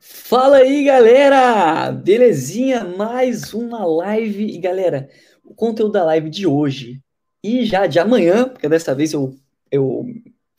Fala 0.00 0.58
aí, 0.58 0.84
galera! 0.84 1.90
Belezinha? 1.90 2.84
Mais 2.84 3.54
uma 3.54 3.84
live. 3.84 4.44
E, 4.44 4.58
galera, 4.58 5.08
o 5.44 5.54
conteúdo 5.54 5.92
da 5.92 6.04
live 6.04 6.28
de 6.28 6.46
hoje 6.46 7.00
e 7.42 7.64
já 7.64 7.86
de 7.86 7.98
amanhã, 7.98 8.48
porque 8.48 8.68
dessa 8.68 8.94
vez 8.94 9.12
eu, 9.12 9.34
eu 9.70 10.04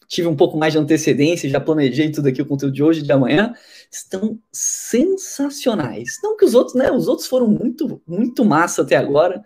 tive 0.07 0.27
um 0.27 0.35
pouco 0.35 0.57
mais 0.57 0.73
de 0.73 0.79
antecedência, 0.79 1.49
já 1.49 1.59
planejei 1.59 2.11
tudo 2.11 2.27
aqui, 2.27 2.41
o 2.41 2.45
conteúdo 2.45 2.73
de 2.73 2.83
hoje 2.83 3.01
e 3.01 3.03
de 3.03 3.11
amanhã, 3.11 3.53
estão 3.91 4.39
sensacionais. 4.51 6.17
Não 6.23 6.35
que 6.35 6.45
os 6.45 6.55
outros, 6.55 6.75
né? 6.75 6.91
Os 6.91 7.07
outros 7.07 7.27
foram 7.27 7.47
muito, 7.47 8.01
muito 8.07 8.43
massa 8.43 8.81
até 8.81 8.95
agora. 8.95 9.43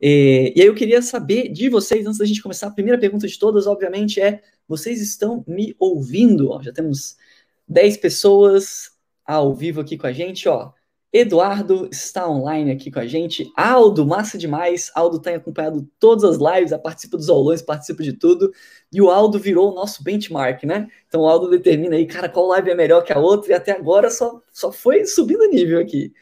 É, 0.00 0.52
e 0.56 0.60
aí 0.60 0.66
eu 0.66 0.74
queria 0.74 1.02
saber 1.02 1.48
de 1.48 1.68
vocês, 1.68 2.06
antes 2.06 2.18
da 2.18 2.24
gente 2.24 2.42
começar, 2.42 2.68
a 2.68 2.72
primeira 2.72 2.98
pergunta 2.98 3.26
de 3.26 3.38
todas, 3.38 3.66
obviamente, 3.66 4.20
é: 4.20 4.40
vocês 4.68 5.00
estão 5.00 5.44
me 5.46 5.74
ouvindo? 5.78 6.50
Ó, 6.50 6.62
já 6.62 6.72
temos 6.72 7.16
10 7.68 7.96
pessoas 7.98 8.91
ao 9.26 9.54
vivo 9.54 9.80
aqui 9.80 9.96
com 9.96 10.06
a 10.06 10.12
gente, 10.12 10.48
ó. 10.48 10.72
Eduardo 11.12 11.88
está 11.92 12.26
online 12.26 12.70
aqui 12.70 12.90
com 12.90 12.98
a 12.98 13.06
gente. 13.06 13.52
Aldo, 13.54 14.06
massa 14.06 14.38
demais. 14.38 14.90
Aldo 14.94 15.20
tem 15.20 15.34
acompanhado 15.34 15.86
todas 15.98 16.24
as 16.24 16.38
lives, 16.38 16.72
participa 16.82 17.18
dos 17.18 17.28
aulões, 17.28 17.60
participa 17.60 18.02
de 18.02 18.14
tudo. 18.14 18.50
E 18.90 19.00
o 19.02 19.10
Aldo 19.10 19.38
virou 19.38 19.70
o 19.70 19.74
nosso 19.74 20.02
benchmark, 20.02 20.64
né? 20.64 20.88
Então 21.06 21.20
o 21.22 21.28
Aldo 21.28 21.50
determina 21.50 21.96
aí, 21.96 22.06
cara, 22.06 22.30
qual 22.30 22.46
live 22.46 22.70
é 22.70 22.74
melhor 22.74 23.02
que 23.04 23.12
a 23.12 23.18
outra. 23.18 23.52
E 23.52 23.54
até 23.54 23.72
agora 23.72 24.10
só, 24.10 24.40
só 24.50 24.72
foi 24.72 25.04
subindo 25.04 25.46
nível 25.50 25.80
aqui. 25.80 26.14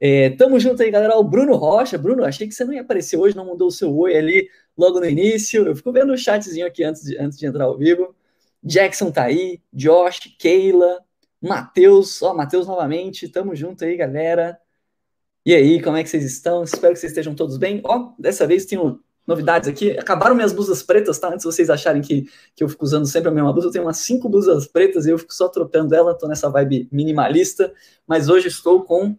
É, 0.00 0.30
tamo 0.30 0.60
junto 0.60 0.80
aí, 0.80 0.90
galera. 0.92 1.16
O 1.16 1.24
Bruno 1.24 1.56
Rocha. 1.56 1.98
Bruno, 1.98 2.24
achei 2.24 2.46
que 2.46 2.54
você 2.54 2.64
não 2.64 2.72
ia 2.72 2.82
aparecer 2.82 3.16
hoje, 3.16 3.34
não 3.34 3.46
mandou 3.46 3.66
o 3.66 3.72
seu 3.72 3.96
oi 3.96 4.16
ali 4.16 4.48
logo 4.78 5.00
no 5.00 5.06
início. 5.06 5.66
Eu 5.66 5.74
fico 5.74 5.90
vendo 5.92 6.12
o 6.12 6.18
chatzinho 6.18 6.66
aqui 6.66 6.84
antes 6.84 7.02
de, 7.02 7.18
antes 7.18 7.36
de 7.36 7.46
entrar 7.46 7.64
ao 7.64 7.76
vivo. 7.76 8.14
Jackson 8.62 9.10
tá 9.10 9.24
aí, 9.24 9.60
Josh, 9.72 10.36
Keila, 10.38 11.00
Matheus, 11.40 12.22
ó, 12.22 12.34
Matheus 12.34 12.66
novamente, 12.66 13.28
tamo 13.28 13.54
junto 13.54 13.84
aí, 13.84 13.96
galera. 13.96 14.58
E 15.44 15.54
aí, 15.54 15.80
como 15.80 15.96
é 15.96 16.02
que 16.02 16.08
vocês 16.08 16.24
estão? 16.24 16.64
Espero 16.64 16.92
que 16.92 16.98
vocês 16.98 17.12
estejam 17.12 17.34
todos 17.34 17.56
bem. 17.56 17.80
Ó, 17.84 18.12
dessa 18.18 18.46
vez 18.46 18.64
tenho 18.64 19.00
novidades 19.26 19.68
aqui. 19.68 19.92
Acabaram 19.98 20.34
minhas 20.34 20.52
blusas 20.52 20.82
pretas, 20.82 21.18
tá? 21.18 21.28
Antes 21.28 21.44
vocês 21.44 21.68
acharem 21.70 22.02
que, 22.02 22.26
que 22.54 22.64
eu 22.64 22.68
fico 22.68 22.84
usando 22.84 23.06
sempre 23.06 23.28
a 23.28 23.32
mesma 23.32 23.52
blusa, 23.52 23.68
eu 23.68 23.72
tenho 23.72 23.84
umas 23.84 23.98
cinco 23.98 24.28
blusas 24.28 24.66
pretas 24.66 25.06
e 25.06 25.10
eu 25.10 25.18
fico 25.18 25.34
só 25.34 25.48
trocando 25.48 25.94
ela, 25.94 26.14
tô 26.14 26.26
nessa 26.26 26.48
vibe 26.48 26.88
minimalista, 26.90 27.72
mas 28.06 28.28
hoje 28.28 28.48
estou 28.48 28.82
com 28.82 29.16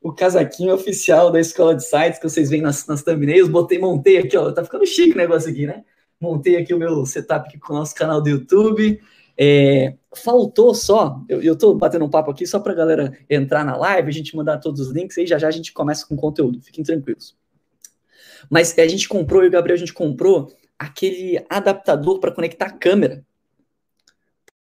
o 0.00 0.12
casaquinho 0.12 0.74
oficial 0.74 1.30
da 1.30 1.38
escola 1.40 1.74
de 1.74 1.84
sites 1.84 2.18
que 2.18 2.28
vocês 2.28 2.50
veem 2.50 2.62
nas, 2.62 2.86
nas 2.86 3.02
thumbnails. 3.02 3.48
Botei, 3.48 3.78
montei 3.78 4.18
aqui, 4.18 4.36
ó. 4.36 4.50
Tá 4.50 4.64
ficando 4.64 4.84
chique 4.84 5.12
o 5.12 5.16
negócio 5.16 5.50
aqui, 5.50 5.66
né? 5.66 5.84
Montei 6.20 6.56
aqui 6.56 6.74
o 6.74 6.78
meu 6.78 7.06
setup 7.06 7.48
aqui 7.48 7.58
com 7.58 7.72
o 7.72 7.76
nosso 7.76 7.94
canal 7.94 8.20
do 8.20 8.28
YouTube. 8.28 9.00
É, 9.38 9.94
faltou 10.14 10.74
só, 10.74 11.20
eu, 11.28 11.42
eu 11.42 11.56
tô 11.56 11.74
batendo 11.74 12.04
um 12.04 12.10
papo 12.10 12.30
aqui 12.30 12.46
só 12.46 12.60
para 12.60 12.72
a 12.72 12.76
galera 12.76 13.16
entrar 13.28 13.64
na 13.64 13.76
live, 13.76 14.08
a 14.08 14.12
gente 14.12 14.36
mandar 14.36 14.58
todos 14.58 14.80
os 14.80 14.92
links, 14.92 15.16
aí 15.16 15.26
já 15.26 15.38
já 15.38 15.48
a 15.48 15.50
gente 15.50 15.72
começa 15.72 16.06
com 16.06 16.14
conteúdo, 16.16 16.60
fiquem 16.60 16.84
tranquilos. 16.84 17.36
Mas 18.50 18.78
a 18.78 18.86
gente 18.86 19.08
comprou, 19.08 19.44
e 19.44 19.48
o 19.48 19.50
Gabriel, 19.50 19.76
a 19.76 19.78
gente 19.78 19.92
comprou 19.92 20.52
aquele 20.78 21.42
adaptador 21.48 22.18
para 22.18 22.32
conectar 22.32 22.66
a 22.66 22.72
câmera. 22.72 23.24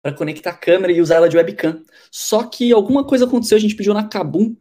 Para 0.02 0.12
conectar 0.12 0.50
a 0.50 0.56
câmera 0.56 0.92
e 0.92 1.00
usar 1.00 1.16
ela 1.16 1.28
de 1.28 1.36
webcam. 1.36 1.82
Só 2.10 2.42
que 2.44 2.72
alguma 2.72 3.04
coisa 3.04 3.24
aconteceu, 3.24 3.56
a 3.56 3.60
gente 3.60 3.74
pediu 3.74 3.94
na 3.94 4.08
Kabum, 4.08 4.54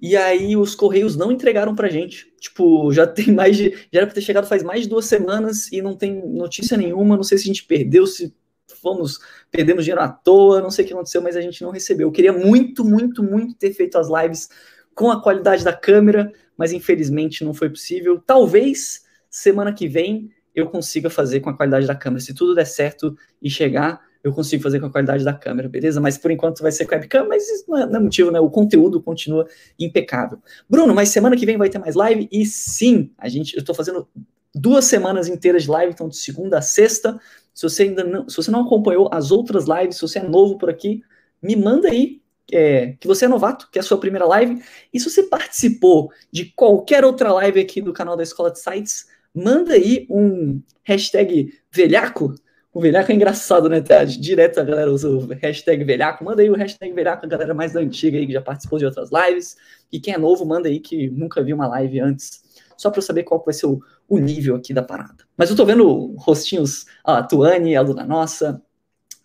e 0.00 0.16
aí 0.16 0.56
os 0.56 0.74
Correios 0.74 1.14
não 1.16 1.30
entregaram 1.30 1.74
pra 1.74 1.90
gente. 1.90 2.32
Tipo, 2.40 2.90
já 2.92 3.06
tem 3.06 3.32
mais 3.32 3.56
de. 3.56 3.70
Já 3.92 4.00
era 4.00 4.06
pra 4.06 4.14
ter 4.14 4.22
chegado 4.22 4.46
faz 4.46 4.62
mais 4.62 4.82
de 4.82 4.88
duas 4.88 5.04
semanas 5.04 5.70
e 5.70 5.82
não 5.82 5.94
tem 5.94 6.26
notícia 6.26 6.76
nenhuma. 6.76 7.16
Não 7.16 7.22
sei 7.22 7.36
se 7.36 7.44
a 7.44 7.46
gente 7.48 7.64
perdeu, 7.64 8.06
se 8.06 8.34
fomos, 8.76 9.18
perdemos 9.50 9.84
dinheiro 9.84 10.02
à 10.02 10.08
toa, 10.08 10.60
não 10.60 10.70
sei 10.70 10.84
o 10.84 10.88
que 10.88 10.94
aconteceu, 10.94 11.22
mas 11.22 11.36
a 11.36 11.40
gente 11.40 11.62
não 11.62 11.70
recebeu. 11.70 12.08
Eu 12.08 12.12
queria 12.12 12.32
muito, 12.32 12.84
muito, 12.84 13.22
muito 13.22 13.54
ter 13.54 13.72
feito 13.72 13.98
as 13.98 14.08
lives 14.08 14.48
com 14.94 15.10
a 15.10 15.22
qualidade 15.22 15.64
da 15.64 15.72
câmera, 15.72 16.32
mas 16.56 16.72
infelizmente 16.72 17.44
não 17.44 17.54
foi 17.54 17.70
possível. 17.70 18.20
Talvez 18.24 19.04
semana 19.30 19.72
que 19.72 19.88
vem 19.88 20.30
eu 20.54 20.66
consiga 20.66 21.08
fazer 21.08 21.40
com 21.40 21.50
a 21.50 21.56
qualidade 21.56 21.86
da 21.86 21.94
câmera. 21.94 22.20
Se 22.20 22.34
tudo 22.34 22.54
der 22.54 22.66
certo 22.66 23.16
e 23.40 23.48
chegar, 23.48 24.00
eu 24.22 24.32
consigo 24.32 24.62
fazer 24.62 24.80
com 24.80 24.86
a 24.86 24.90
qualidade 24.90 25.24
da 25.24 25.32
câmera, 25.32 25.68
beleza? 25.68 26.00
Mas 26.00 26.18
por 26.18 26.30
enquanto 26.30 26.60
vai 26.60 26.72
ser 26.72 26.86
com 26.86 26.94
a 26.94 26.98
webcam, 26.98 27.26
mas 27.28 27.48
isso 27.48 27.64
não 27.68 27.78
é, 27.78 27.86
não 27.86 27.96
é, 27.96 28.00
motivo, 28.00 28.30
né? 28.30 28.40
O 28.40 28.50
conteúdo 28.50 29.00
continua 29.00 29.46
impecável. 29.78 30.38
Bruno, 30.68 30.94
mas 30.94 31.08
semana 31.08 31.36
que 31.36 31.46
vem 31.46 31.56
vai 31.56 31.70
ter 31.70 31.78
mais 31.78 31.94
live? 31.94 32.28
E 32.30 32.44
sim, 32.44 33.10
a 33.16 33.28
gente, 33.28 33.54
eu 33.54 33.60
estou 33.60 33.74
fazendo 33.74 34.06
duas 34.54 34.84
semanas 34.84 35.28
inteiras 35.28 35.62
de 35.62 35.70
live, 35.70 35.92
então 35.92 36.08
de 36.08 36.16
segunda 36.16 36.58
a 36.58 36.62
sexta. 36.62 37.18
Se 37.54 37.62
você 37.62 37.84
ainda 37.84 38.04
não, 38.04 38.28
se 38.28 38.36
você 38.36 38.50
não 38.50 38.62
acompanhou 38.62 39.08
as 39.12 39.30
outras 39.30 39.66
lives, 39.66 39.96
se 39.96 40.02
você 40.02 40.18
é 40.18 40.22
novo 40.22 40.56
por 40.56 40.70
aqui, 40.70 41.02
me 41.42 41.56
manda 41.56 41.88
aí 41.88 42.20
é, 42.52 42.94
que 42.98 43.06
você 43.06 43.24
é 43.24 43.28
novato, 43.28 43.68
que 43.70 43.78
é 43.78 43.80
a 43.80 43.82
sua 43.82 43.98
primeira 43.98 44.26
live. 44.26 44.62
E 44.92 45.00
se 45.00 45.08
você 45.08 45.22
participou 45.24 46.10
de 46.30 46.46
qualquer 46.46 47.04
outra 47.04 47.32
live 47.32 47.60
aqui 47.60 47.80
do 47.80 47.92
canal 47.92 48.16
da 48.16 48.22
Escola 48.22 48.50
de 48.50 48.58
Sites, 48.58 49.06
manda 49.34 49.74
aí 49.74 50.06
um 50.10 50.60
hashtag 50.82 51.52
velhaco. 51.70 52.34
O 52.72 52.80
velhaco 52.80 53.10
é 53.10 53.14
engraçado, 53.14 53.68
né? 53.68 53.80
Tá? 53.80 54.04
Direto 54.04 54.60
a 54.60 54.64
galera 54.64 54.92
usa 54.92 55.08
o 55.08 55.26
hashtag 55.26 55.82
velhaco. 55.84 56.24
Manda 56.24 56.42
aí 56.42 56.50
o 56.50 56.54
hashtag 56.54 56.92
velhaco, 56.92 57.26
a 57.26 57.28
galera 57.28 57.52
mais 57.52 57.72
da 57.72 57.80
antiga 57.80 58.16
aí 58.16 58.26
que 58.26 58.32
já 58.32 58.40
participou 58.40 58.78
de 58.78 58.86
outras 58.86 59.10
lives. 59.10 59.56
E 59.90 59.98
quem 59.98 60.14
é 60.14 60.18
novo, 60.18 60.44
manda 60.44 60.68
aí 60.68 60.78
que 60.78 61.10
nunca 61.10 61.42
viu 61.42 61.56
uma 61.56 61.66
live 61.66 62.00
antes 62.00 62.42
só 62.80 62.90
para 62.90 63.00
eu 63.00 63.02
saber 63.02 63.24
qual 63.24 63.44
vai 63.44 63.52
ser 63.52 63.66
o, 63.66 63.78
o, 64.08 64.18
nível 64.18 64.56
aqui 64.56 64.72
da 64.72 64.82
parada. 64.82 65.26
Mas 65.36 65.50
eu 65.50 65.56
tô 65.56 65.66
vendo 65.66 66.14
rostinhos, 66.16 66.86
a 67.04 67.22
Tuane, 67.22 67.76
aluna 67.76 68.04
nossa, 68.04 68.62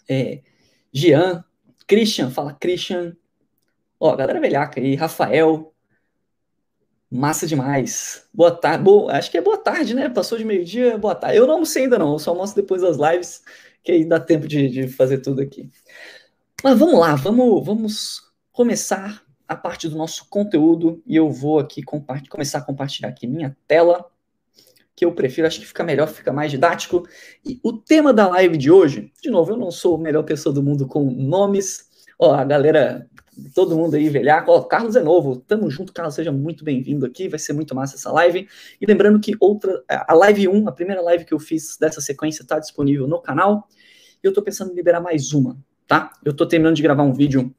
é, 0.09 0.41
Jean, 0.91 1.41
Christian, 1.87 2.29
fala 2.29 2.53
Christian, 2.53 3.15
ó, 3.97 4.13
galera 4.13 4.41
velhaca 4.41 4.81
aí, 4.81 4.93
Rafael, 4.95 5.73
massa 7.09 7.47
demais. 7.47 8.27
Boa 8.33 8.51
tarde, 8.51 8.83
acho 9.11 9.31
que 9.31 9.37
é 9.37 9.41
boa 9.41 9.57
tarde, 9.57 9.93
né? 9.93 10.09
Passou 10.09 10.37
de 10.37 10.43
meio-dia, 10.43 10.97
boa 10.97 11.15
tarde. 11.15 11.37
Eu 11.37 11.47
não 11.47 11.53
almocei 11.53 11.83
ainda 11.83 11.97
não, 11.97 12.11
eu 12.11 12.19
só 12.19 12.31
almoço 12.31 12.53
depois 12.57 12.81
das 12.81 12.97
lives, 12.97 13.41
que 13.81 13.93
aí 13.93 14.03
dá 14.03 14.19
tempo 14.19 14.49
de, 14.49 14.67
de 14.67 14.89
fazer 14.89 15.19
tudo 15.19 15.41
aqui. 15.41 15.69
Mas 16.61 16.77
vamos 16.77 16.99
lá, 16.99 17.15
vamos, 17.15 17.65
vamos 17.65 18.21
começar 18.51 19.24
a 19.47 19.55
parte 19.55 19.87
do 19.87 19.95
nosso 19.95 20.27
conteúdo 20.29 21.01
e 21.05 21.15
eu 21.15 21.29
vou 21.29 21.59
aqui 21.59 21.81
começar 22.29 22.59
a 22.59 22.61
compartilhar 22.61 23.09
aqui 23.09 23.27
minha 23.27 23.55
tela, 23.67 24.05
que 24.95 25.03
eu 25.03 25.11
prefiro, 25.11 25.45
acho 25.45 25.59
que 25.59 25.65
fica 25.65 25.83
melhor, 25.83 26.07
fica 26.07 26.31
mais 26.31 26.49
didático. 26.49 27.05
E 27.45 27.59
o 27.61 27.73
tema 27.73 28.13
da 28.13 28.27
live 28.29 28.57
de 28.57 28.71
hoje, 28.71 29.11
de 29.21 29.29
novo, 29.29 29.51
eu 29.51 29.57
não 29.57 29.69
sou 29.69 29.95
a 29.95 29.99
melhor 29.99 30.23
pessoa 30.23 30.53
do 30.53 30.63
mundo 30.63 30.87
com 30.87 31.03
nomes. 31.03 31.89
Ó, 32.17 32.33
a 32.33 32.45
galera, 32.45 33.09
todo 33.53 33.75
mundo 33.75 33.95
aí 33.95 34.07
velhaco. 34.07 34.51
Ó, 34.51 34.61
Carlos 34.61 34.95
é 34.95 35.03
novo, 35.03 35.35
tamo 35.35 35.69
junto, 35.69 35.91
Carlos, 35.91 36.15
seja 36.15 36.31
muito 36.31 36.63
bem-vindo 36.63 37.05
aqui, 37.05 37.27
vai 37.27 37.37
ser 37.37 37.51
muito 37.51 37.75
massa 37.75 37.95
essa 37.95 38.09
live. 38.11 38.47
E 38.79 38.85
lembrando 38.85 39.19
que 39.19 39.33
outra, 39.39 39.83
a 39.89 40.13
live 40.13 40.47
1, 40.47 40.69
a 40.69 40.71
primeira 40.71 41.01
live 41.01 41.25
que 41.25 41.33
eu 41.33 41.39
fiz 41.39 41.77
dessa 41.77 41.99
sequência 41.99 42.43
está 42.43 42.57
disponível 42.57 43.05
no 43.05 43.21
canal. 43.21 43.67
E 44.23 44.27
eu 44.27 44.33
tô 44.33 44.41
pensando 44.41 44.71
em 44.71 44.75
liberar 44.75 45.01
mais 45.01 45.33
uma, 45.33 45.57
tá? 45.85 46.13
Eu 46.23 46.33
tô 46.33 46.47
terminando 46.47 46.75
de 46.77 46.81
gravar 46.81 47.03
um 47.03 47.13
vídeo 47.13 47.53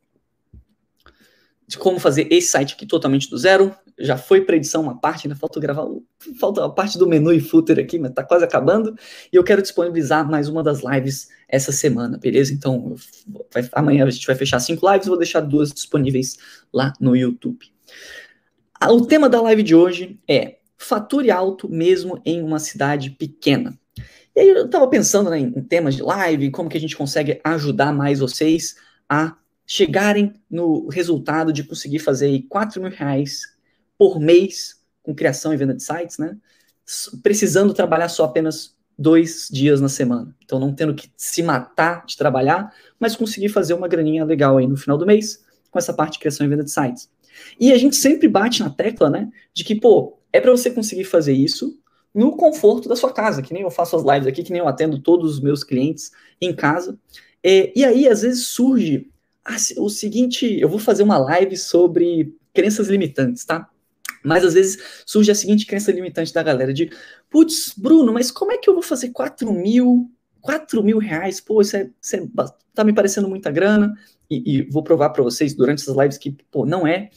de 1.67 1.77
como 1.77 1.99
fazer 1.99 2.29
esse 2.31 2.49
site 2.49 2.75
aqui 2.75 2.87
totalmente 2.87 3.29
do 3.29 3.37
zero. 3.37 3.75
Já 3.99 4.17
foi 4.17 4.43
para 4.43 4.57
edição 4.57 4.83
uma 4.83 4.99
parte, 4.99 5.27
ainda 5.27 5.39
falta 5.39 5.59
gravar, 5.59 5.87
falta 6.39 6.65
a 6.65 6.69
parte 6.69 6.99
do 6.99 7.07
menu 7.07 7.33
e 7.33 7.41
footer 7.41 7.79
aqui, 7.79 7.99
mas 7.99 8.11
está 8.11 8.23
quase 8.23 8.45
acabando. 8.45 8.95
E 9.33 9.37
eu 9.37 9.43
quero 9.43 9.63
disponibilizar 9.63 10.29
mais 10.31 10.49
uma 10.49 10.63
das 10.63 10.83
lives 10.83 11.29
essa 11.49 11.73
semana, 11.73 12.19
beleza? 12.19 12.53
Então, 12.53 12.95
vai, 13.53 13.69
amanhã 13.73 14.05
a 14.05 14.11
gente 14.11 14.27
vai 14.27 14.37
fechar 14.37 14.61
cinco 14.61 14.91
lives, 14.91 15.09
vou 15.09 15.17
deixar 15.17 15.41
duas 15.41 15.73
disponíveis 15.73 16.37
lá 16.73 16.93
no 17.01 17.17
YouTube. 17.17 17.67
Ah, 18.79 18.93
o 18.93 19.07
tema 19.07 19.29
da 19.29 19.41
live 19.41 19.63
de 19.63 19.75
hoje 19.75 20.21
é 20.29 20.59
fature 20.77 21.31
alto 21.31 21.69
mesmo 21.69 22.21
em 22.25 22.43
uma 22.43 22.59
cidade 22.59 23.11
pequena. 23.11 23.79
E 24.35 24.41
aí 24.41 24.49
eu 24.49 24.67
estava 24.67 24.87
pensando 24.87 25.31
né, 25.31 25.39
em 25.39 25.63
temas 25.63 25.97
de 25.97 26.03
live, 26.03 26.51
como 26.51 26.69
que 26.69 26.77
a 26.77 26.81
gente 26.81 26.95
consegue 26.95 27.41
ajudar 27.43 27.93
mais 27.93 28.19
vocês 28.19 28.77
a 29.09 29.35
chegarem 29.67 30.35
no 30.49 30.89
resultado 30.89 31.53
de 31.53 31.65
conseguir 31.65 31.99
fazer 31.99 32.27
aí 32.27 32.43
4 32.43 32.81
mil 32.81 32.91
reais 32.91 33.43
por 33.99 34.21
mês 34.21 34.81
com 35.03 35.15
criação 35.15 35.53
e 35.53 35.57
venda 35.57 35.75
de 35.75 35.83
sites, 35.83 36.19
né? 36.19 36.37
Precisando 37.23 37.75
trabalhar 37.75 38.09
só 38.09 38.25
apenas 38.25 38.77
dois 38.99 39.49
dias 39.51 39.81
na 39.81 39.89
semana. 39.89 40.35
Então, 40.45 40.59
não 40.59 40.73
tendo 40.73 40.95
que 40.95 41.11
se 41.17 41.43
matar 41.43 42.07
de 42.07 42.17
trabalhar, 42.17 42.73
mas 42.99 43.17
conseguir 43.17 43.49
fazer 43.49 43.75
uma 43.75 43.89
graninha 43.89 44.25
legal 44.25 44.57
aí 44.57 44.67
no 44.67 44.77
final 44.77 44.97
do 44.97 45.05
mês 45.05 45.45
com 45.71 45.79
essa 45.79 45.93
parte 45.93 46.15
de 46.15 46.21
criação 46.21 46.47
e 46.47 46.49
venda 46.49 46.65
de 46.65 46.71
sites. 46.71 47.11
E 47.61 47.73
a 47.73 47.79
gente 47.79 47.97
sempre 47.97 48.29
bate 48.29 48.61
na 48.61 48.71
tecla, 48.71 49.11
né, 49.11 49.29
de 49.53 49.65
que, 49.65 49.75
pô, 49.75 50.19
é 50.33 50.41
para 50.41 50.51
você 50.51 50.71
conseguir 50.71 51.05
fazer 51.05 51.35
isso 51.35 51.79
no 52.15 52.35
conforto 52.35 52.89
da 52.89 52.97
sua 52.97 53.13
casa, 53.13 53.43
que 53.43 53.53
nem 53.53 53.63
eu 53.63 53.71
faço 53.71 53.95
as 53.95 54.03
lives 54.03 54.27
aqui, 54.27 54.43
que 54.43 54.51
nem 54.51 54.61
eu 54.61 54.69
atendo 54.69 54.99
todos 54.99 55.33
os 55.33 55.41
meus 55.41 55.63
clientes 55.63 56.11
em 56.41 56.55
casa. 56.55 56.99
É, 57.43 57.79
e 57.79 57.85
aí, 57.85 58.09
às 58.09 58.23
vezes, 58.23 58.47
surge 58.47 59.11
ah, 59.47 59.57
o 59.79 59.89
seguinte, 59.89 60.59
eu 60.61 60.69
vou 60.69 60.79
fazer 60.79 61.03
uma 61.03 61.19
live 61.19 61.57
sobre 61.57 62.35
crenças 62.53 62.89
limitantes, 62.89 63.45
tá? 63.45 63.69
Mas 64.25 64.45
às 64.45 64.55
vezes 64.55 64.79
surge 65.07 65.31
a 65.31 65.35
seguinte 65.35 65.67
crença 65.67 65.93
limitante 65.93 66.35
da 66.35 66.43
galera 66.43 66.75
de, 66.75 66.91
putz, 67.31 67.73
Bruno, 67.77 68.13
mas 68.13 68.31
como 68.31 68.51
é 68.51 68.59
que 68.59 68.69
eu 68.69 68.75
vou 68.75 68.83
fazer 68.83 69.11
4 69.11 69.53
mil 69.53 70.11
4 70.47 70.83
mil 70.83 70.99
reais, 70.99 71.41
pô, 71.41 71.61
isso, 71.61 71.77
é, 71.77 71.91
isso 72.01 72.17
é, 72.17 72.23
tá 72.73 72.85
me 72.85 72.93
parecendo 72.93 73.29
muita 73.29 73.51
grana, 73.51 73.93
e, 74.31 74.59
e 74.59 74.63
vou 74.71 74.83
provar 74.83 75.11
para 75.11 75.23
vocês 75.23 75.55
durante 75.55 75.83
essas 75.83 75.97
lives 75.97 76.17
que, 76.17 76.37
pô, 76.51 76.65
não 76.65 76.87
é. 76.87 77.11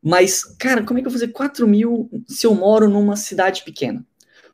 Mas, 0.00 0.44
cara, 0.44 0.84
como 0.84 0.98
é 0.98 1.02
que 1.02 1.08
eu 1.08 1.10
vou 1.10 1.20
fazer 1.20 1.32
4 1.32 1.66
mil 1.66 2.08
se 2.28 2.46
eu 2.46 2.54
moro 2.54 2.88
numa 2.88 3.16
cidade 3.16 3.64
pequena? 3.64 4.04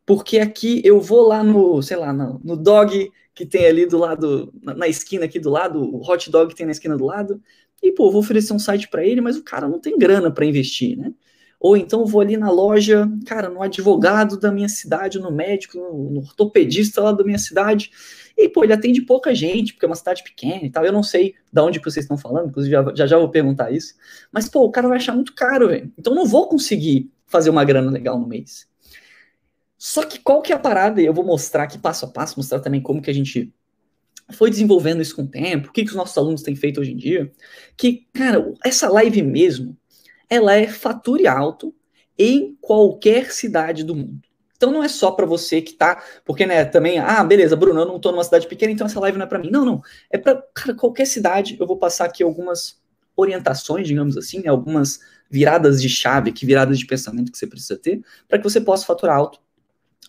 Porque 0.06 0.38
aqui 0.38 0.80
eu 0.84 1.00
vou 1.00 1.28
lá 1.28 1.44
no, 1.44 1.82
sei 1.82 1.98
lá, 1.98 2.12
no, 2.12 2.40
no 2.42 2.56
dog 2.56 3.10
que 3.38 3.46
tem 3.46 3.66
ali 3.66 3.86
do 3.86 3.96
lado, 3.96 4.52
na, 4.60 4.74
na, 4.74 4.88
esquina 4.88 5.26
aqui 5.26 5.38
do 5.38 5.48
lado, 5.48 5.80
o 5.80 6.02
hot 6.02 6.28
dog 6.28 6.48
que 6.48 6.56
tem 6.56 6.66
na 6.66 6.72
esquina 6.72 6.96
do 6.96 7.04
lado, 7.04 7.40
e, 7.80 7.92
pô, 7.92 8.10
vou 8.10 8.20
oferecer 8.20 8.52
um 8.52 8.58
site 8.58 8.88
para 8.88 9.06
ele, 9.06 9.20
mas 9.20 9.36
o 9.36 9.44
cara 9.44 9.68
não 9.68 9.78
tem 9.78 9.96
grana 9.96 10.28
para 10.28 10.44
investir, 10.44 10.98
né? 10.98 11.12
Ou 11.60 11.76
então 11.76 12.04
vou 12.04 12.20
ali 12.20 12.36
na 12.36 12.50
loja, 12.50 13.08
cara, 13.26 13.48
no 13.48 13.62
advogado 13.62 14.36
da 14.40 14.50
minha 14.50 14.68
cidade, 14.68 15.20
no 15.20 15.30
médico, 15.30 15.78
no, 15.78 16.10
no 16.10 16.20
ortopedista 16.20 17.00
lá 17.00 17.12
da 17.12 17.22
minha 17.22 17.38
cidade. 17.38 17.92
E, 18.36 18.48
pô, 18.48 18.64
ele 18.64 18.72
atende 18.72 19.02
pouca 19.02 19.32
gente, 19.32 19.72
porque 19.72 19.86
é 19.86 19.88
uma 19.88 19.94
cidade 19.94 20.24
pequena 20.24 20.64
e 20.64 20.70
tal. 20.70 20.84
Eu 20.84 20.92
não 20.92 21.04
sei 21.04 21.36
de 21.52 21.60
onde 21.60 21.78
que 21.78 21.88
vocês 21.88 22.04
estão 22.04 22.18
falando, 22.18 22.48
inclusive 22.48 22.72
já, 22.72 22.92
já, 22.92 23.06
já 23.06 23.18
vou 23.18 23.28
perguntar 23.28 23.70
isso. 23.70 23.94
Mas, 24.32 24.48
pô, 24.48 24.64
o 24.64 24.70
cara 24.70 24.88
vai 24.88 24.96
achar 24.96 25.14
muito 25.14 25.32
caro, 25.32 25.68
velho. 25.68 25.92
Então 25.96 26.12
não 26.12 26.26
vou 26.26 26.48
conseguir 26.48 27.08
fazer 27.26 27.50
uma 27.50 27.64
grana 27.64 27.88
legal 27.88 28.18
no 28.18 28.26
mês. 28.26 28.66
Só 29.78 30.04
que 30.04 30.18
qual 30.18 30.42
que 30.42 30.52
é 30.52 30.56
a 30.56 30.58
parada? 30.58 31.00
Eu 31.00 31.14
vou 31.14 31.24
mostrar 31.24 31.62
aqui 31.62 31.78
passo 31.78 32.04
a 32.04 32.08
passo, 32.08 32.36
mostrar 32.36 32.58
também 32.58 32.82
como 32.82 33.00
que 33.00 33.10
a 33.10 33.14
gente 33.14 33.54
foi 34.32 34.50
desenvolvendo 34.50 35.00
isso 35.00 35.14
com 35.14 35.22
o 35.22 35.28
tempo, 35.28 35.68
o 35.68 35.72
que, 35.72 35.84
que 35.84 35.90
os 35.90 35.96
nossos 35.96 36.18
alunos 36.18 36.42
têm 36.42 36.56
feito 36.56 36.80
hoje 36.80 36.92
em 36.92 36.96
dia. 36.96 37.32
Que, 37.76 38.06
cara, 38.12 38.52
essa 38.64 38.88
live 38.90 39.22
mesmo, 39.22 39.76
ela 40.28 40.54
é 40.54 40.66
fature 40.66 41.26
alto 41.26 41.74
em 42.18 42.58
qualquer 42.60 43.30
cidade 43.30 43.84
do 43.84 43.94
mundo. 43.94 44.20
Então 44.56 44.72
não 44.72 44.82
é 44.82 44.88
só 44.88 45.12
para 45.12 45.24
você 45.24 45.62
que 45.62 45.72
tá, 45.72 46.02
porque 46.24 46.44
né, 46.44 46.64
também, 46.64 46.98
ah, 46.98 47.22
beleza, 47.22 47.54
Bruno, 47.54 47.80
eu 47.80 47.86
não 47.86 48.00
tô 48.00 48.10
numa 48.10 48.24
cidade 48.24 48.48
pequena, 48.48 48.72
então 48.72 48.88
essa 48.88 48.98
live 48.98 49.16
não 49.16 49.24
é 49.24 49.28
para 49.28 49.38
mim. 49.38 49.50
Não, 49.50 49.64
não, 49.64 49.80
é 50.10 50.18
para 50.18 50.42
qualquer 50.76 51.06
cidade. 51.06 51.56
Eu 51.60 51.66
vou 51.66 51.76
passar 51.76 52.06
aqui 52.06 52.24
algumas 52.24 52.80
orientações, 53.16 53.86
digamos 53.86 54.16
assim, 54.16 54.40
né, 54.40 54.48
algumas 54.48 54.98
viradas 55.30 55.80
de 55.80 55.88
chave, 55.88 56.32
que 56.32 56.44
viradas 56.44 56.78
de 56.78 56.86
pensamento 56.86 57.30
que 57.30 57.38
você 57.38 57.46
precisa 57.46 57.76
ter, 57.76 58.02
para 58.28 58.38
que 58.38 58.44
você 58.44 58.60
possa 58.60 58.84
faturar 58.84 59.16
alto. 59.16 59.40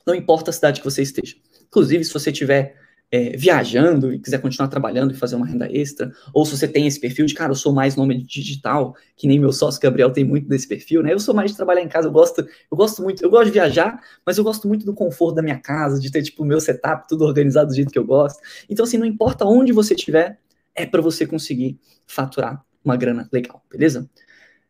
Não 0.06 0.16
importa 0.16 0.50
a 0.50 0.54
cidade 0.54 0.80
que 0.82 0.86
você 0.86 1.02
esteja. 1.02 1.36
Inclusive, 1.68 2.04
se 2.04 2.14
você 2.14 2.32
tiver 2.32 2.76
é, 3.12 3.36
viajando 3.36 4.14
e 4.14 4.20
quiser 4.20 4.40
continuar 4.40 4.68
trabalhando 4.68 5.12
e 5.12 5.18
fazer 5.18 5.36
uma 5.36 5.46
renda 5.46 5.68
extra, 5.72 6.12
ou 6.34 6.46
se 6.46 6.56
você 6.56 6.68
tem 6.68 6.86
esse 6.86 7.00
perfil 7.00 7.26
de, 7.26 7.34
cara, 7.34 7.52
eu 7.52 7.56
sou 7.56 7.74
mais 7.74 7.96
nome 7.96 8.24
digital, 8.24 8.96
que 9.16 9.28
nem 9.28 9.40
meu 9.40 9.52
sócio 9.52 9.82
Gabriel 9.82 10.12
tem 10.12 10.24
muito 10.24 10.48
desse 10.48 10.68
perfil, 10.68 11.02
né? 11.02 11.14
Eu 11.14 11.20
sou 11.20 11.34
mais 11.34 11.52
de 11.52 11.58
trabalhar 11.58 11.82
em 11.82 11.88
casa, 11.88 12.08
eu 12.08 12.12
gosto, 12.12 12.40
eu 12.40 12.78
gosto 12.78 13.02
muito, 13.02 13.24
eu 13.24 13.30
gosto 13.30 13.46
de 13.46 13.52
viajar, 13.52 14.00
mas 14.26 14.38
eu 14.38 14.44
gosto 14.44 14.68
muito 14.68 14.86
do 14.86 14.94
conforto 14.94 15.36
da 15.36 15.42
minha 15.42 15.60
casa, 15.60 16.00
de 16.00 16.12
ter, 16.12 16.22
tipo, 16.22 16.44
o 16.44 16.46
meu 16.46 16.62
setup 16.62 17.08
tudo 17.08 17.26
organizado 17.26 17.70
do 17.70 17.76
jeito 17.76 17.92
que 17.92 18.00
eu 18.00 18.06
gosto. 18.06 18.40
Então, 18.70 18.86
assim, 18.86 18.98
não 18.98 19.06
importa 19.06 19.46
onde 19.46 19.72
você 19.72 19.96
estiver, 19.96 20.40
é 20.76 20.86
para 20.86 21.02
você 21.02 21.26
conseguir 21.26 21.80
faturar 22.06 22.64
uma 22.84 22.96
grana 22.96 23.28
legal, 23.32 23.64
beleza? 23.70 24.10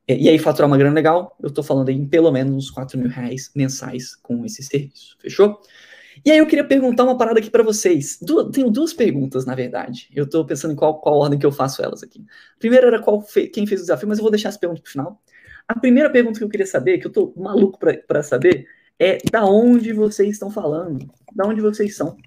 É, 0.10 0.18
e 0.18 0.28
aí, 0.28 0.40
faturar 0.40 0.68
uma 0.68 0.76
grana 0.76 0.96
legal, 0.96 1.38
eu 1.40 1.52
tô 1.52 1.62
falando 1.62 1.90
aí 1.90 1.96
em 1.96 2.08
pelo 2.08 2.32
menos 2.32 2.56
uns 2.56 2.72
4 2.72 2.98
mil 2.98 3.08
reais 3.08 3.52
mensais 3.56 4.16
com 4.16 4.44
esse 4.44 4.64
serviço, 4.64 5.16
fechou? 5.20 5.62
E 6.26 6.32
aí 6.32 6.40
eu 6.40 6.48
queria 6.48 6.64
perguntar 6.64 7.04
uma 7.04 7.16
parada 7.16 7.40
aqui 7.40 7.50
para 7.52 7.62
vocês. 7.62 8.18
Du 8.20 8.50
tenho 8.50 8.72
duas 8.72 8.92
perguntas, 8.92 9.46
na 9.46 9.54
verdade. 9.54 10.10
Eu 10.12 10.24
estou 10.24 10.44
pensando 10.44 10.74
em 10.74 10.76
qual, 10.76 11.00
qual 11.00 11.16
ordem 11.20 11.38
que 11.38 11.46
eu 11.46 11.52
faço 11.52 11.84
elas 11.84 12.02
aqui. 12.02 12.26
A 12.56 12.60
primeira 12.60 12.88
era 12.88 13.00
qual 13.00 13.22
fe 13.22 13.48
quem 13.48 13.68
fez 13.68 13.82
o 13.82 13.84
desafio, 13.84 14.10
mas 14.10 14.18
eu 14.18 14.24
vou 14.24 14.32
deixar 14.32 14.50
as 14.50 14.58
perguntas 14.58 14.82
para 14.82 14.92
final. 14.92 15.22
A 15.68 15.80
primeira 15.80 16.10
pergunta 16.10 16.40
que 16.40 16.44
eu 16.44 16.50
queria 16.50 16.66
saber, 16.66 16.98
que 16.98 17.06
eu 17.06 17.10
estou 17.10 17.32
maluco 17.38 17.78
para 17.78 18.24
saber, 18.24 18.66
é 18.98 19.20
da 19.32 19.46
onde 19.46 19.94
vocês 19.94 20.32
estão 20.32 20.50
falando? 20.50 21.08
Da 21.36 21.46
onde 21.46 21.62
vocês 21.62 21.96
são? 21.96 22.18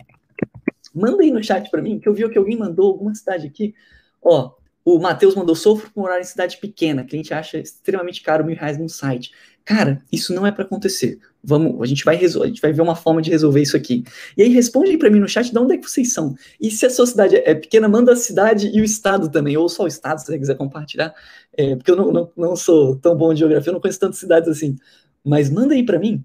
Manda 0.94 1.24
aí 1.24 1.32
no 1.32 1.42
chat 1.42 1.68
para 1.68 1.82
mim, 1.82 1.98
que 1.98 2.08
eu 2.08 2.14
vi 2.14 2.28
que 2.30 2.38
alguém 2.38 2.56
mandou 2.56 2.92
alguma 2.92 3.12
cidade 3.12 3.48
aqui. 3.48 3.74
Ó, 4.22 4.52
o 4.84 4.98
Matheus 4.98 5.34
mandou, 5.34 5.54
sofro 5.54 5.90
por 5.90 6.00
morar 6.02 6.20
em 6.20 6.24
cidade 6.24 6.58
pequena, 6.58 7.06
gente 7.10 7.32
acha 7.32 7.58
extremamente 7.58 8.22
caro 8.22 8.44
mil 8.44 8.56
reais 8.56 8.78
num 8.78 8.88
site. 8.88 9.32
Cara, 9.64 10.02
isso 10.10 10.34
não 10.34 10.44
é 10.44 10.50
para 10.50 10.64
acontecer. 10.64 11.20
Vamos, 11.44 11.80
a 11.80 11.86
gente 11.86 12.04
vai 12.04 12.16
resolver, 12.16 12.46
a 12.46 12.48
gente 12.48 12.60
vai 12.60 12.72
ver 12.72 12.82
uma 12.82 12.96
forma 12.96 13.22
de 13.22 13.30
resolver 13.30 13.62
isso 13.62 13.76
aqui. 13.76 14.04
E 14.36 14.42
aí 14.42 14.48
responde 14.48 14.90
aí 14.90 14.98
para 14.98 15.10
mim 15.10 15.20
no 15.20 15.28
chat 15.28 15.50
de 15.50 15.58
onde 15.58 15.74
é 15.74 15.78
que 15.78 15.88
vocês 15.88 16.12
são. 16.12 16.34
E 16.60 16.70
se 16.70 16.84
a 16.86 16.90
sua 16.90 17.06
cidade 17.06 17.36
é 17.36 17.54
pequena, 17.54 17.88
manda 17.88 18.12
a 18.12 18.16
cidade 18.16 18.70
e 18.74 18.80
o 18.80 18.84
estado 18.84 19.30
também, 19.30 19.56
ou 19.56 19.68
só 19.68 19.84
o 19.84 19.88
estado, 19.88 20.18
se 20.18 20.26
você 20.26 20.38
quiser 20.38 20.56
compartilhar. 20.56 21.14
É, 21.56 21.76
porque 21.76 21.90
eu 21.90 21.96
não, 21.96 22.12
não, 22.12 22.30
não 22.36 22.56
sou 22.56 22.96
tão 22.96 23.16
bom 23.16 23.32
de 23.32 23.40
geografia, 23.40 23.70
eu 23.70 23.74
não 23.74 23.80
conheço 23.80 24.00
tantas 24.00 24.18
cidades 24.18 24.48
assim. 24.48 24.76
Mas 25.24 25.48
manda 25.48 25.74
aí 25.74 25.84
para 25.84 25.98
mim, 25.98 26.24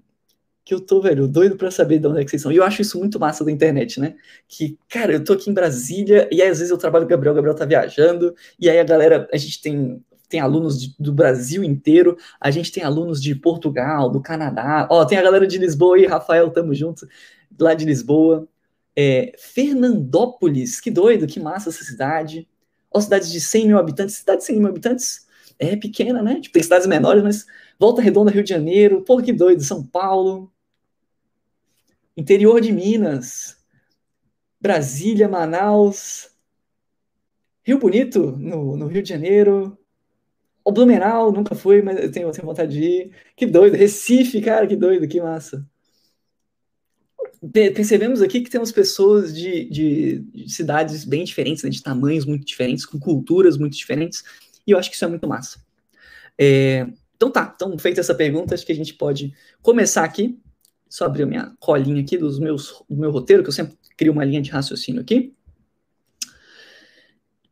que 0.68 0.74
eu 0.74 0.80
tô, 0.82 1.00
velho, 1.00 1.26
doido 1.26 1.56
para 1.56 1.70
saber 1.70 1.98
de 1.98 2.06
onde 2.06 2.20
é 2.20 2.24
que 2.24 2.28
vocês 2.28 2.42
são. 2.42 2.52
E 2.52 2.56
eu 2.56 2.62
acho 2.62 2.82
isso 2.82 2.98
muito 2.98 3.18
massa 3.18 3.42
da 3.42 3.50
internet, 3.50 3.98
né? 3.98 4.16
Que, 4.46 4.78
cara, 4.86 5.14
eu 5.14 5.24
tô 5.24 5.32
aqui 5.32 5.48
em 5.48 5.54
Brasília, 5.54 6.28
e 6.30 6.42
aí 6.42 6.48
às 6.50 6.58
vezes 6.58 6.70
eu 6.70 6.76
trabalho 6.76 7.06
com 7.06 7.08
o 7.08 7.10
Gabriel, 7.10 7.32
o 7.32 7.36
Gabriel 7.36 7.56
tá 7.56 7.64
viajando, 7.64 8.34
e 8.60 8.68
aí 8.68 8.78
a 8.78 8.84
galera, 8.84 9.26
a 9.32 9.36
gente 9.38 9.62
tem 9.62 10.04
tem 10.28 10.40
alunos 10.40 10.78
de, 10.78 10.94
do 11.00 11.10
Brasil 11.10 11.64
inteiro, 11.64 12.18
a 12.38 12.50
gente 12.50 12.70
tem 12.70 12.82
alunos 12.82 13.22
de 13.22 13.34
Portugal, 13.34 14.10
do 14.10 14.20
Canadá, 14.20 14.86
ó, 14.90 15.02
tem 15.06 15.16
a 15.16 15.22
galera 15.22 15.46
de 15.46 15.56
Lisboa 15.56 15.96
aí, 15.96 16.04
Rafael, 16.04 16.50
tamo 16.50 16.74
junto, 16.74 17.08
lá 17.58 17.72
de 17.72 17.86
Lisboa. 17.86 18.46
É, 18.94 19.32
Fernandópolis, 19.38 20.80
que 20.80 20.90
doido, 20.90 21.26
que 21.26 21.40
massa 21.40 21.70
essa 21.70 21.82
cidade. 21.82 22.46
Ó, 22.92 23.00
cidades 23.00 23.30
de 23.32 23.40
100 23.40 23.68
mil 23.68 23.78
habitantes, 23.78 24.16
cidade 24.16 24.40
de 24.40 24.46
100 24.46 24.58
mil 24.58 24.68
habitantes 24.68 25.26
é 25.58 25.76
pequena, 25.76 26.22
né? 26.22 26.40
Tipo, 26.40 26.52
tem 26.52 26.62
cidades 26.62 26.86
menores, 26.86 27.22
mas 27.22 27.46
Volta 27.78 28.02
Redonda, 28.02 28.30
Rio 28.30 28.42
de 28.42 28.50
Janeiro, 28.50 29.02
pô, 29.04 29.22
que 29.22 29.32
doido, 29.32 29.62
São 29.62 29.84
Paulo. 29.84 30.52
Interior 32.18 32.60
de 32.60 32.72
Minas, 32.72 33.56
Brasília, 34.60 35.28
Manaus, 35.28 36.30
Rio 37.62 37.78
Bonito, 37.78 38.32
no, 38.36 38.76
no 38.76 38.88
Rio 38.88 39.04
de 39.04 39.08
Janeiro, 39.08 39.78
o 40.64 40.72
Blumenau 40.72 41.30
nunca 41.30 41.54
fui, 41.54 41.80
mas 41.80 41.96
eu 41.96 42.10
tenho, 42.10 42.28
tenho 42.32 42.46
vontade 42.46 42.72
de 42.72 42.82
ir. 42.82 43.12
Que 43.36 43.46
doido. 43.46 43.76
Recife, 43.76 44.40
cara, 44.40 44.66
que 44.66 44.74
doido, 44.74 45.06
que 45.06 45.20
massa. 45.20 45.64
Percebemos 47.52 48.20
aqui 48.20 48.40
que 48.40 48.50
temos 48.50 48.72
pessoas 48.72 49.32
de, 49.32 49.70
de, 49.70 50.18
de 50.18 50.52
cidades 50.52 51.04
bem 51.04 51.22
diferentes, 51.22 51.62
né, 51.62 51.70
de 51.70 51.80
tamanhos 51.80 52.24
muito 52.24 52.44
diferentes, 52.44 52.84
com 52.84 52.98
culturas 52.98 53.56
muito 53.56 53.76
diferentes, 53.76 54.24
e 54.66 54.72
eu 54.72 54.78
acho 54.78 54.90
que 54.90 54.96
isso 54.96 55.04
é 55.04 55.08
muito 55.08 55.28
massa. 55.28 55.64
É, 56.36 56.84
então 57.14 57.30
tá, 57.30 57.52
então 57.54 57.78
feita 57.78 58.00
essa 58.00 58.14
pergunta, 58.14 58.56
acho 58.56 58.66
que 58.66 58.72
a 58.72 58.74
gente 58.74 58.94
pode 58.94 59.32
começar 59.62 60.02
aqui. 60.02 60.36
Só 60.88 61.04
abrir 61.04 61.26
minha 61.26 61.52
colinha 61.58 62.00
aqui 62.00 62.16
dos 62.16 62.38
meus, 62.38 62.82
do 62.88 62.96
meu 62.96 63.10
roteiro, 63.10 63.42
que 63.42 63.48
eu 63.48 63.52
sempre 63.52 63.76
crio 63.96 64.12
uma 64.12 64.24
linha 64.24 64.40
de 64.40 64.50
raciocínio 64.50 65.00
aqui. 65.00 65.34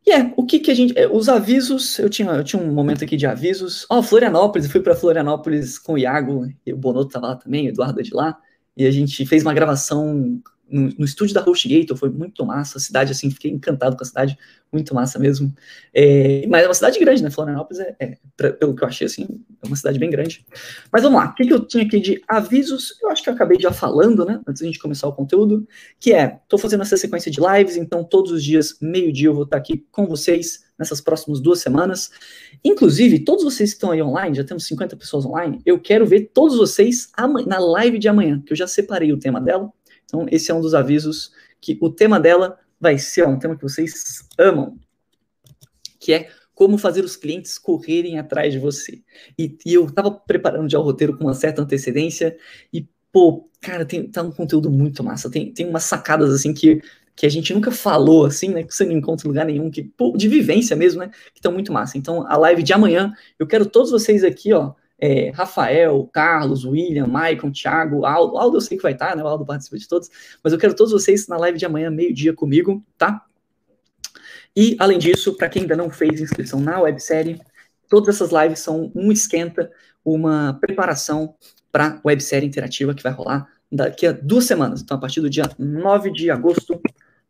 E 0.05 0.11
é, 0.11 0.33
o 0.37 0.45
que 0.45 0.59
que 0.59 0.71
a 0.71 0.73
gente. 0.73 0.97
É, 0.97 1.05
os 1.05 1.27
avisos, 1.27 1.99
eu 1.99 2.09
tinha, 2.09 2.31
eu 2.31 2.43
tinha 2.43 2.61
um 2.61 2.71
momento 2.71 3.03
aqui 3.03 3.17
de 3.17 3.27
avisos. 3.27 3.85
Ó, 3.89 3.99
oh, 3.99 4.03
Florianópolis, 4.03 4.65
eu 4.65 4.71
fui 4.71 4.79
para 4.79 4.95
Florianópolis 4.95 5.77
com 5.77 5.93
o 5.93 5.97
Iago, 5.97 6.49
e 6.65 6.71
o 6.71 6.77
Bonotto 6.77 7.09
tava 7.09 7.27
lá 7.27 7.35
também, 7.35 7.67
o 7.67 7.69
Eduardo 7.69 7.99
é 7.99 8.03
de 8.03 8.13
lá, 8.13 8.37
e 8.75 8.85
a 8.85 8.91
gente 8.91 9.25
fez 9.25 9.43
uma 9.43 9.53
gravação 9.53 10.41
no, 10.69 10.89
no, 10.97 11.05
estúdio 11.05 11.33
da 11.33 11.41
HostGator, 11.41 11.95
foi 11.95 12.09
muito 12.09 12.45
massa, 12.45 12.77
a 12.77 12.81
cidade, 12.81 13.11
assim, 13.11 13.29
fiquei 13.31 13.51
encantado 13.51 13.95
com 13.95 14.03
a 14.03 14.05
cidade, 14.05 14.37
muito 14.71 14.93
massa 14.93 15.17
mesmo. 15.17 15.53
É, 15.93 16.45
mas 16.47 16.63
é 16.63 16.67
uma 16.67 16.73
cidade 16.73 16.99
grande, 16.99 17.23
né? 17.23 17.29
Florianópolis 17.29 17.79
é, 17.79 17.95
é 17.99 18.17
pra, 18.35 18.53
pelo 18.53 18.75
que 18.75 18.83
eu 18.83 18.87
achei, 18.87 19.07
assim, 19.07 19.27
é 19.63 19.67
uma 19.67 19.75
cidade 19.75 19.97
bem 19.97 20.09
grande. 20.09 20.45
Mas 20.91 21.03
vamos 21.03 21.19
lá, 21.19 21.29
o 21.29 21.35
que, 21.35 21.45
que 21.45 21.53
eu 21.53 21.65
tinha 21.65 21.83
aqui 21.83 21.99
de 21.99 22.21
avisos? 22.27 22.95
Eu 23.01 23.09
acho 23.09 23.23
que 23.23 23.29
eu 23.29 23.33
acabei 23.33 23.59
já 23.59 23.71
falando, 23.71 24.25
né? 24.25 24.41
Antes 24.47 24.61
da 24.61 24.67
gente 24.67 24.79
começar 24.79 25.07
o 25.07 25.13
conteúdo, 25.13 25.67
que 25.99 26.13
é, 26.13 26.39
tô 26.47 26.57
fazendo 26.57 26.81
essa 26.81 26.97
sequência 26.97 27.31
de 27.31 27.39
lives, 27.39 27.77
então 27.77 28.03
todos 28.03 28.31
os 28.31 28.43
dias, 28.43 28.77
meio-dia, 28.81 29.27
eu 29.27 29.33
vou 29.33 29.43
estar 29.43 29.57
aqui 29.57 29.85
com 29.91 30.05
vocês 30.05 30.67
nessas 30.77 31.01
próximas 31.01 31.39
duas 31.39 31.59
semanas. 31.59 32.11
Inclusive, 32.63 33.19
todos 33.19 33.43
vocês 33.43 33.71
que 33.71 33.77
estão 33.77 33.91
aí 33.91 34.01
online, 34.01 34.35
já 34.35 34.43
temos 34.43 34.65
50 34.65 34.95
pessoas 34.95 35.25
online, 35.25 35.59
eu 35.65 35.79
quero 35.79 36.05
ver 36.05 36.31
todos 36.33 36.57
vocês 36.57 37.09
na 37.47 37.59
live 37.59 37.97
de 37.97 38.07
amanhã, 38.07 38.41
que 38.45 38.53
eu 38.53 38.57
já 38.57 38.67
separei 38.67 39.11
o 39.11 39.17
tema 39.17 39.41
dela. 39.41 39.71
Então, 40.07 40.25
esse 40.31 40.49
é 40.49 40.53
um 40.53 40.61
dos 40.61 40.73
avisos 40.73 41.31
que 41.61 41.77
o 41.81 41.89
tema 41.89 42.19
dela 42.19 42.57
vai 42.79 42.97
ser 42.97 43.27
um 43.27 43.37
tema 43.37 43.55
que 43.55 43.63
vocês 43.63 44.27
amam, 44.37 44.77
que 45.99 46.13
é 46.13 46.29
como 46.53 46.77
fazer 46.77 47.03
os 47.03 47.15
clientes 47.15 47.57
correrem 47.59 48.17
atrás 48.17 48.51
de 48.51 48.59
você. 48.59 49.03
E, 49.37 49.55
e 49.63 49.73
eu 49.75 49.85
estava 49.85 50.09
preparando 50.09 50.69
já 50.69 50.79
o 50.79 50.83
roteiro 50.83 51.15
com 51.15 51.23
uma 51.23 51.33
certa 51.33 51.61
antecedência 51.61 52.35
e, 52.73 52.87
pô, 53.11 53.47
cara, 53.61 53.85
tem, 53.85 54.09
tá 54.09 54.23
um 54.23 54.31
conteúdo 54.31 54.71
muito 54.71 55.03
massa. 55.03 55.29
Tem, 55.29 55.53
tem 55.53 55.67
umas 55.67 55.83
sacadas, 55.83 56.33
assim, 56.33 56.53
que, 56.53 56.81
que 57.15 57.27
a 57.27 57.29
gente 57.29 57.53
nunca 57.53 57.69
falou, 57.69 58.25
assim, 58.25 58.49
né, 58.49 58.63
que 58.63 58.73
você 58.73 58.85
não 58.85 58.93
encontra 58.93 59.27
em 59.27 59.29
lugar 59.29 59.45
nenhum, 59.45 59.69
que, 59.69 59.83
pô, 59.83 60.15
de 60.17 60.27
vivência 60.27 60.75
mesmo, 60.75 61.01
né, 61.01 61.09
que 61.31 61.39
estão 61.39 61.51
muito 61.51 61.71
massa. 61.71 61.97
Então, 61.97 62.25
a 62.27 62.35
live 62.37 62.63
de 62.63 62.73
amanhã, 62.73 63.13
eu 63.37 63.45
quero 63.45 63.65
todos 63.65 63.91
vocês 63.91 64.23
aqui, 64.23 64.51
ó, 64.51 64.73
é, 64.99 65.29
Rafael, 65.29 66.09
Carlos, 66.11 66.65
William, 66.65 67.07
Maicon, 67.07 67.51
Thiago, 67.51 68.05
Aldo. 68.05 68.37
Aldo 68.37 68.57
eu 68.57 68.61
sei 68.61 68.77
que 68.77 68.83
vai 68.83 68.93
estar, 68.93 69.15
né? 69.15 69.23
O 69.23 69.27
Aldo 69.27 69.45
participa 69.45 69.77
de 69.77 69.87
todos. 69.87 70.09
Mas 70.43 70.53
eu 70.53 70.59
quero 70.59 70.75
todos 70.75 70.91
vocês 70.91 71.27
na 71.27 71.37
live 71.37 71.57
de 71.57 71.65
amanhã, 71.65 71.89
meio-dia 71.89 72.33
comigo, 72.33 72.83
tá? 72.97 73.23
E, 74.55 74.75
além 74.79 74.97
disso, 74.97 75.37
para 75.37 75.49
quem 75.49 75.61
ainda 75.61 75.75
não 75.75 75.89
fez 75.89 76.19
inscrição 76.19 76.59
na 76.59 76.81
websérie, 76.81 77.39
todas 77.87 78.15
essas 78.15 78.31
lives 78.31 78.59
são 78.59 78.91
um 78.95 79.11
esquenta, 79.11 79.71
uma 80.03 80.57
preparação 80.59 81.35
para 81.71 81.87
a 81.87 82.01
websérie 82.03 82.47
interativa 82.47 82.95
que 82.95 83.03
vai 83.03 83.11
rolar 83.11 83.47
daqui 83.71 84.07
a 84.07 84.11
duas 84.11 84.45
semanas. 84.45 84.81
Então, 84.81 84.97
a 84.97 84.99
partir 84.99 85.21
do 85.21 85.29
dia 85.29 85.43
9 85.59 86.11
de 86.11 86.31
agosto, 86.31 86.81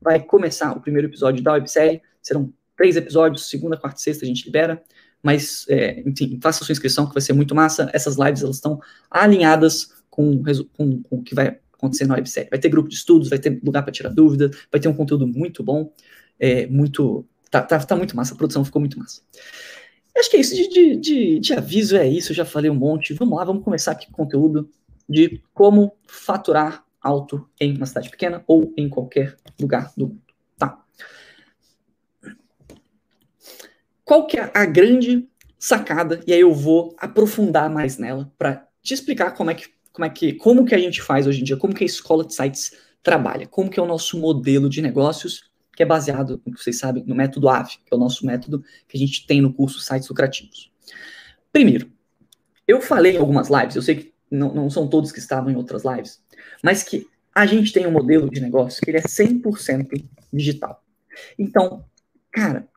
vai 0.01 0.21
começar 0.21 0.71
o 0.71 0.79
primeiro 0.79 1.07
episódio 1.07 1.43
da 1.43 1.53
websérie. 1.53 2.01
Serão 2.21 2.53
três 2.77 2.95
episódios, 2.95 3.49
segunda, 3.49 3.75
quarta 3.75 3.99
e 3.99 4.03
sexta 4.03 4.23
a 4.23 4.27
gente 4.27 4.45
libera. 4.45 4.81
Mas, 5.21 5.65
é, 5.67 6.01
enfim, 6.07 6.39
faça 6.41 6.63
sua 6.63 6.71
inscrição 6.71 7.07
que 7.07 7.13
vai 7.13 7.21
ser 7.21 7.33
muito 7.33 7.55
massa. 7.55 7.89
Essas 7.93 8.17
lives 8.17 8.43
elas 8.43 8.57
estão 8.57 8.79
alinhadas 9.09 9.93
com, 10.09 10.41
com, 10.75 11.01
com 11.03 11.15
o 11.17 11.23
que 11.23 11.35
vai 11.35 11.59
acontecer 11.73 12.05
na 12.05 12.15
websérie. 12.15 12.49
Vai 12.49 12.59
ter 12.59 12.69
grupo 12.69 12.89
de 12.89 12.95
estudos, 12.95 13.29
vai 13.29 13.39
ter 13.39 13.59
lugar 13.63 13.83
para 13.83 13.91
tirar 13.91 14.09
dúvida, 14.09 14.49
vai 14.71 14.79
ter 14.79 14.87
um 14.87 14.93
conteúdo 14.93 15.27
muito 15.27 15.63
bom, 15.63 15.91
é, 16.39 16.67
muito. 16.67 17.25
Tá, 17.49 17.61
tá, 17.61 17.79
tá 17.79 17.95
muito 17.95 18.15
massa, 18.15 18.33
a 18.33 18.37
produção 18.37 18.65
ficou 18.65 18.79
muito 18.79 18.99
massa. 18.99 19.21
Acho 20.17 20.31
que 20.31 20.37
é 20.37 20.39
isso 20.39 20.55
de, 20.55 20.67
de, 20.67 20.95
de, 20.97 21.39
de 21.39 21.53
aviso, 21.53 21.95
é 21.95 22.07
isso, 22.07 22.33
já 22.33 22.43
falei 22.43 22.69
um 22.71 22.75
monte. 22.75 23.13
Vamos 23.13 23.37
lá, 23.37 23.45
vamos 23.45 23.63
começar 23.63 23.91
aqui 23.91 24.07
com 24.07 24.13
o 24.13 24.25
conteúdo 24.25 24.69
de 25.07 25.41
como 25.53 25.95
faturar 26.07 26.83
alto 26.99 27.47
em 27.59 27.77
uma 27.77 27.85
cidade 27.85 28.09
pequena 28.09 28.43
ou 28.47 28.73
em 28.75 28.89
qualquer 28.89 29.37
lugar 29.59 29.93
do 29.95 30.07
mundo. 30.07 30.21
Tá. 30.57 30.83
Qual 34.07 34.25
que 34.25 34.39
é 34.39 34.49
a 34.53 34.65
grande 34.65 35.27
sacada? 35.59 36.21
E 36.25 36.31
aí 36.31 36.39
eu 36.39 36.53
vou 36.53 36.95
aprofundar 36.97 37.69
mais 37.69 37.97
nela 37.97 38.31
para 38.37 38.65
te 38.81 38.93
explicar 38.93 39.31
como 39.31 39.51
é 39.51 39.53
que 39.53 39.67
como 39.91 40.05
é 40.05 40.09
que 40.09 40.31
como 40.31 40.63
que 40.63 40.73
a 40.73 40.77
gente 40.77 41.01
faz 41.01 41.27
hoje 41.27 41.41
em 41.41 41.43
dia, 41.43 41.57
como 41.57 41.73
que 41.73 41.83
a 41.83 41.85
escola 41.85 42.25
de 42.25 42.33
sites 42.33 42.71
trabalha, 43.03 43.45
como 43.45 43.69
que 43.69 43.77
é 43.77 43.83
o 43.83 43.85
nosso 43.85 44.17
modelo 44.17 44.69
de 44.69 44.81
negócios, 44.81 45.51
que 45.75 45.83
é 45.83 45.85
baseado, 45.85 46.39
como 46.39 46.57
vocês 46.57 46.79
sabem, 46.79 47.03
no 47.05 47.13
método 47.13 47.49
AVE, 47.49 47.79
que 47.85 47.93
é 47.93 47.95
o 47.97 47.99
nosso 47.99 48.25
método 48.25 48.63
que 48.87 48.95
a 48.95 48.99
gente 48.99 49.27
tem 49.27 49.41
no 49.41 49.53
curso 49.53 49.81
Sites 49.81 50.07
Lucrativos. 50.07 50.71
Primeiro, 51.51 51.91
eu 52.65 52.79
falei 52.79 53.15
em 53.15 53.19
algumas 53.19 53.49
lives, 53.49 53.75
eu 53.75 53.81
sei 53.81 53.95
que 53.95 54.13
não, 54.31 54.53
não 54.53 54.69
são 54.69 54.87
todos 54.87 55.11
que 55.11 55.19
estavam 55.19 55.51
em 55.51 55.57
outras 55.57 55.83
lives, 55.83 56.21
mas 56.63 56.81
que 56.81 57.05
a 57.35 57.45
gente 57.45 57.73
tem 57.73 57.85
um 57.85 57.91
modelo 57.91 58.29
de 58.29 58.39
negócio 58.39 58.81
que 58.81 58.89
ele 58.89 58.99
é 58.99 59.01
100% 59.01 60.01
digital. 60.31 60.81
Então, 61.37 61.83
cara, 62.31 62.69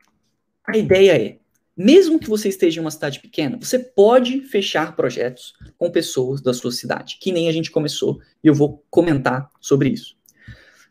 a 0.67 0.77
ideia 0.77 1.17
é, 1.17 1.39
mesmo 1.77 2.19
que 2.19 2.29
você 2.29 2.49
esteja 2.49 2.79
em 2.79 2.85
uma 2.85 2.91
cidade 2.91 3.21
pequena, 3.21 3.57
você 3.57 3.79
pode 3.79 4.43
fechar 4.43 4.95
projetos 4.95 5.55
com 5.79 5.91
pessoas 5.91 6.43
da 6.43 6.53
sua 6.53 6.71
cidade, 6.71 7.19
que 7.21 7.33
nem 7.33 7.49
a 7.49 7.53
gente 7.53 7.71
começou, 7.71 8.21
e 8.45 8.49
eu 8.49 8.55
vou 8.55 8.85
comentar 8.91 9.49
sobre 9.61 9.89
isso. 9.89 10.15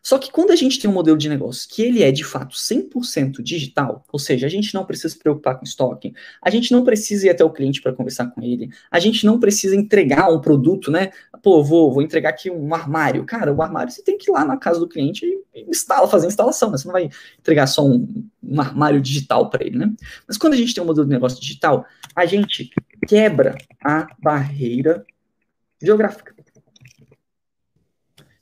Só 0.02 0.18
que 0.18 0.30
quando 0.30 0.50
a 0.50 0.56
gente 0.56 0.78
tem 0.78 0.90
um 0.90 0.92
modelo 0.92 1.16
de 1.16 1.28
negócio 1.28 1.68
que 1.68 1.82
ele 1.82 2.02
é 2.02 2.10
de 2.10 2.24
fato 2.24 2.56
100% 2.56 3.42
digital, 3.42 4.04
ou 4.10 4.18
seja, 4.18 4.46
a 4.46 4.50
gente 4.50 4.72
não 4.74 4.84
precisa 4.84 5.10
se 5.10 5.18
preocupar 5.18 5.58
com 5.58 5.64
estoque, 5.64 6.12
a 6.42 6.50
gente 6.50 6.72
não 6.72 6.84
precisa 6.84 7.26
ir 7.26 7.30
até 7.30 7.44
o 7.44 7.50
cliente 7.50 7.82
para 7.82 7.92
conversar 7.92 8.26
com 8.26 8.42
ele, 8.42 8.70
a 8.90 8.98
gente 8.98 9.26
não 9.26 9.38
precisa 9.38 9.76
entregar 9.76 10.30
um 10.30 10.40
produto, 10.40 10.90
né? 10.90 11.10
Pô, 11.42 11.62
vou, 11.62 11.92
vou 11.92 12.02
entregar 12.02 12.30
aqui 12.30 12.50
um 12.50 12.74
armário. 12.74 13.24
Cara, 13.24 13.52
o 13.52 13.62
armário 13.62 13.92
você 13.92 14.02
tem 14.02 14.16
que 14.16 14.30
ir 14.30 14.32
lá 14.32 14.44
na 14.44 14.56
casa 14.56 14.80
do 14.80 14.88
cliente 14.88 15.26
e 15.54 15.62
instala, 15.68 16.08
fazer 16.08 16.26
a 16.26 16.28
instalação, 16.28 16.70
né? 16.70 16.78
Você 16.78 16.86
não 16.86 16.92
vai 16.92 17.10
entregar 17.38 17.66
só 17.66 17.84
um, 17.84 18.24
um 18.42 18.60
armário 18.60 19.00
digital 19.00 19.50
para 19.50 19.64
ele, 19.64 19.78
né? 19.78 19.92
Mas 20.26 20.38
quando 20.38 20.54
a 20.54 20.56
gente 20.56 20.74
tem 20.74 20.82
um 20.82 20.86
modelo 20.86 21.06
de 21.06 21.12
negócio 21.12 21.40
digital, 21.40 21.84
a 22.14 22.24
gente 22.26 22.70
quebra 23.06 23.56
a 23.84 24.06
barreira 24.18 25.04
geográfica. 25.82 26.34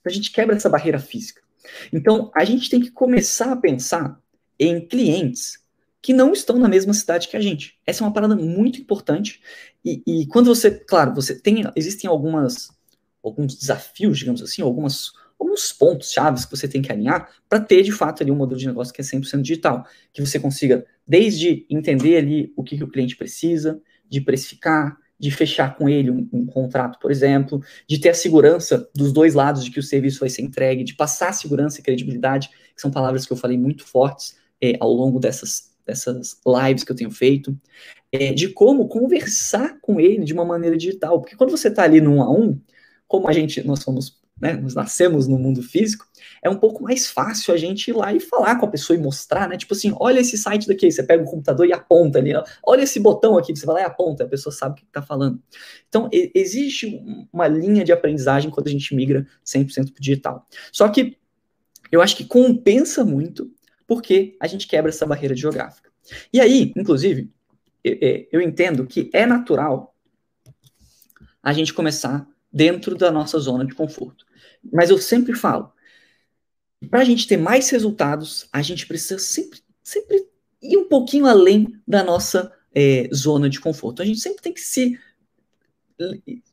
A 0.05 0.11
gente 0.11 0.33
quebra 0.33 0.57
essa 0.57 0.69
barreira 0.69 0.99
física. 0.99 1.48
Então, 1.93 2.31
a 2.35 2.45
gente 2.45 2.69
tem 2.69 2.81
que 2.81 2.91
começar 2.91 3.53
a 3.53 3.57
pensar 3.57 4.21
em 4.59 4.81
clientes 4.87 5.59
que 6.01 6.13
não 6.13 6.33
estão 6.33 6.59
na 6.59 6.69
mesma 6.69 6.95
cidade 6.95 7.29
que 7.29 7.37
a 7.37 7.41
gente. 7.41 7.79
Essa 7.87 8.03
é 8.03 8.07
uma 8.07 8.13
parada 8.13 8.37
muito 8.37 8.81
importante. 8.81 9.41
E, 9.85 10.03
e 10.07 10.27
quando 10.27 10.47
você, 10.47 10.71
claro, 10.71 11.15
você 11.15 11.39
tem, 11.39 11.65
existem 11.75 12.09
algumas, 12.09 12.71
alguns 13.23 13.57
desafios, 13.57 14.19
digamos 14.19 14.43
assim, 14.43 14.63
algumas, 14.63 15.13
alguns 15.39 15.73
pontos 15.73 16.13
chaves 16.13 16.45
que 16.45 16.57
você 16.57 16.69
tem 16.69 16.81
que 16.81 16.93
alinhar 16.93 17.29
para 17.49 17.61
ter 17.61 17.83
de 17.83 17.93
fato 17.93 18.23
ali 18.23 18.31
um 18.31 18.37
modelo 18.37 18.59
de 18.59 18.67
negócio 18.67 18.95
que 18.95 19.01
é 19.01 19.05
100% 19.05 19.43
digital, 19.43 19.85
que 20.13 20.25
você 20.25 20.39
consiga 20.39 20.87
desde 21.07 21.67
entender 21.69 22.17
ali 22.17 22.53
o 22.57 22.63
que, 22.63 22.77
que 22.77 22.85
o 22.85 22.89
cliente 22.89 23.17
precisa, 23.17 23.81
de 24.09 24.21
precificar, 24.21 24.97
de 25.19 25.31
fechar 25.31 25.77
com 25.77 25.89
ele 25.89 26.11
um, 26.11 26.29
um, 26.33 26.47
contrato, 26.47 26.99
por 26.99 27.11
exemplo, 27.11 27.61
de 27.87 27.99
ter 27.99 28.11
a 28.11 28.15
segurança 28.15 28.89
dos 28.95 29.13
dois 29.13 29.35
lados 29.35 29.65
de 29.65 29.71
que 29.71 29.81
o 29.81 29.83
serviço 29.83 30.21
vai 30.21 30.29
ser 30.29 30.43
entregue, 30.43 30.85
de 30.85 30.95
passar 30.95 31.33
segurança 31.33 31.81
e 31.81 31.83
credibilidade, 31.83 32.49
que 32.75 32.81
são 32.81 32.91
palavras 32.91 33.27
que 33.27 33.33
eu 33.33 33.37
falei 33.37 33.59
muito 33.59 33.85
fortes 33.85 34.37
é, 34.63 34.75
ao 34.79 34.93
longo 34.93 35.19
dessas, 35.19 35.73
dessas 35.85 36.39
lives 36.47 36.85
que 36.85 36.93
eu 36.93 36.97
tenho 36.97 37.11
feito, 37.11 37.59
é, 38.13 38.33
de 38.33 38.49
como 38.49 38.89
conversar 38.89 39.81
com 39.81 40.01
ele 40.01 40.25
de 40.25 40.33
uma 40.33 40.45
maneira 40.45 40.77
digital, 40.77 41.21
porque 41.21 41.37
quando 41.37 41.51
você 41.51 41.69
está 41.69 41.83
ali 41.83 42.01
no 42.01 42.15
um 42.15 42.23
a 42.23 42.31
um, 42.31 42.61
como 43.09 43.29
a 43.29 43.33
gente, 43.33 43.63
nós 43.67 43.81
somos 43.81 44.19
né, 44.41 44.55
nós 44.55 44.75
nascemos 44.75 45.27
no 45.27 45.39
mundo 45.39 45.63
físico, 45.63 46.07
é 46.43 46.49
um 46.49 46.57
pouco 46.57 46.83
mais 46.83 47.09
fácil 47.09 47.53
a 47.53 47.57
gente 47.57 47.89
ir 47.89 47.93
lá 47.93 48.13
e 48.13 48.21
falar 48.21 48.57
com 48.57 48.67
a 48.67 48.69
pessoa 48.69 48.97
e 48.97 49.01
mostrar, 49.01 49.49
né? 49.49 49.57
Tipo 49.57 49.75
assim, 49.75 49.93
olha 49.99 50.21
esse 50.21 50.39
site 50.39 50.69
daqui, 50.69 50.91
você 50.91 51.03
pega 51.03 51.23
o 51.23 51.27
computador 51.27 51.67
e 51.67 51.73
aponta 51.73 52.19
ali, 52.19 52.33
olha 52.65 52.83
esse 52.83 53.01
botão 53.01 53.37
aqui, 53.37 53.55
você 53.55 53.67
vai 53.67 53.77
lá 53.77 53.81
e 53.83 53.85
aponta, 53.85 54.25
a 54.25 54.29
pessoa 54.29 54.53
sabe 54.53 54.75
o 54.75 54.77
que 54.77 54.85
está 54.85 55.03
falando. 55.03 55.43
Então, 55.89 56.09
existe 56.13 57.03
uma 57.33 57.49
linha 57.49 57.85
de 57.85 57.93
aprendizagem 57.93 58.51
quando 58.51 58.69
a 58.69 58.71
gente 58.71 58.95
migra 58.95 59.27
100% 59.45 59.93
para 59.93 60.01
digital. 60.01 60.47
Só 60.73 60.89
que 60.89 61.17
eu 61.91 62.01
acho 62.01 62.17
que 62.17 62.25
compensa 62.25 63.05
muito 63.05 63.51
porque 63.87 64.37
a 64.39 64.47
gente 64.47 64.67
quebra 64.67 64.91
essa 64.91 65.07
barreira 65.07 65.35
geográfica. 65.35 65.91
E 66.33 66.41
aí, 66.41 66.73
inclusive, 66.77 67.31
eu 67.83 68.41
entendo 68.41 68.87
que 68.87 69.11
é 69.13 69.25
natural 69.27 69.95
a 71.43 71.53
gente 71.53 71.73
começar 71.73 72.29
dentro 72.53 72.95
da 72.95 73.11
nossa 73.11 73.39
zona 73.39 73.65
de 73.65 73.75
conforto. 73.75 74.25
Mas 74.73 74.91
eu 74.91 74.99
sempre 74.99 75.35
falo, 75.35 75.73
para 76.91 77.01
a 77.01 77.05
gente 77.05 77.27
ter 77.27 77.37
mais 77.37 77.69
resultados, 77.71 78.49
a 78.53 78.63
gente 78.63 78.87
precisa 78.87 79.19
sempre, 79.19 79.61
sempre 79.83 80.27
ir 80.63 80.77
um 80.77 80.89
pouquinho 80.89 81.27
além 81.27 81.73
da 81.87 82.03
nossa 82.03 82.53
é, 82.75 83.09
zona 83.15 83.49
de 83.49 83.61
conforto. 83.61 84.03
A 84.03 84.05
gente 84.05 84.21
sempre 84.21 84.43
tem 84.43 84.53
que 84.53 84.61
se, 84.61 84.99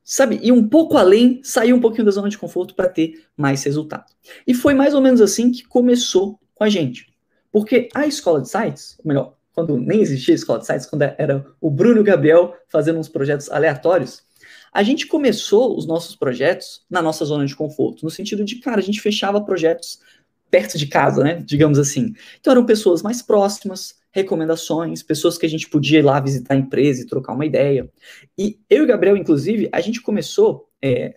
sabe, 0.04 0.40
ir 0.42 0.52
um 0.52 0.68
pouco 0.68 0.98
além, 0.98 1.42
sair 1.44 1.74
um 1.74 1.80
pouquinho 1.80 2.06
da 2.06 2.12
zona 2.12 2.30
de 2.30 2.38
conforto 2.38 2.76
para 2.76 2.90
ter 2.90 3.26
mais 3.38 3.64
resultado. 3.64 4.12
E 4.46 4.54
foi 4.54 4.74
mais 4.74 4.94
ou 4.94 5.02
menos 5.02 5.22
assim 5.22 5.52
que 5.52 5.64
começou 5.64 6.40
com 6.54 6.64
a 6.64 6.70
gente. 6.70 7.14
Porque 7.52 7.90
a 7.94 8.06
escola 8.06 8.42
de 8.42 8.50
sites, 8.50 8.98
ou 9.00 9.08
melhor, 9.08 9.36
quando 9.54 9.78
nem 9.78 10.02
existia 10.02 10.36
escola 10.36 10.60
de 10.60 10.66
sites, 10.66 10.86
quando 10.86 11.04
era 11.04 11.46
o 11.62 11.70
Bruno 11.70 11.98
e 11.98 12.02
o 12.02 12.04
Gabriel 12.04 12.54
fazendo 12.68 13.00
uns 13.00 13.08
projetos 13.08 13.50
aleatórios, 13.50 14.24
a 14.76 14.84
gente 14.84 15.08
começou 15.08 15.78
os 15.78 15.88
nossos 15.88 16.18
projetos 16.18 16.84
na 16.90 17.02
nossa 17.02 17.24
zona 17.24 17.46
de 17.46 17.56
conforto, 17.56 18.04
no 18.04 18.10
sentido 18.10 18.44
de, 18.44 18.58
cara, 18.58 18.82
a 18.82 18.84
gente 18.84 19.00
fechava 19.00 19.40
projetos 19.40 20.02
perto 20.52 20.78
de 20.78 20.86
casa, 20.86 21.24
né? 21.24 21.42
Digamos 21.46 21.80
assim. 21.80 22.14
Então 22.42 22.52
eram 22.52 22.66
pessoas 22.66 23.02
mais 23.02 23.22
próximas, 23.22 23.96
recomendações, 24.12 25.02
pessoas 25.02 25.38
que 25.38 25.46
a 25.46 25.50
gente 25.50 25.70
podia 25.70 26.00
ir 26.00 26.02
lá 26.02 26.20
visitar 26.20 26.56
a 26.56 26.58
empresa 26.58 27.02
e 27.02 27.06
trocar 27.06 27.32
uma 27.32 27.46
ideia. 27.46 27.90
E 28.38 28.60
eu 28.70 28.80
e 28.80 28.82
o 28.82 28.88
Gabriel, 28.88 29.16
inclusive, 29.16 29.70
a 29.72 29.80
gente 29.80 30.02
começou. 30.02 30.70
É, 30.82 31.16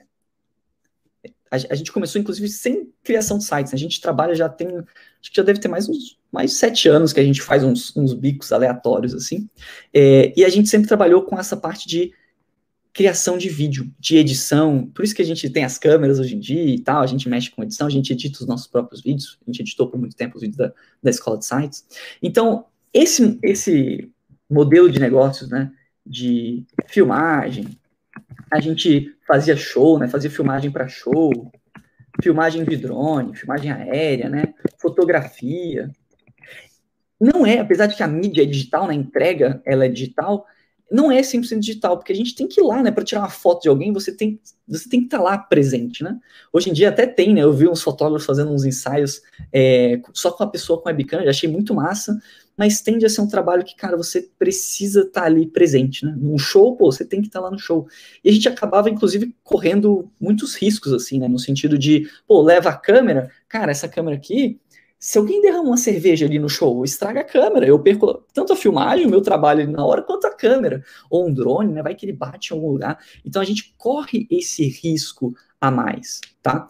a, 1.51 1.57
a, 1.57 1.75
gente 1.75 1.91
começou, 1.91 2.21
inclusive, 2.21 2.49
sem 2.49 2.93
criação 3.03 3.39
de 3.39 3.45
sites. 3.45 3.75
A 3.75 3.77
gente 3.77 4.01
trabalha 4.01 4.37
já 4.37 4.49
tem. 4.49 4.69
Acho 4.69 5.31
que 5.33 5.37
já 5.37 5.43
deve 5.43 5.59
ter 5.59 5.67
mais 5.67 5.89
uns 5.89 6.17
mais 6.31 6.53
sete 6.53 6.89
anos 6.89 7.13
que 7.13 7.19
a 7.19 7.25
gente 7.25 7.43
faz 7.43 7.65
uns, 7.65 7.97
uns 7.97 8.15
bicos 8.15 8.53
aleatórios, 8.53 9.15
assim. 9.15 9.49
É, 9.93 10.33
e 10.37 10.45
a 10.45 10.49
gente 10.49 10.69
sempre 10.69 10.87
trabalhou 10.87 11.23
com 11.23 11.37
essa 11.37 11.57
parte 11.57 11.89
de 11.89 12.13
criação 12.99 13.39
de 13.39 13.49
vídeo, 13.49 13.89
de 13.97 14.17
edição. 14.17 14.91
Por 14.93 15.05
isso 15.05 15.15
que 15.15 15.23
a 15.23 15.25
gente 15.25 15.49
tem 15.49 15.65
as 15.65 15.79
câmeras 15.79 16.19
hoje 16.19 16.35
em 16.35 16.41
dia 16.41 16.75
e 16.75 16.81
tal, 16.81 17.01
a 17.01 17.07
gente 17.07 17.29
mexe 17.29 17.49
com 17.49 17.63
edição, 17.63 17.87
a 17.87 17.91
gente 17.91 18.13
edita 18.13 18.41
os 18.41 18.47
nossos 18.49 18.67
próprios 18.67 19.01
vídeos, 19.01 19.39
a 19.41 19.49
gente 19.49 19.61
editou 19.61 19.89
por 19.89 20.01
muito 20.01 20.17
tempo 20.17 20.35
os 20.35 20.43
vídeos 20.43 20.57
da, 20.57 20.73
da 21.01 21.09
escola 21.09 21.39
de 21.39 21.47
sites. 21.47 21.87
Então, 22.21 22.65
esse, 22.93 23.39
esse 23.41 24.11
modelo 24.51 24.91
de 24.91 24.99
negócios, 24.99 25.49
né, 25.49 25.71
de 26.05 26.65
filmagem, 26.89 27.69
a 28.51 28.59
gente 28.59 29.15
fazia 29.25 29.57
show, 29.57 29.97
né, 29.97 30.09
fazia 30.09 30.29
filmagem 30.29 30.69
para 30.69 30.89
show, 30.89 31.53
filmagem 32.21 32.65
de 32.65 32.77
drone, 32.77 33.37
filmagem 33.37 33.71
aérea, 33.71 34.29
né, 34.29 34.53
fotografia. 34.77 35.89
Não 37.21 37.47
é, 37.47 37.61
apesar 37.61 37.87
de 37.87 37.95
que 37.95 38.03
a 38.03 38.09
mídia 38.09 38.43
é 38.43 38.47
digital, 38.47 38.89
na 38.89 38.89
né, 38.89 38.95
entrega 38.95 39.63
ela 39.65 39.85
é 39.85 39.89
digital, 39.89 40.45
não 40.91 41.13
é 41.13 41.21
100% 41.21 41.59
digital, 41.59 41.99
porque 41.99 42.13
a 42.13 42.17
gente 42.17 42.35
tem 42.35 42.47
que 42.47 42.61
ir 42.61 42.65
lá, 42.65 42.83
né, 42.83 42.91
para 42.91 43.05
tirar 43.05 43.21
uma 43.21 43.29
foto 43.29 43.63
de 43.63 43.69
alguém, 43.69 43.93
você 43.93 44.11
tem, 44.11 44.41
você 44.67 44.89
tem 44.89 45.01
que 45.01 45.07
estar 45.07 45.19
tá 45.19 45.23
lá 45.23 45.39
presente, 45.39 46.03
né? 46.03 46.19
Hoje 46.53 46.71
em 46.71 46.73
dia 46.73 46.89
até 46.89 47.07
tem, 47.07 47.35
né? 47.35 47.43
Eu 47.43 47.53
vi 47.53 47.69
uns 47.69 47.83
fotógrafos 47.83 48.27
fazendo 48.27 48.51
uns 48.51 48.65
ensaios 48.65 49.21
é, 49.53 50.01
só 50.15 50.31
com 50.31 50.43
a 50.43 50.47
pessoa 50.47 50.81
com 50.81 50.89
a 50.89 50.93
webcam, 50.93 51.23
já 51.23 51.31
achei 51.31 51.49
muito 51.49 51.75
massa, 51.75 52.19
mas 52.57 52.81
tende 52.81 53.07
a 53.07 53.09
ser 53.09 53.21
um 53.21 53.29
trabalho 53.29 53.65
que, 53.65 53.77
cara, 53.77 53.97
você 53.97 54.29
precisa 54.39 55.03
estar 55.03 55.21
tá 55.21 55.27
ali 55.27 55.47
presente, 55.47 56.05
né? 56.05 56.15
Num 56.19 56.37
show, 56.39 56.77
pô, 56.77 56.91
você 56.91 57.05
tem 57.05 57.21
que 57.21 57.29
estar 57.29 57.39
tá 57.39 57.45
lá 57.45 57.51
no 57.53 57.59
show. 57.59 57.87
E 58.25 58.29
a 58.29 58.33
gente 58.33 58.49
acabava, 58.49 58.91
inclusive, 58.91 59.33
correndo 59.45 60.11
muitos 60.19 60.57
riscos, 60.57 60.93
assim, 60.93 61.21
né? 61.21 61.29
No 61.29 61.39
sentido 61.39 61.79
de, 61.79 62.11
pô, 62.27 62.43
leva 62.43 62.71
a 62.71 62.77
câmera, 62.77 63.31
cara, 63.49 63.71
essa 63.71 63.89
câmera 63.89 64.17
aqui, 64.17 64.59
se 64.99 65.17
alguém 65.17 65.41
derrama 65.41 65.69
uma 65.69 65.77
cerveja 65.77 66.27
ali 66.27 66.39
no 66.39 66.49
show, 66.49 66.85
estraga 66.85 67.21
a 67.21 67.25
câmera. 67.25 67.67
Eu 67.67 67.79
perco 67.79 68.25
tanto 68.33 68.53
a 68.53 68.57
filmagem, 68.57 69.07
o 69.07 69.11
meu 69.11 69.21
trabalho 69.21 69.63
ali 69.63 69.73
na 69.73 69.85
hora, 69.85 70.03
quanto 70.03 70.27
a 70.27 70.35
câmera. 70.35 70.83
Ou 71.09 71.29
um 71.29 71.33
drone, 71.33 71.73
né? 71.73 71.83
Vai 71.83 71.95
que 71.95 72.05
ele 72.05 72.13
bate 72.13 72.53
em 72.53 72.57
algum 72.57 72.73
lugar. 72.73 72.99
Então 73.25 73.41
a 73.41 73.45
gente 73.45 73.75
corre 73.77 74.27
esse 74.31 74.67
risco 74.69 75.33
a 75.61 75.71
mais, 75.71 76.21
tá? 76.43 76.67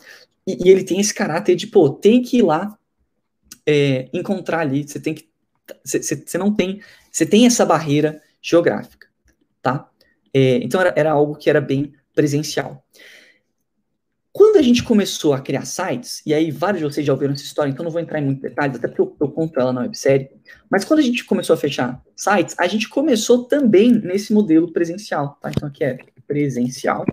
E, 0.46 0.66
e 0.66 0.70
ele 0.70 0.84
tem 0.84 1.00
esse 1.00 1.14
caráter 1.14 1.56
de, 1.56 1.66
pô, 1.66 1.88
tem 1.88 2.22
que 2.22 2.38
ir 2.38 2.42
lá 2.42 2.78
é, 3.66 4.08
encontrar 4.12 4.60
ali, 4.60 4.86
você 4.86 4.98
tem 4.98 5.14
que, 5.14 5.28
você 5.84 6.38
não 6.38 6.54
tem, 6.54 6.80
você 7.12 7.26
tem 7.26 7.44
essa 7.44 7.66
barreira 7.66 8.22
geográfica, 8.40 9.08
tá? 9.60 9.90
É, 10.32 10.56
então 10.56 10.80
era, 10.80 10.94
era 10.96 11.12
algo 11.12 11.36
que 11.36 11.50
era 11.50 11.60
bem 11.60 11.92
presencial. 12.14 12.82
Quando 14.58 14.64
a 14.64 14.68
gente 14.70 14.82
começou 14.82 15.34
a 15.34 15.40
criar 15.40 15.64
sites, 15.64 16.20
e 16.26 16.34
aí 16.34 16.50
vários 16.50 16.80
de 16.80 16.84
vocês 16.84 17.06
já 17.06 17.12
ouviram 17.12 17.32
essa 17.32 17.44
história, 17.44 17.70
então 17.70 17.84
não 17.84 17.92
vou 17.92 18.00
entrar 18.00 18.18
em 18.18 18.24
muitos 18.24 18.42
detalhes, 18.42 18.74
até 18.74 18.88
porque 18.88 19.00
eu, 19.00 19.16
eu 19.20 19.30
conto 19.30 19.60
ela 19.60 19.72
na 19.72 19.82
websérie, 19.82 20.30
mas 20.68 20.84
quando 20.84 20.98
a 20.98 21.02
gente 21.02 21.24
começou 21.24 21.54
a 21.54 21.56
fechar 21.56 22.02
sites, 22.16 22.56
a 22.58 22.66
gente 22.66 22.88
começou 22.88 23.44
também 23.44 23.92
nesse 23.92 24.32
modelo 24.32 24.72
presencial, 24.72 25.38
tá? 25.40 25.48
Então 25.48 25.68
aqui 25.68 25.84
é 25.84 25.98
presencial. 26.26 27.06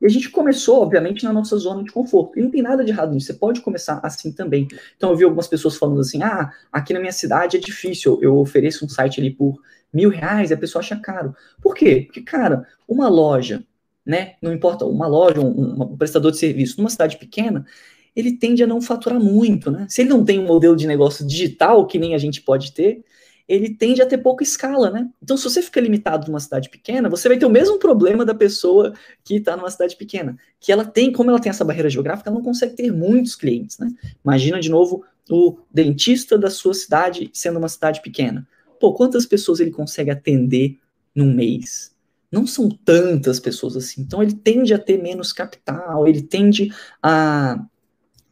E 0.00 0.06
a 0.06 0.08
gente 0.08 0.30
começou, 0.30 0.80
obviamente, 0.80 1.24
na 1.24 1.32
nossa 1.32 1.58
zona 1.58 1.84
de 1.84 1.92
conforto. 1.92 2.38
E 2.38 2.42
não 2.42 2.50
tem 2.50 2.62
nada 2.62 2.82
de 2.82 2.90
errado 2.90 3.12
nisso, 3.12 3.26
você 3.26 3.34
pode 3.34 3.60
começar 3.60 4.00
assim 4.02 4.32
também. 4.32 4.66
Então 4.96 5.10
eu 5.10 5.16
vi 5.16 5.24
algumas 5.24 5.46
pessoas 5.46 5.76
falando 5.76 6.00
assim, 6.00 6.22
ah, 6.22 6.50
aqui 6.72 6.94
na 6.94 7.00
minha 7.00 7.12
cidade 7.12 7.58
é 7.58 7.60
difícil, 7.60 8.18
eu 8.22 8.34
ofereço 8.38 8.82
um 8.82 8.88
site 8.88 9.20
ali 9.20 9.30
por 9.30 9.60
mil 9.92 10.08
reais, 10.08 10.50
a 10.50 10.56
pessoa 10.56 10.80
acha 10.80 10.96
caro. 10.96 11.36
Por 11.60 11.74
quê? 11.74 12.04
Porque, 12.06 12.22
cara, 12.22 12.66
uma 12.88 13.10
loja 13.10 13.62
né? 14.06 14.34
Não 14.40 14.52
importa, 14.52 14.84
uma 14.84 15.08
loja, 15.08 15.40
um, 15.40 15.82
um 15.82 15.96
prestador 15.96 16.30
de 16.30 16.38
serviço 16.38 16.78
numa 16.78 16.88
cidade 16.88 17.18
pequena, 17.18 17.66
ele 18.14 18.32
tende 18.32 18.62
a 18.62 18.66
não 18.66 18.80
faturar 18.80 19.20
muito, 19.20 19.70
né? 19.70 19.86
Se 19.90 20.00
ele 20.00 20.10
não 20.10 20.24
tem 20.24 20.38
um 20.38 20.46
modelo 20.46 20.76
de 20.76 20.86
negócio 20.86 21.26
digital, 21.26 21.86
que 21.86 21.98
nem 21.98 22.14
a 22.14 22.18
gente 22.18 22.40
pode 22.40 22.72
ter, 22.72 23.04
ele 23.48 23.74
tende 23.74 24.02
a 24.02 24.06
ter 24.06 24.18
pouca 24.18 24.42
escala, 24.42 24.90
né? 24.90 25.08
Então, 25.22 25.36
se 25.36 25.44
você 25.44 25.60
fica 25.60 25.80
limitado 25.80 26.26
numa 26.26 26.40
cidade 26.40 26.68
pequena, 26.68 27.08
você 27.08 27.28
vai 27.28 27.38
ter 27.38 27.46
o 27.46 27.50
mesmo 27.50 27.78
problema 27.78 28.24
da 28.24 28.34
pessoa 28.34 28.92
que 29.22 29.36
está 29.36 29.56
numa 29.56 29.70
cidade 29.70 29.96
pequena, 29.96 30.36
que 30.58 30.72
ela 30.72 30.84
tem, 30.84 31.12
como 31.12 31.30
ela 31.30 31.38
tem 31.38 31.50
essa 31.50 31.64
barreira 31.64 31.90
geográfica, 31.90 32.30
ela 32.30 32.38
não 32.38 32.44
consegue 32.44 32.74
ter 32.74 32.92
muitos 32.92 33.36
clientes, 33.36 33.78
né? 33.78 33.88
Imagina 34.24 34.60
de 34.60 34.70
novo 34.70 35.04
o 35.30 35.58
dentista 35.72 36.38
da 36.38 36.50
sua 36.50 36.74
cidade 36.74 37.30
sendo 37.32 37.58
uma 37.58 37.68
cidade 37.68 38.00
pequena. 38.00 38.46
Pô, 38.80 38.92
quantas 38.92 39.26
pessoas 39.26 39.60
ele 39.60 39.70
consegue 39.70 40.10
atender 40.10 40.78
num 41.14 41.32
mês? 41.32 41.95
Não 42.30 42.46
são 42.46 42.68
tantas 42.68 43.40
pessoas 43.40 43.76
assim. 43.76 44.02
Então 44.02 44.22
ele 44.22 44.34
tende 44.34 44.74
a 44.74 44.78
ter 44.78 45.00
menos 45.00 45.32
capital, 45.32 46.06
ele 46.06 46.22
tende 46.22 46.72
a, 47.02 47.64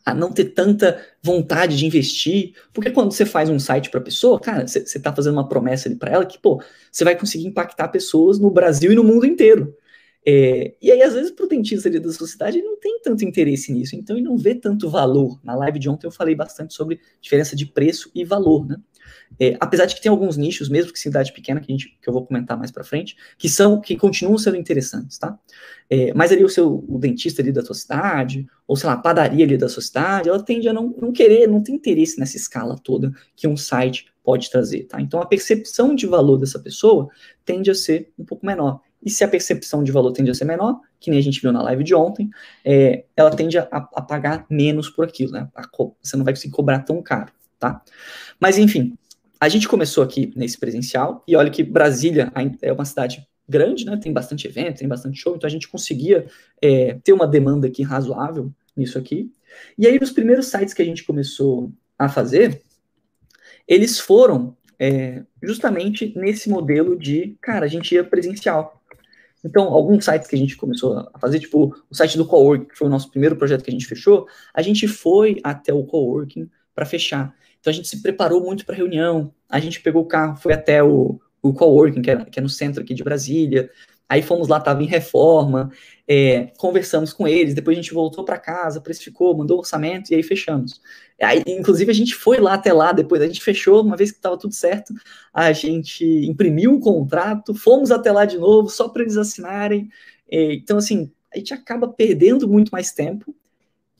a 0.04 0.14
não 0.14 0.30
ter 0.32 0.46
tanta 0.46 1.00
vontade 1.22 1.76
de 1.76 1.86
investir, 1.86 2.54
porque 2.72 2.90
quando 2.90 3.12
você 3.12 3.24
faz 3.24 3.48
um 3.48 3.58
site 3.58 3.90
para 3.90 4.00
pessoa, 4.00 4.38
cara, 4.38 4.66
você 4.66 4.80
está 4.80 5.14
fazendo 5.14 5.34
uma 5.34 5.48
promessa 5.48 5.88
ali 5.88 5.96
para 5.96 6.12
ela 6.12 6.26
que, 6.26 6.38
pô, 6.38 6.62
você 6.90 7.04
vai 7.04 7.16
conseguir 7.16 7.46
impactar 7.46 7.88
pessoas 7.88 8.38
no 8.38 8.50
Brasil 8.50 8.92
e 8.92 8.94
no 8.94 9.04
mundo 9.04 9.24
inteiro. 9.26 9.74
É, 10.26 10.74
e 10.80 10.90
aí, 10.90 11.02
às 11.02 11.12
vezes, 11.12 11.30
para 11.30 11.44
o 11.44 11.48
dentista 11.48 11.86
ali 11.88 12.00
da 12.00 12.10
sociedade, 12.10 12.58
ele 12.58 12.66
não 12.66 12.78
tem 12.78 12.98
tanto 13.02 13.24
interesse 13.24 13.70
nisso, 13.72 13.94
então 13.94 14.16
ele 14.16 14.24
não 14.24 14.38
vê 14.38 14.54
tanto 14.54 14.88
valor. 14.88 15.38
Na 15.44 15.54
live 15.54 15.78
de 15.78 15.88
ontem 15.88 16.06
eu 16.06 16.10
falei 16.10 16.34
bastante 16.34 16.72
sobre 16.72 16.98
diferença 17.20 17.54
de 17.54 17.66
preço 17.66 18.10
e 18.14 18.24
valor, 18.24 18.66
né? 18.66 18.76
É, 19.38 19.57
apesar 19.61 19.87
de 19.87 19.95
que 19.95 20.03
tem 20.03 20.11
alguns 20.11 20.37
nichos, 20.37 20.69
mesmo 20.69 20.93
que 20.93 20.99
cidade 20.99 21.33
pequena, 21.33 21.61
que, 21.61 21.71
a 21.71 21.75
gente, 21.76 21.99
que 22.00 22.09
eu 22.09 22.12
vou 22.12 22.25
comentar 22.25 22.57
mais 22.57 22.71
para 22.71 22.85
frente, 22.85 23.17
que 23.37 23.49
são, 23.49 23.81
que 23.81 23.97
continuam 23.97 24.38
sendo 24.38 24.57
interessantes, 24.57 25.19
tá? 25.19 25.38
É, 25.91 26.12
mas 26.14 26.33
ali 26.33 26.45
o 26.45 26.49
seu 26.49 26.85
o 26.88 26.99
dentista 26.99 27.43
ali 27.43 27.53
da 27.53 27.64
sua 27.64 27.75
cidade, 27.75 28.47
ou 28.67 28.76
sei 28.76 28.87
lá, 28.88 28.95
a 28.95 28.99
padaria 28.99 29.45
ali 29.45 29.57
da 29.57 29.69
sua 29.69 29.83
cidade, 29.83 30.29
ela 30.29 30.43
tende 30.43 30.69
a 30.69 30.73
não, 30.73 30.95
não 31.00 31.12
querer, 31.12 31.47
não 31.47 31.62
tem 31.62 31.75
interesse 31.75 32.19
nessa 32.19 32.37
escala 32.37 32.76
toda 32.83 33.12
que 33.37 33.47
um 33.47 33.57
site 33.57 34.07
pode 34.23 34.50
trazer, 34.50 34.85
tá? 34.85 35.00
Então 35.00 35.21
a 35.21 35.26
percepção 35.26 35.95
de 35.95 36.07
valor 36.07 36.38
dessa 36.38 36.59
pessoa 36.59 37.09
tende 37.45 37.71
a 37.71 37.75
ser 37.75 38.11
um 38.19 38.25
pouco 38.25 38.47
menor. 38.47 38.81
E 39.05 39.11
se 39.11 39.23
a 39.23 39.29
percepção 39.29 39.85
de 39.85 39.93
valor 39.93 40.12
tende 40.12 40.31
a 40.31 40.35
ser 40.35 40.47
menor, 40.47 40.81
que 40.99 41.11
nem 41.11 41.19
a 41.19 41.23
gente 41.23 41.41
viu 41.43 41.53
na 41.53 41.62
live 41.62 41.85
de 41.85 41.95
ontem, 41.95 42.31
é, 42.64 43.05
ela 43.14 43.31
tende 43.31 43.59
a, 43.59 43.69
a, 43.71 44.00
pagar 44.00 44.47
menos 44.49 44.88
por 44.88 45.05
aquilo, 45.05 45.33
né? 45.33 45.47
A, 45.55 45.69
você 46.03 46.17
não 46.17 46.25
vai 46.25 46.33
conseguir 46.33 46.55
cobrar 46.55 46.79
tão 46.79 47.03
caro, 47.03 47.31
tá? 47.59 47.83
Mas 48.40 48.57
enfim, 48.57 48.97
a 49.44 49.48
gente 49.50 49.68
começou 49.68 50.02
aqui 50.02 50.33
nesse 50.35 50.59
presencial, 50.59 51.22
e 51.28 51.37
olha 51.37 51.50
que 51.50 51.62
Brasília 51.62 52.33
é 52.62 52.72
uma 52.72 52.87
cidade 52.87 53.26
grande, 53.46 53.85
né? 53.85 53.94
Tem 53.98 54.11
bastante 54.11 54.46
evento, 54.48 54.78
tem 54.78 54.88
bastante 54.88 55.20
show, 55.20 55.37
então 55.37 55.46
a 55.46 55.50
gente 55.50 55.68
conseguia 55.68 56.26
é, 56.62 56.94
ter 57.04 57.12
uma 57.12 57.26
demanda 57.26 57.66
aqui 57.66 57.83
razoável 57.83 58.50
nisso 58.74 58.96
aqui. 58.96 59.30
E 59.76 59.87
aí, 59.87 59.98
os 59.98 60.11
primeiros 60.11 60.46
sites 60.46 60.72
que 60.72 60.80
a 60.80 60.85
gente 60.85 61.04
começou 61.04 61.70
a 61.98 62.09
fazer, 62.09 62.62
eles 63.68 64.00
foram 64.00 64.57
é, 64.78 65.22
justamente 65.42 66.14
nesse 66.16 66.48
modelo 66.48 66.98
de, 66.98 67.37
cara, 67.42 67.66
a 67.66 67.68
gente 67.68 67.94
ia 67.94 68.02
presencial. 68.02 68.83
Então, 69.44 69.64
alguns 69.64 70.07
sites 70.07 70.26
que 70.26 70.35
a 70.35 70.38
gente 70.38 70.57
começou 70.57 71.07
a 71.12 71.18
fazer, 71.18 71.38
tipo 71.38 71.76
o 71.90 71.94
site 71.94 72.16
do 72.16 72.24
Coworking, 72.24 72.64
que 72.64 72.78
foi 72.78 72.87
o 72.87 72.90
nosso 72.90 73.11
primeiro 73.11 73.37
projeto 73.37 73.62
que 73.62 73.70
a 73.70 73.74
gente 73.74 73.87
fechou, 73.87 74.26
a 74.54 74.62
gente 74.62 74.88
foi 74.88 75.38
até 75.44 75.70
o 75.70 75.85
Coworking 75.85 76.48
para 76.74 76.87
fechar. 76.87 77.35
Então 77.64 77.72
a 77.72 77.74
gente 77.74 77.88
se 77.88 78.03
preparou 78.03 78.42
muito 78.42 78.66
para 78.66 78.74
a 78.74 78.77
reunião, 78.77 79.33
a 79.48 79.59
gente 79.59 79.81
pegou 79.81 80.03
o 80.03 80.07
carro, 80.07 80.37
foi 80.37 80.53
até 80.53 80.83
o, 80.83 81.18
o 81.40 81.55
coworking, 81.55 82.03
que 82.03 82.11
é, 82.11 82.24
que 82.27 82.38
é 82.38 82.42
no 82.42 82.48
centro 82.48 82.83
aqui 82.83 82.92
de 82.92 83.03
Brasília, 83.03 83.70
aí 84.07 84.20
fomos 84.20 84.48
lá, 84.48 84.59
estava 84.59 84.83
em 84.83 84.87
reforma, 84.87 85.72
é, 86.07 86.53
conversamos 86.59 87.11
com 87.14 87.27
eles, 87.27 87.55
depois 87.55 87.74
a 87.74 87.81
gente 87.81 87.94
voltou 87.94 88.22
para 88.22 88.37
casa, 88.37 88.83
precificou, 88.83 89.35
mandou 89.35 89.57
orçamento 89.57 90.12
e 90.12 90.14
aí 90.14 90.22
fechamos. 90.22 90.79
Aí, 91.18 91.42
inclusive 91.46 91.90
a 91.90 91.94
gente 91.94 92.14
foi 92.14 92.38
lá 92.38 92.53
até 92.53 92.70
lá, 92.70 92.92
depois 92.92 93.22
a 93.22 93.27
gente 93.27 93.42
fechou, 93.42 93.81
uma 93.81 93.96
vez 93.96 94.11
que 94.11 94.18
estava 94.18 94.37
tudo 94.37 94.53
certo, 94.53 94.92
a 95.33 95.50
gente 95.53 96.05
imprimiu 96.05 96.74
o 96.74 96.81
contrato, 96.81 97.55
fomos 97.55 97.90
até 97.90 98.12
lá 98.12 98.27
de 98.27 98.37
novo, 98.37 98.68
só 98.68 98.90
para 98.90 99.00
eles 99.00 99.16
assinarem. 99.16 99.88
É, 100.31 100.53
então, 100.53 100.77
assim, 100.77 101.11
a 101.33 101.38
gente 101.38 101.55
acaba 101.55 101.88
perdendo 101.88 102.46
muito 102.46 102.68
mais 102.68 102.92
tempo 102.92 103.35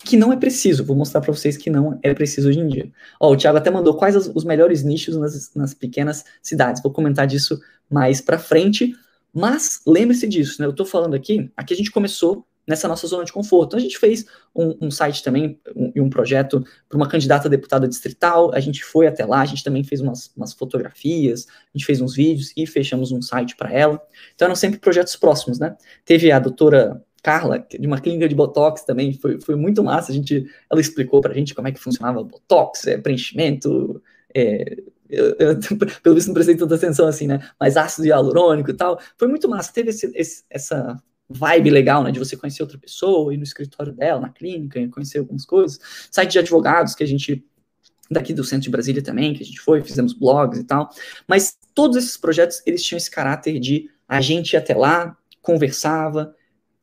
que 0.05 0.17
não 0.17 0.33
é 0.33 0.37
preciso. 0.37 0.85
Vou 0.85 0.97
mostrar 0.97 1.21
para 1.21 1.33
vocês 1.33 1.57
que 1.57 1.71
não 1.71 1.99
é 2.03 2.13
preciso 2.15 2.49
hoje 2.49 2.61
em 2.61 2.69
dia. 2.69 2.91
Ó, 3.19 3.33
o 3.33 3.37
Thiago 3.37 3.59
até 3.59 3.71
mandou 3.71 3.97
quais 3.97 4.15
os 4.15 4.45
melhores 4.45 4.83
nichos 4.83 5.17
nas, 5.17 5.55
nas 5.55 5.75
pequenas 5.75 6.25
cidades. 6.43 6.83
Vou 6.83 6.93
comentar 6.93 7.27
disso 7.27 7.61
mais 7.91 8.21
para 8.21 8.39
frente. 8.39 8.95
Mas 9.33 9.81
lembre-se 9.87 10.29
disso, 10.29 10.61
né? 10.61 10.67
Eu 10.67 10.71
estou 10.71 10.87
falando 10.87 11.15
aqui, 11.15 11.51
aqui 11.57 11.75
a 11.75 11.77
gente 11.77 11.91
começou 11.91 12.47
nessa 12.67 12.89
nossa 12.89 13.07
zona 13.07 13.25
de 13.25 13.33
conforto. 13.33 13.69
Então, 13.69 13.79
a 13.79 13.83
gente 13.83 13.99
fez 13.99 14.25
um, 14.55 14.87
um 14.87 14.91
site 14.91 15.23
também 15.23 15.61
e 15.95 16.01
um, 16.01 16.05
um, 16.05 16.11
projeto 16.11 16.65
para 16.89 16.97
uma 16.97 17.09
candidata 17.09 17.49
a 17.49 17.51
deputada 17.51 17.87
distrital. 17.87 18.53
A 18.55 18.61
gente 18.61 18.83
foi 18.85 19.07
até 19.07 19.25
lá, 19.25 19.41
a 19.41 19.45
gente 19.45 19.63
também 19.63 19.85
fez 19.85 20.01
umas, 20.01 20.33
umas 20.37 20.53
fotografias, 20.53 21.47
a 21.49 21.77
gente 21.77 21.85
fez 21.85 22.01
uns 22.01 22.15
vídeos 22.15 22.53
e 22.57 22.67
fechamos 22.67 23.13
um 23.13 23.21
site 23.21 23.57
para 23.57 23.73
ela. 23.73 24.01
Então 24.35 24.47
eram 24.47 24.57
sempre 24.57 24.79
projetos 24.79 25.17
próximos, 25.17 25.59
né? 25.59 25.77
Teve 26.05 26.31
a 26.33 26.39
doutora 26.39 27.03
Carla, 27.25 27.59
de 27.59 27.87
uma 27.87 27.99
clínica 27.99 28.29
de 28.29 28.35
Botox 28.35 28.85
também, 28.85 29.15
foi, 29.15 29.41
foi 29.41 29.57
muito 29.57 29.83
massa. 29.83 30.13
A 30.13 30.15
gente, 30.15 30.47
ela 30.71 30.79
explicou 30.79 31.23
pra 31.23 31.33
gente 31.33 31.55
como 31.55 31.67
é 31.67 31.73
que 31.73 31.81
funcionava 31.81 32.23
Botox, 32.23 32.87
é, 32.87 32.99
preenchimento, 32.99 34.03
é, 34.35 34.77
eu, 35.09 35.35
eu, 35.39 35.59
pelo 36.03 36.15
visto 36.15 36.29
não 36.29 36.35
prestei 36.35 36.55
tanta 36.55 36.75
atenção 36.75 37.09
assim, 37.09 37.27
né? 37.27 37.41
Mas 37.59 37.79
ácido 37.79 38.07
hialurônico 38.07 38.71
e 38.71 38.75
tal. 38.75 39.01
Foi 39.17 39.27
muito 39.27 39.49
massa. 39.49 39.73
Teve 39.73 39.89
esse, 39.89 40.13
esse, 40.15 40.45
essa 40.51 41.03
vibe 41.27 41.71
legal, 41.71 42.05
né? 42.05 42.13
De 42.13 42.19
você 42.19 42.37
conhecer 42.37 42.63
outra 42.63 42.77
pessoa, 42.77 43.33
ir 43.33 43.39
no 43.39 43.43
escritório 43.43 43.95
dela, 43.95 44.21
na 44.21 44.29
clínica, 44.29 44.87
conhecer 44.91 45.19
algumas 45.19 45.47
coisas. 45.47 45.81
Site 46.11 46.33
de 46.33 46.39
advogados 46.41 46.95
que 46.95 47.03
a 47.03 47.07
gente 47.07 47.43
daqui 48.11 48.35
do 48.35 48.45
centro 48.45 48.65
de 48.65 48.71
Brasília 48.71 49.03
também, 49.03 49.33
que 49.33 49.43
a 49.43 49.47
gente 49.47 49.61
foi, 49.61 49.83
fizemos 49.83 50.13
blogs 50.13 50.61
e 50.61 50.65
tal. 50.65 50.91
Mas 51.27 51.57
todos 51.75 51.97
esses 51.97 52.19
projetos, 52.19 52.63
eles 52.67 52.83
tinham 52.83 52.99
esse 52.99 53.11
caráter 53.11 53.59
de 53.59 53.89
a 54.07 54.21
gente 54.21 54.53
ia 54.53 54.59
até 54.59 54.75
lá, 54.75 55.17
conversava, 55.41 56.35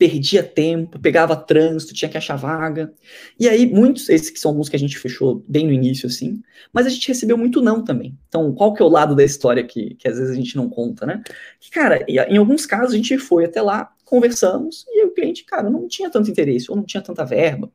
perdia 0.02 0.42
tempo, 0.42 0.98
pegava 0.98 1.36
trânsito, 1.36 1.94
tinha 1.94 2.08
que 2.08 2.18
achar 2.18 2.34
vaga. 2.34 2.92
E 3.38 3.48
aí, 3.48 3.72
muitos, 3.72 4.08
esses 4.08 4.30
que 4.30 4.40
são 4.40 4.50
alguns 4.50 4.68
que 4.68 4.74
a 4.74 4.78
gente 4.78 4.98
fechou 4.98 5.44
bem 5.46 5.64
no 5.64 5.72
início, 5.72 6.08
assim, 6.08 6.42
mas 6.72 6.86
a 6.86 6.88
gente 6.88 7.06
recebeu 7.06 7.38
muito 7.38 7.62
não 7.62 7.84
também. 7.84 8.18
Então, 8.26 8.52
qual 8.52 8.74
que 8.74 8.82
é 8.82 8.84
o 8.84 8.88
lado 8.88 9.14
da 9.14 9.22
história 9.22 9.62
que, 9.62 9.94
que 9.94 10.08
às 10.08 10.18
vezes 10.18 10.32
a 10.32 10.34
gente 10.34 10.56
não 10.56 10.68
conta, 10.68 11.06
né? 11.06 11.22
Que, 11.60 11.70
cara, 11.70 12.04
em 12.08 12.36
alguns 12.36 12.66
casos 12.66 12.94
a 12.94 12.96
gente 12.96 13.16
foi 13.16 13.44
até 13.44 13.62
lá, 13.62 13.92
conversamos, 14.04 14.84
e 14.88 15.06
o 15.06 15.12
cliente, 15.12 15.44
cara, 15.44 15.70
não 15.70 15.86
tinha 15.86 16.10
tanto 16.10 16.28
interesse, 16.28 16.68
ou 16.68 16.76
não 16.76 16.82
tinha 16.82 17.00
tanta 17.00 17.24
verba, 17.24 17.70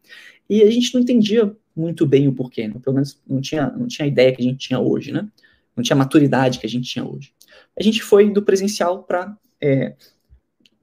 e 0.50 0.62
a 0.64 0.70
gente 0.70 0.94
não 0.94 1.00
entendia 1.00 1.56
muito 1.74 2.06
bem 2.06 2.28
o 2.28 2.34
porquê, 2.34 2.68
né? 2.68 2.76
pelo 2.84 2.96
menos 2.96 3.22
não 3.26 3.40
tinha, 3.40 3.70
não 3.70 3.88
tinha 3.88 4.06
a 4.06 4.10
ideia 4.10 4.36
que 4.36 4.42
a 4.42 4.46
gente 4.46 4.68
tinha 4.68 4.82
hoje, 4.82 5.14
né? 5.14 5.26
Não 5.74 5.82
tinha 5.82 5.96
a 5.96 6.00
maturidade 6.00 6.60
que 6.60 6.66
a 6.66 6.70
gente 6.70 6.90
tinha 6.90 7.06
hoje. 7.06 7.32
A 7.80 7.82
gente 7.82 8.04
foi 8.04 8.30
do 8.30 8.42
presencial 8.42 9.04
para 9.04 9.34
é, 9.62 9.96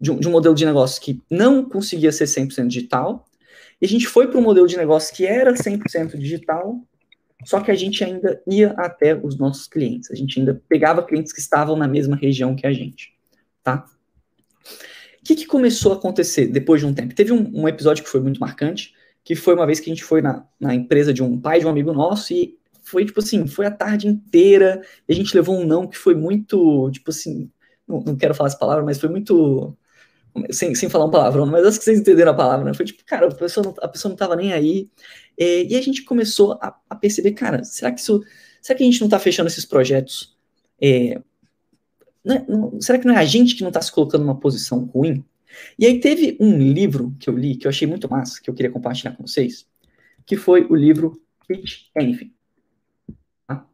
de 0.05 0.11
um, 0.11 0.19
de 0.19 0.29
um 0.29 0.31
modelo 0.31 0.55
de 0.55 0.67
negócio 0.67 1.01
que 1.01 1.21
não 1.31 1.65
conseguia 1.65 2.13
ser 2.13 2.27
100% 2.27 2.69
digital, 2.69 3.27
e 3.81 3.87
a 3.87 3.89
gente 3.89 4.07
foi 4.07 4.29
para 4.29 4.39
um 4.39 4.43
modelo 4.43 4.67
de 4.67 4.77
negócio 4.77 5.15
que 5.15 5.25
era 5.25 5.55
100% 5.55 6.17
digital, 6.19 6.79
só 7.45 7.61
que 7.61 7.71
a 7.71 7.75
gente 7.75 8.05
ainda 8.05 8.41
ia 8.47 8.71
até 8.73 9.15
os 9.15 9.39
nossos 9.39 9.67
clientes, 9.67 10.11
a 10.11 10.15
gente 10.15 10.39
ainda 10.39 10.63
pegava 10.69 11.03
clientes 11.03 11.33
que 11.33 11.41
estavam 11.41 11.75
na 11.75 11.89
mesma 11.89 12.17
região 12.17 12.55
que 12.55 12.67
a 12.67 12.73
gente, 12.73 13.15
tá? 13.63 13.87
O 15.21 15.25
que, 15.25 15.35
que 15.35 15.47
começou 15.47 15.93
a 15.93 15.97
acontecer 15.97 16.47
depois 16.49 16.83
de 16.83 16.87
um 16.87 16.93
tempo? 16.93 17.15
Teve 17.15 17.33
um, 17.33 17.63
um, 17.63 17.67
episódio 17.67 18.05
que 18.05 18.11
foi 18.11 18.21
muito 18.21 18.39
marcante, 18.39 18.95
que 19.25 19.35
foi 19.35 19.55
uma 19.55 19.67
vez 19.67 19.81
que 19.81 19.91
a 19.91 19.95
gente 19.95 20.05
foi 20.05 20.21
na, 20.21 20.47
na 20.61 20.75
empresa 20.75 21.15
de 21.15 21.23
um 21.23 21.41
pai 21.41 21.61
de 21.61 21.67
um 21.67 21.71
amigo 21.71 21.95
nosso 21.95 22.35
e 22.35 22.59
foi, 22.83 23.07
tipo 23.07 23.21
assim, 23.21 23.47
foi 23.47 23.65
a 23.65 23.71
tarde 23.71 24.07
inteira, 24.07 24.83
e 25.09 25.13
a 25.13 25.17
gente 25.17 25.35
levou 25.35 25.59
um 25.59 25.67
não 25.67 25.87
que 25.87 25.97
foi 25.97 26.15
muito, 26.15 26.91
tipo 26.91 27.11
assim, 27.11 27.51
não, 27.89 28.01
não 28.01 28.17
quero 28.17 28.35
falar 28.35 28.49
essa 28.49 28.59
palavra, 28.59 28.85
mas 28.85 29.01
foi 29.01 29.09
muito 29.09 29.75
sem, 30.51 30.75
sem 30.75 30.89
falar 30.89 31.07
um 31.07 31.11
palavrão, 31.11 31.47
mas 31.47 31.67
acho 31.67 31.79
que 31.79 31.85
vocês 31.85 31.99
entenderam 31.99 32.33
a 32.33 32.35
palavra, 32.35 32.65
né? 32.65 32.75
Foi 32.75 32.85
tipo, 32.85 33.05
cara, 33.05 33.29
a 33.29 33.35
pessoa 33.35 33.65
não, 33.65 33.75
a 33.81 33.89
pessoa 33.89 34.11
não 34.11 34.17
tava 34.17 34.37
nem 34.37 34.53
aí. 34.53 34.91
É, 35.39 35.65
e 35.65 35.77
a 35.77 35.81
gente 35.81 36.03
começou 36.03 36.53
a, 36.61 36.77
a, 36.89 36.97
perceber, 36.97 37.33
cara, 37.33 37.63
será 37.65 37.93
que 37.93 38.01
isso. 38.01 38.23
Será 38.61 38.77
que 38.77 38.83
a 38.83 38.87
gente 38.87 39.01
não 39.01 39.09
tá 39.09 39.19
fechando 39.19 39.49
esses 39.49 39.65
projetos? 39.65 40.37
É, 40.81 41.21
não, 42.25 42.35
é, 42.35 42.45
não, 42.49 42.81
será 42.81 42.99
que 42.99 43.07
não 43.07 43.15
é 43.15 43.19
a 43.19 43.25
gente 43.25 43.55
que 43.55 43.63
não 43.63 43.71
tá 43.71 43.81
se 43.81 43.93
colocando 43.93 44.23
numa 44.23 44.39
posição 44.39 44.85
ruim? 44.87 45.25
E 45.79 45.87
aí 45.87 46.01
teve 46.01 46.37
um 46.41 46.57
livro 46.59 47.15
que 47.21 47.29
eu 47.29 47.37
li, 47.37 47.57
que 47.57 47.67
eu 47.67 47.69
achei 47.69 47.87
muito 47.87 48.11
massa, 48.11 48.41
que 48.43 48.51
eu 48.51 48.55
queria 48.55 48.73
compartilhar 48.73 49.13
com 49.13 49.27
vocês, 49.27 49.67
que 50.27 50.37
foi 50.37 50.67
o 50.69 50.75
livro 50.75 51.21
Pitch 51.47 51.89
Anything. 51.97 52.33
Tá? 53.47 53.67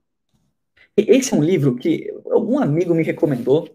Esse 0.96 1.32
é 1.32 1.36
um 1.36 1.42
livro 1.42 1.76
que 1.76 2.12
algum 2.30 2.58
amigo 2.58 2.94
me 2.94 3.02
recomendou, 3.02 3.72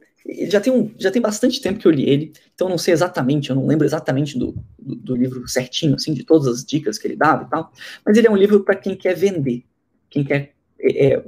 já 0.50 0.60
tem, 0.60 0.74
um, 0.74 0.92
já 0.98 1.12
tem 1.12 1.22
bastante 1.22 1.62
tempo 1.62 1.80
que 1.80 1.88
eu 1.88 1.92
li 1.92 2.10
ele, 2.10 2.34
então 2.54 2.68
não 2.68 2.78
sei 2.78 2.94
exatamente, 2.94 3.50
eu 3.50 3.56
não 3.56 3.68
lembro 3.68 3.86
exatamente 3.86 4.38
do, 4.38 4.56
do, 4.80 4.96
do 4.96 5.16
livro 5.16 5.48
certinho, 5.48 5.96
assim, 5.96 6.14
de 6.14 6.24
todas 6.24 6.48
as 6.48 6.66
dicas 6.66 6.98
que 6.98 7.08
ele 7.08 7.16
dava 7.16 7.44
e 7.44 7.50
tal, 7.50 7.72
mas 8.06 8.18
ele 8.18 8.28
é 8.28 8.32
um 8.32 8.36
livro 8.36 8.64
para 8.64 8.76
quem 8.76 8.96
quer 8.96 9.16
vender, 9.16 9.64
quem 10.10 10.24
quer, 10.24 10.54
é, 10.80 11.14
é, 11.14 11.24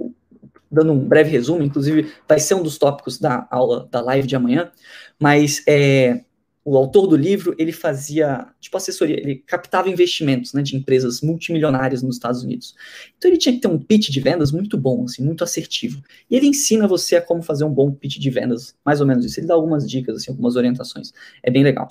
dando 0.70 0.92
um 0.94 1.00
breve 1.00 1.30
resumo, 1.30 1.64
inclusive 1.64 2.12
vai 2.28 2.40
ser 2.40 2.56
um 2.56 2.64
dos 2.64 2.78
tópicos 2.78 3.20
da 3.20 3.48
aula, 3.52 3.88
da 3.92 4.02
live 4.02 4.28
de 4.28 4.36
amanhã, 4.36 4.72
mas 5.20 5.64
é, 5.68 6.24
o 6.70 6.76
autor 6.76 7.08
do 7.08 7.16
livro, 7.16 7.56
ele 7.58 7.72
fazia, 7.72 8.46
tipo, 8.60 8.76
assessoria, 8.76 9.18
ele 9.18 9.36
captava 9.36 9.90
investimentos, 9.90 10.52
né, 10.52 10.62
de 10.62 10.76
empresas 10.76 11.22
multimilionárias 11.22 12.04
nos 12.04 12.18
Estados 12.18 12.44
Unidos. 12.44 12.76
Então 13.18 13.32
ele 13.32 13.38
tinha 13.38 13.56
que 13.56 13.62
ter 13.62 13.70
um 13.70 13.80
pitch 13.80 14.10
de 14.10 14.20
vendas 14.20 14.52
muito 14.52 14.78
bom, 14.78 15.06
assim, 15.06 15.24
muito 15.24 15.46
assertivo. 15.46 16.04
E 16.30 16.36
ele 16.36 16.46
ensina 16.46 16.86
você 16.86 17.16
a 17.16 17.22
como 17.22 17.42
fazer 17.42 17.64
um 17.64 17.74
bom 17.74 17.90
pitch 17.90 18.18
de 18.18 18.30
vendas, 18.30 18.76
mais 18.84 19.00
ou 19.00 19.08
menos 19.08 19.24
isso. 19.24 19.40
Ele 19.40 19.48
dá 19.48 19.54
algumas 19.54 19.90
dicas, 19.90 20.18
assim, 20.18 20.30
algumas 20.30 20.58
orientações. 20.58 21.14
É 21.42 21.50
bem 21.50 21.64
legal. 21.64 21.88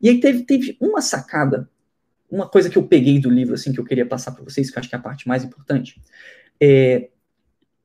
E 0.00 0.08
aí 0.08 0.18
teve, 0.18 0.42
teve 0.44 0.78
uma 0.80 1.02
sacada, 1.02 1.68
uma 2.30 2.48
coisa 2.48 2.70
que 2.70 2.78
eu 2.78 2.82
peguei 2.82 3.20
do 3.20 3.28
livro, 3.28 3.52
assim, 3.52 3.74
que 3.74 3.80
eu 3.80 3.84
queria 3.84 4.06
passar 4.06 4.32
para 4.32 4.42
vocês, 4.42 4.70
que 4.70 4.78
eu 4.78 4.80
acho 4.80 4.88
que 4.88 4.94
é 4.94 4.98
a 4.98 5.02
parte 5.02 5.28
mais 5.28 5.44
importante, 5.44 6.00
é, 6.58 7.10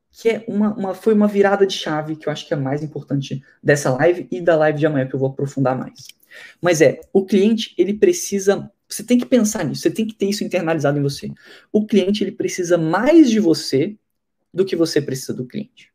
que 0.10 0.30
é 0.30 0.45
uma, 0.47 0.73
uma, 0.73 0.95
foi 0.95 1.13
uma 1.13 1.28
virada 1.28 1.67
de 1.67 1.73
chave 1.73 2.15
que 2.15 2.30
eu 2.30 2.32
acho 2.32 2.47
que 2.47 2.54
é 2.54 2.58
mais 2.58 2.82
importante 2.82 3.43
dessa 3.62 3.89
live 3.91 4.25
e 4.32 4.39
da 4.39 4.56
live 4.56 4.80
de 4.80 4.86
amanhã, 4.86 5.06
que 5.06 5.13
eu 5.13 5.19
vou 5.19 5.28
aprofundar 5.28 5.78
mais. 5.78 6.17
Mas 6.61 6.81
é, 6.81 7.01
o 7.13 7.25
cliente, 7.25 7.73
ele 7.77 7.93
precisa. 7.93 8.71
Você 8.87 9.03
tem 9.03 9.17
que 9.17 9.25
pensar 9.25 9.63
nisso, 9.63 9.81
você 9.81 9.91
tem 9.91 10.05
que 10.05 10.15
ter 10.15 10.25
isso 10.27 10.43
internalizado 10.43 10.97
em 10.97 11.01
você. 11.01 11.31
O 11.71 11.85
cliente, 11.85 12.23
ele 12.23 12.31
precisa 12.31 12.77
mais 12.77 13.29
de 13.29 13.39
você 13.39 13.95
do 14.53 14.65
que 14.65 14.75
você 14.75 15.01
precisa 15.01 15.33
do 15.33 15.45
cliente. 15.45 15.91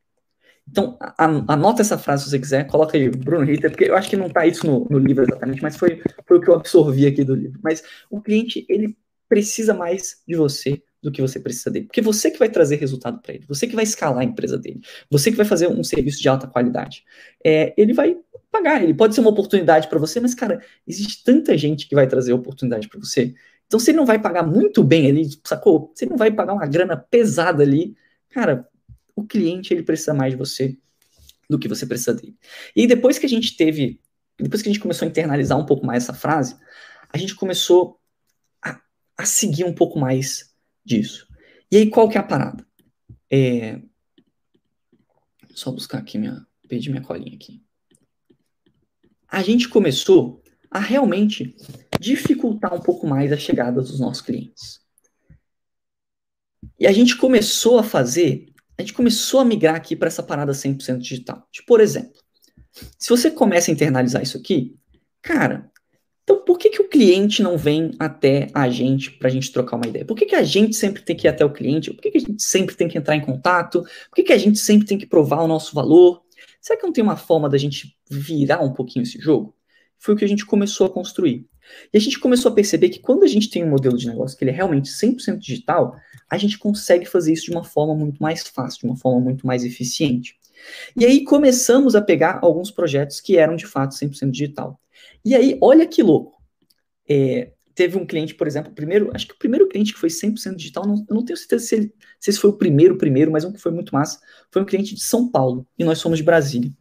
Então, 0.68 0.96
anota 1.18 1.82
essa 1.82 1.98
frase 1.98 2.24
se 2.24 2.30
você 2.30 2.38
quiser, 2.38 2.66
coloca 2.66 2.96
aí, 2.96 3.10
Bruno 3.10 3.44
Ritter, 3.44 3.70
porque 3.70 3.84
eu 3.84 3.96
acho 3.96 4.08
que 4.08 4.16
não 4.16 4.28
está 4.28 4.46
isso 4.46 4.66
no, 4.66 4.86
no, 4.88 4.98
livro 4.98 5.22
exatamente, 5.22 5.62
mas 5.62 5.76
foi, 5.76 6.02
foi 6.26 6.38
o 6.38 6.40
que 6.40 6.48
eu 6.48 6.54
absorvi 6.54 7.06
aqui 7.06 7.22
do 7.22 7.34
livro. 7.34 7.60
Mas 7.62 7.82
o 8.10 8.20
cliente, 8.20 8.64
ele 8.68 8.96
precisa 9.28 9.74
mais 9.74 10.22
de 10.26 10.34
você 10.36 10.82
do 11.02 11.12
que 11.12 11.20
você 11.20 11.38
precisa 11.38 11.70
dele. 11.70 11.84
Porque 11.84 12.00
você 12.00 12.30
que 12.30 12.38
vai 12.38 12.48
trazer 12.48 12.76
resultado 12.76 13.20
para 13.20 13.34
ele, 13.34 13.44
você 13.46 13.66
que 13.66 13.74
vai 13.74 13.84
escalar 13.84 14.20
a 14.20 14.24
empresa 14.24 14.56
dele, 14.56 14.80
você 15.10 15.30
que 15.30 15.36
vai 15.36 15.44
fazer 15.44 15.68
um 15.68 15.84
serviço 15.84 16.20
de 16.20 16.28
alta 16.28 16.46
qualidade. 16.46 17.04
É, 17.44 17.74
ele 17.76 17.92
vai 17.92 18.16
pagar, 18.54 18.82
ele 18.82 18.94
pode 18.94 19.14
ser 19.14 19.20
uma 19.20 19.30
oportunidade 19.30 19.88
para 19.88 19.98
você, 19.98 20.20
mas, 20.20 20.32
cara, 20.32 20.62
existe 20.86 21.24
tanta 21.24 21.58
gente 21.58 21.88
que 21.88 21.94
vai 21.94 22.06
trazer 22.06 22.32
oportunidade 22.32 22.88
para 22.88 23.00
você. 23.00 23.34
Então, 23.66 23.80
se 23.80 23.90
ele 23.90 23.98
não 23.98 24.06
vai 24.06 24.20
pagar 24.20 24.44
muito 24.44 24.84
bem 24.84 25.08
ali, 25.08 25.28
sacou? 25.44 25.90
Se 25.94 26.04
ele 26.04 26.12
não 26.12 26.18
vai 26.18 26.30
pagar 26.30 26.52
uma 26.52 26.66
grana 26.66 26.96
pesada 26.96 27.64
ali, 27.64 27.96
cara, 28.30 28.68
o 29.16 29.24
cliente 29.24 29.74
ele 29.74 29.82
precisa 29.82 30.14
mais 30.14 30.32
de 30.32 30.38
você 30.38 30.78
do 31.50 31.58
que 31.58 31.66
você 31.66 31.84
precisa 31.84 32.14
dele. 32.14 32.36
E 32.76 32.86
depois 32.86 33.18
que 33.18 33.26
a 33.26 33.28
gente 33.28 33.56
teve, 33.56 34.00
depois 34.38 34.62
que 34.62 34.68
a 34.68 34.72
gente 34.72 34.80
começou 34.80 35.04
a 35.04 35.08
internalizar 35.08 35.58
um 35.58 35.66
pouco 35.66 35.84
mais 35.84 36.04
essa 36.04 36.14
frase, 36.14 36.56
a 37.12 37.18
gente 37.18 37.34
começou 37.34 37.98
a, 38.62 38.80
a 39.18 39.24
seguir 39.24 39.64
um 39.64 39.74
pouco 39.74 39.98
mais 39.98 40.54
disso. 40.84 41.26
E 41.72 41.76
aí, 41.78 41.90
qual 41.90 42.08
que 42.08 42.16
é 42.16 42.20
a 42.20 42.24
parada? 42.24 42.64
É... 43.28 43.80
Só 45.54 45.72
buscar 45.72 45.98
aqui 45.98 46.18
minha. 46.18 46.46
Perdi 46.68 46.90
minha 46.90 47.02
colinha 47.02 47.34
aqui. 47.34 47.63
A 49.28 49.42
gente 49.42 49.68
começou 49.68 50.42
a 50.70 50.78
realmente 50.78 51.54
dificultar 52.00 52.74
um 52.74 52.80
pouco 52.80 53.06
mais 53.06 53.32
a 53.32 53.37
chegada 53.37 53.80
dos 53.80 54.00
nossos 54.00 54.22
clientes. 54.22 54.80
E 56.78 56.87
a 56.87 56.92
gente 56.92 57.16
começou 57.16 57.78
a 57.78 57.82
fazer, 57.82 58.46
a 58.76 58.82
gente 58.82 58.92
começou 58.92 59.40
a 59.40 59.44
migrar 59.44 59.74
aqui 59.74 59.94
para 59.94 60.08
essa 60.08 60.22
parada 60.22 60.52
100% 60.52 60.98
digital. 60.98 61.46
Tipo, 61.52 61.68
por 61.68 61.80
exemplo, 61.80 62.20
se 62.98 63.08
você 63.08 63.30
começa 63.30 63.70
a 63.70 63.74
internalizar 63.74 64.22
isso 64.22 64.37
aqui, 64.37 64.74
cara, 65.22 65.70
então, 66.24 66.42
por 66.42 66.58
que, 66.58 66.70
que 66.70 66.80
o 66.80 66.88
cliente 66.88 67.42
não 67.42 67.56
vem 67.56 67.92
até 67.98 68.48
a 68.54 68.68
gente 68.70 69.10
para 69.10 69.28
a 69.28 69.30
gente 69.30 69.52
trocar 69.52 69.76
uma 69.76 69.87
ideia? 69.87 70.06
Por 70.06 70.16
que, 70.16 70.24
que 70.24 70.34
a 70.34 70.42
gente 70.42 70.74
sempre 70.74 71.02
tem 71.02 71.14
que 71.14 71.26
ir 71.26 71.28
até 71.28 71.44
o 71.44 71.52
cliente? 71.52 71.92
Por 71.92 72.00
que, 72.00 72.10
que 72.10 72.16
a 72.16 72.20
gente 72.20 72.42
sempre 72.42 72.74
tem 72.74 72.88
que 72.88 72.96
entrar 72.96 73.14
em 73.14 73.20
contato? 73.20 73.82
Por 73.82 74.16
que, 74.16 74.22
que 74.22 74.32
a 74.32 74.38
gente 74.38 74.58
sempre 74.58 74.87
tem 74.87 74.96
que 74.96 75.06
provar 75.06 75.42
o 75.42 75.46
nosso 75.46 75.74
valor? 75.74 76.22
Será 76.64 76.81
que 76.81 76.87
não 76.87 76.94
tem 76.94 77.05
uma 77.05 77.18
forma 77.18 77.46
da 77.46 77.59
gente 77.59 77.94
virar 78.11 78.62
um 78.62 78.72
pouquinho 78.72 79.03
esse 79.03 79.20
jogo? 79.20 79.55
Foi 79.98 80.14
o 80.14 80.16
que 80.16 80.24
a 80.24 80.29
gente 80.29 80.46
começou 80.46 80.87
a 80.87 80.90
construir. 80.90 81.46
E 81.92 81.98
a 81.98 82.00
gente 82.00 82.18
começou 82.18 82.50
a 82.50 82.55
perceber 82.55 82.88
que 82.88 83.00
quando 83.00 83.22
a 83.22 83.27
gente 83.27 83.50
tem 83.50 83.62
um 83.62 83.68
modelo 83.68 83.98
de 83.98 84.07
negócio 84.07 84.37
que 84.37 84.42
ele 84.42 84.50
é 84.50 84.55
realmente 84.55 84.88
100% 84.88 85.37
digital, 85.37 85.94
a 86.27 86.38
gente 86.38 86.59
consegue 86.59 87.05
fazer 87.05 87.35
isso 87.35 87.44
de 87.44 87.50
uma 87.50 87.62
forma 87.62 87.94
muito 87.94 88.22
mais 88.22 88.48
fácil, 88.48 88.81
de 88.81 88.87
uma 88.87 88.96
forma 88.96 89.20
muito 89.20 89.46
mais 89.46 89.62
eficiente. 89.62 90.38
E 90.96 91.05
aí 91.05 91.22
começamos 91.22 91.94
a 91.94 92.00
pegar 92.00 92.38
alguns 92.40 92.70
projetos 92.70 93.20
que 93.20 93.37
eram 93.37 93.57
de 93.57 93.66
fato 93.66 93.94
100% 93.94 94.31
digital. 94.31 94.81
E 95.22 95.35
aí, 95.35 95.59
olha 95.61 95.87
que 95.87 96.03
louco. 96.03 96.42
É, 97.07 97.53
teve 97.74 97.98
um 97.98 98.06
cliente, 98.06 98.34
por 98.34 98.46
exemplo, 98.46 98.72
primeiro, 98.72 99.10
acho 99.14 99.26
que 99.26 99.34
o 99.34 99.38
primeiro 99.38 99.68
cliente 99.68 99.92
que 99.92 99.98
foi 99.98 100.08
100% 100.08 100.54
digital, 100.54 100.87
não, 100.87 101.04
eu 101.08 101.14
não 101.14 101.24
tenho 101.24 101.37
certeza 101.37 101.66
se, 101.66 101.74
ele, 101.74 101.94
se 102.20 102.30
esse 102.30 102.38
foi 102.38 102.50
o 102.50 102.56
primeiro, 102.56 102.96
primeiro, 102.96 103.32
mas 103.32 103.44
um 103.44 103.52
que 103.52 103.60
foi 103.60 103.72
muito 103.72 103.92
massa, 103.92 104.20
foi 104.50 104.62
um 104.62 104.64
cliente 104.64 104.94
de 104.94 105.02
São 105.02 105.28
Paulo, 105.30 105.66
e 105.78 105.84
nós 105.84 105.98
somos 105.98 106.18
de 106.18 106.24
Brasília. 106.24 106.72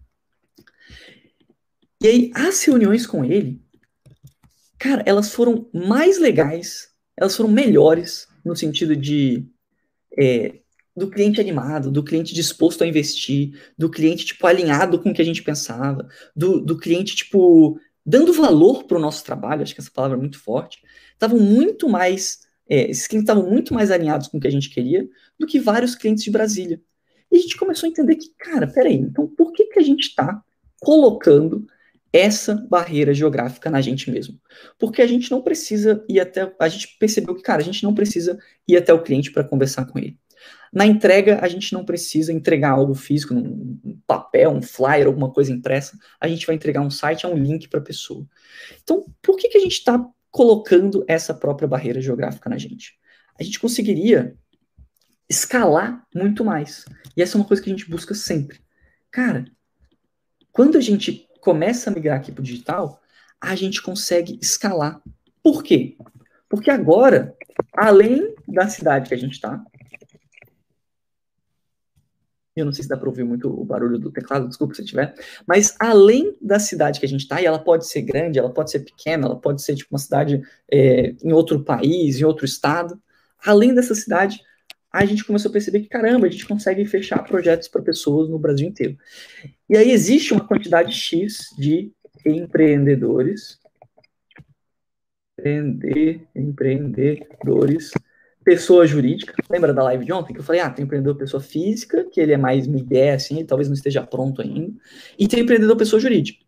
E 2.02 2.08
aí, 2.08 2.32
as 2.36 2.64
reuniões 2.64 3.08
com 3.08 3.26
ele, 3.26 3.62
cara, 4.78 5.04
elas 5.06 5.32
foram 5.34 5.70
mais 5.74 6.20
legais, 6.20 6.90
elas 7.18 7.36
foram 7.36 7.50
melhores, 7.50 8.28
no 8.44 8.56
sentido 8.56 8.96
de 8.96 9.46
é, 10.18 10.60
do 10.96 11.10
cliente 11.10 11.42
animado, 11.42 11.90
do 11.90 12.04
cliente 12.04 12.34
disposto 12.34 12.84
a 12.84 12.88
investir, 12.88 13.60
do 13.78 13.90
cliente, 13.90 14.26
tipo, 14.26 14.46
alinhado 14.46 15.00
com 15.00 15.10
o 15.10 15.14
que 15.14 15.22
a 15.22 15.26
gente 15.26 15.42
pensava, 15.42 16.08
do, 16.36 16.60
do 16.60 16.78
cliente, 16.78 17.16
tipo, 17.16 17.80
dando 18.06 18.34
valor 18.34 18.84
para 18.84 18.98
o 18.98 19.02
nosso 19.02 19.24
trabalho, 19.24 19.64
acho 19.64 19.74
que 19.74 19.82
essa 19.82 19.92
palavra 19.92 20.18
é 20.18 20.20
muito 20.20 20.40
forte, 20.40 20.82
estavam 21.14 21.40
muito 21.40 21.88
mais, 21.88 22.40
é, 22.68 22.90
esses 22.90 23.08
clientes 23.08 23.30
estavam 23.30 23.50
muito 23.50 23.74
mais 23.74 23.92
alinhados 23.92 24.28
com 24.28 24.38
o 24.38 24.42
que 24.42 24.48
a 24.48 24.52
gente 24.52 24.70
queria 24.70 25.08
do 25.40 25.48
que 25.48 25.60
vários 25.60 25.96
clientes 25.96 26.24
de 26.24 26.32
Brasília. 26.32 26.82
E 27.32 27.38
a 27.38 27.40
gente 27.40 27.58
começou 27.58 27.88
a 27.88 27.90
entender 27.90 28.16
que, 28.16 28.30
cara, 28.38 28.68
peraí, 28.68 28.96
então 28.96 29.28
por 29.28 29.52
que, 29.54 29.66
que 29.66 29.80
a 29.80 29.84
gente 29.84 30.08
está 30.08 30.42
colocando 30.82 31.66
essa 32.12 32.56
barreira 32.70 33.14
geográfica 33.14 33.72
na 33.72 33.82
gente 33.82 34.12
mesmo? 34.12 34.40
Porque 34.78 35.02
a 35.02 35.08
gente 35.08 35.32
não 35.32 35.42
precisa 35.42 36.06
ir 36.08 36.20
até, 36.20 36.54
a 36.60 36.70
gente 36.70 36.96
percebeu 37.00 37.34
que, 37.34 37.42
cara, 37.42 37.62
a 37.62 37.66
gente 37.66 37.84
não 37.84 37.96
precisa 37.96 38.38
ir 38.68 38.78
até 38.78 38.94
o 38.94 39.02
cliente 39.02 39.32
para 39.32 39.44
conversar 39.44 39.86
com 39.86 39.98
ele. 39.98 40.20
Na 40.72 40.86
entrega, 40.86 41.40
a 41.42 41.48
gente 41.48 41.72
não 41.72 41.86
precisa 41.86 42.34
entregar 42.34 42.72
algo 42.72 42.96
físico, 42.96 43.34
um 43.36 44.02
papel, 44.08 44.50
um 44.50 44.62
flyer, 44.62 45.06
alguma 45.06 45.32
coisa 45.32 45.52
impressa. 45.52 45.98
A 46.20 46.28
gente 46.28 46.48
vai 46.48 46.56
entregar 46.56 46.82
um 46.82 46.90
site, 46.90 47.26
é 47.26 47.30
um 47.30 47.38
link 47.38 47.68
para 47.68 47.80
a 47.80 47.84
pessoa. 47.84 48.26
Então, 48.82 49.06
por 49.22 49.38
que, 49.38 49.50
que 49.50 49.58
a 49.58 49.62
gente 49.62 49.74
está 49.74 50.04
colocando 50.32 51.06
essa 51.08 51.32
própria 51.32 51.68
barreira 51.68 52.02
geográfica 52.02 52.50
na 52.50 52.58
gente? 52.58 52.98
A 53.40 53.44
gente 53.44 53.60
conseguiria 53.60 54.36
escalar 55.30 56.04
muito 56.14 56.44
mais. 56.44 56.86
E 57.16 57.22
essa 57.22 57.38
é 57.38 57.40
uma 57.40 57.48
coisa 57.48 57.62
que 57.62 57.70
a 57.70 57.74
gente 57.74 57.90
busca 57.90 58.16
sempre. 58.16 58.60
Cara, 59.12 59.46
quando 60.52 60.78
a 60.78 60.82
gente 60.82 61.28
começa 61.40 61.90
a 61.90 61.94
migrar 61.94 62.18
aqui 62.18 62.32
para 62.32 62.42
o 62.42 62.46
digital, 62.46 63.00
a 63.40 63.56
gente 63.56 63.82
consegue 63.82 64.40
escalar. 64.42 65.02
Por 65.44 65.62
quê? 65.62 65.98
Porque 66.50 66.72
agora, 66.72 67.36
além 67.74 68.34
da 68.48 68.68
cidade 68.68 69.10
que 69.10 69.14
a 69.14 69.18
gente 69.18 69.34
está, 69.34 69.64
eu 72.56 72.66
não 72.66 72.72
sei 72.72 72.84
se 72.84 72.90
dá 72.90 72.96
para 72.96 73.10
ouvir 73.10 73.24
muito 73.24 73.50
o 73.50 73.66
barulho 73.66 73.98
do 73.98 74.12
teclado, 74.12 74.48
desculpa 74.48 74.76
se 74.76 74.86
tiver. 74.86 75.14
Mas 75.48 75.76
além 75.80 76.38
da 76.42 76.60
cidade 76.60 77.00
que 77.00 77.06
a 77.06 77.10
gente 77.10 77.22
está, 77.22 77.42
e 77.42 77.46
ela 77.46 77.60
pode 77.60 77.88
ser 77.88 78.02
grande, 78.04 78.38
ela 78.38 78.54
pode 78.54 78.70
ser 78.70 78.80
pequena, 78.80 79.26
ela 79.26 79.40
pode 79.40 79.62
ser 79.62 79.76
tipo 79.76 79.94
uma 79.94 80.00
cidade 80.00 80.42
é, 80.72 81.16
em 81.24 81.34
outro 81.34 81.64
país, 81.64 82.20
em 82.20 82.24
outro 82.24 82.46
estado. 82.46 83.02
Além 83.44 83.74
dessa 83.74 83.96
cidade, 83.96 84.40
a 84.92 85.04
gente 85.06 85.26
começou 85.26 85.50
a 85.50 85.52
perceber 85.52 85.82
que, 85.82 85.90
caramba, 85.90 86.28
a 86.28 86.30
gente 86.30 86.46
consegue 86.46 86.86
fechar 86.86 87.24
projetos 87.24 87.68
para 87.68 87.82
pessoas 87.82 88.30
no 88.30 88.38
Brasil 88.38 88.68
inteiro. 88.68 88.96
E 89.68 89.76
aí 89.76 89.90
existe 89.92 90.34
uma 90.34 90.48
quantidade 90.48 90.94
X 90.94 91.48
de 91.58 91.92
empreendedores, 92.24 93.58
empreender, 95.40 96.28
empreendedores 96.36 97.92
pessoa 98.44 98.86
jurídica. 98.86 99.34
Lembra 99.50 99.74
da 99.74 99.84
live 99.84 100.06
de 100.06 100.14
ontem 100.14 100.34
que 100.34 100.40
eu 100.40 100.44
falei, 100.44 100.62
ah, 100.62 100.70
tem 100.70 100.86
empreendedor 100.86 101.16
pessoa 101.16 101.42
física, 101.42 102.06
que 102.12 102.20
ele 102.20 102.34
é 102.34 102.38
mais 102.38 102.68
migué, 102.68 103.14
assim, 103.14 103.44
talvez 103.46 103.68
não 103.68 103.76
esteja 103.76 104.02
pronto 104.06 104.42
ainda, 104.42 104.74
e 105.18 105.28
tem 105.28 105.42
empreendedor 105.42 105.76
pessoa 105.76 106.00
jurídica. 106.00 106.44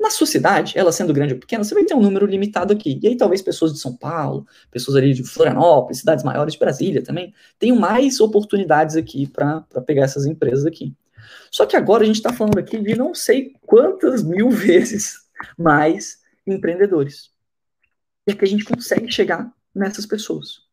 Na 0.00 0.08
sua 0.08 0.26
cidade, 0.26 0.78
ela 0.78 0.90
sendo 0.90 1.12
grande 1.12 1.34
ou 1.34 1.40
pequena, 1.40 1.62
você 1.62 1.74
vai 1.74 1.84
ter 1.84 1.94
um 1.94 2.00
número 2.00 2.24
limitado 2.24 2.72
aqui. 2.72 2.98
E 3.02 3.08
aí 3.08 3.16
talvez 3.18 3.42
pessoas 3.42 3.74
de 3.74 3.78
São 3.78 3.94
Paulo, 3.94 4.46
pessoas 4.70 4.96
ali 4.96 5.12
de 5.12 5.22
Florianópolis, 5.22 5.98
cidades 5.98 6.24
maiores 6.24 6.54
de 6.54 6.58
Brasília 6.58 7.02
também, 7.02 7.34
tenham 7.58 7.76
mais 7.76 8.18
oportunidades 8.18 8.96
aqui 8.96 9.26
para 9.26 9.60
pegar 9.86 10.04
essas 10.04 10.24
empresas 10.24 10.64
aqui. 10.64 10.94
Só 11.50 11.66
que 11.66 11.76
agora 11.76 12.02
a 12.02 12.06
gente 12.06 12.16
está 12.16 12.32
falando 12.32 12.58
aqui 12.58 12.78
de 12.78 12.96
não 12.96 13.14
sei 13.14 13.52
quantas 13.66 14.22
mil 14.22 14.48
vezes 14.50 15.18
mais 15.58 16.18
empreendedores. 16.46 17.30
E 18.26 18.32
é 18.32 18.34
que 18.34 18.44
a 18.44 18.48
gente 18.48 18.64
consegue 18.64 19.12
chegar 19.12 19.52
nessas 19.74 20.06
pessoas. 20.06 20.69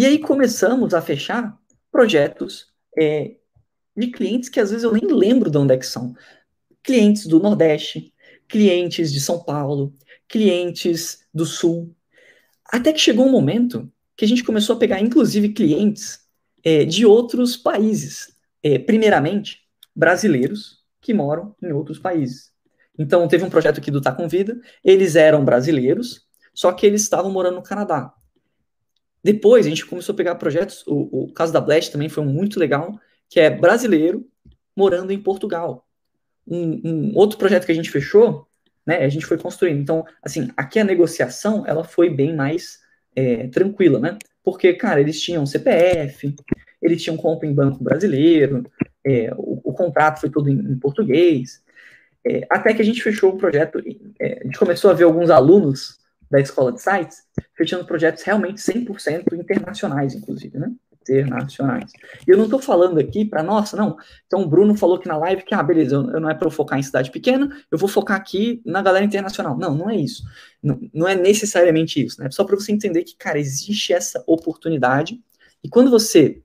E 0.00 0.06
aí 0.06 0.18
começamos 0.18 0.94
a 0.94 1.02
fechar 1.02 1.60
projetos 1.92 2.68
é, 2.98 3.32
de 3.94 4.06
clientes 4.06 4.48
que 4.48 4.58
às 4.58 4.70
vezes 4.70 4.82
eu 4.82 4.92
nem 4.92 5.04
lembro 5.04 5.50
de 5.50 5.58
onde 5.58 5.74
é 5.74 5.76
que 5.76 5.84
são. 5.84 6.16
Clientes 6.82 7.26
do 7.26 7.38
Nordeste, 7.38 8.10
clientes 8.48 9.12
de 9.12 9.20
São 9.20 9.44
Paulo, 9.44 9.92
clientes 10.26 11.26
do 11.34 11.44
Sul. 11.44 11.94
Até 12.64 12.94
que 12.94 12.98
chegou 12.98 13.26
um 13.26 13.30
momento 13.30 13.92
que 14.16 14.24
a 14.24 14.28
gente 14.28 14.42
começou 14.42 14.74
a 14.74 14.78
pegar, 14.78 15.02
inclusive, 15.02 15.50
clientes 15.50 16.20
é, 16.64 16.86
de 16.86 17.04
outros 17.04 17.54
países. 17.54 18.34
É, 18.62 18.78
primeiramente, 18.78 19.58
brasileiros 19.94 20.78
que 20.98 21.12
moram 21.12 21.54
em 21.62 21.72
outros 21.72 21.98
países. 21.98 22.50
Então, 22.98 23.28
teve 23.28 23.44
um 23.44 23.50
projeto 23.50 23.80
aqui 23.80 23.90
do 23.90 24.00
Tá 24.00 24.12
Com 24.12 24.26
Vida, 24.26 24.58
eles 24.82 25.14
eram 25.14 25.44
brasileiros, 25.44 26.26
só 26.54 26.72
que 26.72 26.86
eles 26.86 27.02
estavam 27.02 27.30
morando 27.30 27.56
no 27.56 27.62
Canadá. 27.62 28.14
Depois, 29.22 29.66
a 29.66 29.68
gente 29.68 29.84
começou 29.84 30.14
a 30.14 30.16
pegar 30.16 30.34
projetos, 30.36 30.84
o, 30.86 31.24
o 31.24 31.32
caso 31.32 31.52
da 31.52 31.60
Blast 31.60 31.92
também 31.92 32.08
foi 32.08 32.24
muito 32.24 32.58
legal, 32.58 32.98
que 33.28 33.38
é 33.38 33.50
brasileiro 33.50 34.26
morando 34.76 35.12
em 35.12 35.20
Portugal. 35.20 35.86
Um, 36.46 36.80
um, 36.84 37.12
outro 37.14 37.38
projeto 37.38 37.66
que 37.66 37.72
a 37.72 37.74
gente 37.74 37.90
fechou, 37.90 38.46
né, 38.86 39.04
a 39.04 39.08
gente 39.08 39.26
foi 39.26 39.38
construindo. 39.38 39.80
Então, 39.80 40.04
assim, 40.22 40.50
aqui 40.56 40.78
a 40.78 40.84
negociação, 40.84 41.66
ela 41.66 41.84
foi 41.84 42.08
bem 42.08 42.34
mais 42.34 42.80
é, 43.14 43.46
tranquila, 43.48 44.00
né? 44.00 44.18
Porque, 44.42 44.72
cara, 44.72 45.00
eles 45.00 45.20
tinham 45.20 45.44
CPF, 45.44 46.34
eles 46.80 47.02
tinham 47.02 47.16
conta 47.16 47.46
em 47.46 47.54
banco 47.54 47.84
brasileiro, 47.84 48.64
é, 49.04 49.32
o, 49.36 49.60
o, 49.64 49.72
contrato 49.72 50.20
foi 50.20 50.30
todo 50.30 50.48
em, 50.48 50.58
em 50.58 50.78
português, 50.78 51.62
é, 52.24 52.46
até 52.50 52.72
que 52.74 52.82
a 52.82 52.84
gente 52.84 53.02
fechou 53.02 53.34
o 53.34 53.36
projeto, 53.36 53.82
é, 54.18 54.40
a 54.40 54.44
gente 54.44 54.58
começou 54.58 54.90
a 54.90 54.94
ver 54.94 55.04
alguns 55.04 55.30
alunos 55.30 55.99
da 56.30 56.40
escola 56.40 56.72
de 56.72 56.80
sites, 56.80 57.22
fechando 57.56 57.84
projetos 57.84 58.22
realmente 58.22 58.60
100% 58.60 59.32
internacionais, 59.32 60.14
inclusive, 60.14 60.58
né? 60.58 60.70
Internacionais. 61.02 61.90
E 62.26 62.30
eu 62.30 62.36
não 62.36 62.44
estou 62.44 62.60
falando 62.60 62.98
aqui 63.00 63.24
para, 63.24 63.42
nossa, 63.42 63.76
não. 63.76 63.96
Então 64.26 64.42
o 64.42 64.48
Bruno 64.48 64.76
falou 64.76 64.96
aqui 64.96 65.08
na 65.08 65.16
live 65.16 65.42
que, 65.42 65.54
ah, 65.54 65.62
beleza, 65.62 65.96
eu, 65.96 66.10
eu 66.10 66.20
não 66.20 66.30
é 66.30 66.34
para 66.34 66.50
focar 66.50 66.78
em 66.78 66.82
cidade 66.82 67.10
pequena, 67.10 67.50
eu 67.70 67.78
vou 67.78 67.88
focar 67.88 68.16
aqui 68.16 68.62
na 68.64 68.80
galera 68.80 69.04
internacional. 69.04 69.58
Não, 69.58 69.74
não 69.74 69.90
é 69.90 69.96
isso. 69.96 70.22
Não, 70.62 70.78
não 70.94 71.08
é 71.08 71.16
necessariamente 71.16 72.04
isso, 72.04 72.22
né? 72.22 72.30
Só 72.30 72.44
para 72.44 72.54
você 72.54 72.70
entender 72.70 73.02
que, 73.02 73.16
cara, 73.16 73.38
existe 73.38 73.92
essa 73.92 74.22
oportunidade. 74.26 75.20
E 75.64 75.68
quando 75.68 75.90
você 75.90 76.42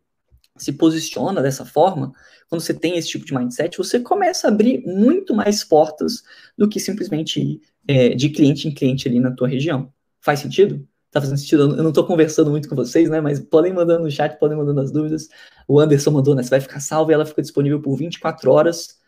se 0.57 0.73
posiciona 0.73 1.41
dessa 1.41 1.65
forma, 1.65 2.13
quando 2.49 2.61
você 2.61 2.73
tem 2.73 2.97
esse 2.97 3.09
tipo 3.09 3.25
de 3.25 3.33
mindset, 3.33 3.77
você 3.77 3.99
começa 3.99 4.47
a 4.47 4.51
abrir 4.51 4.83
muito 4.85 5.33
mais 5.33 5.63
portas 5.63 6.23
do 6.57 6.69
que 6.69 6.79
simplesmente 6.79 7.41
ir 7.41 7.61
é, 7.87 8.09
de 8.09 8.29
cliente 8.29 8.67
em 8.67 8.73
cliente 8.73 9.07
ali 9.07 9.19
na 9.19 9.31
tua 9.31 9.47
região. 9.47 9.91
Faz 10.21 10.39
sentido? 10.39 10.87
Tá 11.11 11.21
fazendo 11.21 11.37
sentido? 11.37 11.75
Eu 11.77 11.83
não 11.83 11.93
tô 11.93 12.05
conversando 12.05 12.51
muito 12.51 12.67
com 12.67 12.75
vocês, 12.75 13.09
né? 13.09 13.21
Mas 13.21 13.39
podem 13.39 13.73
mandando 13.73 14.03
no 14.03 14.11
chat, 14.11 14.37
podem 14.39 14.57
mandando 14.57 14.81
as 14.81 14.91
dúvidas. 14.91 15.29
O 15.67 15.79
Anderson 15.79 16.11
mandou, 16.11 16.35
né? 16.35 16.43
Você 16.43 16.49
vai 16.49 16.61
ficar 16.61 16.79
salvo 16.79 17.11
e 17.11 17.13
ela 17.13 17.25
fica 17.25 17.41
disponível 17.41 17.81
por 17.81 17.95
24 17.95 18.51
horas. 18.51 18.99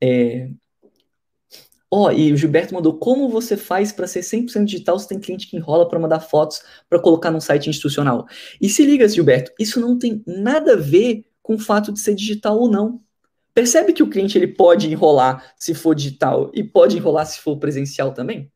É... 0.00 0.50
Ó, 1.92 2.06
oh, 2.06 2.12
e 2.12 2.32
o 2.32 2.36
Gilberto 2.36 2.72
mandou, 2.72 2.96
como 2.98 3.28
você 3.28 3.56
faz 3.56 3.90
para 3.90 4.06
ser 4.06 4.20
100% 4.20 4.64
digital 4.64 4.96
se 4.96 5.08
tem 5.08 5.18
cliente 5.18 5.48
que 5.48 5.56
enrola 5.56 5.88
para 5.88 5.98
mandar 5.98 6.20
fotos 6.20 6.62
para 6.88 7.00
colocar 7.00 7.32
num 7.32 7.40
site 7.40 7.68
institucional? 7.68 8.26
E 8.60 8.68
se 8.68 8.84
liga, 8.86 9.08
Gilberto, 9.08 9.52
isso 9.58 9.80
não 9.80 9.98
tem 9.98 10.22
nada 10.24 10.74
a 10.74 10.76
ver 10.76 11.24
com 11.42 11.56
o 11.56 11.58
fato 11.58 11.92
de 11.92 11.98
ser 11.98 12.14
digital 12.14 12.56
ou 12.58 12.70
não. 12.70 13.00
Percebe 13.52 13.92
que 13.92 14.04
o 14.04 14.08
cliente 14.08 14.38
ele 14.38 14.46
pode 14.46 14.88
enrolar 14.88 15.52
se 15.56 15.74
for 15.74 15.94
digital 15.94 16.50
e 16.54 16.62
pode 16.62 16.96
enrolar 16.96 17.26
se 17.26 17.40
for 17.40 17.56
presencial 17.58 18.12
também? 18.12 18.48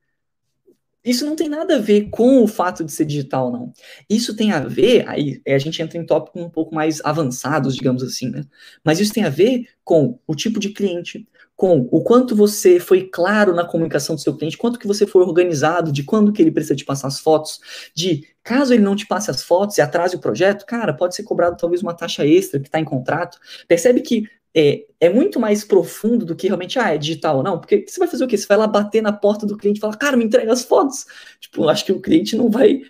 Isso 1.04 1.26
não 1.26 1.36
tem 1.36 1.48
nada 1.48 1.76
a 1.76 1.80
ver 1.80 2.08
com 2.08 2.42
o 2.42 2.46
fato 2.46 2.82
de 2.82 2.90
ser 2.90 3.04
digital, 3.04 3.52
não. 3.52 3.72
Isso 4.08 4.34
tem 4.34 4.52
a 4.52 4.60
ver, 4.60 5.06
aí 5.06 5.42
a 5.46 5.58
gente 5.58 5.82
entra 5.82 5.98
em 5.98 6.06
tópicos 6.06 6.40
um 6.40 6.48
pouco 6.48 6.74
mais 6.74 7.04
avançados, 7.04 7.74
digamos 7.74 8.02
assim, 8.02 8.30
né? 8.30 8.44
Mas 8.82 8.98
isso 8.98 9.12
tem 9.12 9.24
a 9.24 9.28
ver 9.28 9.68
com 9.84 10.18
o 10.26 10.34
tipo 10.34 10.58
de 10.58 10.70
cliente, 10.70 11.28
com 11.56 11.88
o 11.90 12.02
quanto 12.02 12.34
você 12.34 12.80
foi 12.80 13.04
claro 13.04 13.54
na 13.54 13.64
comunicação 13.64 14.16
do 14.16 14.20
seu 14.20 14.36
cliente, 14.36 14.58
quanto 14.58 14.78
que 14.78 14.86
você 14.86 15.06
foi 15.06 15.22
organizado, 15.22 15.92
de 15.92 16.02
quando 16.02 16.32
que 16.32 16.42
ele 16.42 16.50
precisa 16.50 16.74
te 16.74 16.84
passar 16.84 17.08
as 17.08 17.20
fotos, 17.20 17.60
de 17.94 18.26
caso 18.42 18.74
ele 18.74 18.82
não 18.82 18.96
te 18.96 19.06
passe 19.06 19.30
as 19.30 19.42
fotos 19.42 19.78
e 19.78 19.80
atrase 19.80 20.16
o 20.16 20.20
projeto, 20.20 20.66
cara, 20.66 20.92
pode 20.92 21.14
ser 21.14 21.22
cobrado 21.22 21.56
talvez 21.56 21.82
uma 21.82 21.94
taxa 21.94 22.26
extra 22.26 22.58
que 22.58 22.66
está 22.66 22.80
em 22.80 22.84
contrato. 22.84 23.38
Percebe 23.68 24.00
que 24.00 24.28
é, 24.56 24.84
é, 25.00 25.10
muito 25.10 25.40
mais 25.40 25.64
profundo 25.64 26.24
do 26.24 26.36
que 26.36 26.46
realmente, 26.46 26.78
ah, 26.78 26.94
é 26.94 26.98
digital 26.98 27.38
ou 27.38 27.42
não, 27.42 27.58
porque 27.58 27.84
você 27.88 27.98
vai 27.98 28.06
fazer 28.06 28.24
o 28.24 28.28
quê? 28.28 28.38
Você 28.38 28.46
vai 28.46 28.56
lá 28.56 28.68
bater 28.68 29.02
na 29.02 29.12
porta 29.12 29.44
do 29.44 29.56
cliente 29.56 29.78
e 29.78 29.80
falar, 29.80 29.96
cara, 29.96 30.16
me 30.16 30.24
entrega 30.24 30.52
as 30.52 30.64
fotos. 30.64 31.06
Tipo, 31.40 31.68
acho 31.68 31.84
que 31.84 31.92
o 31.92 32.00
cliente 32.00 32.36
não 32.36 32.48
vai, 32.48 32.82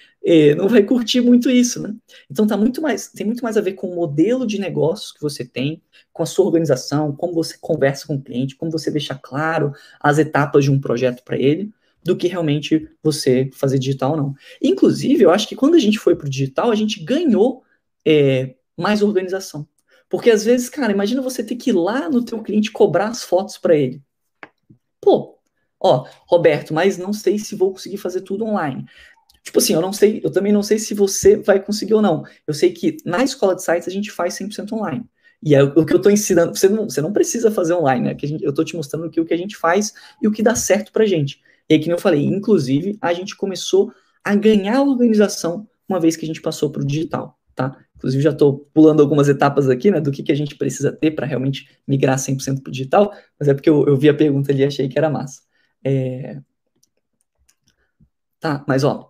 não 0.57 0.69
vai 0.69 0.83
curtir 0.83 1.21
muito 1.21 1.51
isso, 1.51 1.83
né? 1.83 1.95
Então 2.31 2.47
tá 2.47 2.57
muito 2.57 2.81
mais, 2.81 3.09
tem 3.09 3.27
muito 3.27 3.43
mais 3.43 3.57
a 3.57 3.61
ver 3.61 3.73
com 3.75 3.89
o 3.89 3.95
modelo 3.95 4.47
de 4.47 4.59
negócios 4.59 5.13
que 5.13 5.21
você 5.21 5.45
tem, 5.45 5.83
com 6.13 6.23
a 6.23 6.27
sua 6.27 6.47
organização, 6.47 7.15
como 7.15 7.35
você 7.35 7.57
conversa 7.61 8.07
com 8.07 8.15
o 8.15 8.23
cliente, 8.23 8.57
como 8.57 8.71
você 8.71 8.91
deixa 8.91 9.15
claro 9.15 9.73
as 10.01 10.19
etapas 10.19 10.65
de 10.65 10.71
um 10.71 10.81
projeto 10.81 11.23
para 11.25 11.37
ele, 11.37 11.71
do 12.03 12.17
que 12.17 12.27
realmente 12.27 12.89
você 13.03 13.51
fazer 13.53 13.79
digital 13.79 14.13
ou 14.13 14.17
não. 14.17 14.35
Inclusive, 14.63 15.23
eu 15.23 15.31
acho 15.31 15.47
que 15.49 15.57
quando 15.57 15.75
a 15.75 15.79
gente 15.79 15.99
foi 15.99 16.17
para 16.17 16.27
o 16.27 16.31
digital, 16.31 16.71
a 16.71 16.75
gente 16.75 17.05
ganhou 17.05 17.63
é, 18.07 18.55
mais 18.77 19.03
organização. 19.03 19.67
Porque 20.09 20.31
às 20.31 20.45
vezes, 20.45 20.69
cara, 20.69 20.93
imagina 20.93 21.23
você 21.23 21.43
ter 21.43 21.57
que 21.57 21.71
ir 21.71 21.75
lá 21.75 22.09
no 22.09 22.25
teu 22.25 22.43
cliente 22.43 22.71
cobrar 22.71 23.09
as 23.09 23.25
fotos 23.25 23.59
para 23.59 23.75
ele. 23.75 24.03
Pô, 25.01 25.39
ó, 25.81 26.07
Roberto, 26.27 26.73
mas 26.73 26.97
não 26.97 27.13
sei 27.13 27.39
se 27.39 27.55
vou 27.57 27.73
conseguir 27.73 27.97
fazer 27.97 28.21
tudo 28.21 28.45
online. 28.45 28.87
Tipo 29.44 29.59
assim, 29.59 29.74
eu 29.74 29.80
não 29.80 29.92
sei, 29.92 30.20
eu 30.24 30.30
também 30.33 30.52
não 30.52 30.62
sei 30.62 30.78
se 30.78 30.94
você 30.94 31.37
vai 31.37 31.61
conseguir 31.61 31.94
ou 31.94 32.02
não. 32.02 32.24
Eu 32.46 32.54
sei 32.54 32.72
que 32.72 32.96
na 33.04 33.22
escola 33.22 33.54
de 33.54 33.62
sites 33.62 33.87
a 33.87 33.90
gente 33.90 34.11
faz 34.11 34.35
100% 34.35 34.72
online. 34.72 35.04
E 35.42 35.54
é 35.54 35.62
o 35.62 35.85
que 35.85 35.92
eu 35.92 35.98
estou 35.98 36.11
ensinando, 36.11 36.57
você 36.57 36.68
não, 36.68 36.88
você 36.88 37.02
não 37.02 37.12
precisa 37.12 37.50
fazer 37.50 37.74
online, 37.74 38.07
né? 38.07 38.14
Que 38.14 38.26
gente, 38.26 38.42
eu 38.42 38.50
estou 38.50 38.64
te 38.64 38.74
mostrando 38.74 39.07
o 39.07 39.11
que 39.11 39.35
a 39.35 39.37
gente 39.37 39.57
faz 39.57 39.92
e 40.22 40.26
o 40.26 40.33
que 40.33 40.42
dá 40.42 40.54
certo 40.54 40.90
pra 40.90 41.04
gente. 41.04 41.42
E 41.68 41.74
aí, 41.74 41.80
que 41.80 41.90
eu 41.90 41.98
falei, 41.98 42.24
inclusive, 42.24 42.98
a 43.00 43.12
gente 43.12 43.37
começou 43.37 43.92
a 44.22 44.35
ganhar 44.35 44.83
organização 44.83 45.68
uma 45.87 46.00
vez 46.00 46.16
que 46.16 46.24
a 46.24 46.26
gente 46.26 46.40
passou 46.40 46.70
para 46.70 46.83
o 46.83 46.87
digital, 46.87 47.38
tá? 47.54 47.76
Inclusive, 47.96 48.22
já 48.22 48.30
estou 48.30 48.70
pulando 48.72 49.00
algumas 49.02 49.28
etapas 49.28 49.68
aqui, 49.68 49.90
né, 49.90 50.00
do 50.00 50.11
que, 50.11 50.22
que 50.22 50.33
a 50.33 50.35
gente 50.35 50.57
precisa 50.57 50.92
ter 50.92 51.11
para 51.11 51.26
realmente 51.26 51.68
migrar 51.87 52.18
100% 52.18 52.62
para 52.62 52.70
o 52.70 52.72
digital, 52.72 53.12
mas 53.38 53.48
é 53.48 53.54
porque 53.54 53.68
eu, 53.68 53.87
eu, 53.87 53.96
vi 53.96 54.09
a 54.09 54.14
pergunta 54.14 54.50
ali 54.52 54.62
e 54.62 54.64
achei 54.66 54.88
que 54.88 54.98
era 54.98 55.11
massa. 55.11 55.42
É... 55.83 56.40
Tá, 58.40 58.64
mas 58.66 58.85
ó, 58.85 59.09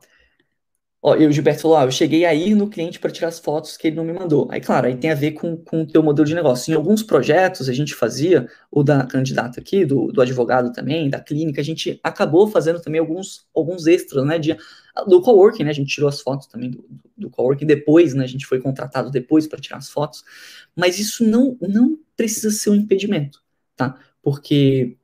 Ó, 1.06 1.14
e 1.16 1.26
o 1.26 1.30
Gilberto 1.30 1.60
falou, 1.60 1.76
ah, 1.76 1.84
eu 1.84 1.90
cheguei 1.90 2.24
a 2.24 2.32
ir 2.32 2.54
no 2.54 2.66
cliente 2.66 2.98
para 2.98 3.10
tirar 3.10 3.28
as 3.28 3.38
fotos 3.38 3.76
que 3.76 3.88
ele 3.88 3.96
não 3.96 4.04
me 4.04 4.12
mandou. 4.14 4.48
Aí, 4.50 4.58
claro, 4.58 4.86
aí 4.86 4.96
tem 4.96 5.10
a 5.10 5.14
ver 5.14 5.32
com, 5.32 5.54
com 5.54 5.82
o 5.82 5.86
teu 5.86 6.02
modelo 6.02 6.26
de 6.26 6.34
negócio. 6.34 6.72
Em 6.72 6.74
alguns 6.74 7.02
projetos 7.02 7.68
a 7.68 7.74
gente 7.74 7.94
fazia, 7.94 8.48
o 8.70 8.82
da 8.82 9.04
candidata 9.04 9.60
aqui, 9.60 9.84
do, 9.84 10.10
do 10.10 10.22
advogado 10.22 10.72
também, 10.72 11.10
da 11.10 11.20
clínica, 11.20 11.60
a 11.60 11.64
gente 11.64 12.00
acabou 12.02 12.48
fazendo 12.48 12.80
também 12.80 12.98
alguns, 12.98 13.46
alguns 13.54 13.86
extras, 13.86 14.24
né, 14.24 14.38
de, 14.38 14.56
do 15.06 15.20
coworking, 15.20 15.64
né, 15.64 15.70
a 15.72 15.74
gente 15.74 15.94
tirou 15.94 16.08
as 16.08 16.22
fotos 16.22 16.46
também 16.46 16.70
do, 16.70 16.82
do 17.18 17.28
coworking 17.28 17.66
depois, 17.66 18.14
né, 18.14 18.24
a 18.24 18.28
gente 18.28 18.46
foi 18.46 18.58
contratado 18.58 19.10
depois 19.10 19.46
para 19.46 19.60
tirar 19.60 19.76
as 19.76 19.90
fotos, 19.90 20.24
mas 20.74 20.98
isso 20.98 21.22
não, 21.22 21.54
não 21.60 21.98
precisa 22.16 22.50
ser 22.50 22.70
um 22.70 22.74
impedimento, 22.74 23.42
tá? 23.76 23.94
Porque 24.22 24.96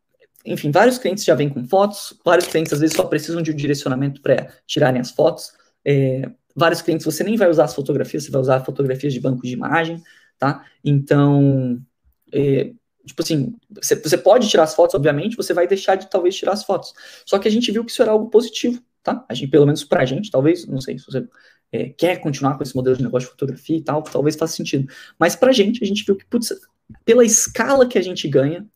enfim, 0.47 0.71
vários 0.71 0.97
clientes 0.97 1.25
já 1.25 1.35
vêm 1.35 1.51
com 1.51 1.63
fotos, 1.67 2.19
vários 2.25 2.47
clientes 2.47 2.73
às 2.73 2.81
vezes 2.81 2.97
só 2.97 3.05
precisam 3.05 3.43
de 3.43 3.51
um 3.51 3.55
direcionamento 3.55 4.23
para 4.23 4.49
tirarem 4.67 4.99
as 4.99 5.11
fotos. 5.11 5.60
É, 5.85 6.31
vários 6.55 6.83
clientes 6.83 7.05
você 7.05 7.25
nem 7.25 7.37
vai 7.37 7.49
usar 7.49 7.65
as 7.65 7.75
fotografias, 7.75 8.25
você 8.25 8.31
vai 8.31 8.41
usar 8.41 8.61
fotografias 8.61 9.13
de 9.13 9.21
banco 9.21 9.43
de 9.43 9.53
imagem, 9.53 10.03
tá? 10.39 10.65
Então, 10.85 11.81
é, 12.33 12.73
tipo 13.07 13.23
assim, 13.23 13.57
você, 13.71 14.19
pode 14.19 14.49
tirar 14.49 14.65
as 14.65 14.75
fotos, 14.75 14.95
obviamente, 14.95 15.37
você 15.37 15.53
vai 15.53 15.67
deixar 15.67 15.97
de 15.97 16.09
talvez 16.09 16.37
tirar 16.37 16.53
as 16.53 16.65
fotos. 16.65 16.93
Só 17.27 17.39
que 17.39 17.49
a 17.49 17.51
gente 17.51 17.71
viu 17.71 17.85
que 17.85 17.91
isso 17.91 18.03
era 18.03 18.13
algo 18.13 18.29
positivo, 18.31 18.83
tá? 19.03 19.25
A 19.29 19.35
gente, 19.35 19.51
pelo 19.51 19.67
menos 19.67 19.85
pra 19.85 20.05
gente, 20.05 20.31
talvez, 20.31 20.67
não 20.67 20.81
sei 20.81 20.99
se 20.99 21.07
você 21.07 21.27
é, 21.73 21.89
quer 21.91 22.21
continuar 22.21 22.57
com 22.57 22.63
esse 22.63 22.75
modelo 22.75 22.97
de 22.97 23.03
negócio 23.03 23.27
de 23.27 23.33
fotografia 23.33 23.77
e 23.77 23.83
tal, 23.83 24.03
talvez 24.03 24.37
faça 24.37 24.57
sentido. 24.57 24.93
Mas 25.19 25.37
pra 25.37 25.53
gente, 25.53 25.83
a 25.83 25.87
gente 25.87 26.05
viu 26.05 26.17
que, 26.17 26.27
putz, 26.27 26.53
pela 27.05 27.25
escala 27.25 27.87
que 27.87 27.99
a 27.99 28.03
gente 28.03 28.29
ganha, 28.29 28.67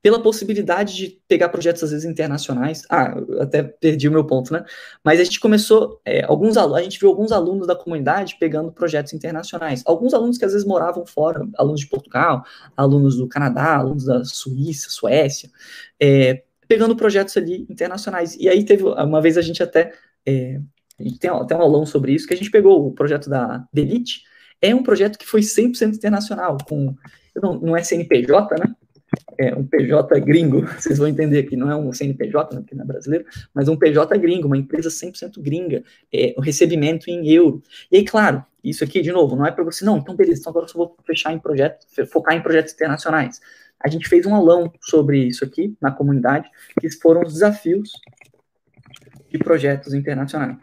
pela 0.00 0.22
possibilidade 0.22 0.94
de 0.94 1.20
pegar 1.26 1.48
projetos 1.48 1.82
às 1.82 1.90
vezes 1.90 2.04
internacionais. 2.04 2.82
Ah, 2.88 3.14
até 3.40 3.62
perdi 3.62 4.08
o 4.08 4.12
meu 4.12 4.24
ponto, 4.24 4.52
né? 4.52 4.64
Mas 5.04 5.20
a 5.20 5.24
gente 5.24 5.40
começou, 5.40 6.00
é, 6.04 6.24
alguns 6.24 6.56
a 6.56 6.82
gente 6.82 7.00
viu 7.00 7.08
alguns 7.08 7.32
alunos 7.32 7.66
da 7.66 7.74
comunidade 7.74 8.36
pegando 8.38 8.70
projetos 8.70 9.12
internacionais. 9.12 9.82
Alguns 9.84 10.14
alunos 10.14 10.38
que 10.38 10.44
às 10.44 10.52
vezes 10.52 10.66
moravam 10.66 11.04
fora, 11.04 11.46
alunos 11.56 11.80
de 11.80 11.88
Portugal, 11.88 12.44
alunos 12.76 13.16
do 13.16 13.26
Canadá, 13.28 13.76
alunos 13.76 14.04
da 14.04 14.24
Suíça, 14.24 14.88
Suécia, 14.88 15.50
é, 16.00 16.42
pegando 16.68 16.94
projetos 16.94 17.36
ali 17.36 17.66
internacionais. 17.68 18.36
E 18.36 18.48
aí 18.48 18.64
teve, 18.64 18.84
uma 18.84 19.20
vez 19.20 19.36
a 19.36 19.42
gente 19.42 19.62
até, 19.62 19.92
é, 20.24 20.60
a 20.98 21.02
gente 21.02 21.18
tem 21.18 21.30
até 21.30 21.56
um 21.56 21.62
aulão 21.62 21.84
sobre 21.84 22.12
isso, 22.12 22.26
que 22.26 22.34
a 22.34 22.36
gente 22.36 22.50
pegou 22.50 22.86
o 22.86 22.92
projeto 22.92 23.28
da 23.28 23.66
Delite, 23.72 24.22
é 24.60 24.74
um 24.74 24.82
projeto 24.82 25.18
que 25.18 25.26
foi 25.26 25.40
100% 25.40 25.94
internacional, 25.94 26.56
com, 26.68 26.94
não, 27.42 27.58
não 27.58 27.76
é 27.76 27.82
CNPJ, 27.82 28.54
né? 28.58 28.74
É 29.38 29.54
um 29.54 29.64
PJ 29.64 30.20
gringo, 30.20 30.66
vocês 30.78 30.98
vão 30.98 31.08
entender 31.08 31.44
que 31.44 31.56
não 31.56 31.70
é 31.70 31.76
um 31.76 31.92
CNPJ, 31.92 32.54
né, 32.54 32.64
não 32.72 32.82
é 32.82 32.86
brasileiro, 32.86 33.24
mas 33.54 33.68
um 33.68 33.76
PJ 33.76 34.18
gringo, 34.18 34.46
uma 34.46 34.56
empresa 34.56 34.88
100% 34.88 35.40
gringa, 35.40 35.82
é, 36.12 36.34
o 36.36 36.40
recebimento 36.40 37.08
em 37.08 37.28
euro. 37.30 37.62
E 37.90 37.96
aí, 37.96 38.04
claro, 38.04 38.44
isso 38.62 38.84
aqui, 38.84 39.00
de 39.00 39.12
novo, 39.12 39.36
não 39.36 39.46
é 39.46 39.50
para 39.50 39.64
você, 39.64 39.84
não, 39.84 39.98
então 39.98 40.14
beleza, 40.14 40.40
então 40.40 40.50
agora 40.50 40.66
eu 40.66 40.68
só 40.68 40.78
vou 40.78 40.96
fechar 41.06 41.32
em 41.32 41.38
projetos, 41.38 41.86
focar 42.10 42.34
em 42.34 42.42
projetos 42.42 42.74
internacionais. 42.74 43.40
A 43.80 43.88
gente 43.88 44.08
fez 44.08 44.26
um 44.26 44.34
aulão 44.34 44.72
sobre 44.80 45.18
isso 45.24 45.44
aqui 45.44 45.76
na 45.80 45.92
comunidade, 45.92 46.50
que 46.80 46.90
foram 46.90 47.22
os 47.22 47.34
desafios 47.34 47.92
de 49.30 49.38
projetos 49.38 49.94
internacionais. 49.94 50.58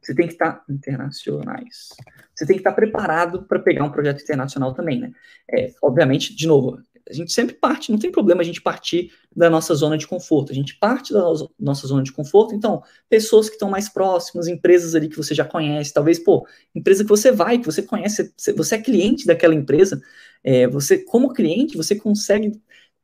Você 0.00 0.14
tem 0.14 0.26
que 0.26 0.32
estar 0.32 0.62
internacionais. 0.68 1.88
Você 2.34 2.46
tem 2.46 2.56
que 2.56 2.60
estar 2.60 2.72
preparado 2.72 3.42
para 3.42 3.58
pegar 3.58 3.84
um 3.84 3.90
projeto 3.90 4.22
internacional 4.22 4.72
também, 4.72 5.00
né? 5.00 5.12
É, 5.50 5.72
obviamente, 5.82 6.34
de 6.34 6.46
novo, 6.46 6.80
a 7.10 7.12
gente 7.12 7.32
sempre 7.32 7.54
parte, 7.56 7.90
não 7.90 7.98
tem 7.98 8.10
problema 8.10 8.40
a 8.40 8.44
gente 8.44 8.62
partir 8.62 9.12
da 9.34 9.50
nossa 9.50 9.74
zona 9.74 9.98
de 9.98 10.06
conforto. 10.06 10.52
A 10.52 10.54
gente 10.54 10.78
parte 10.78 11.12
da 11.12 11.20
nossa 11.58 11.86
zona 11.86 12.02
de 12.02 12.12
conforto, 12.12 12.54
então, 12.54 12.82
pessoas 13.08 13.48
que 13.48 13.56
estão 13.56 13.68
mais 13.68 13.88
próximas, 13.88 14.46
empresas 14.46 14.94
ali 14.94 15.08
que 15.08 15.16
você 15.16 15.34
já 15.34 15.44
conhece, 15.44 15.92
talvez, 15.92 16.18
pô, 16.18 16.46
empresa 16.74 17.02
que 17.02 17.10
você 17.10 17.32
vai, 17.32 17.58
que 17.58 17.66
você 17.66 17.82
conhece, 17.82 18.32
você 18.56 18.76
é 18.76 18.78
cliente 18.78 19.26
daquela 19.26 19.54
empresa, 19.54 20.00
é, 20.42 20.68
você, 20.68 20.98
como 20.98 21.32
cliente, 21.32 21.76
você 21.76 21.96
consegue 21.96 22.52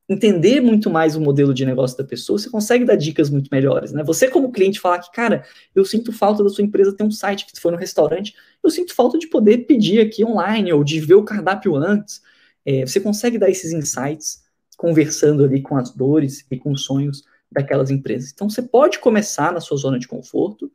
entender 0.09 0.61
muito 0.61 0.89
mais 0.89 1.17
o 1.17 1.21
modelo 1.21 1.53
de 1.53 1.67
negócio 1.67 1.99
da 1.99 2.05
pessoa, 2.05 2.39
você 2.39 2.49
consegue 2.49 2.85
dar 2.85 2.95
dicas 2.95 3.29
muito 3.29 3.49
melhores, 3.51 3.93
né? 3.93 4.05
Você 4.05 4.29
como 4.31 4.53
cliente 4.53 4.79
falar 4.79 5.01
que, 5.01 5.11
cara, 5.11 5.45
eu 5.75 5.85
sinto 5.85 6.13
falta 6.13 6.45
da 6.45 6.49
sua 6.49 6.63
empresa 6.63 6.97
ter 6.97 7.03
um 7.03 7.11
site 7.11 7.45
que 7.45 7.61
foi 7.61 7.73
no 7.73 7.79
restaurante, 7.79 8.35
eu 8.63 8.71
sinto 8.71 8.95
falta 8.95 9.19
de 9.19 9.27
poder 9.27 9.67
pedir 9.67 10.01
aqui 10.01 10.25
online 10.25 10.73
ou 10.73 10.85
de 10.85 11.01
ver 11.01 11.15
o 11.15 11.25
cardápio 11.25 11.75
antes. 11.75 12.23
É, 12.67 12.85
você 12.85 13.01
consegue 13.01 13.39
dar 13.39 13.49
esses 13.49 13.73
insights 13.73 14.45
conversando 14.77 15.45
ali 15.45 15.63
com 15.63 15.77
as 15.77 15.91
dores 15.91 16.45
e 16.51 16.59
com 16.59 16.73
os 16.73 16.85
sonhos 16.85 17.23
daquelas 17.51 17.91
empresas. 17.91 18.33
Então 18.33 18.51
você 18.51 18.61
pode 18.61 18.99
começar 18.99 19.53
na 19.53 19.61
sua 19.61 19.77
zona 19.77 19.99
de 19.99 20.09
conforto, 20.09 20.71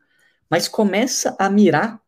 mas 0.49 0.67
começa 0.67 1.35
a 1.37 1.49
mirar 1.49 2.01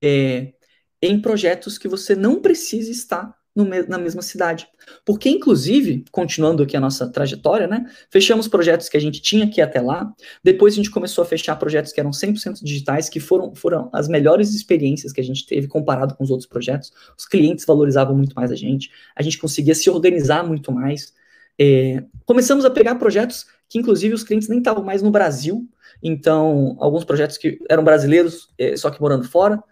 é, 0.00 0.54
em 1.02 1.20
projetos 1.20 1.76
que 1.76 1.88
você 1.88 2.14
não 2.14 2.40
precisa 2.40 2.90
estar 2.90 3.36
na 3.54 3.98
mesma 3.98 4.20
cidade. 4.20 4.66
Porque, 5.04 5.28
inclusive, 5.28 6.04
continuando 6.10 6.62
aqui 6.62 6.76
a 6.76 6.80
nossa 6.80 7.08
trajetória, 7.08 7.68
né? 7.68 7.86
Fechamos 8.10 8.48
projetos 8.48 8.88
que 8.88 8.96
a 8.96 9.00
gente 9.00 9.22
tinha 9.22 9.48
ir 9.56 9.60
até 9.60 9.80
lá. 9.80 10.12
Depois 10.42 10.74
a 10.74 10.76
gente 10.76 10.90
começou 10.90 11.22
a 11.22 11.24
fechar 11.26 11.54
projetos 11.56 11.92
que 11.92 12.00
eram 12.00 12.10
100% 12.10 12.62
digitais, 12.62 13.08
que 13.08 13.20
foram, 13.20 13.54
foram 13.54 13.88
as 13.92 14.08
melhores 14.08 14.52
experiências 14.54 15.12
que 15.12 15.20
a 15.20 15.24
gente 15.24 15.46
teve 15.46 15.68
comparado 15.68 16.14
com 16.16 16.24
os 16.24 16.30
outros 16.30 16.48
projetos. 16.48 16.92
Os 17.16 17.26
clientes 17.26 17.64
valorizavam 17.64 18.16
muito 18.16 18.34
mais 18.34 18.50
a 18.50 18.56
gente. 18.56 18.90
A 19.14 19.22
gente 19.22 19.38
conseguia 19.38 19.74
se 19.74 19.88
organizar 19.88 20.44
muito 20.44 20.72
mais. 20.72 21.14
É, 21.56 22.02
começamos 22.26 22.64
a 22.64 22.70
pegar 22.70 22.96
projetos 22.96 23.46
que, 23.68 23.78
inclusive, 23.78 24.14
os 24.14 24.24
clientes 24.24 24.48
nem 24.48 24.58
estavam 24.58 24.82
mais 24.82 25.00
no 25.00 25.12
Brasil. 25.12 25.68
Então, 26.02 26.76
alguns 26.80 27.04
projetos 27.04 27.38
que 27.38 27.58
eram 27.70 27.84
brasileiros, 27.84 28.48
é, 28.58 28.76
só 28.76 28.90
que 28.90 29.00
morando 29.00 29.24
fora 29.28 29.62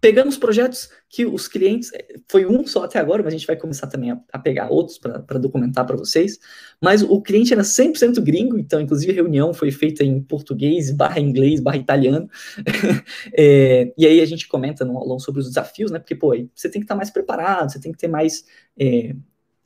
pegamos 0.00 0.36
projetos 0.36 0.88
que 1.08 1.24
os 1.24 1.48
clientes, 1.48 1.92
é, 1.92 2.06
foi 2.28 2.46
um 2.46 2.66
só 2.66 2.84
até 2.84 2.98
agora, 2.98 3.22
mas 3.22 3.32
a 3.32 3.36
gente 3.36 3.46
vai 3.46 3.56
começar 3.56 3.86
também 3.86 4.10
a, 4.10 4.20
a 4.32 4.38
pegar 4.38 4.70
outros 4.70 4.98
para 4.98 5.38
documentar 5.38 5.86
para 5.86 5.96
vocês, 5.96 6.38
mas 6.80 7.02
o 7.02 7.20
cliente 7.20 7.52
era 7.52 7.62
100% 7.62 8.20
gringo, 8.22 8.58
então 8.58 8.80
inclusive 8.80 9.12
a 9.12 9.14
reunião 9.14 9.54
foi 9.54 9.70
feita 9.70 10.04
em 10.04 10.20
português, 10.22 10.90
barra 10.90 11.20
inglês, 11.20 11.60
barra 11.60 11.76
italiano, 11.76 12.28
é, 13.36 13.92
e 13.96 14.06
aí 14.06 14.20
a 14.20 14.26
gente 14.26 14.46
comenta 14.48 14.84
no 14.84 14.96
aulão 14.96 15.18
sobre 15.18 15.40
os 15.40 15.48
desafios, 15.48 15.90
né, 15.90 15.98
porque, 15.98 16.14
pô, 16.14 16.34
você 16.54 16.68
tem 16.68 16.80
que 16.80 16.84
estar 16.84 16.96
mais 16.96 17.10
preparado, 17.10 17.72
você 17.72 17.80
tem 17.80 17.92
que 17.92 17.98
ter 17.98 18.08
mais... 18.08 18.44
É, 18.78 19.14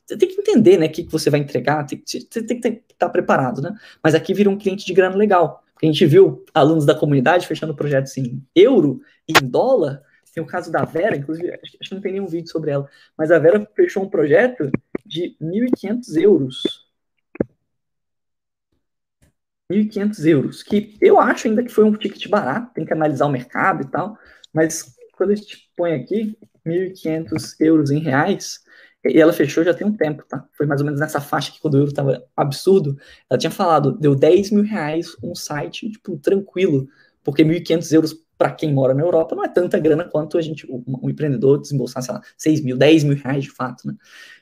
você 0.06 0.16
tem 0.16 0.28
que 0.28 0.40
entender, 0.40 0.76
né, 0.76 0.86
o 0.86 0.90
que, 0.90 1.04
que 1.04 1.12
você 1.12 1.30
vai 1.30 1.38
entregar, 1.38 1.86
tem, 1.86 2.02
você 2.04 2.42
tem 2.42 2.60
que 2.60 2.82
estar 2.92 3.08
preparado, 3.10 3.62
né, 3.62 3.72
mas 4.02 4.14
aqui 4.14 4.34
vira 4.34 4.50
um 4.50 4.58
cliente 4.58 4.84
de 4.84 4.92
grana 4.92 5.14
legal, 5.14 5.62
a 5.82 5.86
gente 5.86 6.04
viu 6.04 6.44
alunos 6.52 6.84
da 6.84 6.94
comunidade 6.94 7.46
fechando 7.46 7.74
projetos 7.74 8.16
em 8.18 8.42
euro 8.54 9.00
e 9.26 9.32
em 9.32 9.46
dólar, 9.48 10.02
tem 10.32 10.42
o 10.42 10.46
caso 10.46 10.70
da 10.70 10.84
Vera, 10.84 11.16
inclusive, 11.16 11.52
acho, 11.52 11.78
que 11.78 11.94
não 11.94 12.00
tem 12.00 12.12
nenhum 12.12 12.26
vídeo 12.26 12.50
sobre 12.50 12.70
ela, 12.70 12.88
mas 13.16 13.30
a 13.30 13.38
Vera 13.38 13.68
fechou 13.74 14.04
um 14.04 14.08
projeto 14.08 14.70
de 15.04 15.36
1.500 15.40 16.16
euros. 16.20 16.90
1.500 19.70 20.26
euros, 20.26 20.62
que 20.62 20.96
eu 21.00 21.20
acho 21.20 21.46
ainda 21.46 21.62
que 21.62 21.70
foi 21.70 21.84
um 21.84 21.92
ticket 21.92 22.28
barato, 22.28 22.74
tem 22.74 22.84
que 22.84 22.92
analisar 22.92 23.26
o 23.26 23.30
mercado 23.30 23.82
e 23.82 23.90
tal, 23.90 24.18
mas 24.52 24.96
quando 25.12 25.30
a 25.30 25.34
gente 25.34 25.70
põe 25.76 25.94
aqui 25.94 26.36
1.500 26.66 27.56
euros 27.60 27.90
em 27.90 28.00
reais, 28.00 28.60
e 29.04 29.18
ela 29.18 29.32
fechou 29.32 29.64
já 29.64 29.72
tem 29.72 29.86
um 29.86 29.96
tempo, 29.96 30.24
tá? 30.28 30.46
Foi 30.52 30.66
mais 30.66 30.80
ou 30.80 30.84
menos 30.84 31.00
nessa 31.00 31.20
faixa 31.20 31.52
que 31.52 31.60
quando 31.60 31.74
o 31.74 31.78
euro 31.78 31.92
tava 31.92 32.22
absurdo, 32.36 32.98
ela 33.30 33.38
tinha 33.38 33.50
falado, 33.50 33.92
deu 33.98 34.14
10 34.14 34.50
mil 34.50 34.64
reais 34.64 35.16
um 35.22 35.34
site, 35.34 35.90
tipo, 35.90 36.18
tranquilo, 36.18 36.86
porque 37.24 37.44
1.500 37.44 37.92
euros 37.92 38.24
para 38.40 38.53
quem 38.53 38.72
mora 38.72 38.94
na 38.94 39.03
Europa, 39.03 39.37
não 39.37 39.44
é 39.44 39.48
tanta 39.48 39.79
grana 39.79 40.03
quanto 40.03 40.38
a 40.38 40.40
gente, 40.40 40.66
um, 40.66 41.11
empreendedor 41.11 41.61
desembolsar, 41.61 42.03
sei 42.03 42.14
lá, 42.14 42.22
6 42.38 42.62
mil, 42.62 42.74
10 42.74 43.05
mil 43.05 43.14
reais 43.14 43.44
de 43.44 43.50
fato, 43.50 43.87
né? 43.87 43.94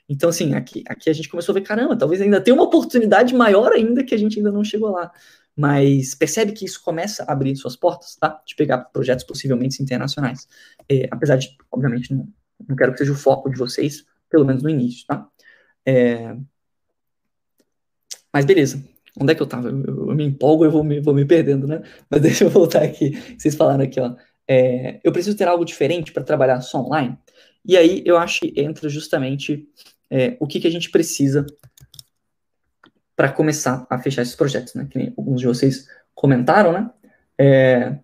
Então, 0.09 0.31
assim, 0.31 0.55
aqui, 0.55 0.85
aqui 0.87 1.11
a 1.11 1.13
gente 1.13 1.29
começou 1.29 1.53
a 1.53 1.59
ver, 1.59 1.63
caramba, 1.63 1.99
talvez 1.99 2.21
ainda 2.21 2.41
tenha 2.41 2.55
uma 2.55 2.63
oportunidade 2.63 3.35
maior 3.35 3.73
ainda 3.73 4.05
que 4.05 4.15
a 4.15 4.19
gente 4.19 4.39
ainda 4.39 4.53
não 4.53 4.63
chegou 4.63 4.91
lá. 4.91 5.11
Mas 5.57 6.15
percebe 6.15 6.53
que 6.53 6.65
isso 6.65 6.81
começa 6.81 7.25
a 7.25 7.33
abrir 7.33 7.57
suas 7.57 7.75
portas, 7.75 8.15
tá? 8.15 8.41
De 8.47 8.55
pegar 8.55 8.85
projetos 8.85 9.25
possivelmente 9.25 9.83
internacionais. 9.83 10.47
É, 10.89 11.09
apesar 11.11 11.35
de, 11.35 11.57
obviamente, 11.69 12.15
não, 12.15 12.29
não 12.69 12.77
quero 12.77 12.93
que 12.93 12.99
seja 12.99 13.11
o 13.11 13.17
foco 13.17 13.51
de 13.51 13.59
vocês, 13.59 14.07
pelo 14.31 14.45
menos 14.45 14.63
no 14.63 14.71
início, 14.71 15.05
tá? 15.09 15.27
É... 15.85 16.37
Mas 18.33 18.45
beleza. 18.45 18.81
Onde 19.21 19.33
é 19.33 19.35
que 19.35 19.43
eu 19.43 19.47
tava? 19.47 19.69
Eu, 19.69 19.85
eu, 19.85 20.09
eu 20.11 20.15
me 20.15 20.25
empolgo 20.25 20.65
e 20.65 20.69
vou 20.69 20.85
me, 20.85 21.01
vou 21.01 21.15
me 21.15 21.25
perdendo, 21.25 21.67
né? 21.67 21.83
Mas 22.09 22.21
deixa 22.23 22.45
eu 22.45 22.51
voltar 22.51 22.83
aqui. 22.83 23.11
Vocês 23.37 23.55
falaram 23.55 23.85
aqui, 23.85 24.01
ó. 24.01 24.15
É, 24.47 25.01
eu 25.05 25.13
preciso 25.13 25.37
ter 25.37 25.47
algo 25.47 25.65
diferente 25.65 26.13
para 26.13 26.23
trabalhar 26.23 26.61
só 26.61 26.81
online. 26.81 27.19
E 27.65 27.77
aí 27.77 28.03
eu 28.07 28.17
acho 28.17 28.41
que 28.41 28.55
entra 28.57 28.89
justamente 28.89 29.69
é, 30.11 30.37
o 30.41 30.47
que, 30.47 30.61
que 30.61 30.67
a 30.67 30.71
gente 30.71 30.91
precisa 30.91 31.45
para 33.15 33.31
começar 33.31 33.87
a 33.91 33.99
fechar 33.99 34.23
esses 34.23 34.37
projetos, 34.37 34.75
né? 34.75 34.87
Que 34.91 35.13
alguns 35.17 35.41
de 35.41 35.47
vocês 35.47 35.87
comentaram, 36.15 36.73
né? 36.73 36.91
É, 37.37 37.99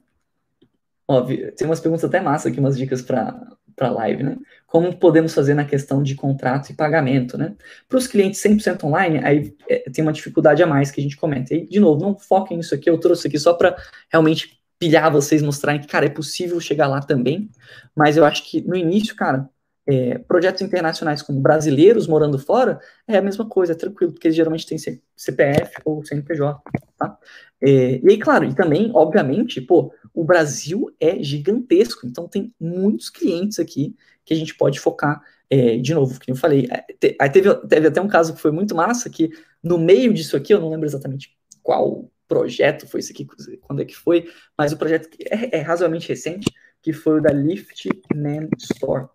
ó, 1.09 1.23
tem 1.23 1.67
umas 1.67 1.81
perguntas 1.81 2.05
até 2.05 2.21
massa 2.21 2.49
aqui, 2.49 2.61
umas 2.61 2.77
dicas 2.77 3.01
para 3.01 3.54
para 3.75 3.89
a 3.89 3.93
live, 3.93 4.23
né? 4.23 4.37
Como 4.67 4.97
podemos 4.97 5.35
fazer 5.35 5.55
na 5.55 5.65
questão 5.65 6.03
de 6.03 6.15
contrato 6.15 6.71
e 6.71 6.75
pagamento, 6.75 7.39
né? 7.39 7.55
Para 7.89 7.99
os 7.99 8.07
clientes 8.07 8.41
100% 8.41 8.85
online, 8.85 9.21
aí 9.25 9.55
é, 9.69 9.91
tem 9.91 10.03
uma 10.03 10.13
dificuldade 10.13 10.63
a 10.63 10.67
mais 10.67 10.91
que 10.91 11.01
a 11.01 11.03
gente 11.03 11.17
comenta. 11.17 11.55
E, 11.55 11.67
de 11.67 11.81
novo, 11.81 12.01
não 12.01 12.19
foquem 12.19 12.57
nisso 12.57 12.75
aqui, 12.75 12.91
eu 12.91 12.99
trouxe 12.99 13.29
aqui 13.29 13.39
só 13.39 13.55
para 13.55 13.77
realmente 14.11 14.61
pilhar 14.79 15.11
vocês, 15.11 15.43
mostrarem 15.43 15.81
que, 15.81 15.87
cara, 15.87 16.07
é 16.07 16.11
possível 16.11 16.61
chegar 16.61 16.87
lá 16.87 17.01
também, 17.01 17.51
mas 17.97 18.17
eu 18.17 18.25
acho 18.25 18.45
que 18.45 18.61
no 18.63 18.77
início, 18.77 19.15
cara, 19.15 19.49
é, 19.87 20.19
projetos 20.19 20.63
internacionais 20.63 21.21
com 21.21 21.41
brasileiros 21.41 22.07
morando 22.07 22.39
fora 22.39 22.81
é 23.07 23.17
a 23.17 23.23
mesma 23.23 23.47
coisa, 23.47 23.73
é 23.73 23.77
tranquilo, 23.77 24.13
porque 24.13 24.29
eles 24.29 24.37
geralmente 24.37 24.67
têm 24.67 24.79
CPF 24.79 25.75
ou 25.85 26.05
CNPJ, 26.05 26.61
tá? 26.97 27.19
É, 27.61 28.01
e 28.03 28.09
aí, 28.09 28.19
claro, 28.19 28.45
e 28.45 28.55
também, 28.55 28.91
obviamente, 28.95 29.61
pô, 29.61 29.93
o 30.13 30.25
Brasil 30.25 30.91
é 31.01 31.23
gigantesco, 31.23 32.07
então 32.07 32.29
tem 32.29 32.53
muitos 32.59 33.11
clientes 33.11 33.59
aqui 33.59 33.95
que 34.25 34.33
a 34.33 34.37
gente 34.37 34.55
pode 34.55 34.81
focar. 34.81 35.23
É, 35.51 35.77
de 35.77 35.93
novo, 35.93 36.19
que 36.19 36.31
eu 36.31 36.37
falei, 36.37 36.67
é, 36.71 37.17
aí 37.21 37.31
teve, 37.31 37.55
teve 37.69 37.87
até 37.87 38.01
um 38.01 38.09
caso 38.09 38.35
que 38.35 38.41
foi 38.41 38.51
muito 38.51 38.75
massa, 38.75 39.11
que 39.11 39.31
no 39.63 39.79
meio 39.79 40.13
disso 40.13 40.37
aqui, 40.37 40.53
eu 40.53 40.61
não 40.61 40.71
lembro 40.71 40.87
exatamente 40.87 41.37
qual 41.63 42.11
projeto 42.27 42.87
foi 42.87 43.01
isso 43.01 43.13
aqui, 43.13 43.27
quando 43.61 43.83
é 43.83 43.85
que 43.85 43.95
foi, 43.95 44.29
mas 44.57 44.73
o 44.73 44.79
projeto 44.79 45.09
é, 45.21 45.59
é 45.59 45.61
razoavelmente 45.61 46.09
recente, 46.09 46.51
que 46.83 46.93
foi 46.93 47.19
o 47.19 47.23
da 47.23 47.31
Lift 47.31 47.89
Man 48.15 48.49
Store. 48.59 49.09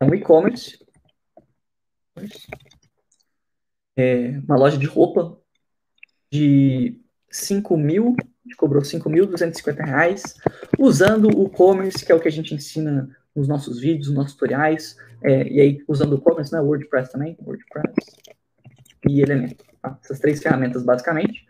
Um 0.00 0.14
e-commerce, 0.14 0.78
é 3.96 4.38
uma 4.46 4.56
loja 4.56 4.76
de 4.76 4.86
roupa 4.86 5.38
de 6.30 7.00
5 7.30 7.76
mil 7.76 8.14
cobrou 8.56 8.82
5.250 8.82 9.84
reais, 9.84 10.34
usando 10.78 11.28
o 11.28 11.48
commerce, 11.48 12.04
que 12.04 12.10
é 12.10 12.14
o 12.14 12.20
que 12.20 12.28
a 12.28 12.32
gente 12.32 12.54
ensina 12.54 13.08
nos 13.34 13.46
nossos 13.46 13.78
vídeos, 13.78 14.08
nos 14.08 14.16
nossos 14.16 14.32
tutoriais, 14.32 14.96
é, 15.22 15.48
e 15.48 15.60
aí 15.60 15.84
usando 15.86 16.14
o 16.14 16.20
commerce, 16.20 16.52
né, 16.52 16.60
WordPress 16.60 17.12
também, 17.12 17.36
WordPress 17.40 17.94
e 19.08 19.20
Elementor, 19.20 19.66
tá? 19.80 19.98
essas 20.02 20.18
três 20.18 20.42
ferramentas 20.42 20.82
basicamente, 20.82 21.46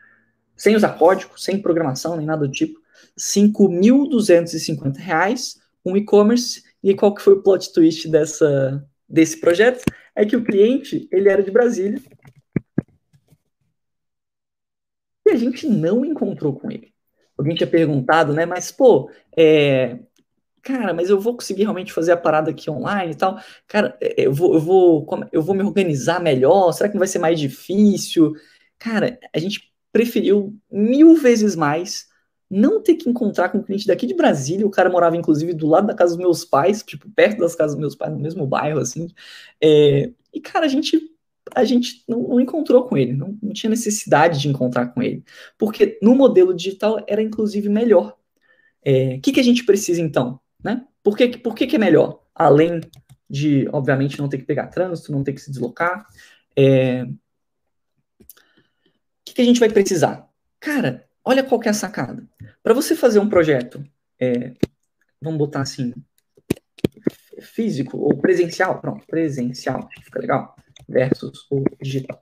sem 0.57 0.75
usar 0.75 0.99
código, 0.99 1.39
sem 1.39 1.61
programação, 1.61 2.17
nem 2.17 2.27
nada 2.27 2.47
do 2.47 2.53
tipo, 2.53 2.79
5.250 3.19 4.97
reais, 4.97 5.61
um 5.85 5.97
e-commerce, 5.97 6.63
e 6.91 6.95
qual 6.95 7.15
que 7.15 7.23
foi 7.23 7.35
o 7.35 7.43
plot 7.43 7.73
twist 7.73 8.09
dessa, 8.09 8.87
desse 9.09 9.41
projeto? 9.41 9.85
É 10.15 10.25
que 10.25 10.37
o 10.37 10.45
cliente, 10.45 11.09
ele 11.11 11.29
era 11.29 11.43
de 11.43 11.51
Brasília, 11.51 12.01
E 15.27 15.31
a 15.33 15.37
gente 15.37 15.67
não 15.67 16.05
encontrou 16.05 16.55
com 16.55 16.71
ele. 16.71 16.95
Alguém 17.37 17.57
tinha 17.57 17.67
perguntado, 17.67 18.33
né? 18.33 18.47
Mas, 18.47 18.71
pô, 18.71 19.11
é, 19.37 19.99
cara, 20.63 20.95
mas 20.95 21.11
eu 21.11 21.19
vou 21.19 21.35
conseguir 21.35 21.65
realmente 21.65 21.93
fazer 21.93 22.13
a 22.13 22.17
parada 22.17 22.53
aqui 22.53 22.71
online 22.71 23.13
e 23.13 23.17
tal? 23.17 23.41
Cara, 23.67 23.99
é, 24.01 24.27
eu 24.27 24.33
vou, 24.33 24.55
eu 24.55 24.61
vou, 24.61 25.07
eu 25.33 25.43
vou 25.43 25.55
me 25.57 25.65
organizar 25.65 26.21
melhor? 26.21 26.71
Será 26.71 26.89
que 26.89 26.95
não 26.95 27.01
vai 27.01 27.09
ser 27.09 27.19
mais 27.19 27.41
difícil? 27.41 28.35
Cara, 28.79 29.19
a 29.35 29.39
gente 29.41 29.73
preferiu 29.93 30.57
mil 30.71 31.17
vezes 31.17 31.57
mais 31.57 32.07
não 32.51 32.81
ter 32.83 32.95
que 32.95 33.09
encontrar 33.09 33.49
com 33.49 33.59
um 33.59 33.63
cliente 33.63 33.87
daqui 33.87 34.07
de 34.07 34.15
Brasília, 34.15 34.67
o 34.67 34.71
cara 34.71 34.91
morava 34.91 35.17
inclusive 35.17 35.53
do 35.53 35.67
lado 35.67 35.87
da 35.87 35.95
casa 35.95 36.15
dos 36.15 36.23
meus 36.23 36.45
pais, 36.45 36.83
tipo, 36.83 37.11
perto 37.11 37.39
das 37.39 37.55
casas 37.55 37.73
dos 37.75 37.81
meus 37.81 37.95
pais, 37.95 38.13
no 38.13 38.21
mesmo 38.21 38.47
bairro, 38.47 38.79
assim, 38.79 39.09
é, 39.61 40.11
e 40.33 40.41
cara, 40.41 40.67
a 40.67 40.69
gente 40.69 41.13
a 41.55 41.65
gente 41.65 42.03
não, 42.09 42.23
não 42.23 42.41
encontrou 42.41 42.85
com 42.85 42.97
ele, 42.97 43.13
não, 43.13 43.39
não, 43.41 43.53
tinha 43.53 43.71
necessidade 43.71 44.41
de 44.41 44.49
encontrar 44.49 44.89
com 44.89 45.03
ele, 45.03 45.25
porque 45.57 45.99
no 46.03 46.15
modelo 46.15 46.53
digital 46.53 47.03
era 47.07 47.23
inclusive 47.23 47.69
melhor. 47.69 48.11
O 48.13 48.17
é, 48.85 49.19
que, 49.19 49.33
que 49.33 49.41
a 49.41 49.45
gente 49.45 49.65
precisa 49.65 50.01
então? 50.01 50.41
Né? 50.63 50.85
Por, 51.03 51.17
que, 51.17 51.39
por 51.39 51.55
que, 51.55 51.67
que 51.67 51.77
é 51.77 51.79
melhor? 51.79 52.23
Além 52.35 52.81
de, 53.29 53.69
obviamente, 53.73 54.19
não 54.19 54.29
ter 54.29 54.39
que 54.39 54.45
pegar 54.45 54.69
trânsito, 54.69 55.13
não 55.13 55.25
ter 55.25 55.33
que 55.33 55.41
se 55.41 55.51
deslocar. 55.51 56.07
É... 56.57 57.05
O 57.05 58.27
que, 59.25 59.35
que 59.35 59.43
a 59.43 59.45
gente 59.45 59.61
vai 59.61 59.69
precisar? 59.69 60.29
Cara, 60.61 61.06
olha 61.27 61.43
qual 61.43 61.61
é 61.65 61.69
a 61.69 61.75
sacada. 61.75 62.27
Para 62.63 62.73
você 62.73 62.95
fazer 62.95 63.19
um 63.19 63.29
projeto, 63.29 63.85
é, 64.19 64.55
vamos 65.21 65.39
botar 65.39 65.63
assim, 65.63 65.93
físico 67.41 67.99
ou 67.99 68.17
presencial, 68.17 68.81
pronto, 68.81 69.05
presencial, 69.07 69.89
fica 70.05 70.21
legal, 70.21 70.55
versus 70.89 71.47
o 71.51 71.65
digital. 71.83 72.21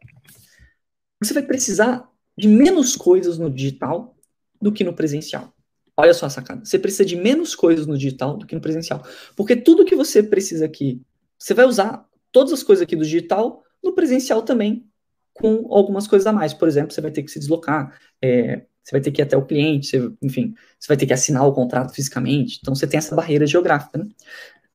Você 1.23 1.35
vai 1.35 1.43
precisar 1.43 2.09
de 2.37 2.49
menos 2.49 2.97
coisas 2.97 3.39
no 3.39 3.51
digital 3.51 4.17
do 4.61 4.73
que 4.73 4.83
no 4.83 4.95
presencial. 4.95 5.53
Olha 5.97 6.15
só 6.15 6.27
a 6.27 6.31
sacada. 6.31 6.65
Você 6.65 6.79
precisa 6.79 7.05
de 7.05 7.15
menos 7.15 7.55
coisas 7.55 7.87
no 7.87 7.97
digital 7.97 8.37
do 8.37 8.47
que 8.47 8.55
no 8.55 8.61
presencial. 8.61 9.07
Porque 9.37 9.55
tudo 9.55 9.85
que 9.85 9.95
você 9.95 10.23
precisa 10.23 10.65
aqui, 10.65 11.01
você 11.39 11.55
vai 11.55 11.67
usar 11.67 12.05
todas 12.33 12.53
as 12.53 12.63
coisas 12.63 12.83
aqui 12.83 12.97
do 12.97 13.05
digital 13.05 13.63
no 13.83 13.95
presencial 13.95 14.43
também, 14.43 14.89
com 15.33 15.73
algumas 15.73 16.09
coisas 16.09 16.27
a 16.27 16.33
mais. 16.33 16.53
Por 16.53 16.67
exemplo, 16.67 16.93
você 16.93 17.01
vai 17.01 17.13
ter 17.13 17.23
que 17.23 17.31
se 17.31 17.39
deslocar, 17.39 17.97
é, 18.21 18.67
você 18.85 18.93
vai 18.93 19.01
ter 19.01 19.11
que 19.11 19.23
ir 19.23 19.25
até 19.25 19.37
o 19.37 19.45
cliente, 19.45 19.87
você, 19.89 20.13
enfim, 20.23 20.55
você 20.79 20.89
vai 20.89 20.97
ter 20.97 21.07
que 21.07 21.13
assinar 21.13 21.47
o 21.47 21.53
contrato 21.53 21.95
fisicamente. 21.95 22.59
Então, 22.61 22.75
você 22.75 22.87
tem 22.87 22.99
essa 22.99 23.17
barreira 23.17 23.47
geográfica. 23.47 23.99
Né? 23.99 24.07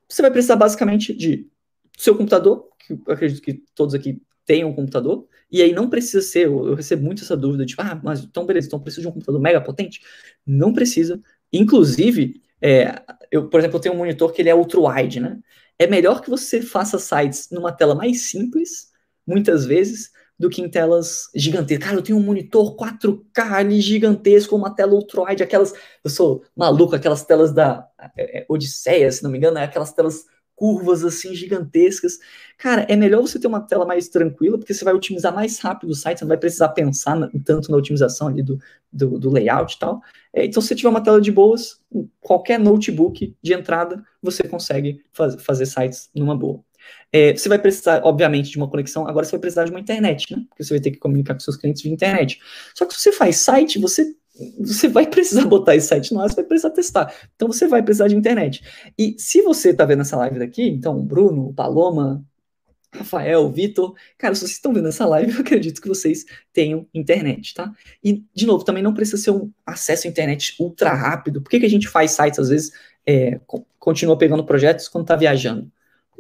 Você 0.10 0.24
vai 0.24 0.32
precisar 0.32 0.56
basicamente 0.56 1.14
de 1.14 1.48
seu 1.96 2.16
computador, 2.18 2.68
que 2.80 2.94
eu 2.94 3.14
acredito 3.14 3.42
que 3.42 3.64
todos 3.76 3.94
aqui 3.94 4.20
tenham 4.46 4.70
um 4.70 4.74
computador, 4.74 5.28
e 5.52 5.62
aí 5.62 5.72
não 5.74 5.90
precisa 5.90 6.22
ser, 6.22 6.48
eu, 6.48 6.74
recebo 6.74 7.04
muito 7.04 7.24
essa 7.24 7.38
dúvida, 7.38 7.66
tipo, 7.66 7.82
ah, 7.84 8.00
mas 8.04 8.24
então 8.24 8.46
beleza, 8.46 8.66
então 8.66 8.80
preciso 8.80 9.04
de 9.04 9.08
um 9.08 9.12
computador 9.12 9.40
mega 9.40 9.62
potente? 9.62 10.02
Não 10.46 10.74
precisa. 10.74 11.22
Inclusive, 11.54 12.42
é, 12.60 13.02
eu, 13.30 13.48
por 13.48 13.60
exemplo, 13.60 13.78
eu 13.78 13.82
tenho 13.82 13.94
um 13.96 13.98
monitor 14.00 14.32
que 14.32 14.42
ele 14.42 14.50
é 14.50 14.56
ultra-wide, 14.56 15.20
né? 15.20 15.40
É 15.78 15.86
melhor 15.86 16.22
que 16.22 16.30
você 16.30 16.62
faça 16.62 16.98
sites 16.98 17.50
numa 17.52 17.72
tela 17.72 17.94
mais 17.94 18.24
simples, 18.24 18.92
muitas 19.26 19.66
vezes, 19.66 20.12
do 20.40 20.50
que 20.50 20.62
em 20.62 20.70
telas 20.70 21.30
gigantescas. 21.36 21.86
Cara, 21.86 21.98
eu 21.98 22.02
tenho 22.02 22.18
um 22.18 22.24
monitor 22.24 22.76
4K 22.78 23.52
ali 23.52 23.82
gigantesco, 23.82 24.56
uma 24.56 24.74
tela 24.74 24.94
ultra-wide, 24.94 25.44
aquelas. 25.44 25.74
Eu 26.02 26.10
sou 26.10 26.44
maluco, 26.56 26.96
aquelas 26.96 27.26
telas 27.26 27.52
da 27.52 27.86
é, 28.18 28.40
é, 28.40 28.46
Odisseia, 28.48 29.12
se 29.12 29.22
não 29.22 29.30
me 29.30 29.38
engano, 29.38 29.58
é 29.58 29.64
aquelas 29.64 29.92
telas 29.92 30.26
curvas 30.56 31.04
assim 31.04 31.36
gigantescas. 31.36 32.20
Cara, 32.58 32.86
é 32.90 32.96
melhor 32.96 33.22
você 33.22 33.40
ter 33.40 33.48
uma 33.48 33.62
tela 33.62 33.86
mais 33.86 34.08
tranquila, 34.08 34.58
porque 34.58 34.74
você 34.74 34.86
vai 34.86 34.94
otimizar 34.94 35.34
mais 35.34 35.60
rápido 35.60 35.90
o 35.90 35.96
site, 35.96 36.20
você 36.20 36.26
não 36.26 36.30
vai 36.30 36.38
precisar 36.38 36.70
pensar 36.70 37.16
na, 37.18 37.30
tanto 37.46 37.72
na 37.72 37.78
otimização 37.78 38.28
ali 38.28 38.42
do, 38.42 38.58
do, 38.92 39.20
do 39.20 39.30
layout 39.30 39.76
e 39.76 39.80
tal. 39.80 40.02
É, 40.34 40.46
então, 40.46 40.62
se 40.62 40.70
você 40.70 40.76
tiver 40.76 40.90
uma 40.90 41.04
tela 41.04 41.20
de 41.20 41.32
boas, 41.32 41.82
qualquer 42.22 42.60
notebook 42.60 43.36
de 43.42 43.54
entrada, 43.54 44.04
você 44.22 44.44
consegue 44.44 45.04
faz, 45.12 45.42
fazer 45.42 45.66
sites 45.66 46.10
numa 46.16 46.38
boa. 46.38 46.64
É, 47.12 47.34
você 47.34 47.50
vai 47.50 47.60
precisar, 47.60 48.02
obviamente, 48.04 48.52
de 48.52 48.58
uma 48.58 48.70
conexão, 48.70 49.08
agora 49.08 49.26
você 49.26 49.32
vai 49.32 49.40
precisar 49.40 49.66
de 49.66 49.72
uma 49.72 49.80
internet, 49.80 50.32
né? 50.36 50.44
Porque 50.48 50.64
você 50.64 50.74
vai 50.74 50.82
ter 50.82 50.92
que 50.92 50.98
comunicar 50.98 51.34
com 51.34 51.40
seus 51.40 51.58
clientes 51.58 51.82
via 51.82 51.92
internet. 51.92 52.40
Só 52.76 52.86
que 52.86 52.94
se 52.94 53.02
você 53.02 53.12
faz 53.12 53.38
site, 53.38 53.80
você 53.80 54.16
você 54.60 54.88
vai 54.88 55.06
precisar 55.06 55.44
botar 55.48 55.76
esse 55.76 55.88
site 55.88 56.14
no 56.14 56.22
ar, 56.22 56.30
você 56.30 56.36
vai 56.36 56.46
precisar 56.46 56.70
testar. 56.70 57.14
Então 57.36 57.48
você 57.48 57.68
vai 57.68 57.82
precisar 57.82 58.08
de 58.08 58.16
internet. 58.16 58.64
E 58.98 59.16
se 59.18 59.42
você 59.42 59.72
está 59.72 59.86
vendo 59.86 60.02
essa 60.02 60.16
live 60.18 60.40
daqui, 60.40 60.64
então 60.64 61.04
Bruno, 61.04 61.54
Paloma, 61.54 62.24
Rafael, 62.94 63.52
Vitor, 63.52 63.94
cara, 64.18 64.34
se 64.34 64.42
vocês 64.42 64.54
estão 64.54 64.74
vendo 64.74 64.88
essa 64.88 65.06
live, 65.06 65.32
eu 65.34 65.42
acredito 65.42 65.82
que 65.82 65.88
vocês 65.88 66.26
tenham 66.52 66.88
internet, 66.94 67.54
tá? 67.54 67.72
E, 68.04 68.24
de 68.34 68.46
novo, 68.46 68.64
também 68.64 68.82
não 68.82 68.94
precisa 68.94 69.22
ser 69.22 69.32
um 69.32 69.52
acesso 69.66 70.08
à 70.08 70.10
internet 70.10 70.56
ultra 70.60 70.94
rápido. 70.94 71.42
Por 71.42 71.50
que, 71.50 71.60
que 71.60 71.66
a 71.66 71.70
gente 71.70 71.88
faz 71.88 72.12
sites, 72.12 72.40
às 72.40 72.50
vezes, 72.50 72.72
é, 73.06 73.40
continua 73.78 74.18
pegando 74.18 74.44
projetos 74.44 74.88
quando 74.88 75.04
está 75.04 75.16
viajando? 75.16 75.72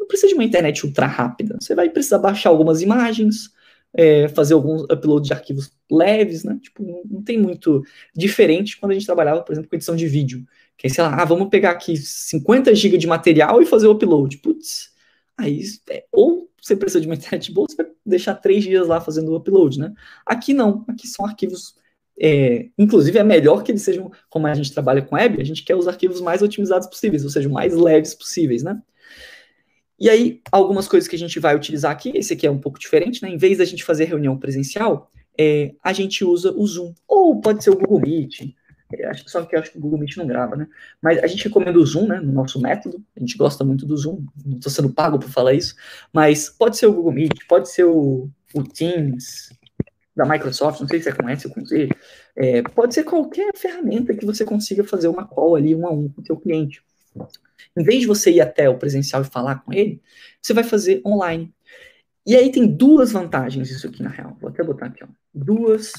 Precisa 0.09 0.29
de 0.29 0.33
uma 0.33 0.43
internet 0.43 0.83
ultra 0.83 1.05
rápida. 1.05 1.55
Você 1.61 1.75
vai 1.75 1.87
precisar 1.87 2.17
baixar 2.17 2.49
algumas 2.49 2.81
imagens, 2.81 3.51
é, 3.93 4.27
fazer 4.29 4.55
alguns 4.55 4.81
uploads 4.83 5.27
de 5.27 5.33
arquivos 5.33 5.71
leves, 5.89 6.43
né? 6.43 6.57
Tipo, 6.59 6.83
não, 6.83 7.01
não, 7.05 7.21
tem 7.21 7.37
muito 7.37 7.83
diferente 8.15 8.79
quando 8.79 8.91
a 8.91 8.95
gente 8.95 9.05
trabalhava, 9.05 9.43
por 9.43 9.51
exemplo, 9.51 9.69
com 9.69 9.75
edição 9.75 9.95
de 9.95 10.07
vídeo. 10.07 10.43
Que 10.75 10.87
aí, 10.87 10.91
sei 10.91 11.03
lá, 11.03 11.21
ah, 11.21 11.25
vamos 11.25 11.49
pegar 11.49 11.69
aqui 11.69 11.95
50 11.95 12.73
GB 12.73 12.97
de 12.97 13.05
material 13.05 13.61
e 13.61 13.67
fazer 13.67 13.85
o 13.87 13.91
upload. 13.91 14.37
Putz, 14.39 14.89
aí, 15.37 15.61
é, 15.91 16.05
ou 16.11 16.49
você 16.59 16.75
precisa 16.75 17.01
de 17.01 17.07
uma 17.07 17.15
internet 17.15 17.51
boa, 17.51 17.67
você 17.69 17.75
vai 17.75 17.91
deixar 18.03 18.33
três 18.33 18.63
dias 18.63 18.87
lá 18.87 18.99
fazendo 18.99 19.31
o 19.31 19.35
upload, 19.35 19.79
né? 19.79 19.93
Aqui 20.25 20.55
não, 20.55 20.83
aqui 20.87 21.07
são 21.07 21.23
arquivos. 21.23 21.75
É, 22.19 22.67
inclusive, 22.77 23.19
é 23.19 23.23
melhor 23.23 23.63
que 23.63 23.71
eles 23.71 23.83
sejam, 23.83 24.11
como 24.27 24.47
a 24.47 24.53
gente 24.55 24.73
trabalha 24.73 25.03
com 25.03 25.15
web, 25.15 25.39
a 25.39 25.45
gente 25.45 25.63
quer 25.63 25.75
os 25.75 25.87
arquivos 25.87 26.19
mais 26.19 26.41
otimizados 26.41 26.87
possíveis, 26.87 27.23
ou 27.23 27.29
seja, 27.29 27.47
mais 27.47 27.75
leves 27.75 28.15
possíveis, 28.15 28.63
né? 28.63 28.81
E 29.99 30.09
aí, 30.09 30.41
algumas 30.51 30.87
coisas 30.87 31.07
que 31.07 31.15
a 31.15 31.19
gente 31.19 31.39
vai 31.39 31.55
utilizar 31.55 31.91
aqui, 31.91 32.11
esse 32.15 32.33
aqui 32.33 32.47
é 32.47 32.51
um 32.51 32.59
pouco 32.59 32.79
diferente, 32.79 33.21
né? 33.21 33.29
Em 33.29 33.37
vez 33.37 33.57
da 33.57 33.65
gente 33.65 33.83
fazer 33.83 34.05
reunião 34.05 34.37
presencial, 34.37 35.11
é, 35.37 35.73
a 35.83 35.91
gente 35.91 36.23
usa 36.23 36.51
o 36.51 36.65
Zoom. 36.65 36.93
Ou 37.07 37.41
pode 37.41 37.63
ser 37.63 37.71
o 37.71 37.77
Google 37.77 37.99
Meet. 37.99 38.55
É, 38.93 39.13
só 39.13 39.43
que 39.43 39.55
eu 39.55 39.59
acho 39.59 39.71
que 39.71 39.77
o 39.77 39.81
Google 39.81 39.99
Meet 39.99 40.17
não 40.17 40.25
grava, 40.25 40.55
né? 40.55 40.67
Mas 41.01 41.19
a 41.19 41.27
gente 41.27 41.43
recomenda 41.43 41.77
o 41.77 41.85
Zoom, 41.85 42.07
né? 42.07 42.19
No 42.19 42.31
nosso 42.31 42.61
método. 42.61 43.03
A 43.15 43.19
gente 43.19 43.37
gosta 43.37 43.63
muito 43.63 43.85
do 43.85 43.97
Zoom. 43.97 44.25
Não 44.45 44.57
estou 44.57 44.71
sendo 44.71 44.89
pago 44.89 45.19
para 45.19 45.27
falar 45.27 45.53
isso. 45.53 45.75
Mas 46.13 46.49
pode 46.49 46.77
ser 46.77 46.87
o 46.87 46.93
Google 46.93 47.11
Meet, 47.11 47.45
pode 47.47 47.69
ser 47.69 47.83
o, 47.83 48.29
o 48.53 48.63
Teams 48.63 49.49
da 50.15 50.25
Microsoft, 50.25 50.81
não 50.81 50.87
sei 50.87 50.99
se 50.99 51.05
você 51.05 51.15
conhece 51.15 51.47
o 51.47 51.65
Z. 51.65 51.89
É, 52.35 52.61
pode 52.61 52.93
ser 52.93 53.03
qualquer 53.03 53.55
ferramenta 53.55 54.13
que 54.13 54.25
você 54.25 54.43
consiga 54.43 54.83
fazer 54.83 55.07
uma 55.07 55.25
call 55.25 55.55
ali, 55.55 55.73
um 55.73 55.87
a 55.87 55.91
um, 55.91 56.09
com 56.09 56.21
o 56.21 56.25
seu 56.25 56.35
cliente. 56.35 56.83
Em 57.77 57.83
vez 57.83 58.01
de 58.01 58.07
você 58.07 58.31
ir 58.31 58.41
até 58.41 58.69
o 58.69 58.77
presencial 58.77 59.21
e 59.21 59.25
falar 59.25 59.63
com 59.63 59.73
ele, 59.73 60.01
você 60.41 60.53
vai 60.53 60.63
fazer 60.63 61.01
online. 61.05 61.53
E 62.25 62.35
aí 62.35 62.51
tem 62.51 62.67
duas 62.67 63.11
vantagens 63.11 63.71
isso 63.71 63.87
aqui, 63.87 64.03
na 64.03 64.09
real. 64.09 64.37
Vou 64.39 64.49
até 64.49 64.63
botar 64.63 64.87
aqui, 64.87 65.03
ó. 65.03 65.07
Duas 65.33 65.91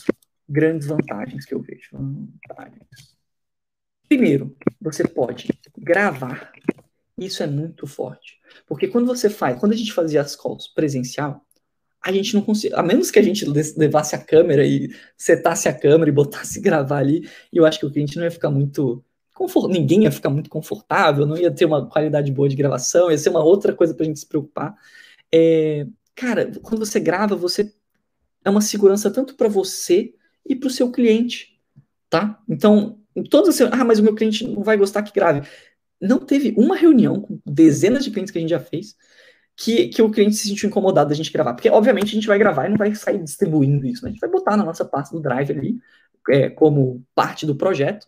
grandes 0.49 0.87
vantagens 0.87 1.45
que 1.45 1.55
eu 1.55 1.61
vejo. 1.61 1.91
Vantagens. 1.93 3.17
Primeiro, 4.09 4.57
você 4.81 5.07
pode 5.07 5.49
gravar. 5.79 6.53
Isso 7.17 7.43
é 7.43 7.47
muito 7.47 7.87
forte. 7.87 8.39
Porque 8.67 8.89
quando 8.89 9.07
você 9.07 9.31
faz, 9.31 9.59
quando 9.59 9.73
a 9.73 9.77
gente 9.77 9.93
fazia 9.93 10.21
as 10.21 10.35
calls 10.35 10.69
presencial, 10.69 11.47
a 12.03 12.11
gente 12.11 12.35
não 12.35 12.43
conseguia, 12.43 12.79
a 12.79 12.83
menos 12.83 13.11
que 13.11 13.19
a 13.19 13.23
gente 13.23 13.45
levasse 13.77 14.15
a 14.15 14.25
câmera 14.25 14.67
e 14.67 14.89
setasse 15.17 15.69
a 15.69 15.79
câmera 15.79 16.11
e 16.11 16.15
botasse 16.15 16.59
gravar 16.63 16.99
ali, 16.99 17.29
eu 17.53 17.67
acho 17.67 17.79
que 17.79 17.87
o 17.87 17.91
cliente 17.93 18.17
não 18.17 18.25
ia 18.25 18.31
ficar 18.31 18.51
muito 18.51 19.05
confort... 19.41 19.73
ninguém 19.73 20.05
ia 20.05 20.13
ficar 20.13 20.29
muito 20.29 20.51
confortável, 20.51 21.25
não 21.25 21.37
ia 21.37 21.51
ter 21.51 21.65
uma 21.65 21.87
qualidade 21.87 22.31
boa 22.31 22.49
de 22.49 22.57
gravação, 22.57 23.11
ia 23.11 23.17
ser 23.17 23.31
uma 23.31 23.43
outra 23.43 23.75
coisa 23.75 23.95
para 23.95 24.05
a 24.05 24.07
gente 24.07 24.21
se 24.21 24.27
preocupar. 24.27 24.75
É, 25.33 25.87
cara, 26.15 26.53
quando 26.63 26.85
você 26.85 27.01
grava, 27.01 27.35
você 27.35 27.73
é 28.45 28.51
uma 28.51 28.61
segurança 28.61 29.11
tanto 29.11 29.35
para 29.35 29.49
você 29.49 30.13
e 30.47 30.55
para 30.55 30.67
o 30.67 30.71
seu 30.71 30.91
cliente, 30.91 31.59
tá? 32.11 32.39
Então, 32.47 32.99
todas 33.31 33.61
as 33.61 33.73
ah, 33.73 33.85
mas 33.85 33.99
o 33.99 34.03
meu 34.03 34.15
cliente 34.15 34.47
não 34.47 34.63
vai 34.63 34.77
gostar 34.77 35.03
que 35.03 35.13
grave. 35.13 35.49
Não 36.01 36.19
teve 36.19 36.55
uma 36.57 36.77
reunião 36.77 37.21
com 37.21 37.41
dezenas 37.47 38.05
de 38.05 38.11
clientes 38.11 38.31
que 38.31 38.39
a 38.39 38.41
gente 38.41 38.51
já 38.51 38.61
fez 38.61 38.95
que, 39.57 39.89
que 39.89 40.03
o 40.03 40.11
cliente 40.11 40.37
se 40.37 40.49
sentiu 40.49 40.69
incomodado 40.69 41.11
da 41.11 41.15
gente 41.15 41.33
gravar. 41.33 41.55
Porque, 41.55 41.69
obviamente, 41.69 42.09
a 42.09 42.15
gente 42.15 42.27
vai 42.27 42.39
gravar 42.39 42.67
e 42.67 42.71
não 42.71 42.79
vai 42.79 42.95
sair 42.95 43.23
distribuindo 43.23 43.87
isso, 43.87 44.03
né? 44.03 44.09
A 44.09 44.13
gente 44.13 44.21
vai 44.21 44.31
botar 44.31 44.57
na 44.57 44.65
nossa 44.65 44.85
pasta 44.85 45.15
do 45.15 45.23
Drive 45.23 45.51
ali, 45.51 45.79
é, 46.31 46.49
como 46.49 47.05
parte 47.15 47.45
do 47.45 47.55
projeto, 47.55 48.07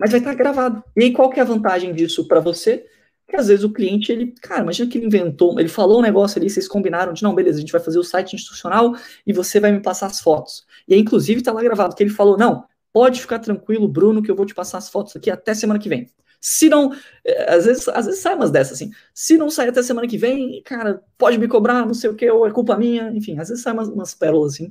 mas 0.00 0.10
vai 0.10 0.18
estar 0.18 0.34
gravado. 0.34 0.82
E 0.96 1.04
aí, 1.04 1.12
qual 1.12 1.28
que 1.28 1.38
é 1.38 1.42
a 1.42 1.46
vantagem 1.46 1.94
disso 1.94 2.26
para 2.26 2.40
você? 2.40 2.86
Que 3.28 3.36
às 3.36 3.48
vezes 3.48 3.62
o 3.64 3.70
cliente, 3.70 4.10
ele, 4.10 4.34
cara, 4.40 4.62
imagina 4.62 4.90
que 4.90 4.96
ele 4.96 5.06
inventou, 5.06 5.60
ele 5.60 5.68
falou 5.68 5.98
um 5.98 6.02
negócio 6.02 6.40
ali, 6.40 6.48
vocês 6.48 6.66
combinaram 6.66 7.12
de, 7.12 7.22
não, 7.22 7.34
beleza, 7.34 7.58
a 7.58 7.60
gente 7.60 7.70
vai 7.70 7.82
fazer 7.82 7.98
o 7.98 8.02
site 8.02 8.34
institucional 8.34 8.96
e 9.26 9.32
você 9.32 9.60
vai 9.60 9.70
me 9.70 9.80
passar 9.80 10.06
as 10.06 10.20
fotos. 10.20 10.66
E 10.88 10.94
aí, 10.94 11.00
inclusive, 11.00 11.42
tá 11.42 11.52
lá 11.52 11.62
gravado 11.62 11.94
que 11.94 12.02
ele 12.02 12.10
falou, 12.10 12.38
não, 12.38 12.64
pode 12.92 13.20
ficar 13.20 13.38
tranquilo, 13.38 13.86
Bruno, 13.86 14.22
que 14.22 14.30
eu 14.30 14.34
vou 14.34 14.46
te 14.46 14.54
passar 14.54 14.78
as 14.78 14.88
fotos 14.88 15.14
aqui 15.14 15.30
até 15.30 15.52
semana 15.52 15.78
que 15.78 15.88
vem. 15.88 16.08
Se 16.40 16.70
não, 16.70 16.92
eh, 17.24 17.54
às 17.54 17.66
vezes, 17.66 17.86
às 17.88 18.06
vezes 18.06 18.22
sai 18.22 18.34
umas 18.34 18.50
dessas 18.50 18.74
assim. 18.74 18.90
Se 19.12 19.36
não 19.36 19.50
sair 19.50 19.68
até 19.68 19.82
semana 19.82 20.08
que 20.08 20.16
vem, 20.16 20.62
cara, 20.64 21.02
pode 21.18 21.36
me 21.38 21.46
cobrar, 21.46 21.84
não 21.84 21.92
sei 21.92 22.08
o 22.08 22.14
que, 22.14 22.28
ou 22.30 22.46
é 22.46 22.50
culpa 22.50 22.76
minha, 22.78 23.12
enfim, 23.12 23.38
às 23.38 23.50
vezes 23.50 23.62
sai 23.62 23.74
umas, 23.74 23.88
umas 23.88 24.14
pérolas 24.14 24.54
assim. 24.54 24.70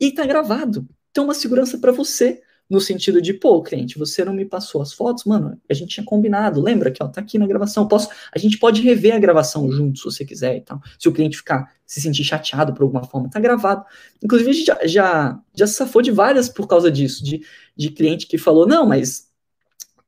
E 0.00 0.10
tá 0.12 0.24
gravado. 0.26 0.88
ter 1.12 1.20
uma 1.20 1.34
segurança 1.34 1.78
para 1.78 1.92
você, 1.92 2.42
no 2.68 2.80
sentido 2.80 3.20
de, 3.20 3.34
pô, 3.34 3.62
cliente, 3.62 3.98
você 3.98 4.24
não 4.24 4.32
me 4.32 4.44
passou 4.44 4.80
as 4.80 4.92
fotos, 4.92 5.24
mano, 5.24 5.60
a 5.68 5.74
gente 5.74 5.90
tinha 5.90 6.04
combinado, 6.04 6.60
lembra 6.60 6.90
que, 6.90 7.02
ó, 7.02 7.08
tá 7.08 7.20
aqui 7.20 7.38
na 7.38 7.46
gravação, 7.46 7.86
posso, 7.86 8.08
a 8.34 8.38
gente 8.38 8.58
pode 8.58 8.80
rever 8.80 9.14
a 9.14 9.18
gravação 9.18 9.70
junto, 9.70 9.98
se 9.98 10.04
você 10.04 10.24
quiser 10.24 10.56
e 10.56 10.60
tal, 10.62 10.80
se 10.98 11.08
o 11.08 11.12
cliente 11.12 11.36
ficar, 11.36 11.70
se 11.84 12.00
sentir 12.00 12.24
chateado 12.24 12.72
por 12.72 12.82
alguma 12.82 13.04
forma, 13.04 13.28
tá 13.28 13.38
gravado. 13.38 13.84
Inclusive, 14.22 14.50
a 14.50 14.52
gente 14.54 14.66
já, 14.66 14.86
já, 14.86 15.40
já 15.54 15.66
safou 15.66 16.00
de 16.00 16.10
várias 16.10 16.48
por 16.48 16.66
causa 16.66 16.90
disso, 16.90 17.22
de, 17.22 17.44
de 17.76 17.90
cliente 17.90 18.26
que 18.26 18.38
falou, 18.38 18.66
não, 18.66 18.86
mas 18.86 19.30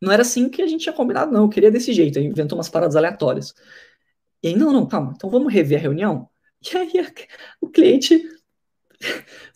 não 0.00 0.10
era 0.10 0.22
assim 0.22 0.48
que 0.48 0.62
a 0.62 0.66
gente 0.66 0.82
tinha 0.82 0.94
combinado, 0.94 1.32
não, 1.32 1.42
eu 1.42 1.48
queria 1.48 1.70
desse 1.70 1.92
jeito, 1.92 2.18
aí 2.18 2.24
inventou 2.24 2.56
umas 2.56 2.68
paradas 2.68 2.96
aleatórias. 2.96 3.54
E 4.42 4.48
aí, 4.48 4.56
não, 4.56 4.72
não, 4.72 4.86
calma, 4.86 5.12
então 5.14 5.28
vamos 5.28 5.52
rever 5.52 5.78
a 5.78 5.82
reunião? 5.82 6.28
E 6.72 6.78
aí 6.78 6.92
o 7.60 7.68
cliente 7.68 8.26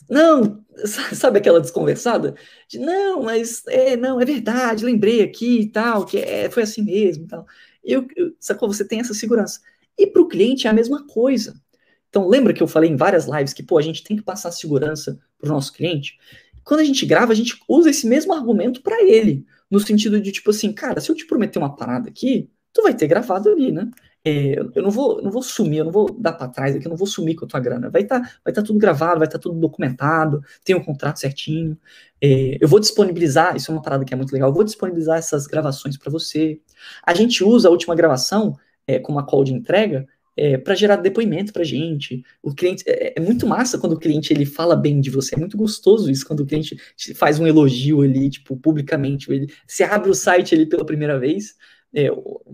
não, 0.08 0.64
sabe 1.12 1.38
aquela 1.38 1.60
desconversada? 1.60 2.34
De, 2.68 2.78
não, 2.78 3.22
mas 3.22 3.62
é, 3.68 3.96
não, 3.96 4.20
é 4.20 4.24
verdade, 4.24 4.84
lembrei 4.84 5.22
aqui 5.22 5.60
e 5.60 5.66
tal, 5.68 6.06
que 6.06 6.18
é, 6.18 6.50
foi 6.50 6.62
assim 6.62 6.82
mesmo 6.82 7.24
e 7.24 7.28
tal. 7.28 7.46
Eu, 7.84 8.06
eu, 8.16 8.32
sacou? 8.38 8.72
Você 8.72 8.84
tem 8.84 9.00
essa 9.00 9.14
segurança. 9.14 9.60
E 9.96 10.06
para 10.06 10.22
o 10.22 10.28
cliente 10.28 10.66
é 10.66 10.70
a 10.70 10.74
mesma 10.74 11.06
coisa. 11.06 11.60
Então, 12.08 12.26
lembra 12.26 12.54
que 12.54 12.62
eu 12.62 12.68
falei 12.68 12.90
em 12.90 12.96
várias 12.96 13.26
lives 13.26 13.52
que, 13.52 13.62
pô, 13.62 13.78
a 13.78 13.82
gente 13.82 14.02
tem 14.02 14.16
que 14.16 14.22
passar 14.22 14.50
segurança 14.50 15.18
para 15.38 15.50
o 15.50 15.52
nosso 15.52 15.72
cliente? 15.72 16.18
Quando 16.64 16.80
a 16.80 16.84
gente 16.84 17.04
grava, 17.04 17.32
a 17.32 17.34
gente 17.34 17.58
usa 17.68 17.90
esse 17.90 18.06
mesmo 18.06 18.32
argumento 18.32 18.82
para 18.82 19.02
ele. 19.02 19.44
No 19.70 19.80
sentido 19.80 20.20
de, 20.20 20.32
tipo 20.32 20.50
assim, 20.50 20.72
cara, 20.72 21.00
se 21.00 21.10
eu 21.10 21.14
te 21.14 21.26
prometer 21.26 21.58
uma 21.58 21.74
parada 21.74 22.08
aqui, 22.08 22.50
tu 22.72 22.82
vai 22.82 22.94
ter 22.94 23.06
gravado 23.06 23.50
ali, 23.50 23.72
né? 23.72 23.90
É, 24.24 24.58
eu 24.58 24.82
não 24.82 24.90
vou, 24.90 25.22
não 25.22 25.30
vou 25.30 25.42
sumir, 25.42 25.78
eu 25.78 25.84
não 25.84 25.92
vou 25.92 26.12
dar 26.12 26.32
para 26.32 26.48
trás 26.48 26.74
aqui, 26.76 26.86
eu 26.86 26.90
não 26.90 26.96
vou 26.96 27.06
sumir 27.06 27.34
com 27.34 27.44
a 27.44 27.48
tua 27.48 27.60
grana. 27.60 27.88
Vai 27.90 28.02
estar 28.02 28.20
tá, 28.20 28.30
vai 28.44 28.52
tá 28.52 28.62
tudo 28.62 28.78
gravado, 28.78 29.18
vai 29.18 29.26
estar 29.26 29.38
tá 29.38 29.42
tudo 29.42 29.58
documentado, 29.58 30.42
tem 30.64 30.76
um 30.76 30.82
contrato 30.82 31.18
certinho. 31.18 31.78
É, 32.20 32.58
eu 32.60 32.68
vou 32.68 32.80
disponibilizar, 32.80 33.56
isso 33.56 33.70
é 33.70 33.74
uma 33.74 33.82
parada 33.82 34.04
que 34.04 34.12
é 34.12 34.16
muito 34.16 34.32
legal, 34.32 34.50
eu 34.50 34.54
vou 34.54 34.64
disponibilizar 34.64 35.18
essas 35.18 35.46
gravações 35.46 35.96
para 35.96 36.10
você. 36.10 36.60
A 37.06 37.14
gente 37.14 37.44
usa 37.44 37.68
a 37.68 37.70
última 37.70 37.94
gravação 37.94 38.56
é, 38.86 38.98
como 38.98 39.18
uma 39.18 39.26
call 39.26 39.44
de 39.44 39.52
entrega 39.54 40.06
é, 40.38 40.56
para 40.56 40.74
gerar 40.76 40.96
depoimento 40.96 41.52
para 41.52 41.64
gente. 41.64 42.22
O 42.40 42.54
cliente 42.54 42.84
é, 42.86 43.14
é, 43.16 43.20
muito 43.20 43.44
massa 43.44 43.76
quando 43.76 43.94
o 43.94 43.98
cliente 43.98 44.32
ele 44.32 44.46
fala 44.46 44.76
bem 44.76 45.00
de 45.00 45.10
você. 45.10 45.34
É 45.34 45.38
muito 45.38 45.56
gostoso 45.56 46.08
isso 46.10 46.24
quando 46.24 46.40
o 46.40 46.46
cliente 46.46 46.76
faz 47.16 47.40
um 47.40 47.46
elogio 47.46 48.02
ali, 48.02 48.30
tipo 48.30 48.56
publicamente. 48.56 49.30
Ele, 49.32 49.52
você 49.66 49.82
abre 49.82 50.08
o 50.08 50.14
site 50.14 50.54
ali 50.54 50.64
pela 50.64 50.86
primeira 50.86 51.18
vez 51.18 51.56
é, 51.94 52.10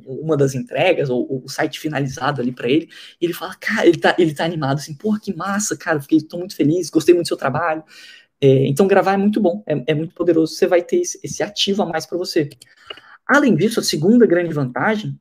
uma 0.06 0.36
das 0.36 0.54
entregas, 0.54 1.10
ou, 1.10 1.42
o 1.44 1.48
site 1.48 1.80
finalizado 1.80 2.40
ali 2.40 2.52
para 2.52 2.68
ele, 2.68 2.88
e 3.20 3.24
ele 3.24 3.32
fala, 3.32 3.54
cara, 3.54 3.86
ele 3.86 3.98
tá, 3.98 4.14
ele 4.18 4.34
tá 4.34 4.44
animado, 4.44 4.78
assim, 4.78 4.94
porra, 4.94 5.20
que 5.20 5.34
massa, 5.34 5.76
cara, 5.76 6.00
fiquei, 6.00 6.20
tô 6.20 6.38
muito 6.38 6.56
feliz, 6.56 6.90
gostei 6.90 7.14
muito 7.14 7.26
do 7.26 7.28
seu 7.28 7.36
trabalho. 7.36 7.82
É, 8.40 8.66
então, 8.66 8.86
gravar 8.86 9.14
é 9.14 9.16
muito 9.16 9.40
bom, 9.40 9.62
é, 9.66 9.84
é, 9.88 9.94
muito 9.94 10.14
poderoso, 10.14 10.54
você 10.54 10.66
vai 10.66 10.82
ter 10.82 10.98
esse, 11.00 11.18
esse 11.22 11.42
ativo 11.42 11.82
a 11.82 11.86
mais 11.86 12.06
para 12.06 12.18
você. 12.18 12.48
Além 13.26 13.56
disso, 13.56 13.80
a 13.80 13.82
segunda 13.82 14.26
grande 14.26 14.52
vantagem 14.52 15.18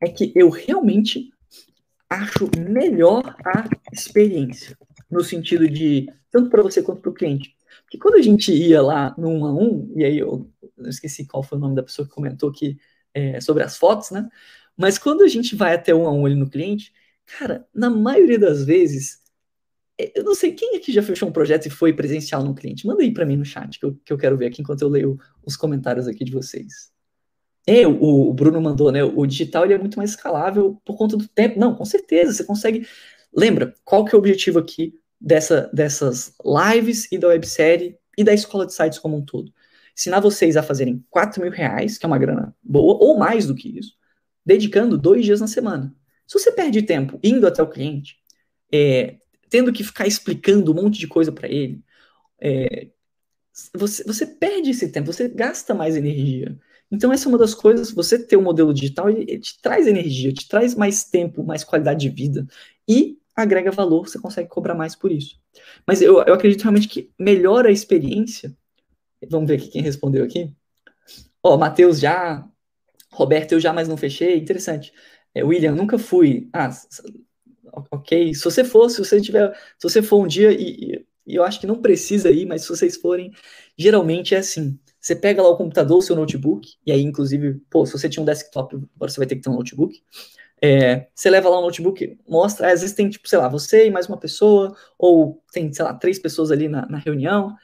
é 0.00 0.08
que 0.08 0.32
eu 0.34 0.48
realmente 0.48 1.30
acho 2.08 2.48
melhor 2.56 3.34
a 3.44 3.68
experiência, 3.92 4.76
no 5.10 5.22
sentido 5.22 5.68
de, 5.68 6.06
tanto 6.30 6.48
para 6.48 6.62
você 6.62 6.82
quanto 6.82 7.00
para 7.00 7.10
o 7.10 7.14
cliente. 7.14 7.56
Porque 7.82 7.98
quando 7.98 8.16
a 8.16 8.22
gente 8.22 8.52
ia 8.52 8.82
lá 8.82 9.14
no 9.18 9.28
um 9.28 9.44
a 9.46 9.98
e 9.98 10.04
aí 10.04 10.18
eu, 10.18 10.48
eu 10.78 10.88
esqueci 10.88 11.26
qual 11.26 11.42
foi 11.42 11.58
o 11.58 11.60
nome 11.60 11.74
da 11.74 11.82
pessoa 11.82 12.06
que 12.06 12.14
comentou 12.14 12.50
aqui 12.50 12.78
é, 13.14 13.40
sobre 13.40 13.62
as 13.62 13.76
fotos, 13.76 14.10
né? 14.10 14.28
Mas 14.76 14.98
quando 14.98 15.22
a 15.22 15.28
gente 15.28 15.56
vai 15.56 15.74
até 15.74 15.94
um 15.94 16.06
a 16.06 16.12
um 16.12 16.26
ali 16.26 16.34
no 16.34 16.48
cliente, 16.48 16.92
cara, 17.38 17.66
na 17.74 17.88
maioria 17.88 18.38
das 18.38 18.64
vezes, 18.64 19.20
é, 19.98 20.12
eu 20.18 20.24
não 20.24 20.34
sei 20.34 20.52
quem 20.52 20.76
aqui 20.76 20.92
já 20.92 21.02
fechou 21.02 21.28
um 21.28 21.32
projeto 21.32 21.66
e 21.66 21.70
foi 21.70 21.92
presencial 21.92 22.44
no 22.44 22.54
cliente. 22.54 22.86
Manda 22.86 23.02
aí 23.02 23.12
para 23.12 23.24
mim 23.24 23.36
no 23.36 23.44
chat, 23.44 23.78
que 23.78 23.86
eu, 23.86 23.94
que 24.04 24.12
eu 24.12 24.18
quero 24.18 24.36
ver 24.36 24.46
aqui 24.46 24.62
enquanto 24.62 24.82
eu 24.82 24.88
leio 24.88 25.18
os 25.44 25.56
comentários 25.56 26.06
aqui 26.06 26.24
de 26.24 26.32
vocês. 26.32 26.90
É, 27.66 27.86
o, 27.86 28.28
o 28.30 28.34
Bruno 28.34 28.60
mandou, 28.60 28.92
né? 28.92 29.02
O 29.02 29.26
digital 29.26 29.64
ele 29.64 29.74
é 29.74 29.78
muito 29.78 29.96
mais 29.96 30.10
escalável 30.10 30.80
por 30.84 30.96
conta 30.96 31.16
do 31.16 31.26
tempo. 31.26 31.58
Não, 31.58 31.74
com 31.74 31.84
certeza, 31.84 32.32
você 32.32 32.44
consegue. 32.44 32.86
Lembra, 33.34 33.74
qual 33.84 34.04
que 34.04 34.14
é 34.14 34.16
o 34.16 34.20
objetivo 34.20 34.58
aqui 34.58 34.94
dessa, 35.20 35.70
dessas 35.72 36.34
lives 36.44 37.10
e 37.10 37.18
da 37.18 37.28
websérie 37.28 37.98
e 38.16 38.24
da 38.24 38.32
escola 38.32 38.66
de 38.66 38.72
sites 38.72 38.98
como 38.98 39.16
um 39.16 39.24
todo. 39.24 39.52
Ensinar 39.96 40.20
vocês 40.20 40.56
a 40.56 40.62
fazerem 40.62 41.04
4 41.08 41.40
mil 41.42 41.50
reais, 41.50 41.96
que 41.96 42.04
é 42.04 42.08
uma 42.08 42.18
grana 42.18 42.54
boa, 42.62 42.98
ou 43.00 43.18
mais 43.18 43.46
do 43.46 43.54
que 43.54 43.78
isso, 43.78 43.94
dedicando 44.44 44.98
dois 44.98 45.24
dias 45.24 45.40
na 45.40 45.46
semana. 45.46 45.94
Se 46.26 46.38
você 46.38 46.52
perde 46.52 46.82
tempo 46.82 47.18
indo 47.22 47.46
até 47.46 47.62
o 47.62 47.68
cliente, 47.68 48.16
é, 48.72 49.16
tendo 49.48 49.72
que 49.72 49.84
ficar 49.84 50.06
explicando 50.06 50.72
um 50.72 50.74
monte 50.74 50.98
de 50.98 51.06
coisa 51.06 51.32
para 51.32 51.48
ele, 51.48 51.82
é, 52.40 52.88
você, 53.74 54.04
você 54.04 54.26
perde 54.26 54.70
esse 54.70 54.90
tempo, 54.90 55.12
você 55.12 55.28
gasta 55.28 55.74
mais 55.74 55.96
energia. 55.96 56.58
Então, 56.90 57.12
essa 57.12 57.26
é 57.26 57.28
uma 57.28 57.38
das 57.38 57.54
coisas, 57.54 57.90
você 57.90 58.18
ter 58.18 58.36
um 58.36 58.42
modelo 58.42 58.72
digital, 58.72 59.08
ele, 59.08 59.22
ele, 59.22 59.40
te 59.40 59.60
traz 59.60 59.86
energia, 59.86 60.32
te 60.32 60.46
traz 60.46 60.74
mais 60.74 61.04
tempo, 61.04 61.42
mais 61.42 61.64
qualidade 61.64 62.00
de 62.00 62.10
vida. 62.10 62.46
E 62.88 63.18
agrega 63.34 63.70
valor, 63.70 64.08
você 64.08 64.18
consegue 64.18 64.48
cobrar 64.48 64.74
mais 64.74 64.94
por 64.94 65.10
isso. 65.10 65.40
Mas 65.86 66.00
eu, 66.00 66.22
eu 66.22 66.34
acredito 66.34 66.62
realmente 66.62 66.88
que 66.88 67.10
melhora 67.18 67.68
a 67.68 67.72
experiência. 67.72 68.56
Vamos 69.28 69.48
ver 69.48 69.56
aqui 69.56 69.68
quem 69.68 69.82
respondeu 69.82 70.24
aqui. 70.24 70.54
Ó, 71.42 71.54
oh, 71.54 71.58
Matheus 71.58 71.98
já. 72.00 72.46
Roberto, 73.12 73.52
eu 73.52 73.60
já, 73.60 73.72
mas 73.72 73.88
não 73.88 73.96
fechei. 73.96 74.36
Interessante. 74.38 74.92
É, 75.34 75.44
William, 75.44 75.74
nunca 75.74 75.98
fui. 75.98 76.48
Ah, 76.52 76.70
ok. 77.90 78.34
Se 78.34 78.44
você 78.44 78.64
for, 78.64 78.88
se 78.90 78.98
você 78.98 79.20
tiver. 79.20 79.52
Se 79.78 79.88
você 79.88 80.02
for 80.02 80.22
um 80.22 80.26
dia, 80.26 80.52
e, 80.52 81.04
e 81.26 81.34
eu 81.34 81.44
acho 81.44 81.60
que 81.60 81.66
não 81.66 81.80
precisa 81.80 82.30
ir, 82.30 82.46
mas 82.46 82.62
se 82.62 82.68
vocês 82.68 82.96
forem, 82.96 83.32
geralmente 83.76 84.34
é 84.34 84.38
assim. 84.38 84.78
Você 85.00 85.14
pega 85.14 85.42
lá 85.42 85.48
o 85.48 85.56
computador, 85.56 85.98
o 85.98 86.02
seu 86.02 86.16
notebook, 86.16 86.68
e 86.84 86.90
aí, 86.92 87.02
inclusive, 87.02 87.60
pô, 87.70 87.86
se 87.86 87.92
você 87.92 88.08
tinha 88.08 88.22
um 88.22 88.26
desktop, 88.26 88.76
agora 88.96 89.10
você 89.10 89.18
vai 89.18 89.26
ter 89.26 89.36
que 89.36 89.42
ter 89.42 89.50
um 89.50 89.54
notebook. 89.54 90.02
É, 90.60 91.08
você 91.14 91.28
leva 91.28 91.48
lá 91.48 91.58
o 91.58 91.62
notebook, 91.62 92.18
mostra, 92.26 92.72
às 92.72 92.80
vezes 92.80 92.96
tem, 92.96 93.08
tipo, 93.08 93.28
sei 93.28 93.38
lá, 93.38 93.48
você 93.48 93.86
e 93.86 93.90
mais 93.90 94.08
uma 94.08 94.18
pessoa, 94.18 94.74
ou 94.98 95.42
tem, 95.52 95.72
sei 95.72 95.84
lá, 95.84 95.94
três 95.94 96.18
pessoas 96.18 96.50
ali 96.50 96.66
na, 96.66 96.86
na 96.88 96.98
reunião, 96.98 97.54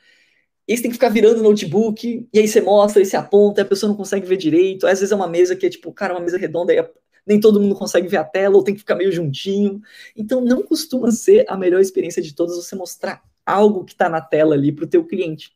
e 0.73 0.77
você 0.77 0.85
tem 0.85 0.91
que 0.91 0.97
ficar 0.97 1.11
virando 1.11 1.41
o 1.41 1.43
notebook, 1.43 2.27
e 2.33 2.39
aí 2.39 2.49
você 2.49 2.63
mostra, 2.63 3.03
e 3.03 3.05
você 3.05 3.15
aponta, 3.15 3.61
e 3.61 3.63
a 3.63 3.67
pessoa 3.67 3.91
não 3.91 3.97
consegue 3.97 4.27
ver 4.27 4.39
direito, 4.39 4.87
às 4.87 5.01
vezes 5.01 5.13
é 5.13 5.15
uma 5.15 5.29
mesa 5.29 5.55
que 5.55 5.67
é, 5.67 5.69
tipo, 5.69 5.93
cara, 5.93 6.15
uma 6.15 6.21
mesa 6.21 6.39
redonda, 6.39 6.73
e 6.73 6.83
nem 7.27 7.39
todo 7.39 7.61
mundo 7.61 7.75
consegue 7.75 8.09
ver 8.09 8.17
a 8.17 8.25
tela, 8.25 8.57
ou 8.57 8.65
tem 8.65 8.73
que 8.73 8.81
ficar 8.81 8.95
meio 8.95 9.13
juntinho, 9.13 9.83
então 10.17 10.41
não 10.41 10.63
costuma 10.63 11.11
ser 11.11 11.45
a 11.47 11.59
melhor 11.59 11.79
experiência 11.79 12.23
de 12.23 12.35
todas 12.35 12.57
você 12.57 12.75
mostrar 12.75 13.23
algo 13.45 13.85
que 13.85 13.93
está 13.93 14.09
na 14.09 14.23
tela 14.23 14.55
ali 14.55 14.73
para 14.73 14.87
o 14.87 14.89
teu 14.89 15.05
cliente. 15.05 15.53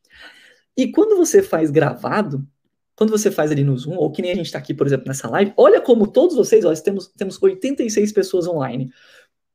E 0.77 0.93
quando 0.93 1.17
você 1.17 1.43
faz 1.43 1.71
gravado, 1.71 2.47
quando 2.95 3.11
você 3.11 3.31
faz 3.31 3.51
ali 3.51 3.65
no 3.65 3.77
Zoom, 3.77 3.97
ou 3.97 4.11
que 4.13 4.21
nem 4.21 4.33
a 4.33 4.35
gente 4.35 4.47
está 4.47 4.59
aqui, 4.59 4.75
por 4.75 4.87
exemplo, 4.87 5.07
nessa 5.07 5.31
live, 5.31 5.55
olha 5.57 5.81
como 5.81 6.07
todos 6.07 6.37
vocês, 6.37 6.63
ó, 6.63 6.75
temos, 6.75 7.09
temos 7.09 7.43
86 7.43 8.13
pessoas 8.13 8.47
online. 8.47 8.91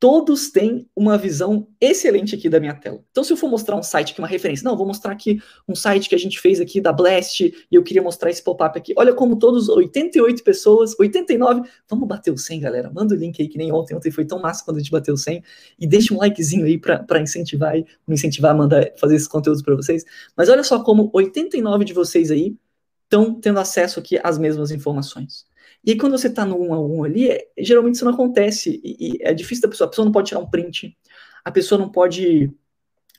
Todos 0.02 0.49
têm 0.49 0.89
uma 0.95 1.16
visão 1.16 1.68
excelente 1.80 2.34
aqui 2.34 2.49
da 2.49 2.60
minha 2.60 2.74
tela. 2.74 3.04
Então, 3.12 3.24
se 3.24 3.32
eu 3.32 3.38
for 3.38 3.47
mostrar 3.47 3.76
um 3.76 3.84
site 3.84 4.14
aqui, 4.14 4.20
uma 4.20 4.28
referência, 4.28 4.68
não, 4.68 4.76
vou 4.76 4.88
mostrar 4.88 5.12
aqui 5.12 5.39
um 5.70 5.76
site 5.76 6.10
que 6.10 6.16
a 6.16 6.18
gente 6.18 6.39
fez 6.39 6.60
aqui 6.60 6.82
da 6.82 6.91
Blast, 6.91 7.41
e 7.41 7.56
eu 7.72 7.84
queria 7.84 8.02
mostrar 8.02 8.32
esse 8.32 8.43
pop-up 8.43 8.76
aqui. 8.76 8.95
Olha 8.97 9.14
como 9.14 9.38
todos, 9.38 9.70
88 9.70 10.43
pessoas, 10.43 10.99
89, 10.99 11.70
vamos 11.88 12.08
bater 12.08 12.32
o 12.32 12.38
100, 12.38 12.62
galera. 12.62 12.91
Manda 12.91 13.14
o 13.14 13.18
link 13.18 13.39
aí, 13.39 13.47
que 13.47 13.60
nem 13.60 13.72
ontem. 13.72 13.95
Ontem 13.95 14.10
foi 14.10 14.26
tão 14.26 14.41
massa 14.41 14.66
quando 14.66 14.78
a 14.78 14.80
gente 14.80 14.89
bateu 14.89 15.14
o 15.14 15.18
100. 15.18 15.43
E 15.80 15.86
deixa 15.86 16.16
um 16.16 16.18
likezinho 16.18 16.66
aí 16.66 16.80
para 16.80 17.22
incentivar, 17.22 17.76
me 17.76 18.16
incentivar 18.16 18.54
a 18.54 18.56
mandar 18.56 18.91
fazer 18.97 19.16
esses 19.16 19.28
conteúdos 19.28 19.62
para 19.62 19.76
vocês. 19.76 20.04
Mas 20.36 20.49
olha 20.49 20.64
só 20.64 20.84
como 20.84 21.12
89 21.14 21.86
de 21.86 21.93
vocês 21.93 22.32
aí 22.32 22.56
estão 23.04 23.39
tendo 23.39 23.60
acesso 23.60 23.99
aqui 23.99 24.20
às 24.24 24.39
mesmas 24.39 24.72
informações. 24.72 25.45
E 25.84 25.96
quando 25.96 26.18
você 26.18 26.28
está 26.28 26.46
no 26.46 26.60
um 26.60 26.74
a 26.74 26.80
um 26.80 27.04
ali, 27.04 27.30
é, 27.30 27.48
geralmente 27.58 27.96
isso 27.96 28.06
não 28.06 28.14
acontece. 28.14 28.80
E, 28.84 29.16
e, 29.16 29.18
é 29.22 29.34
difícil 29.34 29.64
da 29.64 29.68
pessoa. 29.68 29.88
A 29.88 29.90
pessoa 29.90 30.06
não 30.06 30.12
pode 30.12 30.30
tirar 30.30 30.40
um 30.40 30.50
print. 30.50 30.96
A 31.44 31.52
pessoa 31.52 31.80
não 31.80 31.90
pode, 31.90 32.52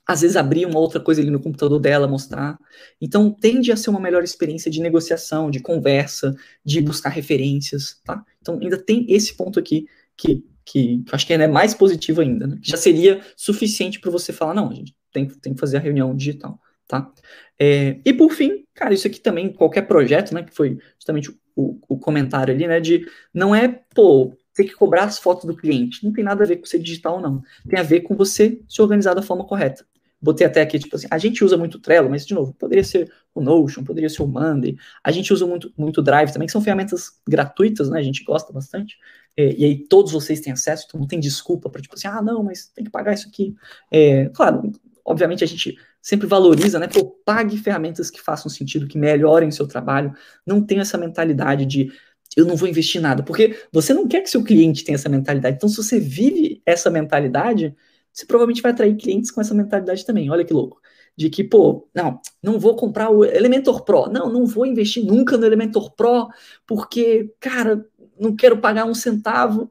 às 0.07 0.21
vezes, 0.21 0.37
abrir 0.37 0.65
uma 0.65 0.79
outra 0.79 1.01
coisa 1.01 1.21
ali 1.21 1.31
no 1.31 1.41
computador 1.41 1.81
dela, 1.81 2.07
mostrar. 2.07 2.57
Então, 3.01 3.31
tende 3.31 3.73
a 3.73 3.77
ser 3.77 3.91
uma 3.91 4.01
melhor 4.01 4.23
experiência 4.23 4.71
de 4.71 4.81
negociação, 4.81 5.51
de 5.51 5.61
conversa, 5.61 6.35
de 6.65 6.81
buscar 6.81 7.11
referências, 7.11 8.01
tá? 8.05 8.25
Então, 8.41 8.59
ainda 8.63 8.79
tem 8.79 9.07
esse 9.09 9.35
ponto 9.35 9.59
aqui 9.59 9.87
que, 10.17 10.45
que, 10.65 11.03
que 11.05 11.13
acho 11.13 11.27
que 11.27 11.33
é 11.33 11.49
mais 11.49 11.75
positivo 11.75 12.21
ainda, 12.21 12.47
né? 12.47 12.59
Já 12.63 12.77
seria 12.77 13.21
suficiente 13.37 13.99
para 13.99 14.11
você 14.11 14.33
falar, 14.33 14.55
não, 14.55 14.71
a 14.71 14.75
gente 14.75 14.95
tem, 15.13 15.27
tem 15.27 15.53
que 15.53 15.61
fazer 15.61 15.79
a 15.79 15.81
reunião 15.81 16.15
digital 16.15 16.61
tá? 16.87 17.11
É, 17.59 18.01
e 18.05 18.13
por 18.13 18.33
fim, 18.33 18.65
cara, 18.75 18.95
isso 18.95 19.07
aqui 19.07 19.21
também, 19.21 19.53
qualquer 19.53 19.83
projeto, 19.83 20.35
né, 20.35 20.43
que 20.43 20.55
foi 20.55 20.79
justamente 20.97 21.31
o, 21.55 21.79
o 21.89 21.99
comentário 21.99 22.55
ali, 22.55 22.67
né, 22.67 22.81
de 22.81 23.07
não 23.33 23.55
é, 23.55 23.69
pô, 23.95 24.37
ter 24.55 24.65
que 24.65 24.75
cobrar 24.75 25.05
as 25.05 25.19
fotos 25.19 25.45
do 25.45 25.57
cliente, 25.57 26.05
não 26.05 26.13
tem 26.13 26.25
nada 26.25 26.45
a 26.45 26.47
ver 26.47 26.57
com 26.57 26.67
ser 26.67 26.79
digital, 26.79 27.21
não. 27.21 27.43
Tem 27.69 27.79
a 27.79 27.83
ver 27.83 28.01
com 28.01 28.15
você 28.15 28.61
se 28.69 28.83
organizar 28.83 29.15
da 29.15 29.23
forma 29.23 29.45
correta. 29.45 29.87
Botei 30.21 30.47
até 30.47 30.61
aqui, 30.61 30.79
tipo 30.79 30.95
assim, 30.95 31.09
a 31.11 31.19
gente 31.19 31.43
usa 31.43 31.57
muito 31.57 31.81
Trello, 31.81 32.09
mas, 32.09 32.25
de 32.25 32.33
novo, 32.33 32.55
poderia 32.55 32.85
ser 32.85 33.11
o 33.35 33.41
Notion, 33.41 33.83
poderia 33.83 34.09
ser 34.09 34.23
o 34.23 34.27
Monday. 34.29 34.77
A 35.03 35.11
gente 35.11 35.33
usa 35.33 35.45
muito, 35.47 35.73
muito 35.77 36.01
Drive 36.01 36.33
também, 36.33 36.47
que 36.47 36.53
são 36.53 36.61
ferramentas 36.61 37.21
gratuitas, 37.29 37.91
né? 37.91 37.99
A 37.99 38.03
gente 38.03 38.23
gosta 38.23 38.53
bastante. 38.53 38.97
É, 39.37 39.53
e 39.53 39.65
aí 39.65 39.79
todos 39.89 40.13
vocês 40.13 40.41
têm 40.41 40.53
acesso, 40.53 40.85
então 40.87 41.01
não 41.01 41.09
tem 41.09 41.19
desculpa 41.19 41.69
para, 41.69 41.83
tipo 41.83 41.95
assim, 41.95 42.07
ah, 42.07 42.23
não, 42.23 42.45
mas 42.45 42.69
tem 42.69 42.85
que 42.85 42.91
pagar 42.91 43.15
isso 43.15 43.27
aqui. 43.27 43.57
É, 43.91 44.29
claro, 44.29 44.71
obviamente 45.05 45.43
a 45.43 45.47
gente 45.47 45.77
sempre 46.03 46.27
valoriza, 46.27 46.79
né? 46.81 46.89
Pô, 46.89 47.05
pague 47.25 47.57
ferramentas 47.57 48.11
que 48.11 48.21
façam 48.21 48.51
sentido, 48.51 48.89
que 48.89 48.99
melhorem 48.99 49.49
o 49.49 49.53
seu 49.53 49.67
trabalho. 49.67 50.13
Não 50.45 50.61
tenha 50.61 50.83
essa 50.83 50.99
mentalidade 50.99 51.65
de 51.65 51.93
eu 52.37 52.47
não 52.47 52.57
vou 52.57 52.69
investir 52.69 53.01
nada, 53.01 53.23
porque 53.23 53.59
você 53.71 53.93
não 53.93 54.09
quer 54.09 54.23
que 54.23 54.31
seu 54.31 54.43
cliente 54.43 54.85
tenha 54.85 54.97
essa 54.97 55.09
mentalidade. 55.09 55.57
Então, 55.57 55.69
se 55.69 55.77
você 55.77 56.01
vive 56.01 56.63
essa 56.65 56.91
mentalidade, 56.91 57.77
você 58.13 58.27
provavelmente 58.27 58.63
vai 58.63 58.73
atrair 58.73 58.97
clientes 58.97 59.31
com 59.31 59.41
essa 59.41 59.55
mentalidade 59.55 60.05
também. 60.05 60.31
Olha 60.31 60.45
que 60.45 60.53
louco. 60.53 60.81
De 61.15 61.29
que, 61.29 61.45
pô, 61.45 61.89
não, 61.95 62.21
não 62.43 62.59
vou 62.59 62.75
comprar 62.75 63.11
o 63.11 63.25
Elementor 63.25 63.85
Pro. 63.85 64.07
Não, 64.07 64.33
não 64.33 64.47
vou 64.47 64.65
investir 64.65 65.05
nunca 65.05 65.37
no 65.37 65.45
Elementor 65.45 65.95
Pro, 65.95 66.29
porque, 66.67 67.35
cara, 67.39 67.87
não 68.19 68.35
quero 68.35 68.59
pagar 68.59 68.87
um 68.87 68.95
centavo. 68.95 69.71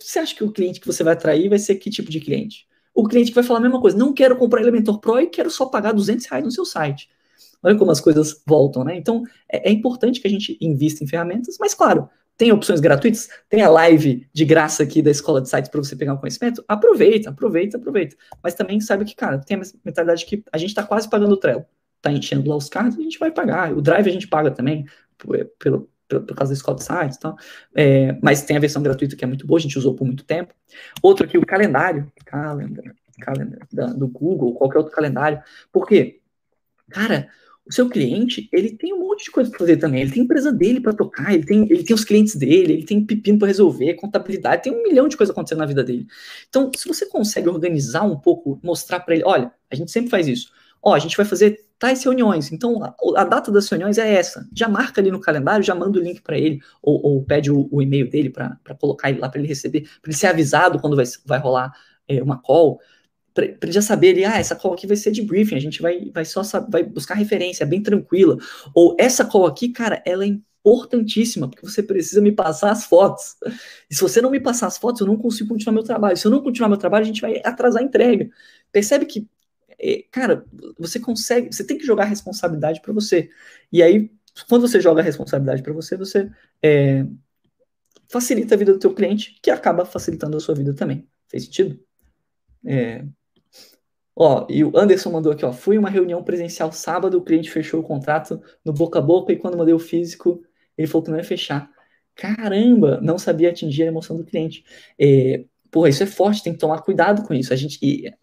Você 0.00 0.18
acha 0.18 0.34
que 0.34 0.44
o 0.44 0.52
cliente 0.52 0.80
que 0.80 0.86
você 0.86 1.04
vai 1.04 1.12
atrair 1.12 1.48
vai 1.48 1.58
ser 1.58 1.76
que 1.76 1.90
tipo 1.90 2.10
de 2.10 2.20
cliente? 2.20 2.66
O 2.94 3.06
cliente 3.06 3.32
vai 3.32 3.44
falar 3.44 3.60
a 3.60 3.62
mesma 3.62 3.80
coisa, 3.80 3.96
não 3.96 4.12
quero 4.12 4.36
comprar 4.36 4.60
Elementor 4.60 5.00
Pro 5.00 5.20
e 5.20 5.26
quero 5.26 5.50
só 5.50 5.66
pagar 5.66 5.92
200 5.92 6.26
reais 6.26 6.44
no 6.44 6.50
seu 6.50 6.64
site. 6.64 7.08
Olha 7.62 7.76
como 7.76 7.90
as 7.90 8.00
coisas 8.00 8.42
voltam, 8.46 8.84
né? 8.84 8.96
Então, 8.96 9.22
é, 9.50 9.68
é 9.68 9.72
importante 9.72 10.20
que 10.20 10.26
a 10.26 10.30
gente 10.30 10.56
invista 10.60 11.04
em 11.04 11.06
ferramentas, 11.06 11.56
mas 11.60 11.74
claro, 11.74 12.08
tem 12.40 12.50
opções 12.52 12.80
gratuitas, 12.80 13.28
tem 13.50 13.60
a 13.60 13.68
live 13.68 14.26
de 14.32 14.44
graça 14.46 14.82
aqui 14.82 15.02
da 15.02 15.10
escola 15.10 15.42
de 15.42 15.48
sites 15.50 15.70
para 15.70 15.82
você 15.82 15.94
pegar 15.94 16.14
um 16.14 16.16
conhecimento. 16.16 16.64
Aproveita, 16.66 17.28
aproveita, 17.28 17.76
aproveita. 17.76 18.16
Mas 18.42 18.54
também 18.54 18.80
sabe 18.80 19.04
que, 19.04 19.14
cara, 19.14 19.38
tem 19.38 19.58
a 19.58 19.62
mentalidade 19.84 20.24
que 20.24 20.42
a 20.50 20.56
gente 20.56 20.70
está 20.70 20.82
quase 20.82 21.06
pagando 21.08 21.32
o 21.32 21.36
Trello. 21.36 21.66
Tá 22.00 22.10
enchendo 22.10 22.48
lá 22.48 22.56
os 22.56 22.70
cards, 22.70 22.98
a 22.98 23.02
gente 23.02 23.18
vai 23.18 23.30
pagar. 23.30 23.76
O 23.76 23.82
Drive 23.82 24.08
a 24.08 24.12
gente 24.12 24.26
paga 24.26 24.50
também, 24.50 24.86
pelo, 25.58 25.86
por, 26.10 26.20
por 26.22 26.34
causa 26.34 26.52
da 26.52 26.56
escola 26.56 26.76
de 26.76 26.84
sites 26.84 27.16
e 27.16 27.20
tal. 27.20 27.36
É, 27.74 28.18
mas 28.20 28.42
tem 28.42 28.56
a 28.56 28.60
versão 28.60 28.82
gratuita 28.82 29.14
que 29.14 29.24
é 29.24 29.28
muito 29.28 29.46
boa, 29.46 29.58
a 29.58 29.62
gente 29.62 29.78
usou 29.78 29.94
por 29.94 30.04
muito 30.04 30.24
tempo. 30.24 30.52
Outro 31.00 31.24
aqui, 31.24 31.38
o 31.38 31.46
calendário. 31.46 32.10
Calendar, 32.26 32.94
calendar 33.20 33.66
da, 33.72 33.86
do 33.86 34.08
Google, 34.08 34.54
qualquer 34.54 34.78
outro 34.78 34.92
calendário. 34.92 35.40
Por 35.72 35.86
quê? 35.86 36.20
Cara, 36.90 37.28
o 37.64 37.72
seu 37.72 37.88
cliente, 37.88 38.48
ele 38.52 38.70
tem 38.70 38.92
um 38.92 38.98
monte 38.98 39.24
de 39.24 39.30
coisa 39.30 39.48
para 39.48 39.60
fazer 39.60 39.76
também. 39.76 40.02
Ele 40.02 40.10
tem 40.10 40.24
empresa 40.24 40.52
dele 40.52 40.80
para 40.80 40.92
tocar, 40.92 41.32
ele 41.32 41.44
tem, 41.44 41.62
ele 41.70 41.84
tem 41.84 41.94
os 41.94 42.04
clientes 42.04 42.34
dele, 42.34 42.72
ele 42.72 42.84
tem 42.84 43.04
pepino 43.04 43.38
para 43.38 43.46
resolver, 43.46 43.94
contabilidade, 43.94 44.64
tem 44.64 44.72
um 44.72 44.82
milhão 44.82 45.06
de 45.06 45.16
coisas 45.16 45.32
acontecendo 45.32 45.58
na 45.58 45.66
vida 45.66 45.84
dele. 45.84 46.06
Então, 46.48 46.70
se 46.76 46.88
você 46.88 47.06
consegue 47.06 47.48
organizar 47.48 48.02
um 48.02 48.18
pouco, 48.18 48.58
mostrar 48.62 49.00
para 49.00 49.14
ele, 49.14 49.24
olha, 49.24 49.52
a 49.70 49.76
gente 49.76 49.92
sempre 49.92 50.10
faz 50.10 50.26
isso. 50.26 50.50
Ó, 50.82 50.94
a 50.94 50.98
gente 50.98 51.16
vai 51.16 51.26
fazer 51.26 51.66
tais 51.78 52.02
reuniões. 52.04 52.52
Então, 52.52 52.82
a, 52.82 52.94
a, 53.16 53.24
data 53.24 53.50
das 53.50 53.68
reuniões 53.68 53.98
é 53.98 54.14
essa. 54.14 54.48
Já 54.54 54.68
marca 54.68 55.00
ali 55.00 55.10
no 55.10 55.20
calendário, 55.20 55.64
já 55.64 55.74
manda 55.74 55.98
o 55.98 56.02
link 56.02 56.20
para 56.22 56.38
ele, 56.38 56.60
ou, 56.82 57.00
ou, 57.02 57.24
pede 57.24 57.50
o, 57.50 57.68
o 57.70 57.82
e-mail 57.82 58.08
dele 58.08 58.30
para 58.30 58.56
colocar 58.78 59.10
ele 59.10 59.20
lá 59.20 59.28
para 59.28 59.40
ele 59.40 59.48
receber, 59.48 59.82
para 60.00 60.10
ele 60.10 60.16
ser 60.16 60.26
avisado 60.26 60.78
quando 60.78 60.96
vai, 60.96 61.04
vai 61.24 61.38
rolar 61.38 61.72
é, 62.08 62.22
uma 62.22 62.40
call 62.40 62.80
para 63.32 63.44
ele 63.44 63.72
já 63.72 63.82
saber 63.82 64.10
ali, 64.10 64.24
ah, 64.24 64.38
essa 64.38 64.56
call 64.56 64.74
aqui 64.74 64.86
vai 64.86 64.96
ser 64.96 65.12
de 65.12 65.22
briefing, 65.22 65.54
a 65.54 65.60
gente 65.60 65.80
vai, 65.80 66.10
vai 66.12 66.24
só 66.24 66.42
vai 66.68 66.82
buscar 66.82 67.14
referência, 67.14 67.64
é 67.64 67.66
bem 67.66 67.82
tranquila. 67.82 68.36
Ou 68.74 68.96
essa 68.98 69.24
call 69.24 69.46
aqui, 69.46 69.68
cara, 69.68 70.02
ela 70.04 70.24
é 70.24 70.28
importantíssima, 70.28 71.48
porque 71.48 71.66
você 71.66 71.82
precisa 71.82 72.20
me 72.20 72.32
passar 72.32 72.70
as 72.70 72.84
fotos. 72.84 73.36
E 73.90 73.94
se 73.94 74.00
você 74.00 74.20
não 74.20 74.30
me 74.30 74.40
passar 74.40 74.66
as 74.66 74.76
fotos, 74.78 75.00
eu 75.00 75.06
não 75.06 75.16
consigo 75.16 75.48
continuar 75.48 75.74
meu 75.74 75.84
trabalho. 75.84 76.16
Se 76.16 76.26
eu 76.26 76.30
não 76.30 76.42
continuar 76.42 76.68
meu 76.68 76.78
trabalho, 76.78 77.04
a 77.04 77.06
gente 77.06 77.20
vai 77.20 77.40
atrasar 77.44 77.82
a 77.82 77.84
entrega. 77.84 78.28
Percebe 78.72 79.06
que, 79.06 79.26
é, 79.80 80.04
cara, 80.10 80.44
você 80.78 81.00
consegue, 81.00 81.52
você 81.52 81.64
tem 81.64 81.78
que 81.78 81.84
jogar 81.86 82.04
a 82.04 82.06
responsabilidade 82.06 82.80
para 82.80 82.92
você. 82.92 83.30
E 83.72 83.82
aí, 83.82 84.10
quando 84.48 84.68
você 84.68 84.80
joga 84.80 85.00
a 85.00 85.04
responsabilidade 85.04 85.62
para 85.62 85.72
você, 85.72 85.96
você 85.96 86.30
é, 86.62 87.06
facilita 88.08 88.54
a 88.54 88.58
vida 88.58 88.72
do 88.72 88.78
teu 88.78 88.94
cliente, 88.94 89.38
que 89.42 89.50
acaba 89.50 89.84
facilitando 89.84 90.36
a 90.36 90.40
sua 90.40 90.54
vida 90.54 90.74
também. 90.74 91.08
Fez 91.28 91.44
sentido? 91.44 91.80
É, 92.66 93.04
Ó, 94.22 94.46
e 94.50 94.62
o 94.62 94.76
Anderson 94.76 95.10
mandou 95.10 95.32
aqui, 95.32 95.46
ó. 95.46 95.52
Fui 95.52 95.78
uma 95.78 95.88
reunião 95.88 96.22
presencial 96.22 96.70
sábado, 96.72 97.16
o 97.16 97.22
cliente 97.22 97.50
fechou 97.50 97.80
o 97.80 97.82
contrato 97.82 98.38
no 98.62 98.70
boca 98.70 98.98
a 98.98 99.02
boca 99.02 99.32
e 99.32 99.36
quando 99.36 99.56
mandei 99.56 99.72
o 99.72 99.78
físico, 99.78 100.42
ele 100.76 100.86
falou 100.86 101.02
que 101.02 101.10
não 101.10 101.16
ia 101.16 101.24
fechar. 101.24 101.70
Caramba, 102.14 103.00
não 103.00 103.16
sabia 103.18 103.48
atingir 103.48 103.84
a 103.84 103.86
emoção 103.86 104.18
do 104.18 104.24
cliente. 104.24 104.62
É, 104.98 105.44
porra, 105.70 105.88
isso 105.88 106.02
é 106.02 106.06
forte, 106.06 106.42
tem 106.42 106.52
que 106.52 106.58
tomar 106.58 106.82
cuidado 106.82 107.22
com 107.22 107.32
isso. 107.32 107.52
A 107.52 107.56
gente, 107.56 107.78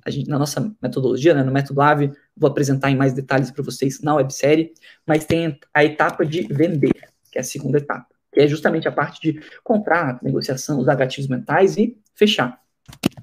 a 0.06 0.10
gente 0.10 0.30
na 0.30 0.38
nossa 0.38 0.74
metodologia, 0.82 1.34
né, 1.34 1.44
no 1.44 1.52
método 1.52 1.82
AVE, 1.82 2.12
vou 2.36 2.50
apresentar 2.50 2.92
em 2.92 2.96
mais 2.96 3.14
detalhes 3.14 3.52
para 3.52 3.64
vocês 3.64 4.02
na 4.02 4.16
websérie, 4.16 4.74
mas 5.06 5.26
tem 5.26 5.60
a 5.74 5.84
etapa 5.84 6.26
de 6.26 6.42
vender, 6.42 6.94
que 7.32 7.38
é 7.38 7.42
a 7.42 7.44
segunda 7.44 7.78
etapa, 7.78 8.08
que 8.32 8.40
é 8.40 8.48
justamente 8.48 8.88
a 8.88 8.92
parte 8.92 9.22
de 9.22 9.42
contrato, 9.64 10.24
negociação, 10.24 10.80
usar 10.80 10.96
gatilhos 10.96 11.30
mentais 11.30 11.78
e 11.78 11.98
fechar. 12.16 12.60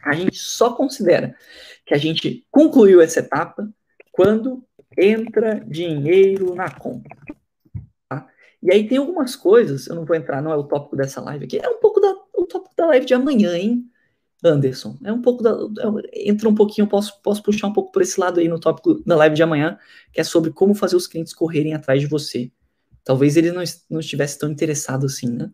A 0.02 0.14
gente 0.14 0.36
só 0.36 0.72
considera 0.72 1.34
que 1.84 1.94
a 1.94 1.98
gente 1.98 2.46
concluiu 2.50 3.00
essa 3.00 3.20
etapa 3.20 3.68
quando 4.12 4.64
entra 4.96 5.60
dinheiro 5.66 6.54
na 6.54 6.70
conta. 6.70 7.08
Tá? 8.08 8.26
E 8.62 8.72
aí 8.72 8.86
tem 8.86 8.98
algumas 8.98 9.36
coisas, 9.36 9.86
eu 9.86 9.94
não 9.94 10.04
vou 10.04 10.16
entrar, 10.16 10.40
não 10.40 10.52
é 10.52 10.56
o 10.56 10.64
tópico 10.64 10.96
dessa 10.96 11.20
live 11.20 11.44
aqui, 11.44 11.58
é 11.58 11.68
um 11.68 11.80
pouco 11.80 12.00
da, 12.00 12.14
o 12.34 12.46
tópico 12.46 12.74
da 12.76 12.86
live 12.86 13.06
de 13.06 13.14
amanhã, 13.14 13.56
hein, 13.56 13.90
Anderson? 14.48 14.98
É 15.02 15.12
um 15.12 15.22
pouco 15.22 15.42
da. 15.42 15.50
É, 15.52 16.30
entra 16.30 16.48
um 16.48 16.54
pouquinho, 16.54 16.86
posso, 16.86 17.20
posso 17.22 17.42
puxar 17.42 17.66
um 17.66 17.72
pouco 17.72 17.92
por 17.92 18.02
esse 18.02 18.18
lado 18.20 18.40
aí 18.40 18.48
no 18.48 18.60
tópico 18.60 19.02
da 19.04 19.16
live 19.16 19.36
de 19.36 19.42
amanhã, 19.42 19.78
que 20.12 20.20
é 20.20 20.24
sobre 20.24 20.50
como 20.50 20.74
fazer 20.74 20.96
os 20.96 21.06
clientes 21.06 21.32
correrem 21.32 21.74
atrás 21.74 22.00
de 22.00 22.06
você. 22.06 22.50
Talvez 23.02 23.36
ele 23.36 23.52
não, 23.52 23.62
não 23.90 24.00
estivesse 24.00 24.38
tão 24.38 24.50
interessado 24.50 25.06
assim, 25.06 25.28
né? 25.28 25.50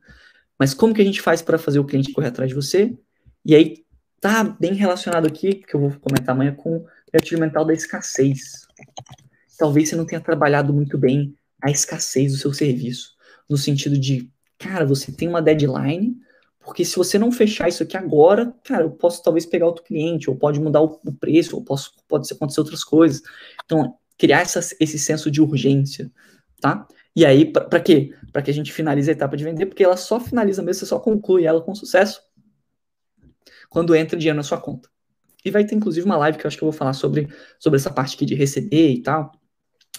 Mas 0.59 0.74
como 0.74 0.95
que 0.95 1.01
a 1.01 1.05
gente 1.05 1.22
faz 1.22 1.41
para 1.41 1.59
fazer 1.59 1.78
o 1.78 1.84
cliente 1.84 2.12
correr 2.12 2.28
atrás 2.28 2.49
de 2.49 2.55
você? 2.55 2.97
E 3.45 3.55
aí 3.55 3.84
tá 4.20 4.45
bem 4.45 4.74
relacionado 4.74 5.26
aqui, 5.26 5.55
que 5.55 5.74
eu 5.74 5.80
vou 5.80 5.91
comentar 5.99 6.34
amanhã, 6.34 6.55
com 6.55 6.76
o 6.76 6.86
gatilho 7.12 7.41
mental 7.41 7.64
da 7.64 7.72
escassez. 7.72 8.66
Talvez 9.59 9.88
você 9.88 9.97
não 9.97 10.05
tenha 10.05 10.20
trabalhado 10.20 10.72
muito 10.72 10.99
bem 10.99 11.34
a 11.62 11.70
escassez 11.70 12.32
do 12.32 12.38
seu 12.38 12.53
serviço, 12.53 13.14
no 13.49 13.57
sentido 13.57 13.99
de, 13.99 14.30
cara, 14.59 14.84
você 14.84 15.12
tem 15.12 15.28
uma 15.28 15.43
deadline, 15.43 16.16
porque 16.64 16.84
se 16.84 16.96
você 16.96 17.18
não 17.18 17.32
fechar 17.32 17.68
isso 17.68 17.82
aqui 17.82 17.96
agora, 17.96 18.54
cara, 18.62 18.84
eu 18.84 18.90
posso 18.90 19.22
talvez 19.22 19.46
pegar 19.46 19.66
outro 19.66 19.82
cliente, 19.82 20.28
ou 20.28 20.36
pode 20.36 20.61
mudar 20.61 20.80
o, 20.82 21.00
preço, 21.18 21.56
ou 21.56 21.64
posso, 21.64 21.94
pode 22.06 22.30
acontecer 22.32 22.61
outras 22.61 22.84
coisas. 22.84 23.22
Então, 23.64 23.96
criar 24.18 24.42
essa, 24.42 24.61
esse 24.78 24.98
senso 24.98 25.30
de 25.30 25.40
urgência, 25.40 26.11
tá? 26.61 26.86
E 27.16 27.24
aí, 27.24 27.50
para 27.50 27.80
quê? 27.80 28.14
Para 28.32 28.42
que 28.42 28.50
a 28.50 28.54
gente 28.54 28.72
finalize 28.72 29.11
a 29.11 29.12
etapa 29.12 29.36
de 29.36 29.42
vender, 29.42 29.66
porque 29.66 29.82
ela 29.82 29.96
só 29.96 30.20
finaliza 30.20 30.62
mesmo, 30.62 30.80
você 30.80 30.86
só 30.86 31.00
conclui 31.00 31.44
ela 31.44 31.61
com 31.61 31.74
sucesso 31.74 32.22
quando 33.68 33.94
entra 33.94 34.18
dinheiro 34.18 34.36
na 34.36 34.42
sua 34.42 34.61
conta. 34.61 34.88
E 35.44 35.50
vai 35.50 35.64
ter 35.64 35.74
inclusive 35.74 36.04
uma 36.04 36.18
live 36.18 36.36
que 36.36 36.44
eu 36.44 36.48
acho 36.48 36.58
que 36.58 36.62
eu 36.62 36.70
vou 36.70 36.76
falar 36.76 36.92
sobre, 36.92 37.28
sobre 37.58 37.78
essa 37.78 37.90
parte 37.90 38.14
aqui 38.14 38.26
de 38.26 38.34
receber 38.34 38.90
e 38.90 39.02
tal. 39.02 39.32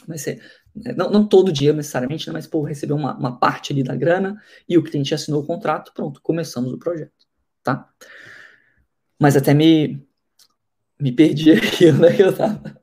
Vai 0.07 0.17
ser, 0.17 0.41
não, 0.75 1.09
não 1.09 1.27
todo 1.27 1.51
dia 1.51 1.73
necessariamente, 1.73 2.27
né, 2.27 2.33
mas 2.33 2.47
pô, 2.47 2.63
receber 2.63 2.93
uma, 2.93 3.17
uma 3.17 3.37
parte 3.37 3.73
ali 3.73 3.83
da 3.83 3.95
grana 3.95 4.41
e 4.67 4.77
o 4.77 4.83
cliente 4.83 5.13
assinou 5.13 5.41
o 5.41 5.45
contrato, 5.45 5.91
pronto, 5.93 6.21
começamos 6.21 6.71
o 6.71 6.77
projeto, 6.77 7.11
tá? 7.63 7.89
Mas 9.19 9.35
até 9.35 9.53
me, 9.53 10.05
me 10.99 11.11
perdi 11.11 11.51
aqui 11.53 11.89
onde 11.89 12.05
é 12.05 12.13
que 12.13 12.23
eu 12.23 12.35
tava. 12.35 12.81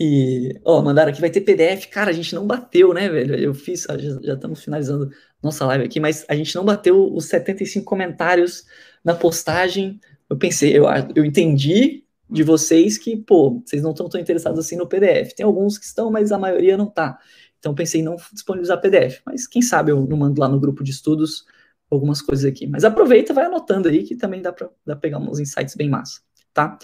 E, 0.00 0.58
ó, 0.64 0.80
mandaram 0.82 1.10
aqui, 1.10 1.20
vai 1.20 1.30
ter 1.30 1.42
PDF. 1.42 1.86
Cara, 1.88 2.10
a 2.10 2.14
gente 2.14 2.34
não 2.34 2.46
bateu, 2.46 2.94
né, 2.94 3.08
velho? 3.08 3.34
Eu 3.34 3.54
fiz, 3.54 3.82
já, 3.82 3.96
já 4.22 4.34
estamos 4.34 4.64
finalizando 4.64 5.10
nossa 5.42 5.66
live 5.66 5.84
aqui, 5.84 6.00
mas 6.00 6.24
a 6.28 6.34
gente 6.34 6.54
não 6.54 6.64
bateu 6.64 7.12
os 7.14 7.26
75 7.26 7.84
comentários 7.84 8.64
na 9.04 9.14
postagem, 9.14 10.00
eu 10.28 10.38
pensei, 10.38 10.76
eu, 10.76 10.86
eu 11.14 11.24
entendi 11.24 12.03
de 12.34 12.42
vocês 12.42 12.98
que, 12.98 13.16
pô, 13.16 13.62
vocês 13.64 13.80
não 13.80 13.92
estão 13.92 14.08
tão 14.08 14.20
interessados 14.20 14.58
assim 14.58 14.76
no 14.76 14.88
PDF. 14.88 15.32
Tem 15.34 15.46
alguns 15.46 15.78
que 15.78 15.84
estão, 15.84 16.10
mas 16.10 16.32
a 16.32 16.38
maioria 16.38 16.76
não 16.76 16.86
tá. 16.86 17.16
Então 17.58 17.74
pensei 17.74 18.00
em 18.00 18.04
não 18.04 18.16
disponibilizar 18.32 18.80
PDF. 18.80 19.20
Mas 19.24 19.46
quem 19.46 19.62
sabe 19.62 19.92
eu 19.92 20.04
não 20.04 20.16
mando 20.16 20.40
lá 20.40 20.48
no 20.48 20.58
grupo 20.58 20.82
de 20.82 20.90
estudos 20.90 21.44
algumas 21.88 22.20
coisas 22.20 22.44
aqui. 22.44 22.66
Mas 22.66 22.84
aproveita, 22.84 23.32
vai 23.32 23.44
anotando 23.44 23.88
aí 23.88 24.02
que 24.02 24.16
também 24.16 24.42
dá 24.42 24.52
para 24.52 24.96
pegar 24.96 25.18
uns 25.18 25.38
insights 25.38 25.76
bem 25.76 25.88
massa, 25.88 26.20
tá? 26.52 26.76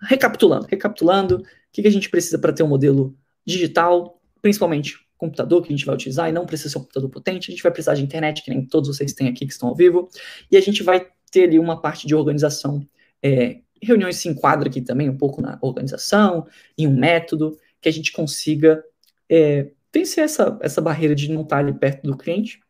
Recapitulando, 0.00 0.66
recapitulando, 0.70 1.38
o 1.38 1.44
que, 1.72 1.82
que 1.82 1.88
a 1.88 1.92
gente 1.92 2.08
precisa 2.08 2.38
para 2.38 2.52
ter 2.52 2.62
um 2.62 2.68
modelo 2.68 3.16
digital, 3.44 4.22
principalmente 4.40 4.96
computador 5.16 5.60
que 5.62 5.68
a 5.68 5.76
gente 5.76 5.86
vai 5.86 5.96
utilizar, 5.96 6.28
e 6.28 6.32
não 6.32 6.46
precisa 6.46 6.70
ser 6.70 6.78
um 6.78 6.82
computador 6.82 7.10
potente, 7.10 7.50
a 7.50 7.52
gente 7.52 7.62
vai 7.62 7.72
precisar 7.72 7.94
de 7.94 8.02
internet, 8.02 8.42
que 8.44 8.50
nem 8.50 8.64
todos 8.64 8.94
vocês 8.94 9.12
têm 9.12 9.26
aqui 9.26 9.44
que 9.44 9.52
estão 9.52 9.70
ao 9.70 9.74
vivo, 9.74 10.08
e 10.50 10.56
a 10.56 10.60
gente 10.60 10.82
vai 10.82 11.04
ter 11.32 11.44
ali 11.44 11.58
uma 11.58 11.80
parte 11.80 12.06
de 12.06 12.14
organização. 12.14 12.86
É, 13.22 13.60
reuniões 13.84 14.16
se 14.16 14.28
enquadra 14.28 14.68
aqui 14.68 14.80
também 14.80 15.08
um 15.08 15.16
pouco 15.16 15.40
na 15.40 15.58
organização, 15.60 16.46
em 16.76 16.86
um 16.86 16.96
método, 16.96 17.58
que 17.80 17.88
a 17.88 17.92
gente 17.92 18.12
consiga 18.12 18.82
é, 19.28 19.68
vencer 19.92 20.24
essa, 20.24 20.58
essa 20.60 20.80
barreira 20.80 21.14
de 21.14 21.30
não 21.30 21.42
estar 21.42 21.58
ali 21.58 21.72
perto 21.72 22.02
do 22.02 22.16
cliente. 22.16 22.60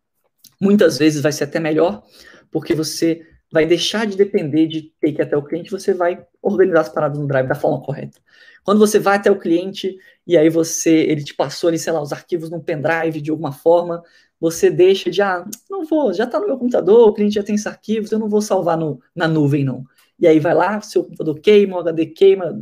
Muitas 0.60 0.98
vezes 0.98 1.22
vai 1.22 1.32
ser 1.32 1.44
até 1.44 1.58
melhor, 1.58 2.02
porque 2.50 2.74
você 2.74 3.26
vai 3.50 3.66
deixar 3.66 4.06
de 4.06 4.16
depender 4.16 4.66
de 4.66 4.92
ter 5.00 5.12
que 5.12 5.20
ir 5.20 5.22
até 5.22 5.36
o 5.36 5.42
cliente, 5.42 5.70
você 5.70 5.94
vai 5.94 6.24
organizar 6.42 6.80
as 6.80 6.88
paradas 6.88 7.18
no 7.18 7.26
Drive 7.26 7.46
da 7.46 7.54
forma 7.54 7.80
correta. 7.80 8.18
Quando 8.64 8.78
você 8.78 8.98
vai 8.98 9.16
até 9.16 9.30
o 9.30 9.38
cliente 9.38 9.96
e 10.26 10.36
aí 10.36 10.48
você, 10.48 10.90
ele 10.90 11.22
te 11.22 11.34
passou 11.34 11.68
ali, 11.68 11.78
sei 11.78 11.92
lá, 11.92 12.02
os 12.02 12.12
arquivos 12.12 12.50
num 12.50 12.60
pendrive 12.60 13.20
de 13.20 13.30
alguma 13.30 13.52
forma, 13.52 14.02
você 14.40 14.70
deixa 14.70 15.10
de, 15.10 15.22
ah, 15.22 15.46
não 15.70 15.84
vou, 15.84 16.12
já 16.12 16.24
está 16.24 16.40
no 16.40 16.46
meu 16.46 16.58
computador, 16.58 17.08
o 17.08 17.12
cliente 17.12 17.34
já 17.34 17.42
tem 17.42 17.54
esses 17.54 17.66
arquivos, 17.66 18.10
eu 18.10 18.18
não 18.18 18.28
vou 18.28 18.42
salvar 18.42 18.76
no, 18.76 19.00
na 19.14 19.28
nuvem, 19.28 19.64
não. 19.64 19.84
E 20.18 20.26
aí 20.26 20.38
vai 20.38 20.54
lá, 20.54 20.80
seu 20.80 21.04
computador 21.04 21.38
queima, 21.40 21.76
o 21.76 21.80
HD 21.80 22.06
queima, 22.06 22.58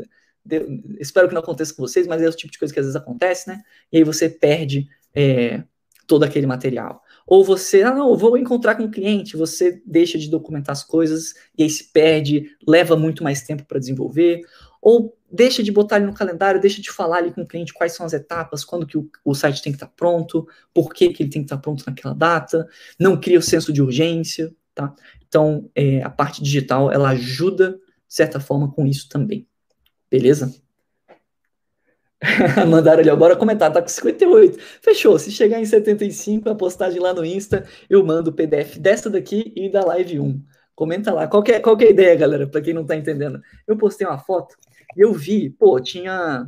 espero 0.98 1.28
que 1.28 1.34
não 1.34 1.42
aconteça 1.42 1.74
com 1.74 1.82
vocês, 1.82 2.06
mas 2.06 2.22
é 2.22 2.28
o 2.28 2.32
tipo 2.32 2.52
de 2.52 2.58
coisa 2.58 2.72
que 2.72 2.80
às 2.80 2.86
vezes 2.86 3.00
acontece, 3.00 3.48
né? 3.48 3.60
E 3.90 3.98
aí 3.98 4.04
você 4.04 4.28
perde 4.28 4.88
é, 5.14 5.62
todo 6.06 6.24
aquele 6.24 6.46
material. 6.46 7.02
Ou 7.26 7.44
você, 7.44 7.82
ah, 7.82 7.94
não, 7.94 8.16
vou 8.16 8.36
encontrar 8.36 8.74
com 8.74 8.82
o 8.82 8.86
um 8.86 8.90
cliente, 8.90 9.36
você 9.36 9.80
deixa 9.86 10.18
de 10.18 10.28
documentar 10.28 10.72
as 10.72 10.84
coisas 10.84 11.34
e 11.56 11.62
aí 11.62 11.70
se 11.70 11.92
perde, 11.92 12.56
leva 12.66 12.96
muito 12.96 13.22
mais 13.22 13.42
tempo 13.42 13.64
para 13.64 13.78
desenvolver. 13.78 14.40
Ou 14.80 15.16
deixa 15.30 15.62
de 15.62 15.70
botar 15.70 15.96
ali 15.96 16.06
no 16.06 16.12
calendário, 16.12 16.60
deixa 16.60 16.82
de 16.82 16.90
falar 16.90 17.18
ali 17.18 17.32
com 17.32 17.42
o 17.42 17.46
cliente 17.46 17.72
quais 17.72 17.92
são 17.92 18.04
as 18.04 18.12
etapas, 18.12 18.64
quando 18.64 18.86
que 18.86 18.98
o, 18.98 19.08
o 19.24 19.34
site 19.34 19.62
tem 19.62 19.72
que 19.72 19.76
estar 19.76 19.86
tá 19.86 19.92
pronto, 19.96 20.46
por 20.74 20.92
que, 20.92 21.10
que 21.10 21.22
ele 21.22 21.30
tem 21.30 21.42
que 21.42 21.46
estar 21.46 21.56
tá 21.56 21.62
pronto 21.62 21.84
naquela 21.86 22.14
data, 22.14 22.68
não 22.98 23.18
cria 23.18 23.38
o 23.38 23.42
senso 23.42 23.72
de 23.72 23.80
urgência, 23.80 24.52
tá? 24.74 24.92
Então, 25.32 25.70
é, 25.74 26.02
a 26.02 26.10
parte 26.10 26.42
digital, 26.42 26.92
ela 26.92 27.08
ajuda, 27.08 27.70
de 28.06 28.14
certa 28.14 28.38
forma, 28.38 28.70
com 28.70 28.86
isso 28.86 29.08
também. 29.08 29.48
Beleza? 30.10 30.54
Mandaram 32.68 33.00
ali, 33.00 33.16
bora 33.16 33.34
comentar, 33.34 33.72
tá 33.72 33.80
com 33.80 33.88
58. 33.88 34.58
Fechou, 34.82 35.18
se 35.18 35.30
chegar 35.30 35.58
em 35.58 35.64
75, 35.64 36.50
a 36.50 36.54
postagem 36.54 37.00
lá 37.00 37.14
no 37.14 37.24
Insta, 37.24 37.66
eu 37.88 38.04
mando 38.04 38.28
o 38.28 38.32
PDF 38.34 38.76
dessa 38.76 39.08
daqui 39.08 39.54
e 39.56 39.72
da 39.72 39.82
live 39.86 40.20
1. 40.20 40.44
Comenta 40.74 41.10
lá, 41.10 41.26
qual 41.26 41.42
que 41.42 41.52
é, 41.52 41.60
qual 41.60 41.78
que 41.78 41.84
é 41.84 41.88
a 41.88 41.92
ideia, 41.92 42.14
galera, 42.14 42.46
para 42.46 42.60
quem 42.60 42.74
não 42.74 42.84
tá 42.84 42.94
entendendo. 42.94 43.40
Eu 43.66 43.78
postei 43.78 44.06
uma 44.06 44.18
foto 44.18 44.54
e 44.94 45.00
eu 45.00 45.14
vi, 45.14 45.48
pô, 45.48 45.80
tinha 45.80 46.46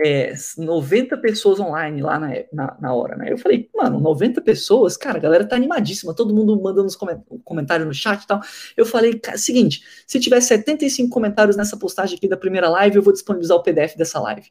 é, 0.00 0.34
90 0.56 1.16
pessoas 1.18 1.60
online 1.60 2.02
lá 2.02 2.18
na, 2.18 2.28
na, 2.52 2.76
na, 2.80 2.94
hora, 2.94 3.16
né? 3.16 3.32
Eu 3.32 3.38
falei, 3.38 3.68
mano, 3.74 4.00
90 4.00 4.40
pessoas, 4.40 4.96
cara, 4.96 5.18
a 5.18 5.20
galera 5.20 5.46
tá 5.46 5.54
animadíssima, 5.54 6.14
todo 6.14 6.34
mundo 6.34 6.60
mandando 6.60 6.86
os 6.86 6.96
comentários 7.44 7.86
no 7.86 7.94
chat 7.94 8.22
e 8.22 8.26
tal. 8.26 8.40
Eu 8.76 8.86
falei, 8.86 9.18
cara, 9.18 9.38
seguinte, 9.38 9.82
se 10.06 10.18
tiver 10.18 10.40
75 10.40 11.10
comentários 11.10 11.56
nessa 11.56 11.76
postagem 11.76 12.16
aqui 12.16 12.28
da 12.28 12.36
primeira 12.36 12.68
live, 12.68 12.96
eu 12.96 13.02
vou 13.02 13.12
disponibilizar 13.12 13.56
o 13.56 13.62
PDF 13.62 13.96
dessa 13.96 14.18
live. 14.20 14.50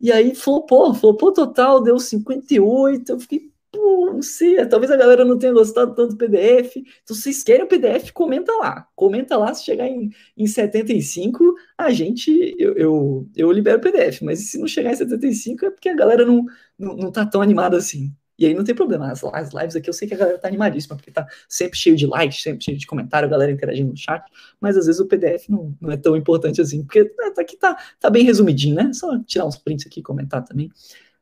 E 0.00 0.10
aí 0.10 0.34
flopou, 0.34 0.92
flopou 0.94 1.32
total, 1.32 1.82
deu 1.82 1.98
58, 1.98 3.12
eu 3.12 3.20
fiquei, 3.20 3.51
pô, 3.72 4.12
não 4.12 4.22
sei, 4.22 4.64
talvez 4.66 4.90
a 4.90 4.96
galera 4.96 5.24
não 5.24 5.38
tenha 5.38 5.52
gostado 5.52 5.94
tanto 5.94 6.10
do 6.12 6.18
PDF. 6.18 6.76
Então, 6.76 7.16
se 7.16 7.22
vocês 7.22 7.42
querem 7.42 7.64
o 7.64 7.68
PDF, 7.68 8.10
comenta 8.12 8.52
lá. 8.52 8.86
Comenta 8.94 9.36
lá, 9.36 9.52
se 9.54 9.64
chegar 9.64 9.88
em, 9.88 10.10
em 10.36 10.46
75, 10.46 11.54
a 11.78 11.90
gente, 11.90 12.54
eu, 12.58 12.74
eu, 12.74 13.30
eu 13.34 13.50
libero 13.50 13.78
o 13.78 13.80
PDF. 13.80 14.20
Mas 14.22 14.50
se 14.50 14.58
não 14.58 14.68
chegar 14.68 14.92
em 14.92 14.96
75, 14.96 15.66
é 15.66 15.70
porque 15.70 15.88
a 15.88 15.96
galera 15.96 16.24
não, 16.24 16.44
não, 16.78 16.96
não 16.96 17.10
tá 17.10 17.24
tão 17.26 17.40
animada 17.40 17.76
assim. 17.76 18.14
E 18.38 18.46
aí 18.46 18.54
não 18.54 18.64
tem 18.64 18.74
problema. 18.74 19.10
As, 19.10 19.22
as 19.24 19.54
lives 19.54 19.76
aqui 19.76 19.88
eu 19.88 19.94
sei 19.94 20.06
que 20.06 20.14
a 20.14 20.18
galera 20.18 20.38
tá 20.38 20.48
animadíssima, 20.48 20.96
porque 20.96 21.10
tá 21.10 21.26
sempre 21.48 21.78
cheio 21.78 21.96
de 21.96 22.06
likes, 22.06 22.42
sempre 22.42 22.64
cheio 22.64 22.76
de 22.76 22.86
comentário, 22.86 23.26
a 23.26 23.30
galera 23.30 23.52
interagindo 23.52 23.90
no 23.90 23.96
chat. 23.96 24.24
Mas 24.60 24.76
às 24.76 24.86
vezes 24.86 25.00
o 25.00 25.06
PDF 25.06 25.48
não, 25.48 25.74
não 25.80 25.90
é 25.90 25.96
tão 25.96 26.16
importante 26.16 26.60
assim, 26.60 26.82
porque 26.84 27.04
né, 27.04 27.30
tá 27.34 27.42
aqui 27.42 27.56
tá, 27.56 27.76
tá 28.00 28.10
bem 28.10 28.24
resumidinho, 28.24 28.74
né? 28.74 28.92
Só 28.92 29.18
tirar 29.24 29.46
uns 29.46 29.56
prints 29.56 29.86
aqui 29.86 30.00
e 30.00 30.02
comentar 30.02 30.44
também. 30.44 30.70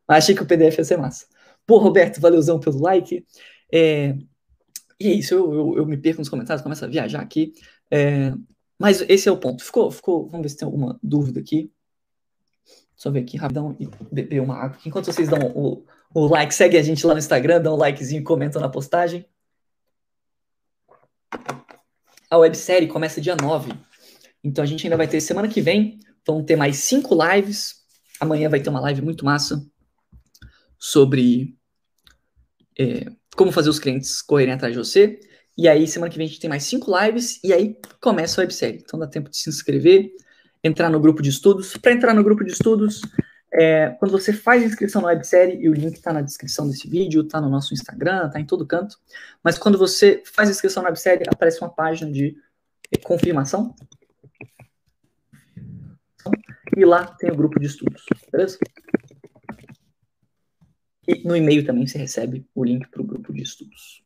Mas 0.07 0.25
achei 0.25 0.35
que 0.35 0.43
o 0.43 0.45
PDF 0.45 0.77
ia 0.77 0.83
ser 0.83 0.97
massa. 0.97 1.25
Pô, 1.65 1.77
Roberto, 1.77 2.19
valeuzão 2.19 2.59
pelo 2.59 2.81
like. 2.81 3.25
É, 3.71 4.15
e 4.99 5.07
é 5.07 5.13
isso, 5.13 5.33
eu, 5.33 5.53
eu, 5.53 5.77
eu, 5.77 5.85
me 5.85 5.97
perco 5.97 6.19
nos 6.21 6.29
comentários, 6.29 6.61
começo 6.61 6.85
a 6.85 6.87
viajar 6.87 7.21
aqui. 7.21 7.53
É, 7.89 8.33
mas 8.77 9.01
esse 9.07 9.27
é 9.27 9.31
o 9.31 9.37
ponto. 9.37 9.63
Ficou, 9.63 9.89
ficou. 9.91 10.27
Vamos 10.29 10.43
ver 10.43 10.49
se 10.49 10.57
tem 10.57 10.65
alguma 10.65 10.99
dúvida 11.01 11.39
aqui. 11.39 11.71
Só 12.95 13.09
ver 13.09 13.21
aqui 13.21 13.37
rapidão 13.37 13.75
e 13.79 13.87
beber 14.11 14.41
uma 14.41 14.55
água. 14.55 14.77
Enquanto 14.85 15.05
vocês 15.05 15.27
dão 15.27 15.39
o, 15.55 15.85
o 16.13 16.27
like, 16.27 16.53
segue 16.53 16.77
a 16.77 16.83
gente 16.83 17.05
lá 17.05 17.13
no 17.13 17.19
Instagram, 17.19 17.61
dá 17.61 17.73
um 17.73 17.77
likezinho 17.77 18.23
comenta 18.23 18.59
na 18.59 18.69
postagem. 18.69 19.25
A 22.29 22.37
websérie 22.37 22.87
começa 22.87 23.19
dia 23.19 23.35
9. 23.35 23.71
Então 24.43 24.63
a 24.63 24.67
gente 24.67 24.85
ainda 24.85 24.97
vai 24.97 25.07
ter 25.07 25.19
semana 25.19 25.47
que 25.47 25.61
vem. 25.61 25.99
Vão 26.25 26.43
ter 26.43 26.55
mais 26.55 26.77
cinco 26.77 27.15
lives. 27.15 27.81
Amanhã 28.19 28.49
vai 28.49 28.59
ter 28.59 28.69
uma 28.69 28.79
live 28.79 29.01
muito 29.01 29.25
massa 29.25 29.65
sobre 30.81 31.55
é, 32.77 33.05
como 33.35 33.51
fazer 33.51 33.69
os 33.69 33.77
clientes 33.77 34.19
correrem 34.23 34.55
atrás 34.55 34.73
de 34.73 34.79
você. 34.79 35.19
E 35.55 35.67
aí, 35.67 35.87
semana 35.87 36.11
que 36.11 36.17
vem, 36.17 36.25
a 36.25 36.27
gente 36.27 36.39
tem 36.39 36.49
mais 36.49 36.63
cinco 36.63 36.91
lives 36.97 37.39
e 37.43 37.53
aí 37.53 37.77
começa 38.01 38.41
a 38.41 38.43
websérie. 38.43 38.81
Então 38.83 38.99
dá 38.99 39.05
tempo 39.05 39.29
de 39.29 39.37
se 39.37 39.47
inscrever, 39.47 40.11
entrar 40.63 40.89
no 40.89 40.99
grupo 40.99 41.21
de 41.21 41.29
estudos. 41.29 41.77
Para 41.77 41.93
entrar 41.93 42.15
no 42.15 42.23
grupo 42.23 42.43
de 42.43 42.51
estudos, 42.51 43.01
é, 43.53 43.91
quando 43.99 44.11
você 44.11 44.33
faz 44.33 44.63
inscrição 44.63 45.03
na 45.03 45.09
websérie, 45.09 45.61
e 45.61 45.69
o 45.69 45.73
link 45.73 45.93
está 45.93 46.11
na 46.11 46.21
descrição 46.21 46.67
desse 46.67 46.89
vídeo, 46.89 47.21
está 47.21 47.39
no 47.39 47.49
nosso 47.49 47.75
Instagram, 47.75 48.25
está 48.25 48.39
em 48.39 48.45
todo 48.45 48.65
canto. 48.65 48.97
Mas 49.43 49.59
quando 49.59 49.77
você 49.77 50.23
faz 50.25 50.49
inscrição 50.49 50.81
na 50.81 50.89
websérie, 50.89 51.25
aparece 51.29 51.61
uma 51.61 51.69
página 51.69 52.11
de 52.11 52.35
confirmação. 53.03 53.75
E 56.75 56.85
lá 56.85 57.05
tem 57.05 57.29
o 57.29 57.35
grupo 57.35 57.59
de 57.59 57.67
estudos, 57.67 58.03
beleza? 58.31 58.57
E 61.11 61.27
no 61.27 61.35
e-mail 61.35 61.65
também 61.65 61.85
você 61.85 61.97
recebe 61.97 62.45
o 62.55 62.63
link 62.63 62.87
para 62.87 63.01
o 63.01 63.05
grupo 63.05 63.33
de 63.33 63.41
estudos. 63.41 64.01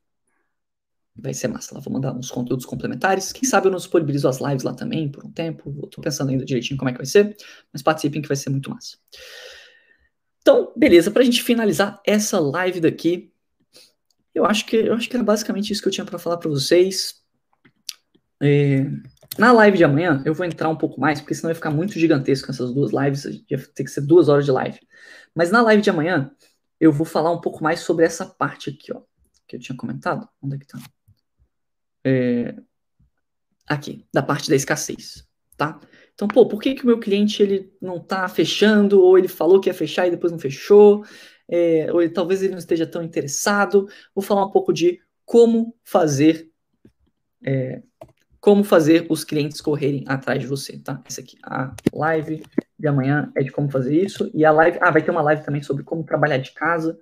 Vai 1.16 1.34
ser 1.34 1.48
massa. 1.48 1.76
Lá 1.76 1.80
vou 1.80 1.94
mandar 1.94 2.14
uns 2.14 2.32
conteúdos 2.32 2.66
complementares. 2.66 3.32
Quem 3.32 3.48
sabe 3.48 3.68
eu 3.68 3.72
não 3.72 3.78
disponibilizo 3.78 4.28
as 4.28 4.42
lives 4.42 4.64
lá 4.64 4.74
também 4.74 5.08
por 5.08 5.24
um 5.24 5.32
tempo. 5.32 5.70
Estou 5.84 6.04
pensando 6.04 6.32
ainda 6.32 6.44
direitinho 6.44 6.78
como 6.78 6.90
é 6.90 6.92
que 6.92 6.98
vai 6.98 7.06
ser. 7.06 7.38
Mas 7.72 7.84
participem 7.84 8.22
que 8.22 8.28
vai 8.28 8.36
ser 8.36 8.50
muito 8.50 8.70
massa. 8.72 8.98
Então, 10.42 10.74
beleza. 10.76 11.12
Para 11.12 11.22
a 11.22 11.26
gente 11.26 11.44
finalizar 11.44 12.02
essa 12.06 12.40
live 12.40 12.82
daqui, 12.82 13.32
eu 14.34 14.46
acho 14.46 14.66
que 14.66 14.76
eu 14.76 14.94
acho 14.94 15.08
que 15.08 15.16
era 15.16 15.24
basicamente 15.24 15.72
isso 15.72 15.82
que 15.82 15.88
eu 15.88 15.94
tinha 15.94 16.06
para 16.06 16.20
falar 16.20 16.38
para 16.38 16.50
vocês. 16.50 17.24
É, 18.42 18.86
na 19.38 19.52
live 19.52 19.78
de 19.78 19.84
amanhã, 19.84 20.22
eu 20.26 20.34
vou 20.34 20.46
entrar 20.46 20.70
um 20.70 20.76
pouco 20.76 21.00
mais, 21.00 21.22
porque 21.22 21.36
senão 21.36 21.50
vai 21.50 21.56
ficar 21.56 21.72
muito 21.72 21.98
gigantesco 21.98 22.52
essas 22.52 22.74
duas 22.74 22.92
lives. 22.92 23.26
Ia 23.50 23.58
ter 23.74 23.84
que 23.84 23.92
ser 23.92 24.02
duas 24.02 24.28
horas 24.28 24.44
de 24.44 24.52
live. 24.52 24.80
Mas 25.34 25.52
na 25.52 25.62
live 25.62 25.82
de 25.82 25.90
amanhã, 25.90 26.32
eu 26.86 26.92
vou 26.92 27.06
falar 27.06 27.32
um 27.32 27.42
pouco 27.42 27.64
mais 27.64 27.80
sobre 27.82 28.06
essa 28.06 28.26
parte 28.26 28.70
aqui, 28.70 28.94
ó, 28.94 29.02
que 29.48 29.56
eu 29.56 29.60
tinha 29.60 29.78
comentado. 29.78 30.28
Onde 30.42 30.56
é 30.56 30.60
que 30.60 30.68
tá? 30.68 30.80
É, 32.04 32.56
aqui, 33.68 34.06
da 34.14 34.22
parte 34.22 34.50
da 34.50 34.56
escassez, 34.56 35.28
tá? 35.58 35.80
Então, 36.14 36.28
pô, 36.28 36.48
por 36.48 36.62
que, 36.62 36.76
que 36.76 36.84
o 36.84 36.88
meu 36.88 37.00
cliente 37.00 37.42
ele 37.44 37.74
não 37.82 38.00
tá 38.00 38.28
fechando, 38.28 39.02
ou 39.02 39.18
ele 39.18 39.28
falou 39.28 39.60
que 39.60 39.70
ia 39.70 39.74
fechar 39.74 40.08
e 40.08 40.12
depois 40.12 40.32
não 40.32 40.40
fechou, 40.40 41.04
é, 41.48 41.92
ou 41.92 42.02
ele, 42.02 42.12
talvez 42.12 42.42
ele 42.42 42.52
não 42.52 42.60
esteja 42.60 42.88
tão 42.88 43.04
interessado. 43.04 43.88
Vou 44.14 44.24
falar 44.24 44.46
um 44.46 44.52
pouco 44.52 44.72
de 44.72 45.00
como 45.26 45.76
fazer 45.84 46.50
é, 47.44 47.82
como 48.40 48.64
fazer 48.64 49.08
os 49.10 49.24
clientes 49.24 49.60
correrem 49.60 50.04
atrás 50.08 50.40
de 50.40 50.46
você, 50.46 50.78
tá? 50.78 51.02
Essa 51.04 51.22
aqui, 51.22 51.36
a 51.44 51.74
live 51.92 52.44
de 52.78 52.88
amanhã 52.88 53.32
é 53.36 53.44
de 53.44 53.52
como 53.52 53.70
fazer 53.70 53.96
isso. 53.96 54.30
E 54.34 54.44
a 54.46 54.52
live, 54.52 54.78
ah, 54.82 54.92
vai 54.92 55.02
ter 55.02 55.12
uma 55.12 55.22
live 55.22 55.44
também 55.44 55.62
sobre 55.62 55.84
como 55.84 56.04
trabalhar 56.04 56.38
de 56.38 56.52
casa, 56.52 56.98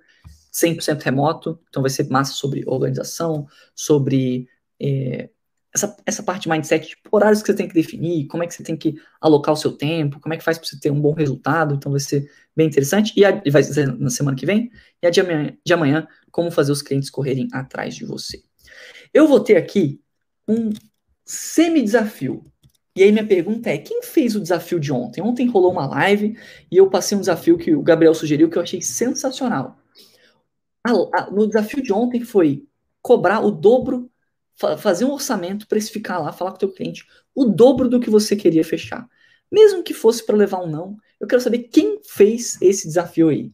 100% 0.52 1.02
remoto. 1.02 1.60
Então 1.68 1.82
vai 1.82 1.90
ser 1.90 2.08
massa 2.08 2.32
sobre 2.32 2.62
organização, 2.66 3.46
sobre 3.74 4.48
é, 4.80 5.28
essa, 5.74 5.96
essa 6.06 6.22
parte 6.22 6.42
de 6.42 6.48
mindset, 6.48 6.86
tipo, 6.86 7.08
horários 7.10 7.42
que 7.42 7.48
você 7.48 7.54
tem 7.54 7.66
que 7.66 7.74
definir, 7.74 8.26
como 8.28 8.44
é 8.44 8.46
que 8.46 8.54
você 8.54 8.62
tem 8.62 8.76
que 8.76 8.94
alocar 9.20 9.52
o 9.52 9.56
seu 9.56 9.72
tempo, 9.72 10.20
como 10.20 10.32
é 10.32 10.36
que 10.36 10.44
faz 10.44 10.56
para 10.56 10.68
você 10.68 10.78
ter 10.78 10.90
um 10.90 11.00
bom 11.00 11.12
resultado. 11.12 11.74
Então 11.74 11.90
vai 11.90 12.00
ser 12.00 12.30
bem 12.56 12.68
interessante. 12.68 13.12
E, 13.16 13.24
a, 13.24 13.42
vai 13.50 13.62
ser 13.62 13.92
na 13.98 14.10
semana 14.10 14.36
que 14.36 14.46
vem. 14.46 14.70
E 15.02 15.06
a 15.06 15.10
de 15.10 15.20
amanhã, 15.20 15.56
de 15.64 15.72
amanhã, 15.74 16.06
como 16.30 16.50
fazer 16.50 16.70
os 16.70 16.82
clientes 16.82 17.10
correrem 17.10 17.48
atrás 17.52 17.96
de 17.96 18.04
você. 18.04 18.42
Eu 19.12 19.26
vou 19.26 19.40
ter 19.40 19.56
aqui 19.56 20.00
um 20.46 20.70
semi-desafio. 21.24 22.44
E 22.96 23.02
aí 23.02 23.10
minha 23.10 23.26
pergunta 23.26 23.70
é, 23.70 23.78
quem 23.78 24.02
fez 24.02 24.36
o 24.36 24.40
desafio 24.40 24.78
de 24.78 24.92
ontem? 24.92 25.20
Ontem 25.20 25.48
rolou 25.48 25.72
uma 25.72 25.86
live 25.86 26.38
e 26.70 26.76
eu 26.76 26.88
passei 26.88 27.16
um 27.16 27.20
desafio 27.20 27.58
que 27.58 27.74
o 27.74 27.82
Gabriel 27.82 28.14
sugeriu 28.14 28.48
que 28.48 28.56
eu 28.56 28.62
achei 28.62 28.80
sensacional. 28.80 29.76
A, 30.84 30.90
a, 30.90 31.30
no 31.30 31.46
desafio 31.46 31.82
de 31.82 31.92
ontem 31.92 32.20
foi 32.22 32.64
cobrar 33.02 33.40
o 33.40 33.50
dobro, 33.50 34.10
fa 34.56 34.76
fazer 34.76 35.04
um 35.04 35.12
orçamento, 35.12 35.66
precificar 35.66 36.22
lá, 36.22 36.32
falar 36.32 36.52
com 36.52 36.56
o 36.56 36.60
teu 36.60 36.72
cliente 36.72 37.04
o 37.34 37.46
dobro 37.46 37.88
do 37.88 37.98
que 37.98 38.08
você 38.08 38.36
queria 38.36 38.64
fechar. 38.64 39.08
Mesmo 39.50 39.82
que 39.82 39.92
fosse 39.92 40.24
para 40.24 40.36
levar 40.36 40.60
um 40.60 40.70
não, 40.70 40.96
eu 41.20 41.26
quero 41.26 41.42
saber 41.42 41.64
quem 41.64 42.00
fez 42.04 42.60
esse 42.62 42.86
desafio 42.86 43.28
aí. 43.28 43.52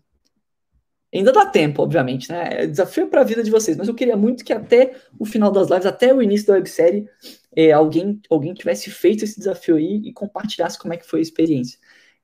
Ainda 1.12 1.32
dá 1.32 1.44
tempo, 1.44 1.82
obviamente, 1.82 2.30
né? 2.30 2.62
É 2.62 2.66
desafio 2.66 3.08
para 3.08 3.20
a 3.20 3.24
vida 3.24 3.42
de 3.42 3.50
vocês, 3.50 3.76
mas 3.76 3.88
eu 3.88 3.94
queria 3.94 4.16
muito 4.16 4.44
que 4.44 4.52
até 4.52 4.94
o 5.18 5.24
final 5.24 5.50
das 5.50 5.68
lives, 5.68 5.86
até 5.86 6.14
o 6.14 6.22
início 6.22 6.46
da 6.46 6.54
websérie, 6.54 7.08
é, 7.54 7.72
alguém, 7.72 8.20
alguém 8.30 8.54
tivesse 8.54 8.90
feito 8.90 9.24
esse 9.24 9.38
desafio 9.38 9.76
aí 9.76 10.02
e 10.04 10.12
compartilhasse 10.12 10.78
como 10.78 10.94
é 10.94 10.96
que 10.96 11.06
foi 11.06 11.18
a 11.18 11.22
experiência. 11.22 11.78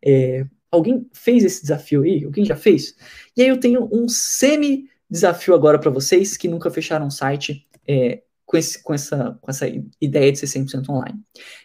É, 0.05 0.47
alguém 0.71 1.09
fez 1.13 1.45
esse 1.45 1.63
desafio 1.63 2.03
aí? 2.03 2.25
Alguém 2.25 2.45
já 2.45 2.55
fez? 2.55 2.95
E 3.37 3.43
aí 3.43 3.49
eu 3.49 3.59
tenho 3.59 3.89
um 3.93 4.09
semi-desafio 4.09 5.55
agora 5.55 5.81
para 5.81 5.91
vocês 5.91 6.37
que 6.37 6.47
nunca 6.47 6.71
fecharam 6.71 7.07
um 7.07 7.11
site 7.11 7.67
é, 7.89 8.23
com, 8.47 8.57
esse, 8.57 8.83
com, 8.83 8.95
essa, 8.95 9.37
com 9.43 9.51
essa 9.51 9.67
ideia 10.01 10.31
de 10.31 10.39
ser 10.39 10.47
100% 10.47 10.89
online. 10.89 11.21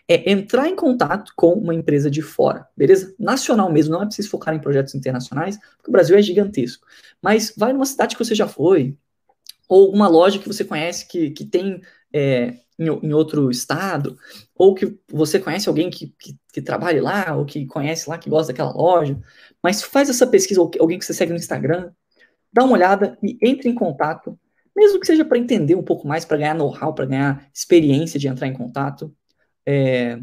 É 0.08 0.30
entrar 0.32 0.68
em 0.68 0.76
contato 0.76 1.32
com 1.38 1.54
uma 1.54 1.76
empresa 1.76 2.10
de 2.10 2.24
fora, 2.24 2.68
beleza? 2.76 3.14
Nacional 3.20 3.72
mesmo, 3.72 3.94
não 3.94 4.02
é 4.02 4.06
preciso 4.06 4.30
focar 4.30 4.56
em 4.56 4.60
projetos 4.60 4.96
internacionais, 4.96 5.58
porque 5.78 5.90
o 5.90 5.92
Brasil 5.92 6.18
é 6.18 6.22
gigantesco. 6.22 6.86
Mas 7.22 7.54
vai 7.56 7.72
numa 7.72 7.86
cidade 7.86 8.16
que 8.16 8.24
você 8.24 8.34
já 8.34 8.48
foi, 8.48 8.98
ou 9.70 9.86
alguma 9.86 10.08
loja 10.08 10.40
que 10.40 10.48
você 10.48 10.66
conhece 10.66 11.08
que, 11.08 11.30
que 11.30 11.46
tem 11.46 11.82
é, 12.12 12.56
em, 12.80 12.88
em, 12.88 13.14
outro 13.14 13.52
estado, 13.52 14.18
ou 14.56 14.74
que 14.74 14.98
você 15.08 15.40
conhece 15.40 15.70
alguém 15.70 15.90
que, 15.92 16.14
que, 16.20 16.36
que 16.52 16.62
trabalhe 16.64 17.00
lá, 17.00 17.36
ou 17.36 17.46
que 17.46 17.66
conhece 17.68 18.10
lá, 18.10 18.18
que 18.18 18.30
gosta 18.30 18.52
daquela 18.52 18.72
loja, 18.72 19.18
mas 19.64 19.84
faz 19.84 20.10
essa 20.10 20.26
pesquisa, 20.26 20.60
alguém 20.60 20.98
que 20.98 21.06
você 21.06 21.14
segue 21.14 21.32
no 21.32 21.38
Instagram, 21.38 21.92
dá 22.52 22.64
uma 22.64 22.74
olhada 22.74 23.18
e 23.22 23.38
entre 23.42 23.70
em 23.70 23.76
contato, 23.76 24.38
mesmo 24.82 25.00
que 25.00 25.06
seja 25.06 25.24
para 25.24 25.38
entender 25.38 25.76
um 25.76 25.84
pouco 25.84 26.08
mais, 26.08 26.26
para 26.26 26.38
ganhar 26.38 26.56
know-how, 26.56 26.92
para 26.92 27.06
ganhar 27.06 27.48
experiência 27.54 28.20
de 28.20 28.28
entrar 28.28 28.48
em 28.48 28.54
contato. 28.54 29.16
É, 29.64 30.20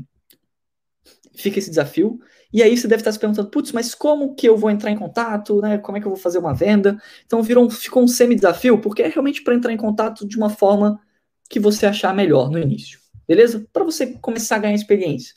fica 1.33 1.61
esse 1.61 1.71
desafio. 1.71 2.19
E 2.53 2.61
aí 2.61 2.77
você 2.77 2.89
deve 2.89 3.03
estar 3.03 3.13
se 3.13 3.21
perguntando, 3.21 3.51
putz, 3.51 3.71
mas 3.71 3.95
como 3.95 4.35
que 4.35 4.49
eu 4.49 4.57
vou 4.57 4.69
entrar 4.69 4.91
em 4.91 4.97
contato, 4.97 5.61
né? 5.61 5.79
Como 5.79 5.97
é 5.97 6.01
que 6.01 6.07
eu 6.07 6.11
vou 6.11 6.19
fazer 6.19 6.39
uma 6.39 6.53
venda? 6.53 7.01
Então 7.25 7.41
virou, 7.41 7.71
ficou 7.71 8.03
um 8.03 8.09
semi-desafio, 8.09 8.81
porque 8.81 9.03
é 9.03 9.09
realmente 9.09 9.43
para 9.45 9.55
entrar 9.55 9.73
em 9.73 9.77
contato 9.77 10.27
de 10.27 10.37
uma 10.37 10.51
forma 10.51 11.01
que 11.49 11.61
você 11.61 11.87
achar 11.87 12.13
melhor 12.13 12.51
no 12.51 12.59
início, 12.59 12.99
beleza? 13.29 13.65
Para 13.73 13.85
você 13.85 14.09
começar 14.15 14.57
a 14.57 14.59
ganhar 14.59 14.75
experiência. 14.75 15.35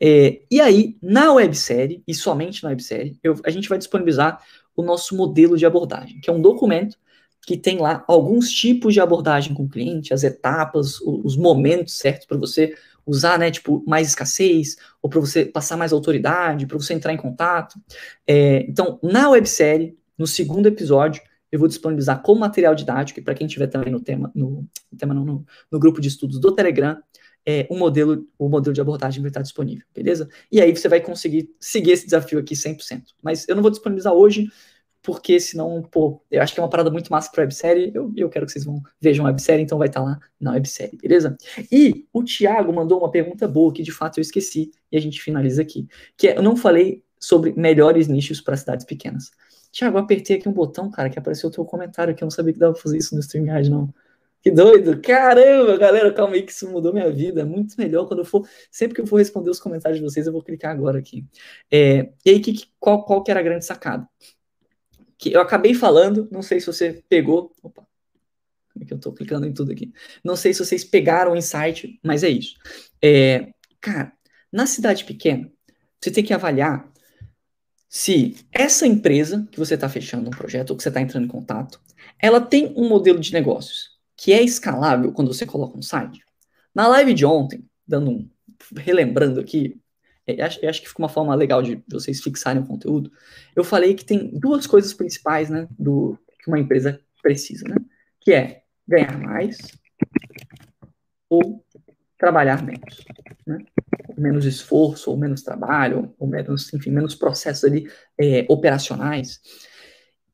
É, 0.00 0.42
e 0.50 0.60
aí, 0.60 0.96
na 1.00 1.32
websérie, 1.32 2.02
e 2.06 2.12
somente 2.12 2.64
na 2.64 2.70
websérie, 2.70 3.16
eu, 3.22 3.36
a 3.44 3.50
gente 3.50 3.68
vai 3.68 3.78
disponibilizar 3.78 4.42
o 4.74 4.82
nosso 4.82 5.16
modelo 5.16 5.56
de 5.56 5.64
abordagem, 5.64 6.20
que 6.20 6.28
é 6.28 6.32
um 6.32 6.40
documento 6.40 6.98
que 7.46 7.56
tem 7.56 7.78
lá 7.78 8.04
alguns 8.08 8.50
tipos 8.50 8.92
de 8.92 9.00
abordagem 9.00 9.54
com 9.54 9.62
o 9.62 9.68
cliente, 9.68 10.12
as 10.12 10.24
etapas, 10.24 11.00
os 11.00 11.36
momentos 11.36 11.94
certos 11.94 12.26
para 12.26 12.36
você 12.36 12.74
usar, 13.06 13.38
né, 13.38 13.52
tipo, 13.52 13.84
mais 13.86 14.08
escassez, 14.08 14.76
ou 15.00 15.08
para 15.08 15.20
você 15.20 15.44
passar 15.44 15.76
mais 15.76 15.92
autoridade, 15.92 16.66
para 16.66 16.76
você 16.76 16.92
entrar 16.92 17.12
em 17.12 17.16
contato. 17.16 17.80
É, 18.26 18.66
então, 18.68 18.98
na 19.00 19.30
websérie, 19.30 19.96
no 20.18 20.26
segundo 20.26 20.66
episódio, 20.66 21.22
eu 21.52 21.60
vou 21.60 21.68
disponibilizar 21.68 22.20
como 22.20 22.40
material 22.40 22.74
didático, 22.74 23.20
e 23.20 23.22
para 23.22 23.34
quem 23.34 23.46
tiver 23.46 23.68
também 23.68 23.92
no 23.92 24.00
tema, 24.00 24.32
no, 24.34 24.66
no 24.90 24.98
tema 24.98 25.14
não, 25.14 25.24
no, 25.24 25.46
no, 25.70 25.78
grupo 25.78 26.00
de 26.00 26.08
estudos 26.08 26.40
do 26.40 26.52
Telegram, 26.52 26.98
é, 27.46 27.64
um 27.70 27.78
modelo, 27.78 28.26
o 28.36 28.48
modelo 28.48 28.74
de 28.74 28.80
abordagem 28.80 29.22
vai 29.22 29.30
estar 29.30 29.42
disponível, 29.42 29.86
beleza? 29.94 30.28
E 30.50 30.60
aí 30.60 30.76
você 30.76 30.88
vai 30.88 31.00
conseguir 31.00 31.48
seguir 31.60 31.92
esse 31.92 32.06
desafio 32.06 32.40
aqui 32.40 32.56
100%. 32.56 33.02
Mas 33.22 33.48
eu 33.48 33.54
não 33.54 33.62
vou 33.62 33.70
disponibilizar 33.70 34.12
hoje, 34.12 34.48
porque 35.06 35.38
senão, 35.38 35.82
pô, 35.82 36.20
eu 36.28 36.42
acho 36.42 36.52
que 36.52 36.58
é 36.58 36.62
uma 36.64 36.68
parada 36.68 36.90
muito 36.90 37.12
massa 37.12 37.30
para 37.30 37.42
websérie, 37.42 37.92
eu, 37.94 38.12
eu 38.16 38.28
quero 38.28 38.44
que 38.44 38.50
vocês 38.50 38.64
vão, 38.64 38.82
vejam 39.00 39.24
a 39.24 39.28
websérie, 39.28 39.62
então 39.62 39.78
vai 39.78 39.86
estar 39.86 40.00
tá 40.00 40.06
lá 40.06 40.18
na 40.40 40.50
websérie, 40.50 40.98
beleza? 40.98 41.36
E 41.70 42.04
o 42.12 42.24
Thiago 42.24 42.72
mandou 42.72 42.98
uma 42.98 43.10
pergunta 43.10 43.46
boa, 43.46 43.72
que 43.72 43.84
de 43.84 43.92
fato 43.92 44.18
eu 44.18 44.22
esqueci, 44.22 44.72
e 44.90 44.96
a 44.96 45.00
gente 45.00 45.22
finaliza 45.22 45.62
aqui, 45.62 45.86
que 46.16 46.26
é, 46.26 46.36
eu 46.36 46.42
não 46.42 46.56
falei 46.56 47.04
sobre 47.20 47.52
melhores 47.52 48.08
nichos 48.08 48.40
para 48.40 48.56
cidades 48.56 48.84
pequenas. 48.84 49.30
Thiago, 49.70 49.96
eu 49.96 50.02
apertei 50.02 50.38
aqui 50.38 50.48
um 50.48 50.52
botão, 50.52 50.90
cara, 50.90 51.08
que 51.08 51.20
apareceu 51.20 51.50
o 51.50 51.52
teu 51.52 51.64
comentário, 51.64 52.12
que 52.12 52.24
eu 52.24 52.26
não 52.26 52.30
sabia 52.32 52.52
que 52.52 52.58
dava 52.58 52.72
pra 52.72 52.82
fazer 52.82 52.98
isso 52.98 53.14
no 53.14 53.20
StreamYard, 53.20 53.70
não. 53.70 53.94
Que 54.42 54.50
doido! 54.50 55.00
Caramba, 55.00 55.76
galera, 55.76 56.12
calma 56.12 56.34
aí 56.34 56.42
que 56.42 56.52
isso 56.52 56.68
mudou 56.70 56.92
minha 56.92 57.10
vida. 57.10 57.40
É 57.40 57.44
muito 57.44 57.74
melhor 57.76 58.06
quando 58.06 58.20
eu 58.20 58.24
for. 58.24 58.48
Sempre 58.70 58.94
que 58.94 59.00
eu 59.00 59.06
for 59.06 59.16
responder 59.16 59.50
os 59.50 59.58
comentários 59.58 59.98
de 59.98 60.04
vocês, 60.04 60.26
eu 60.26 60.32
vou 60.32 60.42
clicar 60.42 60.70
agora 60.70 60.98
aqui. 61.00 61.26
É, 61.68 62.10
e 62.24 62.30
aí, 62.30 62.40
que, 62.40 62.54
qual, 62.78 63.04
qual 63.04 63.24
que 63.24 63.30
era 63.32 63.40
a 63.40 63.42
grande 63.42 63.64
sacada? 63.64 64.08
Que 65.18 65.32
eu 65.32 65.40
acabei 65.40 65.74
falando, 65.74 66.28
não 66.30 66.42
sei 66.42 66.60
se 66.60 66.66
você 66.66 67.02
pegou. 67.08 67.52
Opa, 67.62 67.86
como 68.72 68.84
é 68.84 68.86
que 68.86 68.92
eu 68.92 68.98
tô 68.98 69.12
clicando 69.12 69.46
em 69.46 69.52
tudo 69.52 69.72
aqui? 69.72 69.92
Não 70.22 70.36
sei 70.36 70.52
se 70.52 70.64
vocês 70.64 70.84
pegaram 70.84 71.32
o 71.32 71.36
insight, 71.36 71.98
mas 72.02 72.22
é 72.22 72.28
isso. 72.28 72.56
É, 73.02 73.50
cara, 73.80 74.12
na 74.52 74.66
cidade 74.66 75.04
pequena, 75.04 75.50
você 76.00 76.10
tem 76.10 76.24
que 76.24 76.34
avaliar 76.34 76.90
se 77.88 78.36
essa 78.52 78.86
empresa 78.86 79.48
que 79.50 79.58
você 79.58 79.74
está 79.74 79.88
fechando 79.88 80.28
um 80.28 80.30
projeto 80.30 80.70
ou 80.70 80.76
que 80.76 80.82
você 80.82 80.88
está 80.90 81.00
entrando 81.00 81.24
em 81.24 81.28
contato, 81.28 81.80
ela 82.18 82.40
tem 82.40 82.72
um 82.76 82.88
modelo 82.88 83.18
de 83.18 83.32
negócios 83.32 83.96
que 84.16 84.32
é 84.32 84.42
escalável 84.42 85.12
quando 85.12 85.32
você 85.32 85.46
coloca 85.46 85.78
um 85.78 85.82
site. 85.82 86.20
Na 86.74 86.88
live 86.88 87.14
de 87.14 87.24
ontem, 87.24 87.64
dando 87.86 88.10
um 88.10 88.30
relembrando 88.76 89.40
aqui, 89.40 89.80
é, 90.26 90.42
acho, 90.42 90.66
acho 90.66 90.82
que 90.82 90.88
fica 90.88 91.02
uma 91.02 91.08
forma 91.08 91.34
legal 91.34 91.62
de 91.62 91.82
vocês 91.88 92.20
fixarem 92.20 92.62
o 92.62 92.66
conteúdo. 92.66 93.12
Eu 93.54 93.62
falei 93.62 93.94
que 93.94 94.04
tem 94.04 94.30
duas 94.38 94.66
coisas 94.66 94.92
principais, 94.92 95.48
né, 95.48 95.68
do 95.78 96.18
que 96.42 96.48
uma 96.48 96.58
empresa 96.58 97.00
precisa, 97.22 97.66
né, 97.68 97.76
que 98.20 98.32
é 98.32 98.62
ganhar 98.86 99.18
mais 99.18 99.56
ou 101.28 101.64
trabalhar 102.18 102.62
menos, 102.64 103.04
né, 103.46 103.58
menos 104.16 104.44
esforço 104.44 105.10
ou 105.10 105.16
menos 105.16 105.42
trabalho 105.42 106.14
ou 106.18 106.26
menos, 106.26 106.72
enfim, 106.72 106.90
menos 106.90 107.14
processos 107.14 107.64
ali 107.64 107.90
é, 108.18 108.44
operacionais. 108.48 109.40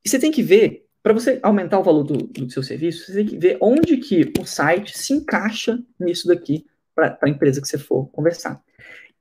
E 0.04 0.08
você 0.08 0.18
tem 0.18 0.30
que 0.30 0.42
ver 0.42 0.86
para 1.02 1.12
você 1.12 1.40
aumentar 1.42 1.80
o 1.80 1.82
valor 1.82 2.04
do, 2.04 2.16
do, 2.28 2.50
seu 2.50 2.62
serviço, 2.62 3.06
você 3.06 3.14
tem 3.14 3.26
que 3.26 3.36
ver 3.36 3.58
onde 3.60 3.96
que 3.96 4.32
o 4.38 4.46
site 4.46 4.96
se 4.96 5.12
encaixa 5.12 5.82
nisso 5.98 6.28
daqui 6.28 6.64
para 6.94 7.18
a 7.20 7.28
empresa 7.28 7.60
que 7.60 7.66
você 7.66 7.76
for 7.76 8.06
conversar. 8.10 8.62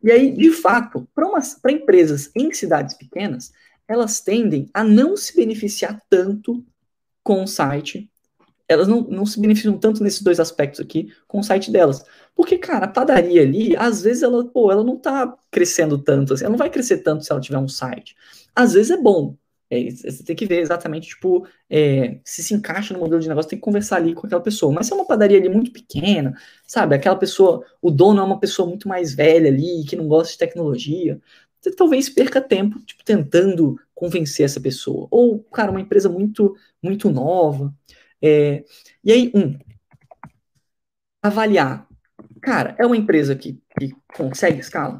E 0.03 0.11
aí, 0.11 0.31
de 0.31 0.51
fato, 0.51 1.07
para 1.13 1.71
empresas 1.71 2.31
em 2.35 2.51
cidades 2.53 2.95
pequenas, 2.95 3.51
elas 3.87 4.21
tendem 4.21 4.69
a 4.73 4.83
não 4.83 5.15
se 5.15 5.35
beneficiar 5.35 6.01
tanto 6.09 6.65
com 7.23 7.43
o 7.43 7.47
site. 7.47 8.09
Elas 8.67 8.87
não, 8.87 9.01
não 9.01 9.25
se 9.25 9.39
beneficiam 9.39 9.77
tanto 9.77 10.01
nesses 10.01 10.21
dois 10.21 10.39
aspectos 10.39 10.79
aqui 10.79 11.13
com 11.27 11.39
o 11.39 11.43
site 11.43 11.69
delas. 11.69 12.03
Porque, 12.33 12.57
cara, 12.57 12.85
a 12.85 12.89
padaria 12.89 13.41
ali, 13.41 13.75
às 13.75 14.01
vezes 14.01 14.23
ela, 14.23 14.45
pô, 14.45 14.71
ela 14.71 14.83
não 14.83 14.97
tá 14.97 15.35
crescendo 15.51 15.97
tanto, 15.97 16.33
assim, 16.33 16.45
ela 16.45 16.51
não 16.51 16.57
vai 16.57 16.69
crescer 16.69 16.99
tanto 16.99 17.23
se 17.23 17.31
ela 17.31 17.41
tiver 17.41 17.57
um 17.57 17.67
site. 17.67 18.15
Às 18.55 18.73
vezes 18.73 18.91
é 18.91 18.97
bom, 18.97 19.35
é, 19.71 19.89
você 19.89 20.21
tem 20.23 20.35
que 20.35 20.45
ver 20.45 20.59
exatamente, 20.59 21.07
tipo, 21.07 21.47
é, 21.69 22.19
se 22.25 22.43
se 22.43 22.53
encaixa 22.53 22.93
no 22.93 22.99
modelo 22.99 23.21
de 23.21 23.29
negócio, 23.29 23.49
tem 23.49 23.57
que 23.57 23.63
conversar 23.63 23.95
ali 23.95 24.13
com 24.13 24.27
aquela 24.27 24.41
pessoa. 24.41 24.73
Mas 24.73 24.87
se 24.87 24.93
é 24.93 24.95
uma 24.95 25.07
padaria 25.07 25.37
ali 25.37 25.47
muito 25.47 25.71
pequena, 25.71 26.37
sabe? 26.67 26.93
Aquela 26.93 27.15
pessoa, 27.15 27.65
o 27.81 27.89
dono 27.89 28.19
é 28.19 28.23
uma 28.23 28.39
pessoa 28.39 28.67
muito 28.67 28.89
mais 28.89 29.13
velha 29.13 29.49
ali, 29.49 29.85
que 29.87 29.95
não 29.95 30.09
gosta 30.09 30.33
de 30.33 30.39
tecnologia, 30.39 31.21
você 31.61 31.71
talvez 31.73 32.09
perca 32.09 32.41
tempo, 32.41 32.79
tipo, 32.81 33.03
tentando 33.05 33.79
convencer 33.95 34.45
essa 34.45 34.59
pessoa. 34.59 35.07
Ou, 35.09 35.39
cara, 35.43 35.71
uma 35.71 35.81
empresa 35.81 36.09
muito, 36.09 36.55
muito 36.83 37.09
nova. 37.09 37.73
É, 38.21 38.65
e 39.03 39.11
aí, 39.11 39.31
um, 39.33 39.57
avaliar. 41.23 41.87
Cara, 42.41 42.75
é 42.77 42.85
uma 42.85 42.97
empresa 42.97 43.35
que, 43.35 43.61
que 43.79 43.95
consegue 44.17 44.59
escala? 44.59 44.99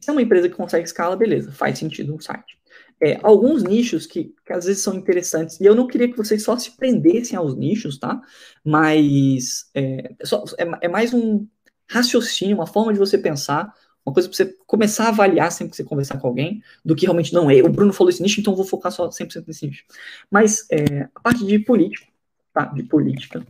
Se 0.00 0.10
é 0.10 0.12
uma 0.12 0.22
empresa 0.22 0.48
que 0.48 0.54
consegue 0.54 0.84
escala, 0.84 1.16
beleza, 1.16 1.52
faz 1.52 1.78
sentido 1.78 2.14
um 2.14 2.20
site 2.20 2.55
é, 3.00 3.18
alguns 3.22 3.62
nichos 3.62 4.06
que, 4.06 4.34
que, 4.44 4.52
às 4.52 4.64
vezes 4.64 4.82
são 4.82 4.94
interessantes. 4.94 5.60
E 5.60 5.64
eu 5.64 5.74
não 5.74 5.86
queria 5.86 6.10
que 6.10 6.16
vocês 6.16 6.42
só 6.42 6.56
se 6.58 6.76
prendessem 6.76 7.36
aos 7.36 7.54
nichos, 7.54 7.98
tá? 7.98 8.20
Mas 8.64 9.70
é, 9.74 10.14
só, 10.24 10.44
é, 10.58 10.86
é 10.86 10.88
mais 10.88 11.12
um 11.12 11.46
raciocínio, 11.88 12.56
uma 12.56 12.66
forma 12.66 12.92
de 12.92 12.98
você 12.98 13.18
pensar, 13.18 13.72
uma 14.04 14.12
coisa 14.12 14.28
para 14.28 14.36
você 14.36 14.54
começar 14.66 15.06
a 15.06 15.08
avaliar 15.08 15.50
sempre 15.52 15.70
que 15.72 15.76
você 15.76 15.84
conversar 15.84 16.18
com 16.18 16.28
alguém, 16.28 16.62
do 16.84 16.94
que 16.94 17.06
realmente 17.06 17.34
não 17.34 17.50
é. 17.50 17.56
O 17.62 17.68
Bruno 17.68 17.92
falou 17.92 18.10
esse 18.10 18.22
nicho, 18.22 18.40
então 18.40 18.52
eu 18.52 18.56
vou 18.56 18.66
focar 18.66 18.92
só 18.92 19.08
100% 19.08 19.44
nesse 19.46 19.66
nicho. 19.66 19.84
Mas 20.30 20.66
é, 20.70 21.08
a 21.14 21.20
parte 21.20 21.44
de 21.44 21.58
político, 21.58 22.06
tá? 22.52 22.66
De 22.66 22.82
política. 22.82 23.44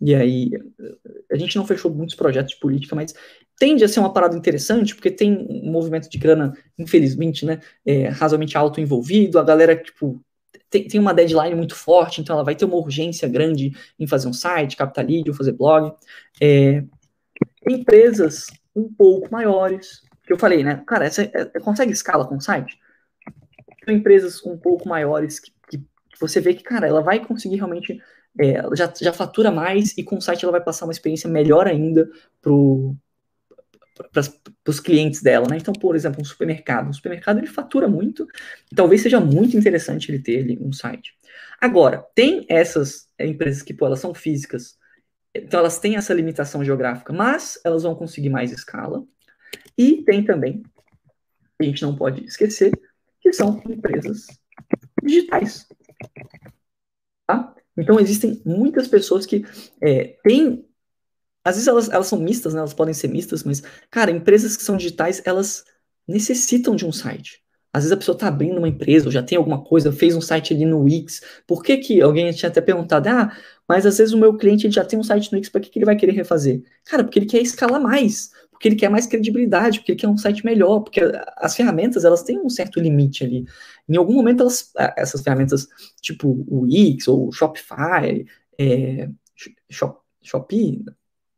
E 0.00 0.14
aí, 0.14 0.50
a 1.32 1.36
gente 1.36 1.56
não 1.56 1.66
fechou 1.66 1.92
muitos 1.92 2.14
projetos 2.14 2.52
de 2.52 2.60
política, 2.60 2.94
mas 2.94 3.14
tende 3.58 3.84
a 3.84 3.88
ser 3.88 4.00
uma 4.00 4.12
parada 4.12 4.36
interessante, 4.36 4.94
porque 4.94 5.10
tem 5.10 5.46
um 5.48 5.70
movimento 5.70 6.08
de 6.08 6.18
grana, 6.18 6.56
infelizmente, 6.78 7.46
né, 7.46 7.60
é, 7.86 8.08
razoavelmente 8.08 8.56
alto 8.56 8.80
envolvido, 8.80 9.38
a 9.38 9.44
galera, 9.44 9.76
tipo, 9.76 10.20
tem, 10.68 10.88
tem 10.88 11.00
uma 11.00 11.14
deadline 11.14 11.54
muito 11.54 11.74
forte, 11.74 12.20
então 12.20 12.34
ela 12.34 12.44
vai 12.44 12.56
ter 12.56 12.64
uma 12.64 12.76
urgência 12.76 13.28
grande 13.28 13.72
em 13.98 14.06
fazer 14.06 14.28
um 14.28 14.32
site, 14.32 14.76
captar 14.76 15.06
lead 15.06 15.28
ou 15.28 15.36
fazer 15.36 15.52
blog. 15.52 15.92
É, 16.40 16.82
empresas 17.68 18.46
um 18.74 18.92
pouco 18.92 19.30
maiores, 19.30 20.02
que 20.24 20.32
eu 20.32 20.38
falei, 20.38 20.64
né, 20.64 20.82
cara, 20.86 21.04
essa, 21.06 21.22
é, 21.22 21.60
consegue 21.60 21.92
escala 21.92 22.26
com 22.26 22.40
site? 22.40 22.78
São 23.84 23.94
empresas 23.94 24.44
um 24.44 24.56
pouco 24.56 24.88
maiores 24.88 25.38
que, 25.38 25.52
que, 25.68 25.78
que 25.78 26.20
você 26.20 26.40
vê 26.40 26.54
que, 26.54 26.64
cara, 26.64 26.88
ela 26.88 27.02
vai 27.02 27.24
conseguir 27.24 27.56
realmente 27.56 28.00
é, 28.40 28.54
já, 28.74 28.92
já 29.00 29.12
fatura 29.12 29.50
mais 29.52 29.96
e 29.96 30.02
com 30.02 30.16
o 30.16 30.20
site 30.20 30.44
ela 30.44 30.52
vai 30.52 30.60
passar 30.60 30.86
uma 30.86 30.92
experiência 30.92 31.30
melhor 31.30 31.68
ainda 31.68 32.08
pro, 32.42 32.96
para 33.94 34.22
os 34.66 34.80
clientes 34.80 35.22
dela, 35.22 35.46
né? 35.48 35.56
Então, 35.56 35.72
por 35.72 35.94
exemplo, 35.94 36.20
um 36.20 36.24
supermercado. 36.24 36.88
Um 36.88 36.92
supermercado 36.92 37.38
ele 37.38 37.46
fatura 37.46 37.88
muito, 37.88 38.26
e 38.70 38.74
talvez 38.74 39.02
seja 39.02 39.20
muito 39.20 39.56
interessante 39.56 40.10
ele 40.10 40.18
ter 40.18 40.40
ali 40.40 40.58
um 40.60 40.72
site. 40.72 41.16
Agora, 41.60 42.04
tem 42.14 42.44
essas 42.48 43.08
empresas 43.18 43.62
que, 43.62 43.72
pô, 43.72 43.86
elas 43.86 44.00
são 44.00 44.12
físicas, 44.12 44.76
então 45.34 45.60
elas 45.60 45.78
têm 45.78 45.96
essa 45.96 46.12
limitação 46.12 46.64
geográfica, 46.64 47.12
mas 47.12 47.58
elas 47.64 47.82
vão 47.84 47.94
conseguir 47.94 48.30
mais 48.30 48.52
escala. 48.52 49.04
E 49.78 50.02
tem 50.02 50.24
também, 50.24 50.62
a 51.60 51.64
gente 51.64 51.82
não 51.82 51.94
pode 51.94 52.24
esquecer, 52.24 52.72
que 53.20 53.32
são 53.32 53.62
empresas 53.68 54.26
digitais. 55.02 55.66
Tá? 57.26 57.54
Então, 57.76 57.98
existem 57.98 58.42
muitas 58.44 58.86
pessoas 58.86 59.24
que 59.24 59.44
é, 59.80 60.16
têm 60.22 60.66
às 61.44 61.56
vezes 61.56 61.68
elas, 61.68 61.88
elas 61.90 62.06
são 62.06 62.18
mistas, 62.18 62.54
né? 62.54 62.60
Elas 62.60 62.74
podem 62.74 62.94
ser 62.94 63.08
mistas, 63.08 63.44
mas, 63.44 63.62
cara, 63.90 64.10
empresas 64.10 64.56
que 64.56 64.62
são 64.62 64.76
digitais, 64.76 65.20
elas 65.24 65.64
necessitam 66.08 66.74
de 66.74 66.86
um 66.86 66.92
site. 66.92 67.42
Às 67.72 67.82
vezes 67.82 67.92
a 67.92 67.96
pessoa 67.96 68.14
está 68.14 68.28
abrindo 68.28 68.58
uma 68.58 68.68
empresa, 68.68 69.06
ou 69.06 69.12
já 69.12 69.22
tem 69.22 69.36
alguma 69.36 69.62
coisa, 69.62 69.92
fez 69.92 70.14
um 70.14 70.20
site 70.20 70.54
ali 70.54 70.64
no 70.64 70.82
Wix. 70.84 71.20
Por 71.46 71.62
que 71.62 71.76
que 71.78 72.00
alguém 72.00 72.30
tinha 72.32 72.48
até 72.48 72.60
perguntado, 72.60 73.08
ah, 73.08 73.36
mas 73.68 73.84
às 73.84 73.98
vezes 73.98 74.14
o 74.14 74.18
meu 74.18 74.36
cliente 74.36 74.70
já 74.70 74.84
tem 74.84 74.98
um 74.98 75.02
site 75.02 75.30
no 75.32 75.36
Wix, 75.38 75.48
para 75.48 75.60
que, 75.60 75.70
que 75.70 75.78
ele 75.78 75.86
vai 75.86 75.96
querer 75.96 76.12
refazer? 76.12 76.62
Cara, 76.84 77.02
porque 77.04 77.18
ele 77.18 77.26
quer 77.26 77.42
escalar 77.42 77.80
mais, 77.80 78.30
porque 78.50 78.68
ele 78.68 78.76
quer 78.76 78.88
mais 78.88 79.06
credibilidade, 79.06 79.80
porque 79.80 79.92
ele 79.92 79.98
quer 79.98 80.08
um 80.08 80.16
site 80.16 80.44
melhor, 80.44 80.80
porque 80.80 81.00
as 81.36 81.56
ferramentas, 81.56 82.04
elas 82.04 82.22
têm 82.22 82.38
um 82.38 82.48
certo 82.48 82.78
limite 82.80 83.24
ali. 83.24 83.44
Em 83.88 83.96
algum 83.96 84.14
momento, 84.14 84.42
elas, 84.42 84.70
essas 84.96 85.20
ferramentas, 85.20 85.66
tipo 86.00 86.44
o 86.48 86.60
Wix 86.60 87.08
ou 87.08 87.28
o 87.28 87.32
Shopify, 87.32 88.24
é, 88.58 89.08
Shop, 89.68 89.98
Shopee, 90.22 90.84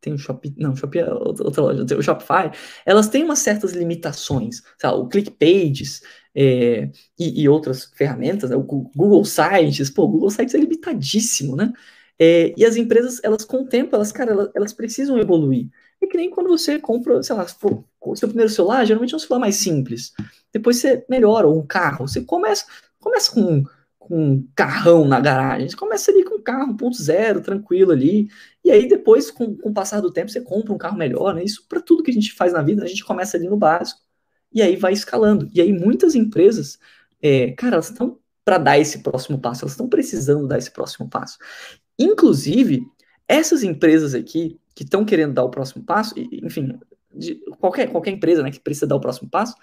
tem 0.00 0.12
o 0.12 0.18
Shopee, 0.18 0.54
não, 0.56 0.76
Shopee 0.76 1.00
é 1.00 1.12
outra 1.12 1.62
loja, 1.62 1.96
o 1.96 2.02
Shopify, 2.02 2.50
elas 2.84 3.08
têm 3.08 3.24
umas 3.24 3.40
certas 3.40 3.72
limitações, 3.72 4.62
sabe? 4.78 4.98
o 4.98 5.08
ClickPages 5.08 6.02
é, 6.34 6.90
e, 7.18 7.42
e, 7.42 7.48
outras 7.48 7.90
ferramentas, 7.94 8.50
né? 8.50 8.56
o 8.56 8.62
Google 8.62 9.24
Sites, 9.24 9.90
pô, 9.90 10.04
o 10.04 10.08
Google 10.08 10.30
Sites 10.30 10.54
é 10.54 10.58
limitadíssimo, 10.58 11.56
né? 11.56 11.72
É, 12.18 12.54
e 12.56 12.64
as 12.64 12.76
empresas, 12.76 13.20
elas 13.22 13.44
com 13.44 13.62
o 13.62 13.66
tempo, 13.66 13.94
elas, 13.94 14.10
cara, 14.10 14.32
elas, 14.32 14.50
elas, 14.54 14.72
precisam 14.72 15.18
evoluir. 15.18 15.68
É 16.02 16.06
que 16.06 16.16
nem 16.16 16.30
quando 16.30 16.48
você 16.48 16.78
compra, 16.78 17.22
sei 17.22 17.36
lá, 17.36 17.46
o 18.00 18.16
seu 18.16 18.28
primeiro 18.28 18.50
celular, 18.50 18.84
geralmente 18.84 19.12
é 19.12 19.16
um 19.16 19.20
celular 19.20 19.40
mais 19.40 19.56
simples. 19.56 20.12
Depois 20.52 20.76
você 20.78 21.04
melhora, 21.08 21.46
ou 21.46 21.58
um 21.58 21.66
carro. 21.66 22.06
Você 22.08 22.22
começa, 22.22 22.64
começa 22.98 23.30
com 23.32 23.64
com 24.06 24.16
um 24.16 24.48
carrão 24.54 25.04
na 25.06 25.18
garagem. 25.18 25.68
Você 25.68 25.76
começa 25.76 26.12
ali 26.12 26.24
com 26.24 26.36
um 26.36 26.42
carro 26.42 26.76
1.0, 26.76 27.42
tranquilo 27.42 27.90
ali. 27.90 28.28
E 28.64 28.70
aí 28.70 28.88
depois, 28.88 29.30
com, 29.30 29.56
com 29.56 29.70
o 29.70 29.74
passar 29.74 30.00
do 30.00 30.12
tempo, 30.12 30.30
você 30.30 30.40
compra 30.40 30.72
um 30.72 30.78
carro 30.78 30.96
melhor, 30.96 31.34
né? 31.34 31.42
Isso 31.42 31.66
para 31.68 31.80
tudo 31.80 32.02
que 32.04 32.10
a 32.10 32.14
gente 32.14 32.32
faz 32.32 32.52
na 32.52 32.62
vida, 32.62 32.84
a 32.84 32.86
gente 32.86 33.04
começa 33.04 33.36
ali 33.36 33.48
no 33.48 33.56
básico. 33.56 34.00
E 34.52 34.62
aí 34.62 34.76
vai 34.76 34.92
escalando. 34.92 35.48
E 35.52 35.60
aí 35.60 35.72
muitas 35.72 36.14
empresas, 36.14 36.78
é, 37.20 37.50
cara, 37.52 37.74
elas 37.74 37.90
estão 37.90 38.18
para 38.44 38.58
dar 38.58 38.78
esse 38.78 39.00
próximo 39.00 39.40
passo, 39.40 39.64
elas 39.64 39.72
estão 39.72 39.88
precisando 39.88 40.46
dar 40.46 40.58
esse 40.58 40.70
próximo 40.70 41.08
passo. 41.10 41.36
Inclusive, 41.98 42.86
essas 43.26 43.64
empresas 43.64 44.14
aqui 44.14 44.60
que 44.74 44.84
estão 44.84 45.04
querendo 45.04 45.34
dar 45.34 45.42
o 45.42 45.50
próximo 45.50 45.84
passo, 45.84 46.14
enfim, 46.16 46.78
qualquer, 47.58 47.90
qualquer 47.90 48.12
empresa 48.12 48.42
né, 48.42 48.52
que 48.52 48.60
precisa 48.60 48.86
dar 48.86 48.96
o 48.96 49.00
próximo 49.00 49.28
passo, 49.28 49.56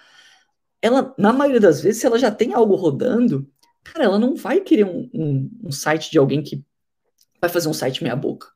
ela, 0.84 1.14
na 1.16 1.32
maioria 1.32 1.60
das 1.60 1.80
vezes, 1.80 2.02
se 2.02 2.06
ela 2.06 2.18
já 2.18 2.30
tem 2.30 2.52
algo 2.52 2.74
rodando, 2.74 3.50
Cara, 3.84 4.04
ela 4.04 4.18
não 4.18 4.34
vai 4.34 4.60
querer 4.60 4.84
um, 4.84 5.08
um, 5.12 5.50
um 5.64 5.72
site 5.72 6.10
de 6.10 6.18
alguém 6.18 6.42
que 6.42 6.64
vai 7.40 7.50
fazer 7.50 7.68
um 7.68 7.74
site 7.74 8.02
meia 8.02 8.16
boca. 8.16 8.48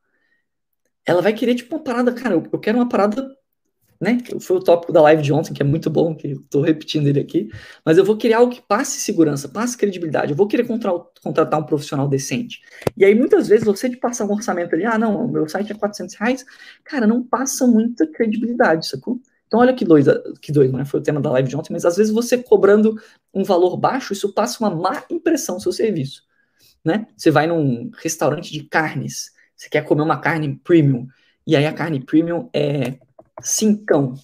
Ela 1.07 1.23
vai 1.23 1.33
querer, 1.33 1.55
tipo, 1.55 1.75
uma 1.75 1.83
parada, 1.83 2.13
cara, 2.13 2.35
eu, 2.35 2.43
eu 2.53 2.59
quero 2.59 2.79
uma 2.79 2.89
parada, 2.89 3.31
né? 4.01 4.19
Foi 4.41 4.57
o 4.57 4.63
tópico 4.63 4.93
da 4.93 5.03
live 5.03 5.23
de 5.23 5.33
ontem, 5.33 5.53
que 5.53 5.63
é 5.63 5.65
muito 5.65 5.91
bom, 5.91 6.15
que 6.15 6.33
eu 6.33 6.43
tô 6.51 6.63
repetindo 6.63 7.07
ele 7.07 7.21
aqui. 7.21 7.51
Mas 7.85 7.99
eu 7.99 8.05
vou 8.05 8.17
querer 8.17 8.35
algo 8.35 8.53
que 8.53 8.63
passe 8.63 9.01
segurança, 9.01 9.49
passe 9.49 9.77
credibilidade. 9.77 10.33
Eu 10.33 10.37
vou 10.37 10.47
querer 10.47 10.67
contratar, 10.67 11.07
contratar 11.23 11.61
um 11.61 11.65
profissional 11.65 12.09
decente. 12.09 12.61
E 12.97 13.05
aí, 13.05 13.15
muitas 13.15 13.49
vezes, 13.49 13.65
você 13.65 13.89
te 13.89 13.97
passar 13.97 14.27
um 14.27 14.33
orçamento 14.33 14.75
ali, 14.75 14.85
ah, 14.85 14.99
não, 14.99 15.29
meu 15.29 15.49
site 15.49 15.73
é 15.73 15.75
400 15.75 16.15
reais, 16.15 16.45
cara, 16.85 17.07
não 17.07 17.23
passa 17.23 17.67
muita 17.67 18.07
credibilidade, 18.07 18.87
sacou? 18.87 19.21
Então, 19.49 19.61
olha 19.61 19.75
que 19.75 19.85
doido, 19.85 20.35
que 20.41 20.53
doido, 20.53 20.77
né? 20.77 20.85
Foi 20.85 21.01
o 21.01 21.03
tema 21.03 21.21
da 21.21 21.31
live 21.33 21.49
de 21.49 21.57
ontem, 21.57 21.73
mas 21.73 21.85
às 21.85 21.97
vezes 21.97 22.13
você 22.13 22.39
cobrando 22.39 22.95
um 23.35 23.43
valor 23.43 23.77
baixo, 23.77 24.13
isso 24.13 24.33
passa 24.33 24.63
uma 24.63 24.71
má 24.71 25.03
impressão 25.11 25.57
no 25.57 25.61
seu 25.61 25.73
serviço, 25.73 26.23
né? 26.85 27.09
Você 27.17 27.31
vai 27.31 27.47
num 27.47 27.91
restaurante 27.97 28.53
de 28.53 28.63
carnes, 28.65 29.33
você 29.57 29.69
quer 29.71 29.83
comer 29.85 30.03
uma 30.03 30.21
carne 30.21 30.61
premium, 30.63 31.09
e 31.47 31.57
aí 31.57 31.67
a 31.67 31.73
carne 31.73 32.05
premium 32.05 32.51
é 32.55 32.99
cincão. 33.43 34.15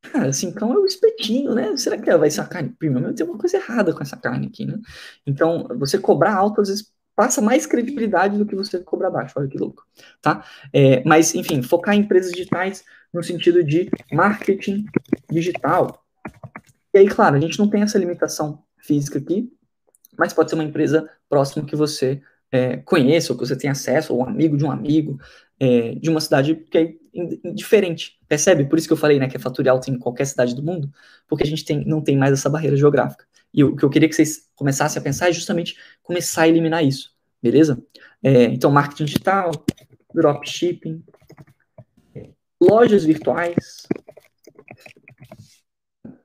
Cara, 0.00 0.32
cincão 0.32 0.72
é 0.72 0.76
o 0.78 0.86
espetinho, 0.86 1.54
né? 1.54 1.76
Será 1.76 1.98
que 1.98 2.16
vai 2.16 2.30
ser 2.30 2.40
a 2.40 2.46
carne 2.46 2.70
premium? 2.78 3.12
Tem 3.14 3.26
uma 3.26 3.38
coisa 3.38 3.56
errada 3.58 3.92
com 3.92 4.02
essa 4.02 4.16
carne 4.16 4.46
aqui, 4.46 4.64
né? 4.64 4.78
Então, 5.26 5.66
você 5.78 5.98
cobrar 5.98 6.34
alto, 6.34 6.60
às 6.60 6.68
vezes, 6.68 6.93
passa 7.14 7.40
mais 7.40 7.66
credibilidade 7.66 8.36
do 8.38 8.46
que 8.46 8.54
você 8.54 8.78
cobrar 8.78 9.10
baixo. 9.10 9.34
Olha 9.36 9.48
que 9.48 9.58
louco, 9.58 9.84
tá? 10.20 10.44
É, 10.72 11.02
mas, 11.04 11.34
enfim, 11.34 11.62
focar 11.62 11.94
em 11.94 12.00
empresas 12.00 12.32
digitais 12.32 12.84
no 13.12 13.22
sentido 13.22 13.62
de 13.62 13.90
marketing 14.12 14.84
digital. 15.30 16.04
E 16.92 16.98
aí, 16.98 17.08
claro, 17.08 17.36
a 17.36 17.40
gente 17.40 17.58
não 17.58 17.68
tem 17.68 17.82
essa 17.82 17.98
limitação 17.98 18.62
física 18.78 19.18
aqui, 19.18 19.52
mas 20.18 20.32
pode 20.32 20.50
ser 20.50 20.56
uma 20.56 20.64
empresa 20.64 21.08
próxima 21.28 21.64
que 21.64 21.76
você 21.76 22.20
é, 22.50 22.76
conheça, 22.78 23.32
ou 23.32 23.38
que 23.38 23.46
você 23.46 23.56
tenha 23.56 23.72
acesso, 23.72 24.12
ou 24.12 24.20
um 24.20 24.26
amigo 24.26 24.56
de 24.56 24.64
um 24.64 24.70
amigo, 24.70 25.18
é, 25.58 25.94
de 25.94 26.10
uma 26.10 26.20
cidade 26.20 26.54
que 26.54 26.78
é 26.78 26.94
diferente. 27.52 28.18
Percebe? 28.28 28.64
Por 28.64 28.78
isso 28.78 28.86
que 28.86 28.92
eu 28.92 28.96
falei 28.96 29.18
né, 29.18 29.28
que 29.28 29.36
é 29.36 29.40
fatorial 29.40 29.80
tem 29.80 29.94
em 29.94 29.98
qualquer 29.98 30.24
cidade 30.24 30.54
do 30.54 30.62
mundo, 30.62 30.90
porque 31.28 31.44
a 31.44 31.46
gente 31.46 31.64
tem, 31.64 31.84
não 31.84 32.00
tem 32.00 32.16
mais 32.16 32.32
essa 32.32 32.50
barreira 32.50 32.76
geográfica. 32.76 33.24
E 33.54 33.62
o 33.62 33.76
que 33.76 33.84
eu 33.84 33.90
queria 33.90 34.08
que 34.08 34.14
vocês 34.16 34.50
começassem 34.56 34.98
a 34.98 35.02
pensar 35.02 35.28
é 35.28 35.32
justamente 35.32 35.78
começar 36.02 36.42
a 36.42 36.48
eliminar 36.48 36.84
isso, 36.84 37.14
beleza? 37.40 37.80
É, 38.20 38.44
então, 38.46 38.70
marketing 38.70 39.04
digital, 39.04 39.52
dropshipping, 40.12 41.04
lojas 42.60 43.04
virtuais. 43.04 43.86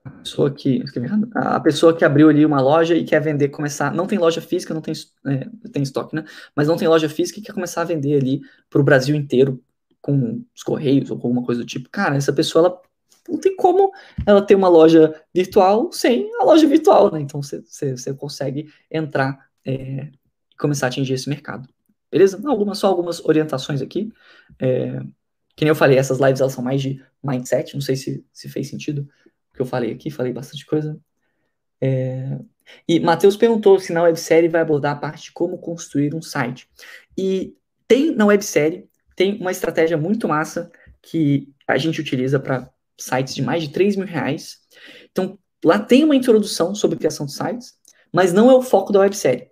A 0.04 0.10
pessoa 0.10 0.52
que, 0.52 0.84
a 1.36 1.60
pessoa 1.60 1.96
que 1.96 2.04
abriu 2.04 2.30
ali 2.30 2.46
uma 2.46 2.62
loja 2.62 2.96
e 2.96 3.06
quer 3.06 3.22
vender, 3.22 3.50
começar, 3.50 3.94
não 3.94 4.08
tem 4.08 4.18
loja 4.18 4.42
física, 4.42 4.74
não 4.74 4.82
tem, 4.82 4.94
é, 5.28 5.48
tem 5.72 5.84
estoque, 5.84 6.16
né? 6.16 6.26
Mas 6.56 6.68
não 6.68 6.78
tem 6.78 6.88
loja 6.88 7.08
física 7.08 7.40
e 7.40 7.44
quer 7.44 7.54
começar 7.54 7.82
a 7.82 7.86
vender 7.86 8.20
ali 8.20 8.42
para 8.70 8.82
o 8.82 8.84
Brasil 8.84 9.16
inteiro 9.16 9.64
com 10.02 10.44
os 10.56 10.64
correios 10.64 11.12
ou 11.12 11.18
alguma 11.18 11.44
coisa 11.44 11.62
do 11.62 11.68
tipo. 11.68 11.90
Cara, 11.90 12.16
essa 12.16 12.34
pessoa 12.34 12.66
ela 12.66 12.82
não 13.28 13.40
tem 13.40 13.56
como 13.56 13.92
ela 14.26 14.42
ter 14.42 14.56
uma 14.56 14.68
loja 14.68 15.22
virtual 15.34 15.92
sem 15.92 16.30
a 16.40 16.44
loja 16.44 16.68
virtual, 16.68 17.12
né? 17.12 17.22
Então 17.22 17.42
você 17.42 18.14
consegue 18.14 18.72
entrar 18.90 19.50
é, 19.66 20.10
e 20.52 20.58
começar 20.58 20.88
a 20.88 20.90
atingir 20.90 21.14
esse 21.14 21.30
mercado. 21.30 21.68
Beleza? 22.12 22.42
Algumas, 22.46 22.78
só 22.78 22.88
algumas 22.88 23.24
orientações 23.24 23.82
aqui. 23.82 24.12
É, 24.60 25.00
que 25.56 25.66
nem 25.66 25.70
eu 25.70 25.76
falei, 25.76 25.98
essas 25.98 26.20
lives 26.20 26.40
elas 26.40 26.54
são 26.54 26.64
mais 26.64 26.82
de 26.82 27.04
mindset, 27.22 27.74
não 27.74 27.82
sei 27.82 27.96
se, 27.98 28.26
se 28.32 28.48
fez 28.48 28.70
sentido 28.70 29.08
o 29.52 29.56
que 29.56 29.62
eu 29.62 29.66
falei 29.66 29.92
aqui, 29.92 30.10
falei 30.10 30.32
bastante 30.32 30.66
coisa. 30.66 30.98
É... 31.82 32.40
E 32.88 33.00
Matheus 33.00 33.36
perguntou 33.36 33.80
se 33.80 33.92
na 33.92 34.04
websérie 34.04 34.50
vai 34.50 34.62
abordar 34.62 34.96
a 34.96 35.00
parte 35.00 35.26
de 35.26 35.32
como 35.32 35.58
construir 35.58 36.16
um 36.16 36.22
site. 36.22 36.70
E 37.18 37.56
tem 37.88 38.16
na 38.16 38.26
websérie, 38.26 38.88
tem 39.16 39.38
uma 39.40 39.52
estratégia 39.52 39.98
muito 39.98 40.28
massa 40.28 40.72
que 41.02 41.52
a 41.68 41.78
gente 41.78 42.00
utiliza 42.00 42.40
para 42.40 42.70
sites 43.00 43.36
de 43.36 43.42
mais 43.42 43.64
de 43.64 43.70
3 43.70 43.96
mil 43.96 44.08
reais. 44.08 44.58
Então, 45.12 45.38
lá 45.64 45.80
tem 45.80 46.04
uma 46.04 46.16
introdução 46.16 46.74
sobre 46.76 46.98
criação 46.98 47.26
de 47.26 47.34
sites, 47.34 47.74
mas 48.14 48.34
não 48.34 48.50
é 48.50 48.54
o 48.54 48.62
foco 48.62 48.94
da 48.94 49.00
websérie. 49.00 49.48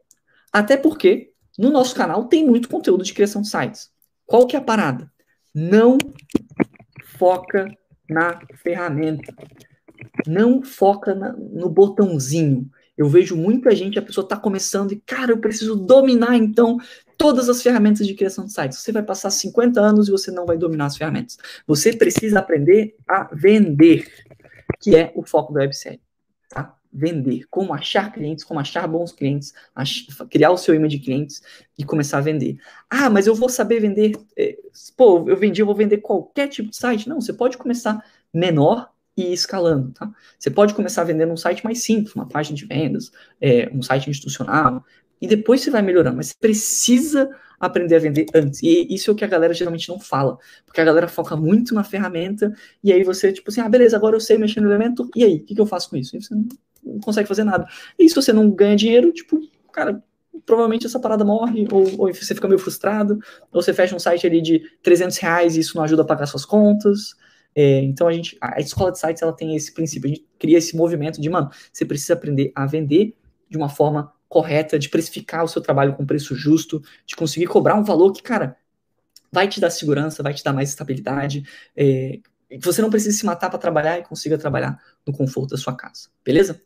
Até 0.52 0.78
porque 0.78 1.32
no 1.58 1.72
nosso 1.72 1.96
canal 1.96 2.26
tem 2.26 2.46
muito 2.46 2.70
conteúdo 2.70 3.04
de 3.04 3.14
criação 3.14 3.42
de 3.42 3.50
sites. 3.50 3.90
Qual 4.26 4.46
que 4.46 4.56
é 4.56 4.60
a 4.60 4.64
parada? 4.64 5.12
não 5.58 5.98
foca 7.18 7.68
na 8.08 8.40
ferramenta. 8.62 9.34
Não 10.28 10.62
foca 10.62 11.16
na, 11.16 11.34
no 11.34 11.68
botãozinho. 11.68 12.70
Eu 12.96 13.10
vejo 13.10 13.36
muita 13.36 13.76
gente, 13.76 13.98
a 13.98 14.04
pessoa 14.04 14.24
está 14.24 14.38
começando 14.38 14.92
e, 14.92 15.02
cara, 15.04 15.32
eu 15.32 15.40
preciso 15.40 15.76
dominar 15.76 16.36
então 16.36 16.78
todas 17.18 17.50
as 17.50 17.62
ferramentas 17.62 18.06
de 18.06 18.14
criação 18.14 18.46
de 18.46 18.54
sites. 18.54 18.80
Você 18.80 18.92
vai 18.92 19.04
passar 19.04 19.30
50 19.30 19.80
anos 19.80 20.08
e 20.08 20.12
você 20.12 20.32
não 20.32 20.46
vai 20.46 20.58
dominar 20.58 20.86
as 20.86 20.98
ferramentas. 20.98 21.38
Você 21.66 21.94
precisa 21.94 22.40
aprender 22.40 22.96
a 23.08 23.30
vender, 23.34 24.08
que 24.80 24.96
é 24.96 25.12
o 25.16 25.24
foco 25.24 25.54
da 25.54 25.62
websérie 25.62 26.02
vender, 26.98 27.44
como 27.50 27.74
achar 27.74 28.12
clientes, 28.12 28.44
como 28.44 28.60
achar 28.60 28.88
bons 28.88 29.12
clientes, 29.12 29.54
criar 30.32 30.50
o 30.50 30.58
seu 30.58 30.74
imã 30.74 30.88
de 30.88 30.98
clientes 30.98 31.44
e 31.78 31.84
começar 31.84 32.18
a 32.18 32.22
vender. 32.22 32.58
Ah, 32.90 33.10
mas 33.10 33.28
eu 33.28 33.36
vou 33.36 33.50
saber 33.50 33.80
vender, 33.80 34.14
é, 34.36 34.58
pô, 34.96 35.30
eu 35.30 35.38
vendi, 35.38 35.62
eu 35.62 35.66
vou 35.66 35.76
vender 35.76 35.98
qualquer 35.98 36.48
tipo 36.48 36.72
de 36.72 36.76
site. 36.76 37.08
Não, 37.08 37.22
você 37.22 37.32
pode 37.32 37.56
começar 37.56 38.04
menor 38.34 38.90
e 39.16 39.32
escalando, 39.32 39.92
tá? 39.92 40.10
Você 40.40 40.50
pode 40.50 40.74
começar 40.74 41.04
vendendo 41.04 41.32
um 41.32 41.38
site 41.38 41.64
mais 41.64 41.84
simples, 41.84 42.16
uma 42.16 42.28
página 42.28 42.56
de 42.56 42.66
vendas, 42.66 43.12
é, 43.40 43.70
um 43.74 43.82
site 43.82 44.10
institucional, 44.10 44.84
e 45.22 45.28
depois 45.28 45.62
você 45.62 45.70
vai 45.70 45.82
melhorando, 45.82 46.18
mas 46.18 46.28
você 46.28 46.36
precisa 46.40 47.30
aprender 47.60 47.96
a 47.96 48.00
vender 48.00 48.26
antes. 48.34 48.62
E 48.62 48.88
isso 48.94 49.10
é 49.10 49.14
o 49.14 49.16
que 49.16 49.26
a 49.26 49.28
galera 49.28 49.54
geralmente 49.54 49.90
não 49.90 50.00
fala, 50.00 50.38
porque 50.66 50.80
a 50.80 50.86
galera 50.86 51.08
foca 51.08 51.36
muito 51.36 51.74
na 51.74 51.84
ferramenta, 51.84 52.54
e 52.84 52.94
aí 52.94 53.04
você, 53.04 53.32
tipo 53.32 53.50
assim, 53.50 53.62
ah, 53.62 53.70
beleza, 53.70 53.98
agora 53.98 54.16
eu 54.16 54.20
sei 54.20 54.38
mexer 54.38 54.62
no 54.62 54.70
elemento, 54.70 55.10
e 55.16 55.24
aí, 55.24 55.38
o 55.38 55.44
que, 55.44 55.56
que 55.56 55.62
eu 55.62 55.66
faço 55.66 55.90
com 55.90 55.98
isso? 55.98 56.16
E 56.16 56.22
você 56.22 56.36
não 56.36 57.00
consegue 57.00 57.28
fazer 57.28 57.44
nada. 57.44 57.68
E 57.98 58.08
se 58.08 58.16
você 58.16 58.32
não 58.32 58.50
ganha 58.50 58.76
dinheiro, 58.76 59.12
tipo, 59.12 59.40
cara, 59.72 60.04
provavelmente 60.46 60.86
essa 60.86 61.00
parada 61.00 61.26
morre, 61.26 61.68
ou, 61.72 61.84
ou, 62.00 62.14
você 62.14 62.34
fica 62.34 62.48
meio 62.48 62.60
frustrado, 62.60 63.20
ou 63.52 63.62
você 63.62 63.74
fecha 63.74 63.96
um 63.96 64.00
site 64.00 64.26
ali 64.26 64.42
de 64.42 64.62
300 64.84 65.18
reais 65.18 65.56
e 65.56 65.60
isso 65.60 65.76
não 65.76 65.84
ajuda 65.84 66.04
a 66.04 66.06
pagar 66.06 66.26
suas 66.26 66.46
contas. 66.46 67.16
É, 67.56 67.82
então 67.82 68.08
a 68.08 68.14
gente, 68.14 68.38
a 68.40 68.60
escola 68.60 68.92
de 68.92 69.00
sites, 69.00 69.22
ela 69.22 69.34
tem 69.34 69.56
esse 69.56 69.74
princípio, 69.74 70.10
a 70.10 70.14
gente 70.14 70.28
cria 70.38 70.58
esse 70.58 70.76
movimento 70.76 71.20
de, 71.20 71.30
mano, 71.30 71.50
você 71.74 71.84
precisa 71.84 72.14
aprender 72.14 72.52
a 72.56 72.66
vender 72.66 73.16
de 73.50 73.58
uma 73.58 73.68
forma 73.68 74.14
correta, 74.28 74.78
de 74.78 74.90
precificar 74.90 75.44
o 75.44 75.48
seu 75.48 75.62
trabalho 75.62 75.96
com 75.96 76.06
preço 76.06 76.36
justo, 76.36 76.82
de 77.06 77.16
conseguir 77.16 77.48
cobrar 77.48 77.76
um 77.76 77.84
valor 77.84 78.12
que, 78.12 78.22
cara, 78.22 78.58
vai 79.32 79.48
te 79.48 79.60
dar 79.60 79.70
segurança, 79.70 80.24
vai 80.24 80.34
te 80.34 80.44
dar 80.44 80.54
mais 80.54 80.70
estabilidade, 80.70 81.44
é, 81.76 82.20
você 82.62 82.82
não 82.82 82.90
precisa 82.90 83.18
se 83.18 83.26
matar 83.26 83.50
para 83.50 83.60
trabalhar 83.60 84.00
e 84.00 84.04
consiga 84.04 84.38
trabalhar 84.38 84.82
no 85.06 85.14
conforto 85.14 85.52
da 85.52 85.58
sua 85.58 85.76
casa, 85.76 86.10
beleza? 86.24 86.62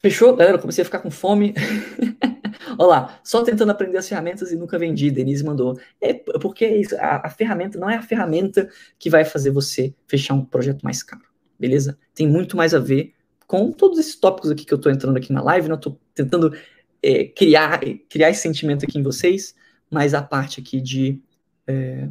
Fechou? 0.00 0.34
Galera, 0.36 0.58
comecei 0.58 0.82
a 0.82 0.84
ficar 0.84 1.00
com 1.00 1.10
fome. 1.10 1.54
Olha 2.78 2.88
lá, 2.88 3.20
só 3.24 3.42
tentando 3.42 3.72
aprender 3.72 3.98
as 3.98 4.08
ferramentas 4.08 4.52
e 4.52 4.56
nunca 4.56 4.78
vendi. 4.78 5.10
Denise 5.10 5.44
mandou. 5.44 5.78
É 6.00 6.14
porque 6.14 6.64
é 6.64 6.76
isso, 6.76 6.96
a, 6.96 7.26
a, 7.26 7.30
ferramenta 7.30 7.78
não 7.78 7.90
é 7.90 7.96
a 7.96 8.02
ferramenta 8.02 8.70
que 8.98 9.10
vai 9.10 9.24
fazer 9.24 9.50
você 9.50 9.92
fechar 10.06 10.34
um 10.34 10.44
projeto 10.44 10.82
mais 10.82 11.02
caro, 11.02 11.24
beleza? 11.58 11.98
Tem 12.14 12.28
muito 12.28 12.56
mais 12.56 12.74
a 12.74 12.78
ver 12.78 13.12
com 13.48 13.72
todos 13.72 13.98
esses 13.98 14.14
tópicos 14.14 14.50
aqui 14.50 14.64
que 14.64 14.72
eu 14.72 14.76
estou 14.76 14.92
entrando 14.92 15.16
aqui 15.16 15.32
na 15.32 15.42
live, 15.42 15.70
né? 15.70 15.76
Tô 15.78 15.98
tentando 16.14 16.54
é, 17.02 17.24
criar, 17.24 17.80
criar 18.08 18.28
esse 18.28 18.42
sentimento 18.42 18.84
aqui 18.84 18.98
em 18.98 19.02
vocês, 19.02 19.56
mas 19.90 20.12
a 20.12 20.22
parte 20.22 20.60
aqui 20.60 20.80
de. 20.82 21.20
É, 21.66 22.08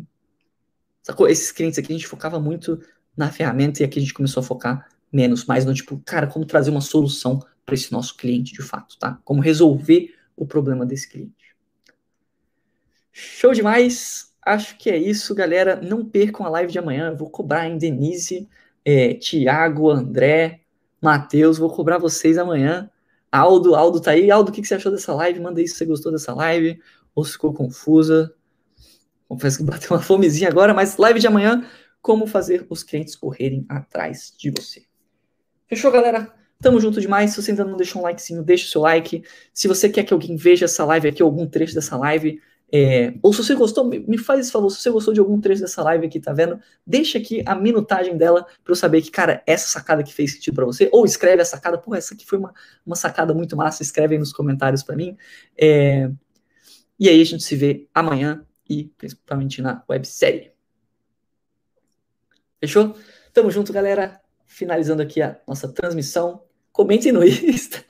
sacou? 1.03 1.29
Esses 1.29 1.51
clientes 1.51 1.77
aqui 1.77 1.93
a 1.93 1.95
gente 1.95 2.07
focava 2.07 2.39
muito 2.39 2.81
na 3.15 3.31
ferramenta 3.31 3.81
e 3.81 3.85
aqui 3.85 3.99
a 3.99 4.01
gente 4.01 4.15
começou 4.15 4.41
a 4.41 4.43
focar 4.43 4.89
menos, 5.13 5.45
mais 5.45 5.63
no 5.63 5.73
tipo, 5.73 6.01
cara, 6.03 6.25
como 6.25 6.43
trazer 6.43 6.71
uma 6.71 6.81
solução 6.81 7.39
para 7.63 7.75
esse 7.75 7.91
nosso 7.91 8.17
cliente 8.17 8.53
de 8.53 8.63
fato, 8.63 8.97
tá? 8.97 9.19
Como 9.23 9.39
resolver 9.39 10.15
o 10.35 10.45
problema 10.45 10.87
desse 10.87 11.07
cliente. 11.07 11.55
Show 13.11 13.53
demais! 13.53 14.33
Acho 14.43 14.75
que 14.77 14.89
é 14.89 14.97
isso, 14.97 15.35
galera. 15.35 15.75
Não 15.75 16.03
percam 16.03 16.45
a 16.45 16.49
live 16.49 16.71
de 16.71 16.79
amanhã. 16.79 17.09
Eu 17.09 17.17
vou 17.17 17.29
cobrar 17.29 17.67
em 17.67 17.77
Denise, 17.77 18.47
é, 18.83 19.13
Tiago, 19.13 19.91
André, 19.91 20.61
Matheus. 21.01 21.57
Vou 21.57 21.69
cobrar 21.69 21.97
vocês 21.97 22.37
amanhã. 22.37 22.89
Aldo, 23.31 23.75
Aldo 23.75 23.99
tá 23.99 24.11
aí. 24.11 24.31
Aldo, 24.31 24.49
o 24.49 24.53
que, 24.53 24.61
que 24.61 24.67
você 24.67 24.75
achou 24.75 24.91
dessa 24.91 25.13
live? 25.13 25.39
Manda 25.39 25.59
aí 25.59 25.67
se 25.67 25.75
você 25.75 25.85
gostou 25.85 26.11
dessa 26.11 26.33
live 26.33 26.79
ou 27.13 27.23
se 27.23 27.33
ficou 27.33 27.53
confusa. 27.53 28.33
Confesso 29.27 29.57
que 29.57 29.63
bateu 29.63 29.91
uma 29.91 30.01
fomezinha 30.01 30.49
agora, 30.49 30.73
mas 30.73 30.97
live 30.97 31.19
de 31.19 31.27
amanhã, 31.27 31.65
como 32.01 32.25
fazer 32.25 32.65
os 32.69 32.83
clientes 32.83 33.15
correrem 33.15 33.65
atrás 33.67 34.33
de 34.37 34.51
você. 34.51 34.85
Fechou, 35.67 35.91
galera? 35.91 36.33
Tamo 36.61 36.79
junto 36.79 37.01
demais. 37.01 37.31
Se 37.31 37.41
você 37.41 37.51
ainda 37.51 37.65
não 37.65 37.75
deixou 37.75 38.01
um 38.01 38.05
likezinho, 38.05 38.41
deixa 38.41 38.65
o 38.65 38.69
seu 38.69 38.81
like. 38.81 39.23
Se 39.53 39.67
você 39.67 39.89
quer 39.89 40.03
que 40.03 40.13
alguém 40.13 40.35
veja 40.35 40.65
essa 40.65 40.85
live 40.85 41.09
aqui, 41.09 41.21
algum 41.21 41.45
trecho 41.45 41.75
dessa 41.75 41.97
live, 41.97 42.41
é, 42.71 43.13
ou 43.21 43.31
se 43.31 43.43
você 43.43 43.55
gostou, 43.55 43.85
me 43.85 44.17
faz 44.17 44.41
esse 44.41 44.51
favor, 44.51 44.69
se 44.69 44.81
você 44.81 44.89
gostou 44.89 45.13
de 45.13 45.19
algum 45.19 45.39
trecho 45.39 45.61
dessa 45.61 45.81
live 45.83 46.05
aqui, 46.05 46.19
tá 46.19 46.33
vendo? 46.33 46.59
Deixa 46.85 47.17
aqui 47.17 47.41
a 47.45 47.55
minutagem 47.55 48.17
dela 48.17 48.45
para 48.63 48.71
eu 48.71 48.75
saber 48.75 49.01
que, 49.01 49.09
cara, 49.09 49.41
essa 49.45 49.67
sacada 49.67 50.03
que 50.03 50.13
fez 50.13 50.33
sentido 50.33 50.55
para 50.55 50.65
você, 50.65 50.89
ou 50.91 51.05
escreve 51.05 51.41
a 51.41 51.45
sacada, 51.45 51.77
pô, 51.77 51.95
essa 51.95 52.13
aqui 52.13 52.25
foi 52.25 52.37
uma, 52.37 52.53
uma 52.85 52.95
sacada 52.95 53.33
muito 53.33 53.55
massa, 53.55 53.81
escreve 53.81 54.15
aí 54.15 54.19
nos 54.19 54.33
comentários 54.33 54.83
para 54.83 54.95
mim. 54.95 55.15
É, 55.57 56.11
e 56.99 57.07
aí 57.07 57.21
a 57.21 57.25
gente 57.25 57.43
se 57.43 57.55
vê 57.55 57.87
amanhã 57.93 58.45
e 58.69 58.85
principalmente 58.97 59.61
na 59.61 59.83
websérie. 59.89 60.51
Fechou? 62.59 62.97
Tamo 63.33 63.49
junto, 63.49 63.71
galera. 63.71 64.19
Finalizando 64.45 65.01
aqui 65.01 65.21
a 65.21 65.39
nossa 65.47 65.71
transmissão. 65.71 66.43
Comentem 66.71 67.11
no 67.11 67.23
Insta. 67.23 67.85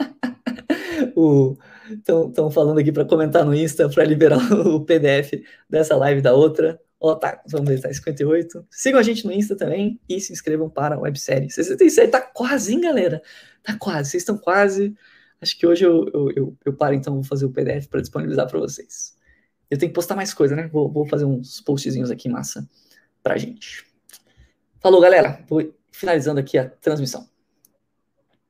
Estão 1.92 2.52
falando 2.52 2.80
aqui 2.80 2.92
para 2.92 3.06
comentar 3.06 3.46
no 3.46 3.54
Insta 3.54 3.90
para 3.90 4.04
liberar 4.04 4.40
o 4.68 4.84
PDF 4.84 5.44
dessa 5.70 5.96
live 5.96 6.22
da 6.22 6.34
outra. 6.34 6.80
Ó, 7.00 7.16
tá, 7.16 7.42
vamos 7.48 7.70
ver, 7.70 7.80
tá 7.80 7.94
58. 7.94 8.66
Sigam 8.70 9.00
a 9.00 9.04
gente 9.04 9.26
no 9.26 9.32
Insta 9.32 9.56
também 9.56 10.00
e 10.10 10.20
se 10.20 10.34
inscrevam 10.34 10.70
para 10.70 10.96
a 10.96 11.00
websérie. 11.00 11.50
67, 11.50 12.12
tá 12.12 12.22
quase, 12.22 12.74
hein, 12.74 12.82
galera? 12.82 13.22
Tá 13.64 13.78
quase, 13.78 14.12
vocês 14.12 14.22
estão 14.24 14.38
quase. 14.38 14.96
Acho 15.40 15.58
que 15.58 15.68
hoje 15.68 15.86
eu, 15.86 16.10
eu, 16.14 16.32
eu, 16.36 16.58
eu 16.66 16.74
paro, 16.74 16.96
então, 16.96 17.14
vou 17.14 17.24
fazer 17.24 17.46
o 17.46 17.52
PDF 17.52 17.88
para 17.88 18.02
disponibilizar 18.02 18.48
para 18.48 18.60
vocês. 18.60 19.16
Eu 19.70 19.78
tenho 19.78 19.92
que 19.92 19.96
postar 19.96 20.16
mais 20.16 20.34
coisa, 20.34 20.56
né? 20.56 20.68
Vou, 20.68 20.92
vou 20.92 21.06
fazer 21.06 21.26
uns 21.26 21.62
postzinhos 21.62 22.10
aqui 22.10 22.28
massa 22.30 22.68
pra 23.22 23.38
gente. 23.38 23.86
Falou, 24.80 25.02
galera. 25.02 25.44
Vou 25.48 25.74
finalizando 25.92 26.40
aqui 26.40 26.58
a 26.58 26.70
transmissão. 26.70 27.28